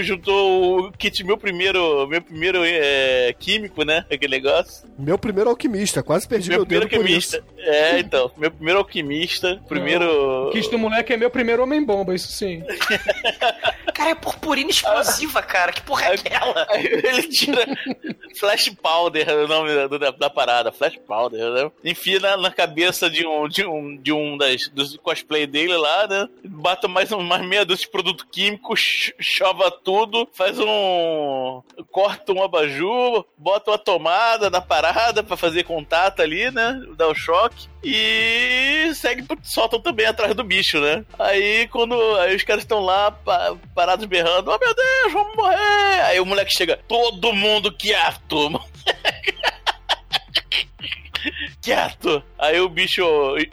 juntou 0.00 0.80
o 0.80 0.92
kit, 0.92 1.22
meu 1.24 1.36
primeiro, 1.36 2.06
meu 2.06 2.20
primeiro 2.20 2.62
é, 2.64 3.34
químico, 3.38 3.84
né? 3.84 4.04
Aquele 4.10 4.36
negócio. 4.36 4.88
Meu 4.98 5.18
primeiro 5.18 5.50
alquimista, 5.50 6.02
quase 6.02 6.26
perdi 6.26 6.50
meu, 6.50 6.58
meu 6.58 6.66
primeiro 6.66 6.88
dedo 6.88 7.00
alquimista. 7.00 7.44
É, 7.58 7.98
então, 7.98 8.30
meu 8.36 8.50
primeiro 8.50 8.78
alquimista, 8.78 9.60
primeiro... 9.68 10.04
Não, 10.04 10.48
o 10.48 10.50
kit 10.50 10.70
do 10.70 10.78
moleque 10.78 11.12
é 11.12 11.16
meu 11.16 11.30
primeiro 11.30 11.62
homem-bomba, 11.62 12.14
isso 12.14 12.28
sim. 12.28 12.62
cara, 13.94 14.10
é 14.10 14.14
purpurina 14.14 14.70
explosiva, 14.70 15.42
cara, 15.42 15.72
que 15.72 15.82
porra 15.82 16.06
é 16.06 16.14
aquela? 16.14 16.66
Ele 16.74 17.22
tira 17.28 17.66
flash 18.38 18.70
powder, 18.82 19.28
o 19.28 19.48
nome 19.48 19.88
da, 19.98 20.10
da, 20.10 20.30
parada, 20.30 20.72
flash 20.72 20.98
powder, 21.06 21.50
né? 21.50 21.70
Enfia 21.84 22.18
na, 22.18 22.36
na, 22.36 22.50
cabeça 22.50 23.08
de 23.08 23.26
um, 23.26 23.31
de 23.48 23.66
um, 23.66 23.96
de 23.96 24.12
um 24.12 24.36
das, 24.36 24.68
dos 24.68 24.96
cosplay 24.96 25.46
dele 25.46 25.76
lá, 25.76 26.06
né? 26.06 26.28
Bata 26.44 26.88
mais, 26.88 27.10
mais 27.10 27.44
meia 27.44 27.64
dúzia 27.64 27.84
de 27.84 27.90
produto 27.90 28.26
químico, 28.30 28.74
chova 28.76 29.70
tudo, 29.70 30.28
faz 30.32 30.58
um. 30.58 31.62
corta 31.90 32.32
um 32.32 32.42
abajur, 32.42 33.24
bota 33.36 33.70
uma 33.70 33.78
tomada 33.78 34.50
na 34.50 34.60
parada 34.60 35.22
para 35.22 35.36
fazer 35.36 35.64
contato 35.64 36.22
ali, 36.22 36.50
né? 36.50 36.80
Dá 36.96 37.08
o 37.08 37.14
choque. 37.14 37.68
E 37.84 38.92
segue, 38.94 39.26
soltam 39.42 39.80
também 39.80 40.06
atrás 40.06 40.34
do 40.34 40.44
bicho, 40.44 40.80
né? 40.80 41.04
Aí 41.18 41.66
quando 41.68 41.94
aí 42.16 42.36
os 42.36 42.44
caras 42.44 42.62
estão 42.62 42.80
lá 42.80 43.10
parados 43.74 44.06
berrando, 44.06 44.50
oh 44.50 44.58
meu 44.58 44.74
Deus, 44.74 45.12
vamos 45.12 45.34
morrer! 45.34 46.02
Aí 46.04 46.20
o 46.20 46.26
moleque 46.26 46.52
chega, 46.52 46.78
todo 46.86 47.32
mundo 47.32 47.72
quieto! 47.72 48.60
quieto. 51.60 52.22
Aí 52.38 52.60
o 52.60 52.68
bicho 52.68 53.02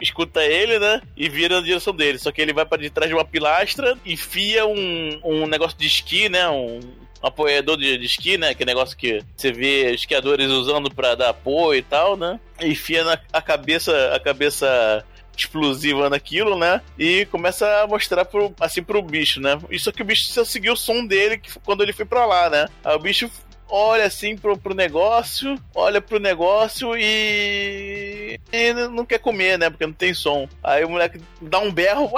escuta 0.00 0.44
ele, 0.44 0.78
né? 0.78 1.00
E 1.16 1.28
vira 1.28 1.56
na 1.56 1.66
direção 1.66 1.94
dele. 1.94 2.18
Só 2.18 2.30
que 2.30 2.40
ele 2.40 2.52
vai 2.52 2.64
para 2.64 2.82
de 2.82 2.90
trás 2.90 3.08
de 3.08 3.14
uma 3.14 3.24
pilastra, 3.24 3.96
enfia 4.04 4.66
um, 4.66 5.20
um 5.24 5.46
negócio 5.46 5.78
de 5.78 5.86
esqui, 5.86 6.28
né? 6.28 6.48
Um, 6.48 6.80
um 7.22 7.26
apoiador 7.26 7.76
de, 7.76 7.98
de 7.98 8.06
esqui, 8.06 8.38
né? 8.38 8.54
Que 8.54 8.64
negócio 8.64 8.96
que 8.96 9.22
você 9.36 9.52
vê 9.52 9.92
esquiadores 9.92 10.50
usando 10.50 10.90
para 10.90 11.14
dar 11.14 11.30
apoio 11.30 11.78
e 11.78 11.82
tal, 11.82 12.16
né? 12.16 12.38
Enfia 12.60 13.04
na 13.04 13.18
a 13.32 13.42
cabeça, 13.42 14.14
a 14.14 14.20
cabeça 14.20 15.04
explosiva 15.36 16.10
naquilo, 16.10 16.58
né? 16.58 16.80
E 16.98 17.24
começa 17.26 17.82
a 17.82 17.86
mostrar 17.86 18.24
pro, 18.24 18.54
assim 18.60 18.82
pro 18.82 19.02
bicho, 19.02 19.40
né? 19.40 19.58
Isso 19.70 19.92
que 19.92 20.02
o 20.02 20.04
bicho 20.04 20.44
seguiu 20.44 20.74
o 20.74 20.76
som 20.76 21.06
dele 21.06 21.38
que, 21.38 21.50
quando 21.60 21.82
ele 21.82 21.92
foi 21.92 22.04
pra 22.04 22.26
lá, 22.26 22.50
né? 22.50 22.66
Aí 22.84 22.94
o 22.94 22.98
bicho 22.98 23.30
olha 23.70 24.04
assim 24.04 24.36
pro, 24.36 24.58
pro 24.58 24.74
negócio, 24.74 25.56
olha 25.74 26.00
pro 26.00 26.18
negócio 26.18 26.96
e... 26.96 28.38
e 28.52 28.72
não 28.72 29.06
quer 29.06 29.18
comer, 29.18 29.58
né? 29.58 29.70
Porque 29.70 29.86
não 29.86 29.92
tem 29.92 30.12
som. 30.12 30.48
Aí 30.62 30.84
o 30.84 30.90
moleque 30.90 31.20
dá 31.40 31.58
um 31.58 31.72
berro. 31.72 32.10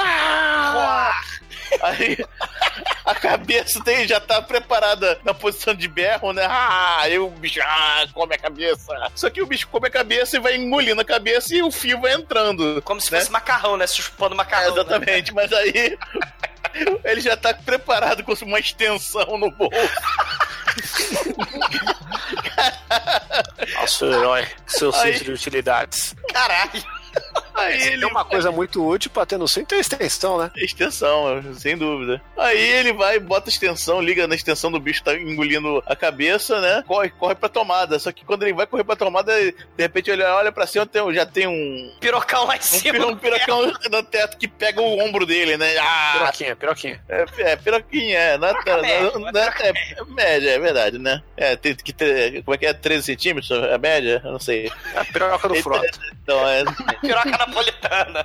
Aí 1.83 2.19
a 3.05 3.15
cabeça 3.15 3.83
tem, 3.85 4.07
já 4.07 4.21
tá 4.21 4.41
preparada 4.43 5.19
na 5.25 5.35
posição 5.35 5.75
de 5.75 5.89
berro, 5.89 6.33
né? 6.33 6.45
Ah, 6.45 7.01
aí 7.01 7.19
o 7.19 7.29
bicho 7.29 7.61
ah, 7.63 8.07
come 8.13 8.35
a 8.35 8.39
cabeça. 8.39 9.11
Só 9.15 9.31
que 9.31 9.43
o 9.43 9.47
bicho 9.47 9.69
come 9.69 9.89
a 9.89 9.91
cabeça 9.91 10.37
e 10.37 10.41
vai 10.41 10.57
engolindo 10.57 11.01
a 11.01 11.05
cabeça 11.05 11.55
e 11.55 11.63
o 11.63 11.71
fio 11.71 12.01
vai 12.01 12.15
entrando. 12.15 12.81
Como 12.83 13.01
se 13.01 13.13
né? 13.13 13.19
fosse 13.19 13.31
macarrão, 13.31 13.77
né? 13.77 13.87
Chupando 13.87 14.35
macarrão. 14.35 14.69
É, 14.69 14.73
exatamente, 14.73 15.35
né? 15.35 15.43
mas 15.43 15.53
aí 15.53 15.99
ele 17.05 17.21
já 17.21 17.37
tá 17.37 17.53
preparado 17.55 18.25
com 18.25 18.33
uma 18.45 18.59
extensão 18.59 19.39
no 19.39 19.51
bolso. 19.51 19.77
Nosso 23.75 24.07
herói, 24.07 24.47
seu 24.67 24.93
centro 24.93 25.25
de 25.25 25.33
utilidades. 25.33 26.15
Caralho. 26.33 26.83
Aí 27.65 27.81
Se 27.81 27.89
ele 27.89 27.99
tem 28.03 28.09
uma 28.11 28.25
coisa 28.25 28.51
muito 28.51 28.87
útil 28.87 29.11
pra 29.11 29.27
ter 29.27 29.39
no 29.39 29.47
cinto, 29.49 29.69
tem 29.69 29.81
extensão, 29.81 30.39
né? 30.39 30.51
Extensão, 30.57 31.43
sem 31.55 31.77
dúvida. 31.77 32.21
Aí 32.37 32.59
ele 32.59 32.93
vai, 32.93 33.19
bota 33.19 33.49
a 33.49 33.53
extensão, 33.53 34.01
liga 34.01 34.27
na 34.27 34.35
extensão 34.35 34.71
do 34.71 34.81
bicho, 34.81 35.03
tá 35.03 35.15
engolindo 35.15 35.83
a 35.87 35.95
cabeça, 35.97 36.61
né? 36.61 36.83
Corre, 36.87 37.11
corre 37.11 37.35
pra 37.35 37.49
tomada. 37.49 37.99
Só 37.99 38.11
que 38.13 38.25
quando 38.25 38.43
ele 38.43 38.53
vai 38.53 38.67
correr 38.67 38.85
pra 38.85 38.97
tomada, 38.97 39.33
de 39.41 39.55
repente 39.79 40.11
ele 40.11 40.23
olha 40.23 40.51
pra 40.53 40.67
cima, 40.67 40.87
tem- 40.87 41.13
já 41.15 41.25
tem 41.27 41.47
um. 41.47 41.93
Pirocão 42.01 42.47
lá 42.47 42.57
em 42.57 42.59
Um, 42.59 42.63
cima. 42.63 42.93
piro- 42.93 43.09
um 43.11 43.17
pirocão 43.17 43.73
no 43.91 44.03
teto 44.03 44.37
que 44.39 44.49
pega 44.49 44.81
o 44.81 44.99
ombro 45.05 45.25
dele, 45.27 45.57
né? 45.57 45.77
Ah, 45.79 46.13
Piroquinha, 46.19 46.57
piroquinha. 46.57 47.03
é, 47.09 47.25
é 47.53 47.57
piroquinha, 47.57 48.19
é. 48.19 48.39
Não, 48.39 48.49
é- 48.49 48.53
Piroca 48.63 48.83
média, 48.83 49.11
uma 49.19 49.33
não 49.33 49.41
é- 49.41 49.51
piroca 49.53 49.67
é 49.67 50.05
média, 50.15 50.51
é 50.51 50.59
verdade, 50.59 50.99
né? 50.99 51.23
É, 51.37 51.57
tem 51.57 51.75
que 51.75 51.93
ter. 51.93 52.43
Como 52.45 52.55
é 52.55 52.59
que 52.59 52.67
é? 52.67 52.73
13 52.73 53.05
centímetros? 53.05 53.51
A 53.53 53.79
média? 53.79 54.21
Eu 54.25 54.33
não 54.33 54.41
sei. 54.41 54.71
É 54.95 54.99
a 55.01 55.05
piroca 55.05 55.49
do 55.49 55.55
frota. 55.57 55.83
Então, 56.23 56.49
é. 56.49 56.63
Piroca 57.01 57.37
napolitana. 57.53 58.25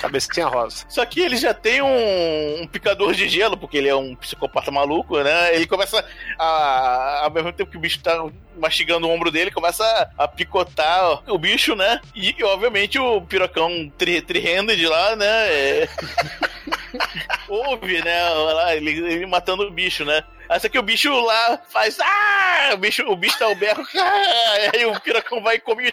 Cabecinha 0.00 0.46
rosa. 0.46 0.84
Só 0.88 1.04
que 1.04 1.20
ele 1.20 1.36
já 1.36 1.52
tem 1.52 1.82
um, 1.82 2.62
um 2.62 2.66
picador 2.66 3.12
de 3.14 3.28
gelo, 3.28 3.56
porque 3.56 3.76
ele 3.76 3.88
é 3.88 3.94
um 3.96 4.14
psicopata 4.14 4.70
maluco, 4.70 5.18
né? 5.22 5.54
Ele 5.54 5.66
começa 5.66 6.04
a. 6.38 7.20
Ao 7.24 7.30
mesmo 7.30 7.52
tempo 7.52 7.70
que 7.70 7.76
o 7.76 7.80
bicho 7.80 8.00
tá 8.00 8.24
mastigando 8.56 9.06
o 9.06 9.10
ombro 9.10 9.30
dele, 9.30 9.50
começa 9.50 9.84
a, 10.18 10.24
a 10.24 10.28
picotar 10.28 11.22
o 11.30 11.38
bicho, 11.38 11.74
né? 11.74 12.00
E, 12.14 12.34
obviamente, 12.44 12.98
o 12.98 13.20
pirocão 13.22 13.90
tri- 13.96 14.20
tri-handed 14.22 14.84
lá, 14.86 15.16
né? 15.16 15.26
é- 15.52 15.88
Ouve, 17.48 18.02
né? 18.02 18.28
Lá, 18.30 18.74
ele, 18.76 18.90
ele 18.90 19.26
matando 19.26 19.62
o 19.66 19.70
bicho, 19.70 20.04
né? 20.04 20.22
Só 20.60 20.68
que 20.68 20.78
o 20.78 20.82
bicho 20.82 21.12
lá 21.20 21.60
faz. 21.68 21.98
Ah! 22.00 22.70
O 22.74 22.78
bicho, 22.78 23.02
o 23.02 23.16
bicho 23.16 23.38
tá 23.38 23.48
o 23.48 23.54
berro. 23.54 23.84
Ah! 23.98 24.70
Aí 24.74 24.86
o 24.86 25.00
pirocão 25.00 25.42
vai 25.42 25.56
e 25.56 25.60
come 25.60 25.92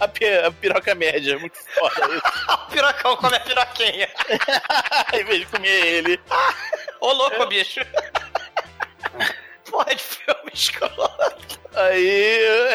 a, 0.00 0.04
a 0.46 0.50
piroca 0.52 0.94
média. 0.94 1.38
Muito 1.38 1.58
foda 1.74 2.14
isso. 2.14 2.22
O 2.54 2.70
pirocão 2.70 3.16
come 3.16 3.36
a 3.36 3.40
piroquinha. 3.40 4.08
em 5.12 5.24
vez 5.24 5.40
de 5.40 5.46
comer 5.46 5.86
ele. 5.86 6.20
Ô, 7.00 7.12
louco, 7.12 7.46
bicho. 7.46 7.80
Porra 9.74 9.92
de 9.96 10.02
filme 10.02 10.50
escroto. 10.52 11.60
Aí 11.74 12.08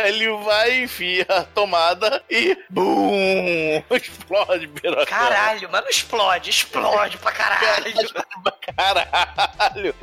ele 0.07 0.29
vai, 0.43 0.81
enfia 0.83 1.25
a 1.29 1.43
tomada 1.43 2.21
e. 2.29 2.57
BUM! 2.69 3.81
Explode 3.95 4.67
piroca. 4.67 5.05
Caralho, 5.05 5.69
mas 5.71 5.81
não 5.81 5.89
explode, 5.89 6.49
explode 6.49 7.17
pra 7.17 7.31
caralho. 7.31 7.93
Caralho! 8.75 9.95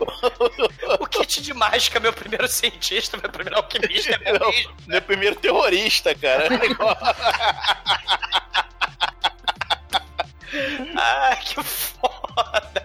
O 0.98 1.06
kit 1.06 1.42
de 1.42 1.52
mágica, 1.52 2.00
meu 2.00 2.14
primeiro 2.14 2.48
cientista, 2.48 3.18
meu 3.18 3.28
primeiro 3.30 3.58
alquimista, 3.58 4.14
é 4.14 4.32
meu 4.32 4.40
Não, 4.40 4.50
mesmo. 4.50 4.74
não 4.86 4.96
é 4.96 5.00
primeiro 5.02 5.36
terrorista, 5.36 6.14
cara. 6.14 6.48
Ah, 10.98 11.36
que 11.36 11.62
foda, 11.62 12.25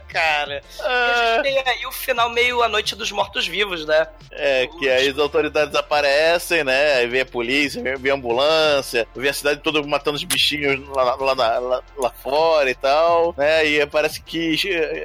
cara. 0.08 0.62
E 0.80 0.82
a 0.82 0.86
Ah, 0.88 1.34
gente 1.36 1.44
tem 1.44 1.64
aí 1.74 1.86
o 1.86 1.92
final 1.92 2.30
meio 2.30 2.62
A 2.62 2.68
Noite 2.68 2.96
dos 2.96 3.12
Mortos-Vivos, 3.12 3.86
né? 3.86 4.08
É, 4.32 4.68
que 4.68 4.90
aí 4.90 5.10
as 5.10 5.18
autoridades 5.18 5.74
aparecem, 5.76 6.64
né? 6.64 6.96
Aí 6.96 7.08
vem 7.08 7.22
a 7.22 7.26
polícia, 7.26 7.82
vem, 7.98 8.12
a 8.12 8.16
ambulância, 8.16 9.08
vem 9.16 9.30
a 9.30 9.34
cidade 9.34 9.62
toda 9.62 9.82
matando 9.84 10.18
os 10.18 10.24
bichinhos 10.24 10.88
lá, 10.90 11.16
lá, 11.16 11.34
lá- 11.34 11.82
lá 11.98 12.10
fora 12.22 12.70
e 12.70 12.76
tal, 12.76 13.34
né? 13.38 13.66
E 13.66 13.86
parece 13.88 14.22
que 14.22 14.56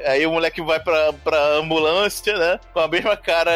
aí 0.06 0.26
o 0.26 0.32
moleque 0.32 0.60
vai 0.62 0.80
pra, 0.80 1.12
pra 1.12 1.38
ambulância, 1.54 2.36
né? 2.36 2.58
Com 2.72 2.80
a 2.80 2.88
mesma 2.88 3.16
cara. 3.16 3.52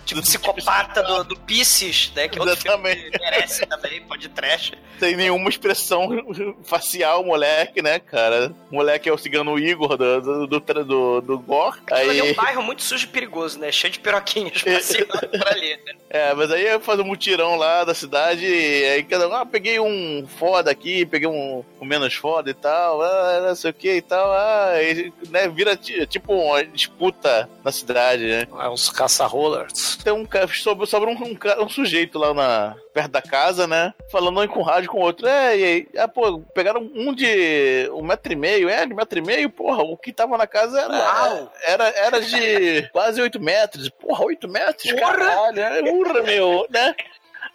Tipo, 0.04 0.22
psicopata 0.22 1.02
do, 1.02 1.24
do 1.24 1.36
Pisces, 1.36 2.12
né? 2.14 2.28
Que 2.28 2.38
é 2.38 2.40
outro 2.40 2.54
Exatamente. 2.56 3.00
filme 3.02 3.18
merece 3.18 3.66
também, 3.66 4.00
pode 4.02 4.28
trash. 4.28 4.72
Sem 4.98 5.16
nenhuma 5.16 5.48
expressão 5.48 6.08
facial, 6.64 7.24
moleque, 7.24 7.82
né, 7.82 7.98
cara? 7.98 8.52
O 8.70 8.74
moleque 8.76 9.08
é 9.08 9.12
o 9.12 9.18
cigano 9.18 9.58
Igor 9.58 9.96
do, 10.20 10.46
do, 10.46 10.60
do, 10.60 10.84
do, 10.84 11.20
do 11.20 11.38
Gore. 11.38 11.78
Ali 11.90 12.18
é 12.18 12.22
um 12.22 12.26
Aí, 12.28 12.34
bairro 12.34 12.62
muito 12.62 12.82
sujo 12.82 13.04
e 13.04 13.08
perigoso, 13.08 13.58
né? 13.58 13.70
Cheio 13.72 13.92
de 13.92 14.00
piroquinhas 14.00 14.60
passeando 14.62 15.08
por 15.08 15.48
ali, 15.48 15.76
né? 15.84 15.94
é, 16.10 16.34
mas 16.34 16.50
aí 16.50 16.78
faz 16.80 16.98
um 17.00 17.04
mutirão 17.04 17.56
lá 17.56 17.84
da 17.84 17.94
cidade, 17.94 18.44
e 18.44 18.84
aí 18.84 19.02
cada 19.02 19.28
um, 19.28 19.34
ah, 19.34 19.46
peguei 19.46 19.78
um 19.80 20.26
foda 20.38 20.70
aqui, 20.70 21.06
peguei 21.06 21.28
um, 21.28 21.64
um 21.80 21.84
menos 21.84 22.14
foda 22.14 22.50
e 22.50 22.54
tal, 22.54 23.00
ah, 23.02 23.40
não 23.46 23.54
sei 23.54 23.70
o 23.70 23.74
que 23.74 23.94
e 23.96 24.02
tal, 24.02 24.30
ah, 24.32 24.72
e, 24.82 25.12
né, 25.30 25.48
vira 25.48 25.76
ti- 25.76 26.06
tipo 26.06 26.32
uma 26.34 26.64
disputa 26.64 27.48
na 27.64 27.72
cidade, 27.72 28.24
né? 28.26 28.46
É 28.60 28.68
uns 28.68 28.90
caça-rollers. 28.90 29.96
Tem 30.02 30.12
um 30.12 30.24
cara, 30.24 30.48
sobra, 30.52 30.86
um, 31.08 31.12
um, 31.12 31.64
um 31.64 31.68
sujeito 31.68 32.18
lá 32.18 32.34
na, 32.34 32.74
perto 32.92 33.10
da 33.10 33.22
casa, 33.22 33.66
né? 33.66 33.94
Falando 34.10 34.40
um 34.40 34.46
com 34.46 34.62
rádio 34.62 34.90
com 34.90 34.98
o 34.98 35.02
outro. 35.02 35.26
É, 35.26 35.56
e 35.56 35.64
aí? 35.64 35.88
Ah, 35.96 36.08
pô, 36.08 36.40
pegaram 36.54 36.80
um 36.94 37.14
de 37.14 37.88
um 37.92 38.02
metro 38.02 38.32
e 38.32 38.36
meio, 38.36 38.68
é, 38.68 38.86
de 38.86 38.94
metro 38.94 39.18
e 39.18 39.22
meio, 39.22 39.50
porra, 39.50 39.82
o 39.82 39.96
que 39.96 40.12
tava 40.12 40.36
na 40.36 40.46
casa 40.46 40.80
era, 40.80 40.92
Uau! 40.92 41.52
era, 41.64 41.88
era 41.88 42.20
de 42.20 42.88
quase 42.90 43.20
oito 43.20 43.40
metros. 43.40 43.88
Porra, 43.88 44.24
oito 44.26 44.48
metros? 44.48 44.92
Porra! 44.92 45.12
Caralho, 45.12 45.60
é 45.60 45.82
urra, 45.90 46.22
meu, 46.22 46.66
né? 46.70 46.94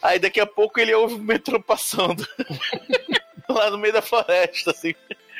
Aí 0.01 0.19
daqui 0.19 0.39
a 0.39 0.45
pouco 0.45 0.79
ele 0.79 0.93
ouve 0.93 1.15
o 1.15 1.19
metrô 1.19 1.61
passando. 1.61 2.27
Lá 3.49 3.69
no 3.71 3.77
meio 3.77 3.93
da 3.93 4.01
floresta, 4.01 4.71
assim. 4.71 4.93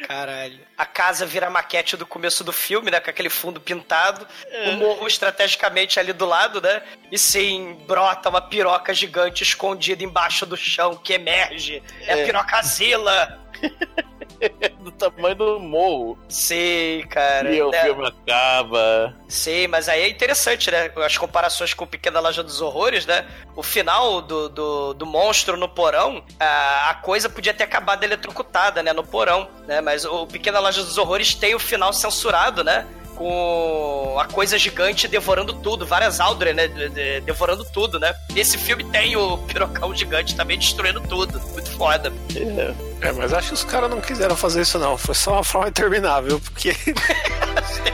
Caralho. 0.06 0.60
A 0.78 0.86
casa 0.86 1.26
vira 1.26 1.48
a 1.48 1.50
maquete 1.50 1.98
do 1.98 2.06
começo 2.06 2.44
do 2.44 2.54
filme, 2.54 2.92
né? 2.92 3.00
Com 3.00 3.10
aquele 3.10 3.30
fundo 3.30 3.60
pintado. 3.60 4.28
O 4.70 4.72
morro 4.74 5.08
estrategicamente 5.08 6.00
ali 6.00 6.14
do 6.14 6.26
lado, 6.26 6.62
né? 6.62 6.84
E 7.12 7.18
sim, 7.18 7.74
brota 7.88 8.30
uma 8.30 8.42
piroca 8.42 8.94
gigante 8.94 9.42
escondida 9.44 10.04
embaixo 10.04 10.46
do 10.46 10.56
chão 10.56 10.96
que 10.96 11.14
emerge. 11.14 11.82
É, 12.02 12.14
a 12.14 12.18
É. 12.20 12.26
pirocazila. 12.26 13.42
do 14.80 14.92
tamanho 14.92 15.36
do 15.36 15.60
morro. 15.60 16.18
Sei, 16.30 17.04
cara. 17.04 17.52
E 17.54 17.62
o 17.62 17.70
né? 17.72 17.82
filme 17.84 18.08
acaba. 18.08 19.14
Sei, 19.28 19.68
mas 19.68 19.90
aí 19.90 20.02
é 20.04 20.10
interessante, 20.10 20.70
né? 20.72 20.92
As 20.98 21.18
comparações 21.18 21.74
com 21.74 21.84
o 21.84 21.88
Pequena 21.88 22.20
Loja 22.20 22.44
dos 22.44 22.62
Horrores, 22.62 23.06
né? 23.06 23.26
O 23.56 23.64
final 23.64 24.22
do, 24.22 24.50
do, 24.50 24.94
do 24.94 25.06
monstro 25.06 25.58
no 25.58 25.68
porão, 25.68 26.24
a, 26.40 26.90
a 26.92 26.94
coisa 26.96 27.30
podia 27.30 27.54
ter 27.54 27.64
acabado 27.64 28.04
eletrocutada, 28.04 28.82
né? 28.84 28.94
No 28.94 29.04
porão, 29.04 29.48
né? 29.68 29.82
Mas 29.82 30.06
o 30.06 30.26
Pequena 30.28 30.60
Loja 30.60 30.84
dos 30.84 30.98
Horrores 30.98 31.34
tem 31.36 31.56
o 31.56 31.60
final 31.60 31.92
censurado, 31.94 32.64
né? 32.64 32.86
Com 33.16 34.16
a 34.20 34.26
coisa 34.26 34.60
gigante 34.60 35.08
devorando 35.08 35.52
tudo, 35.56 35.88
várias 35.88 36.20
Aldre, 36.20 36.54
né? 36.54 36.68
de- 36.68 36.90
de- 36.90 37.22
devorando 37.22 37.66
tudo, 37.74 38.00
né? 38.00 38.14
Nesse 38.32 38.60
filme 38.60 38.84
tem 38.84 39.16
o 39.16 39.38
pirocão 39.50 39.94
gigante 39.96 40.36
também 40.36 40.58
destruindo 40.60 41.02
tudo. 41.02 41.40
Muito 41.52 41.72
foda. 41.72 42.14
É, 42.36 42.74
mas 43.16 43.34
acho 43.34 43.50
que 43.50 43.54
os 43.54 43.64
caras 43.64 43.90
não 43.90 44.02
quiseram 44.02 44.36
fazer 44.36 44.62
isso, 44.62 44.78
não. 44.80 44.98
Foi 44.98 45.14
só 45.16 45.34
uma 45.34 45.44
forma 45.44 45.68
interminável, 45.70 46.40
porque. 46.40 46.74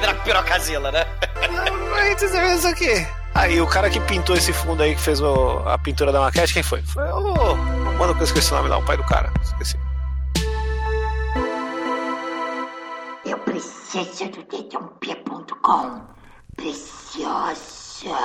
Com 0.03 0.23
pirocazila, 0.23 0.91
né? 0.91 1.05
Mas 1.91 2.21
isso 2.21 2.67
aqui. 2.67 3.07
Aí, 3.35 3.59
o 3.59 3.67
cara 3.67 3.89
que 3.89 3.99
pintou 4.01 4.35
esse 4.35 4.53
fundo 4.53 4.83
aí, 4.83 4.95
que 4.95 5.01
fez 5.01 5.19
o- 5.19 5.59
a 5.65 5.77
pintura 5.77 6.11
da 6.11 6.19
maquete, 6.19 6.53
quem 6.53 6.63
foi? 6.63 6.81
Foi 6.83 7.03
o. 7.11 7.55
Mano, 7.97 8.13
que 8.15 8.21
eu 8.21 8.25
esqueci 8.25 8.51
o 8.53 8.55
nome 8.55 8.69
lá, 8.69 8.77
o 8.77 8.83
pai 8.85 8.95
do 8.97 9.03
cara. 9.03 9.31
Esqueci. 9.41 9.77
Eu 13.25 13.37
preciso 13.39 14.29
do 14.29 14.43
dedãopia.com. 14.43 16.01
Preciosa. 16.55 18.15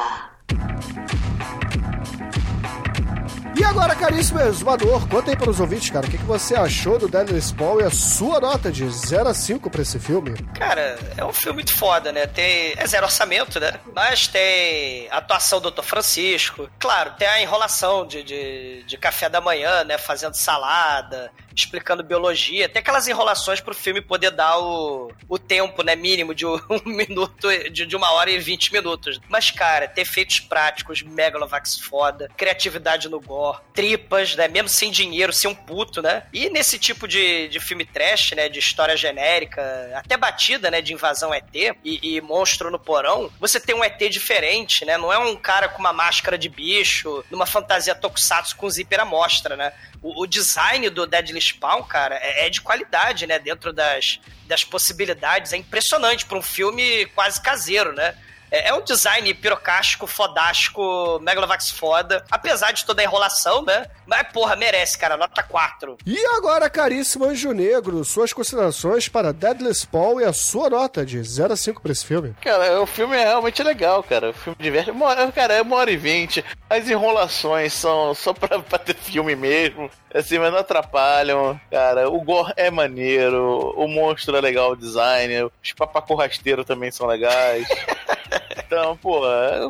E 3.58 3.64
agora, 3.64 3.92
caríssimo 3.92 4.38
exumador, 4.38 5.08
conta 5.08 5.32
aí 5.32 5.36
para 5.36 5.50
os 5.50 5.58
ouvintes, 5.58 5.90
cara, 5.90 6.06
o 6.06 6.10
que, 6.10 6.16
que 6.16 6.24
você 6.24 6.54
achou 6.54 6.96
do 6.96 7.08
Deadly 7.08 7.42
Spawn 7.42 7.80
e 7.80 7.82
a 7.82 7.90
sua 7.90 8.38
nota 8.38 8.70
de 8.70 8.88
0 8.88 9.28
a 9.28 9.34
5 9.34 9.68
pra 9.68 9.82
esse 9.82 9.98
filme? 9.98 10.32
Cara, 10.56 10.96
é 11.16 11.24
um 11.24 11.32
filme 11.32 11.54
muito 11.54 11.74
foda, 11.74 12.12
né? 12.12 12.28
Tem. 12.28 12.74
É 12.76 12.86
zero 12.86 13.06
orçamento, 13.06 13.58
né? 13.58 13.80
Mas 13.92 14.28
tem 14.28 15.08
a 15.10 15.16
atuação 15.16 15.60
do 15.60 15.72
Dr. 15.72 15.82
Francisco. 15.82 16.70
Claro, 16.78 17.14
tem 17.18 17.26
a 17.26 17.42
enrolação 17.42 18.06
de, 18.06 18.22
de, 18.22 18.84
de 18.84 18.96
café 18.96 19.28
da 19.28 19.40
manhã, 19.40 19.82
né? 19.82 19.98
Fazendo 19.98 20.34
salada, 20.34 21.32
explicando 21.60 22.04
biologia. 22.04 22.68
Tem 22.68 22.80
aquelas 22.80 23.08
enrolações 23.08 23.60
pro 23.60 23.74
filme 23.74 24.00
poder 24.00 24.30
dar 24.30 24.58
o, 24.58 25.10
o 25.28 25.38
tempo, 25.38 25.82
né? 25.82 25.96
Mínimo 25.96 26.34
de 26.34 26.46
um 26.46 26.60
minuto, 26.86 27.48
de, 27.70 27.84
de 27.84 27.96
uma 27.96 28.12
hora 28.12 28.30
e 28.30 28.38
vinte 28.38 28.72
minutos. 28.72 29.18
Mas, 29.28 29.50
cara, 29.50 29.88
tem 29.88 30.02
efeitos 30.02 30.40
práticos, 30.40 31.02
Megalovax 31.02 31.78
foda, 31.80 32.28
criatividade 32.36 33.08
no 33.08 33.20
gore, 33.20 33.47
tripas, 33.74 34.34
né? 34.36 34.48
Mesmo 34.48 34.68
sem 34.68 34.90
dinheiro, 34.90 35.32
sem 35.32 35.50
um 35.50 35.54
puto, 35.54 36.02
né? 36.02 36.24
E 36.32 36.48
nesse 36.50 36.78
tipo 36.78 37.06
de, 37.06 37.48
de 37.48 37.60
filme 37.60 37.84
trash, 37.84 38.32
né? 38.32 38.48
De 38.48 38.58
história 38.58 38.96
genérica, 38.96 39.62
até 39.94 40.16
batida, 40.16 40.70
né? 40.70 40.80
De 40.80 40.92
invasão 40.92 41.32
ET 41.32 41.54
e, 41.54 41.74
e 41.84 42.20
monstro 42.20 42.70
no 42.70 42.78
porão, 42.78 43.30
você 43.38 43.60
tem 43.60 43.74
um 43.74 43.84
ET 43.84 43.98
diferente, 44.10 44.84
né? 44.84 44.96
Não 44.96 45.12
é 45.12 45.18
um 45.18 45.36
cara 45.36 45.68
com 45.68 45.78
uma 45.78 45.92
máscara 45.92 46.38
de 46.38 46.48
bicho, 46.48 47.24
numa 47.30 47.46
fantasia 47.46 47.94
tokusatsu 47.94 48.56
com 48.56 48.68
zíper 48.68 49.00
à 49.00 49.04
mostra, 49.04 49.56
né? 49.56 49.72
O, 50.02 50.22
o 50.22 50.26
design 50.26 50.88
do 50.90 51.06
Deadly 51.06 51.40
Spawn, 51.40 51.82
cara, 51.82 52.16
é, 52.16 52.46
é 52.46 52.50
de 52.50 52.60
qualidade, 52.60 53.26
né? 53.26 53.38
Dentro 53.38 53.72
das, 53.72 54.20
das 54.46 54.64
possibilidades. 54.64 55.52
É 55.52 55.56
impressionante 55.56 56.24
para 56.26 56.38
um 56.38 56.42
filme 56.42 57.06
quase 57.14 57.40
caseiro, 57.40 57.92
né? 57.92 58.14
É, 58.50 58.68
é 58.68 58.74
um 58.74 58.82
design 58.82 59.32
pirocástico, 59.34 60.06
fodástico, 60.06 61.18
Megalovax 61.20 61.70
foda. 61.70 62.24
Apesar 62.30 62.72
de 62.72 62.84
toda 62.84 63.02
a 63.02 63.04
enrolação, 63.04 63.62
né? 63.64 63.86
Mas, 64.06 64.28
porra, 64.32 64.56
merece, 64.56 64.98
cara. 64.98 65.16
Nota 65.16 65.42
4. 65.42 65.98
E 66.06 66.18
agora, 66.36 66.70
caríssimo 66.70 67.24
Anjo 67.24 67.52
Negro, 67.52 68.04
suas 68.04 68.32
considerações 68.32 69.08
para 69.08 69.32
Deadless 69.32 69.86
Paul 69.86 70.20
e 70.20 70.24
a 70.24 70.32
sua 70.32 70.70
nota 70.70 71.04
de 71.04 71.22
0 71.22 71.52
a 71.52 71.56
5 71.56 71.82
pra 71.82 71.92
esse 71.92 72.04
filme. 72.04 72.34
Cara, 72.40 72.80
o 72.80 72.86
filme 72.86 73.16
é 73.16 73.24
realmente 73.24 73.62
legal, 73.62 74.02
cara. 74.02 74.30
O 74.30 74.32
filme 74.34 74.56
diverte. 74.58 74.90
Cara, 75.34 75.54
é 75.54 75.62
uma 75.62 75.76
hora 75.76 75.90
e 75.90 75.96
vinte. 75.96 76.44
As 76.70 76.88
enrolações 76.88 77.72
são 77.72 78.14
só 78.14 78.32
pra, 78.32 78.58
pra 78.60 78.78
ter 78.78 78.94
filme 78.94 79.34
mesmo. 79.36 79.90
Assim, 80.12 80.38
mas 80.38 80.50
não 80.50 80.58
atrapalham. 80.58 81.60
Cara, 81.70 82.08
o 82.08 82.20
gore 82.20 82.52
é 82.56 82.70
maneiro. 82.70 83.74
O 83.76 83.86
monstro 83.86 84.36
é 84.36 84.40
legal, 84.40 84.72
o 84.72 84.76
design. 84.76 85.50
Os 85.62 85.72
papaco 85.72 86.14
rasteiro 86.14 86.64
também 86.64 86.90
são 86.90 87.06
legais. 87.06 87.66
Então, 88.56 88.96
pô, 88.96 89.22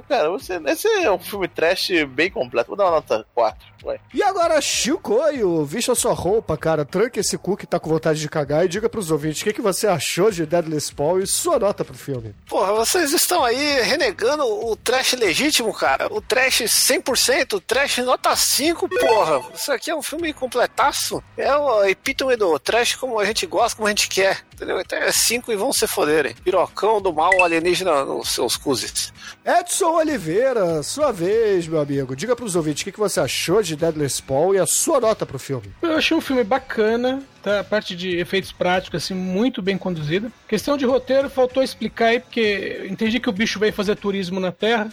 cara, 0.08 0.28
você, 0.28 0.60
esse 0.66 0.88
é 0.88 1.10
um 1.10 1.18
filme 1.18 1.46
trash 1.46 1.90
bem 2.08 2.30
completo. 2.30 2.68
Vou 2.68 2.76
dar 2.76 2.84
uma 2.84 2.92
nota 2.92 3.24
4. 3.34 3.68
E 4.12 4.22
agora, 4.22 4.60
Chicoio, 4.60 5.64
vista 5.64 5.94
sua 5.94 6.12
roupa, 6.12 6.56
cara, 6.56 6.84
tranque 6.84 7.20
esse 7.20 7.36
cu 7.38 7.56
que 7.56 7.66
tá 7.66 7.78
com 7.78 7.90
vontade 7.90 8.20
de 8.20 8.28
cagar 8.28 8.64
e 8.64 8.68
diga 8.68 8.88
pros 8.88 9.10
ouvintes 9.10 9.40
o 9.40 9.44
que, 9.44 9.52
que 9.52 9.62
você 9.62 9.86
achou 9.86 10.30
de 10.30 10.44
Deadless 10.46 10.92
Paul 10.92 11.20
e 11.20 11.26
sua 11.26 11.58
nota 11.58 11.84
pro 11.84 11.94
filme. 11.94 12.34
Porra, 12.48 12.72
vocês 12.72 13.12
estão 13.12 13.44
aí 13.44 13.80
renegando 13.82 14.44
o 14.44 14.74
trash 14.76 15.12
legítimo, 15.12 15.72
cara. 15.72 16.12
O 16.12 16.20
trash 16.20 16.62
100%, 16.62 17.54
o 17.54 17.60
trash 17.60 17.98
nota 17.98 18.34
5, 18.34 18.88
porra. 18.88 19.42
Isso 19.54 19.72
aqui 19.72 19.90
é 19.90 19.94
um 19.94 20.02
filme 20.02 20.32
completaço. 20.32 21.22
É 21.36 21.54
o 21.54 21.84
epítome 21.84 22.36
do 22.36 22.58
trash 22.58 22.94
como 22.96 23.18
a 23.18 23.24
gente 23.24 23.46
gosta, 23.46 23.76
como 23.76 23.86
a 23.86 23.90
gente 23.90 24.08
quer. 24.08 24.44
Entendeu? 24.54 24.80
Então 24.80 24.98
é 24.98 25.12
5 25.12 25.52
e 25.52 25.56
vão 25.56 25.72
se 25.72 25.86
foderem. 25.86 26.34
Pirocão 26.34 27.00
do 27.00 27.12
mal 27.12 27.42
alienígena 27.42 28.04
nos 28.04 28.30
seus 28.30 28.56
cuzes. 28.56 29.12
Edson 29.48 29.92
Oliveira, 29.94 30.82
sua 30.82 31.10
vez, 31.10 31.66
meu 31.66 31.80
amigo. 31.80 32.14
Diga 32.14 32.36
pros 32.36 32.54
ouvintes 32.54 32.82
o 32.82 32.84
que, 32.84 32.92
que 32.92 32.98
você 32.98 33.18
achou 33.18 33.62
de 33.62 33.76
Deadless 33.76 34.20
Paul 34.20 34.54
e 34.54 34.58
a 34.58 34.66
sua 34.66 35.00
nota 35.00 35.24
pro 35.24 35.38
filme. 35.38 35.72
Eu 35.80 35.96
achei 35.96 36.14
um 36.14 36.20
filme 36.20 36.44
bacana, 36.44 37.22
tá? 37.42 37.60
A 37.60 37.64
parte 37.64 37.96
de 37.96 38.18
efeitos 38.18 38.52
práticos, 38.52 39.02
assim, 39.02 39.14
muito 39.14 39.62
bem 39.62 39.78
conduzida. 39.78 40.30
Questão 40.46 40.76
de 40.76 40.84
roteiro, 40.84 41.30
faltou 41.30 41.62
explicar 41.62 42.08
aí, 42.08 42.20
porque 42.20 42.80
eu 42.80 42.86
entendi 42.88 43.18
que 43.18 43.30
o 43.30 43.32
bicho 43.32 43.58
veio 43.58 43.72
fazer 43.72 43.96
turismo 43.96 44.38
na 44.38 44.52
Terra, 44.52 44.90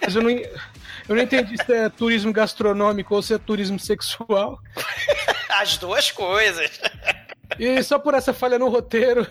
mas 0.00 0.16
eu 0.16 0.22
não, 0.22 0.30
eu 0.30 0.46
não 1.08 1.18
entendi 1.18 1.54
se 1.62 1.70
é 1.70 1.90
turismo 1.90 2.32
gastronômico 2.32 3.14
ou 3.14 3.20
se 3.20 3.34
é 3.34 3.38
turismo 3.38 3.78
sexual. 3.78 4.58
As 5.60 5.76
duas 5.76 6.10
coisas. 6.10 6.80
E 7.58 7.82
só 7.82 7.98
por 7.98 8.14
essa 8.14 8.32
falha 8.32 8.58
no 8.58 8.70
roteiro, 8.70 9.26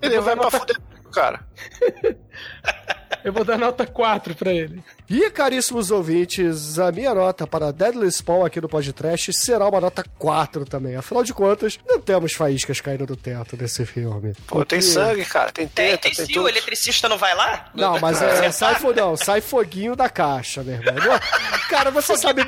Ele 0.00 0.20
vai 0.20 0.36
pra 0.36 0.48
fuder, 0.48 0.76
cara. 1.12 1.44
eu 3.24 3.32
vou 3.32 3.44
dar 3.44 3.58
nota 3.58 3.86
4 3.86 4.34
pra 4.34 4.52
ele. 4.52 4.82
E, 5.08 5.30
caríssimos 5.30 5.90
ouvintes, 5.90 6.78
a 6.78 6.90
minha 6.90 7.14
nota 7.14 7.46
para 7.46 7.70
Deadless 7.72 8.22
Paul 8.22 8.44
aqui 8.44 8.60
no 8.60 8.68
podcast 8.68 9.32
será 9.32 9.68
uma 9.68 9.80
nota 9.80 10.04
4 10.18 10.64
também. 10.64 10.96
Afinal 10.96 11.22
de 11.24 11.32
contas, 11.34 11.78
não 11.86 12.00
temos 12.00 12.32
faíscas 12.32 12.80
caindo 12.80 13.06
do 13.06 13.16
teto 13.16 13.56
nesse 13.56 13.84
filme. 13.86 14.32
Pô, 14.46 14.64
tem 14.64 14.78
Porque- 14.78 14.82
sangue, 14.82 15.24
cara. 15.24 15.52
Tem 15.52 15.66
Tem, 15.68 15.90
teta, 15.92 16.02
tem 16.02 16.12
tem 16.14 16.26
sim, 16.26 16.38
o 16.38 16.48
eletricista 16.48 17.08
não 17.08 17.18
vai 17.18 17.34
lá? 17.34 17.70
Não, 17.74 17.98
mas 18.00 18.20
é, 18.22 18.50
sai, 18.50 18.74
fo- 18.76 18.92
não, 18.92 19.16
sai 19.16 19.40
foguinho 19.40 19.94
da 19.94 20.08
caixa, 20.08 20.62
meu 20.62 20.74
irmão. 20.76 20.94
Cara, 21.68 21.90
você 21.90 22.16
sabe, 22.16 22.42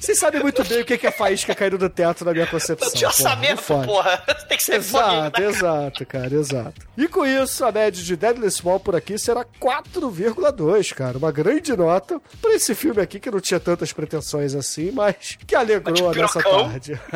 você 0.00 0.14
sabe 0.14 0.40
muito 0.40 0.62
bem 0.64 0.80
o 0.80 0.84
que 0.84 1.06
é 1.06 1.10
faísca 1.10 1.54
caindo 1.54 1.78
do 1.78 1.88
teto 1.88 2.24
na 2.24 2.32
minha 2.32 2.46
concepção. 2.46 2.88
Não 2.88 2.94
tinha 2.94 3.10
porra, 3.10 3.30
orçamento, 3.30 3.62
fode. 3.62 3.86
porra. 3.86 4.16
Tem 4.48 4.56
que 4.56 4.62
ser. 4.62 4.74
Exato, 4.76 5.42
exato, 5.42 6.06
cara, 6.06 6.34
exato. 6.34 6.86
E 6.96 7.08
com 7.08 7.24
isso, 7.26 7.64
a 7.64 7.72
média 7.72 8.02
de 8.02 8.16
Deadless 8.16 8.62
Paul 8.62 8.80
por 8.80 8.94
aqui 8.96 9.18
será 9.18 9.44
4,2, 9.60 10.92
cara. 10.94 11.18
Uma 11.18 11.32
grande 11.32 11.76
nota 11.76 12.20
pra 12.40 12.54
esse 12.54 12.74
filme 12.74 13.00
aqui 13.00 13.18
que 13.20 13.30
não 13.30 13.40
tinha 13.40 13.60
tantas 13.60 13.92
pretensões 13.92 14.54
assim, 14.54 14.90
mas 14.90 15.36
que 15.46 15.54
alegrou 15.54 16.06
a 16.06 16.08
Mas 16.08 16.16
nossa 16.16 16.42
tarde. 16.42 17.00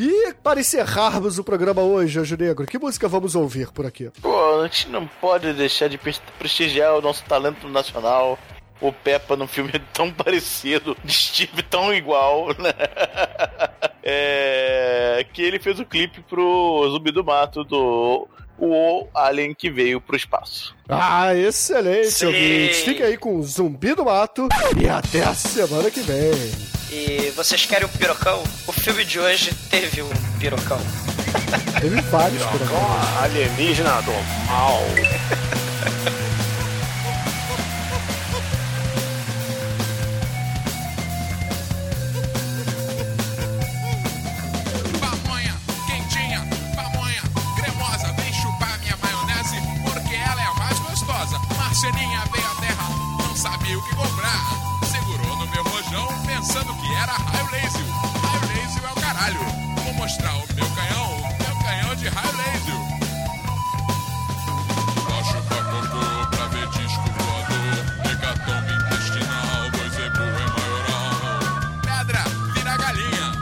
E 0.00 0.32
para 0.44 0.60
encerrarmos 0.60 1.40
o 1.40 1.44
programa 1.44 1.82
hoje, 1.82 2.20
Anjo 2.20 2.36
Negro, 2.36 2.64
que 2.66 2.78
música 2.78 3.08
vamos 3.08 3.34
ouvir 3.34 3.68
por 3.72 3.84
aqui? 3.84 4.08
Pô, 4.22 4.60
a 4.60 4.62
gente 4.68 4.88
não 4.90 5.08
pode 5.08 5.52
deixar 5.54 5.88
de 5.88 5.98
pres- 5.98 6.22
prestigiar 6.38 6.94
o 6.94 7.00
nosso 7.00 7.24
talento 7.24 7.68
nacional. 7.68 8.38
O 8.80 8.92
Peppa 8.92 9.36
num 9.36 9.46
filme 9.48 9.72
tão 9.92 10.12
parecido, 10.12 10.96
de 11.04 11.12
Steve 11.12 11.62
tão 11.62 11.92
igual, 11.92 12.48
né? 12.58 12.72
É, 14.10 15.26
que 15.34 15.42
ele 15.42 15.58
fez 15.58 15.78
o 15.78 15.84
clipe 15.84 16.22
pro 16.22 16.88
Zumbi 16.90 17.10
do 17.10 17.22
Mato 17.22 17.62
do 17.62 18.26
o 18.58 19.06
Alien 19.14 19.54
que 19.54 19.70
veio 19.70 20.00
pro 20.00 20.16
espaço. 20.16 20.74
Ah, 20.88 21.34
excelente, 21.34 22.10
Sim. 22.10 22.26
ouvintes. 22.26 22.78
Fique 22.80 23.02
aí 23.02 23.16
com 23.16 23.36
o 23.36 23.42
Zumbi 23.42 23.94
do 23.94 24.04
Mato 24.04 24.48
e 24.76 24.88
até 24.88 25.22
a 25.22 25.34
semana 25.34 25.90
que 25.90 26.00
vem. 26.00 26.32
E 26.90 27.30
vocês 27.36 27.66
querem 27.66 27.86
um 27.86 27.90
pirocão? 27.90 28.42
O 28.66 28.72
filme 28.72 29.04
de 29.04 29.20
hoje 29.20 29.54
teve 29.70 30.02
um 30.02 30.10
pirocão. 30.38 30.80
Teve 31.80 32.00
vários 32.02 32.42
aqui. 32.42 32.56
Ó, 32.72 33.22
alienígena 33.22 34.00
do 34.02 34.12
mal. 34.46 34.80
sabia 53.38 53.78
o 53.78 53.82
que 53.82 53.94
comprar. 53.94 54.42
Segurou 54.90 55.36
no 55.36 55.46
meu 55.46 55.62
rojão, 55.62 56.08
pensando 56.26 56.74
que 56.74 56.94
era 56.94 57.12
raio 57.12 57.50
laser. 57.52 57.86
Raio 58.20 58.40
laser 58.48 58.84
é 58.84 58.90
o 58.90 59.00
caralho. 59.00 59.40
Vou 59.84 59.94
mostrar 59.94 60.34
o 60.34 60.44
meu 60.54 60.68
canhão, 60.70 61.18
meu 61.38 61.56
canhão 61.64 61.94
de 61.94 62.08
raio 62.08 62.36
laser. 62.36 62.74
Pra 65.04 65.24
chupar 65.24 65.64
cocô, 65.70 66.26
pra 66.30 66.46
ver 66.48 66.68
disco 66.70 67.04
voador, 67.16 68.10
hecatombe 68.10 68.72
intestinal, 68.74 69.70
pois 69.70 69.98
é 69.98 70.06
é 70.06 70.10
maioral. 70.58 71.80
Pedra, 71.82 72.24
vira 72.54 72.76
galinha 72.76 73.32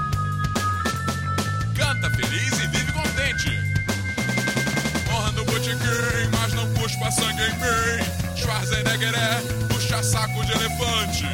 canta 1.74 2.10
feliz 2.10 2.52
e 2.52 2.66
vive 2.66 2.93
contente. 2.93 3.51
Honra 5.10 5.32
no 5.32 5.44
botiquim, 5.47 6.28
mas 6.39 6.52
não 6.52 6.70
cuspa 6.74 7.10
sangue 7.10 7.43
em 7.44 7.52
mim. 7.55 8.36
Schwarzenegger 8.36 9.14
é 9.14 9.55
saco 10.06 10.44
de 10.44 10.52
elefante. 10.52 11.26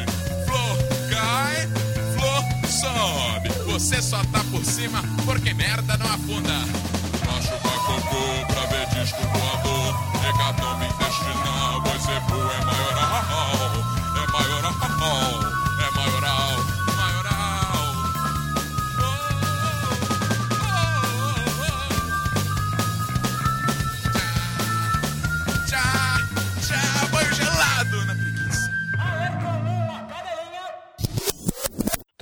Flor 0.45 0.77
cai, 1.09 1.67
flor 2.15 2.43
sobe. 2.67 3.49
Você 3.71 4.01
só 4.01 4.17
tá 4.31 4.43
por 4.51 4.65
cima 4.65 5.01
porque 5.25 5.53
merda 5.53 5.95
não 5.97 6.07
afunda. 6.07 6.53
Macho 7.25 7.55
pra 7.61 7.71
cocô 7.71 8.53
pra 8.53 8.65
ver 8.65 8.87
disco 8.89 9.21
voador. 9.21 9.95
Hecatombe 10.27 10.92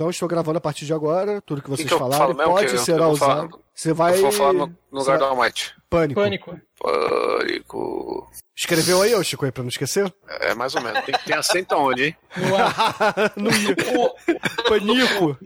Então 0.02 0.10
estou 0.10 0.28
gravando 0.28 0.58
a 0.58 0.60
partir 0.60 0.84
de 0.84 0.92
agora. 0.92 1.40
Tudo 1.42 1.62
que 1.62 1.70
vocês 1.70 1.88
que 1.88 1.96
falaram 1.96 2.34
falo 2.34 2.50
pode 2.50 2.76
ser 2.80 2.94
eu 2.98 3.04
vou 3.04 3.16
falar- 3.16 3.34
usado. 3.44 3.62
Você 3.72 3.92
vai. 3.92 4.14
Eu 4.16 4.22
vou 4.22 4.32
falar 4.32 4.52
no, 4.52 4.66
no 4.66 4.98
lugar 4.98 5.04
você 5.04 5.12
do 5.12 5.18
vai- 5.20 5.28
Almighty. 5.28 5.74
Pânico. 5.88 6.20
Pânico. 6.20 6.60
Pânico. 6.80 8.30
Escreveu 8.56 9.00
aí, 9.00 9.14
ô 9.14 9.22
Chico, 9.22 9.44
aí, 9.44 9.52
pra 9.52 9.62
não 9.62 9.68
esquecer? 9.68 10.12
É 10.40 10.54
mais 10.56 10.74
ou 10.74 10.82
menos. 10.82 11.04
Tem 11.04 11.14
que 11.14 11.24
ter 11.24 11.34
acento 11.34 11.72
aonde, 11.76 12.04
hein? 12.06 12.16
No 13.36 13.50
no 13.52 14.14
Pânico. 14.68 15.38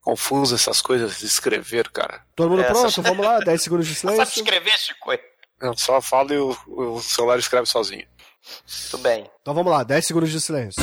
Confuso 0.00 0.54
essas 0.54 0.80
coisas 0.80 1.18
de 1.18 1.26
escrever, 1.26 1.88
cara. 1.90 2.22
Todo 2.36 2.50
mundo 2.50 2.62
É, 2.62 2.66
pronto? 2.70 2.86
essas- 2.86 3.02
Vamos 3.04 3.26
lá, 3.26 3.40
10 3.40 3.60
segundos 3.62 3.86
de 3.88 3.94
Sabe 3.96 4.14
silêncio. 4.14 4.42
escrever, 4.42 4.78
Chico? 4.78 5.12
Eu 5.60 5.76
só 5.76 6.00
falo 6.00 6.32
e 6.32 6.38
o, 6.38 6.56
o 6.68 7.00
celular 7.02 7.36
escreve 7.38 7.66
sozinho. 7.66 8.06
Tudo 8.92 9.02
bem. 9.02 9.28
Então 9.42 9.52
vamos 9.52 9.72
lá, 9.72 9.82
10 9.82 10.06
segundos 10.06 10.30
de 10.30 10.40
silêncio. 10.40 10.80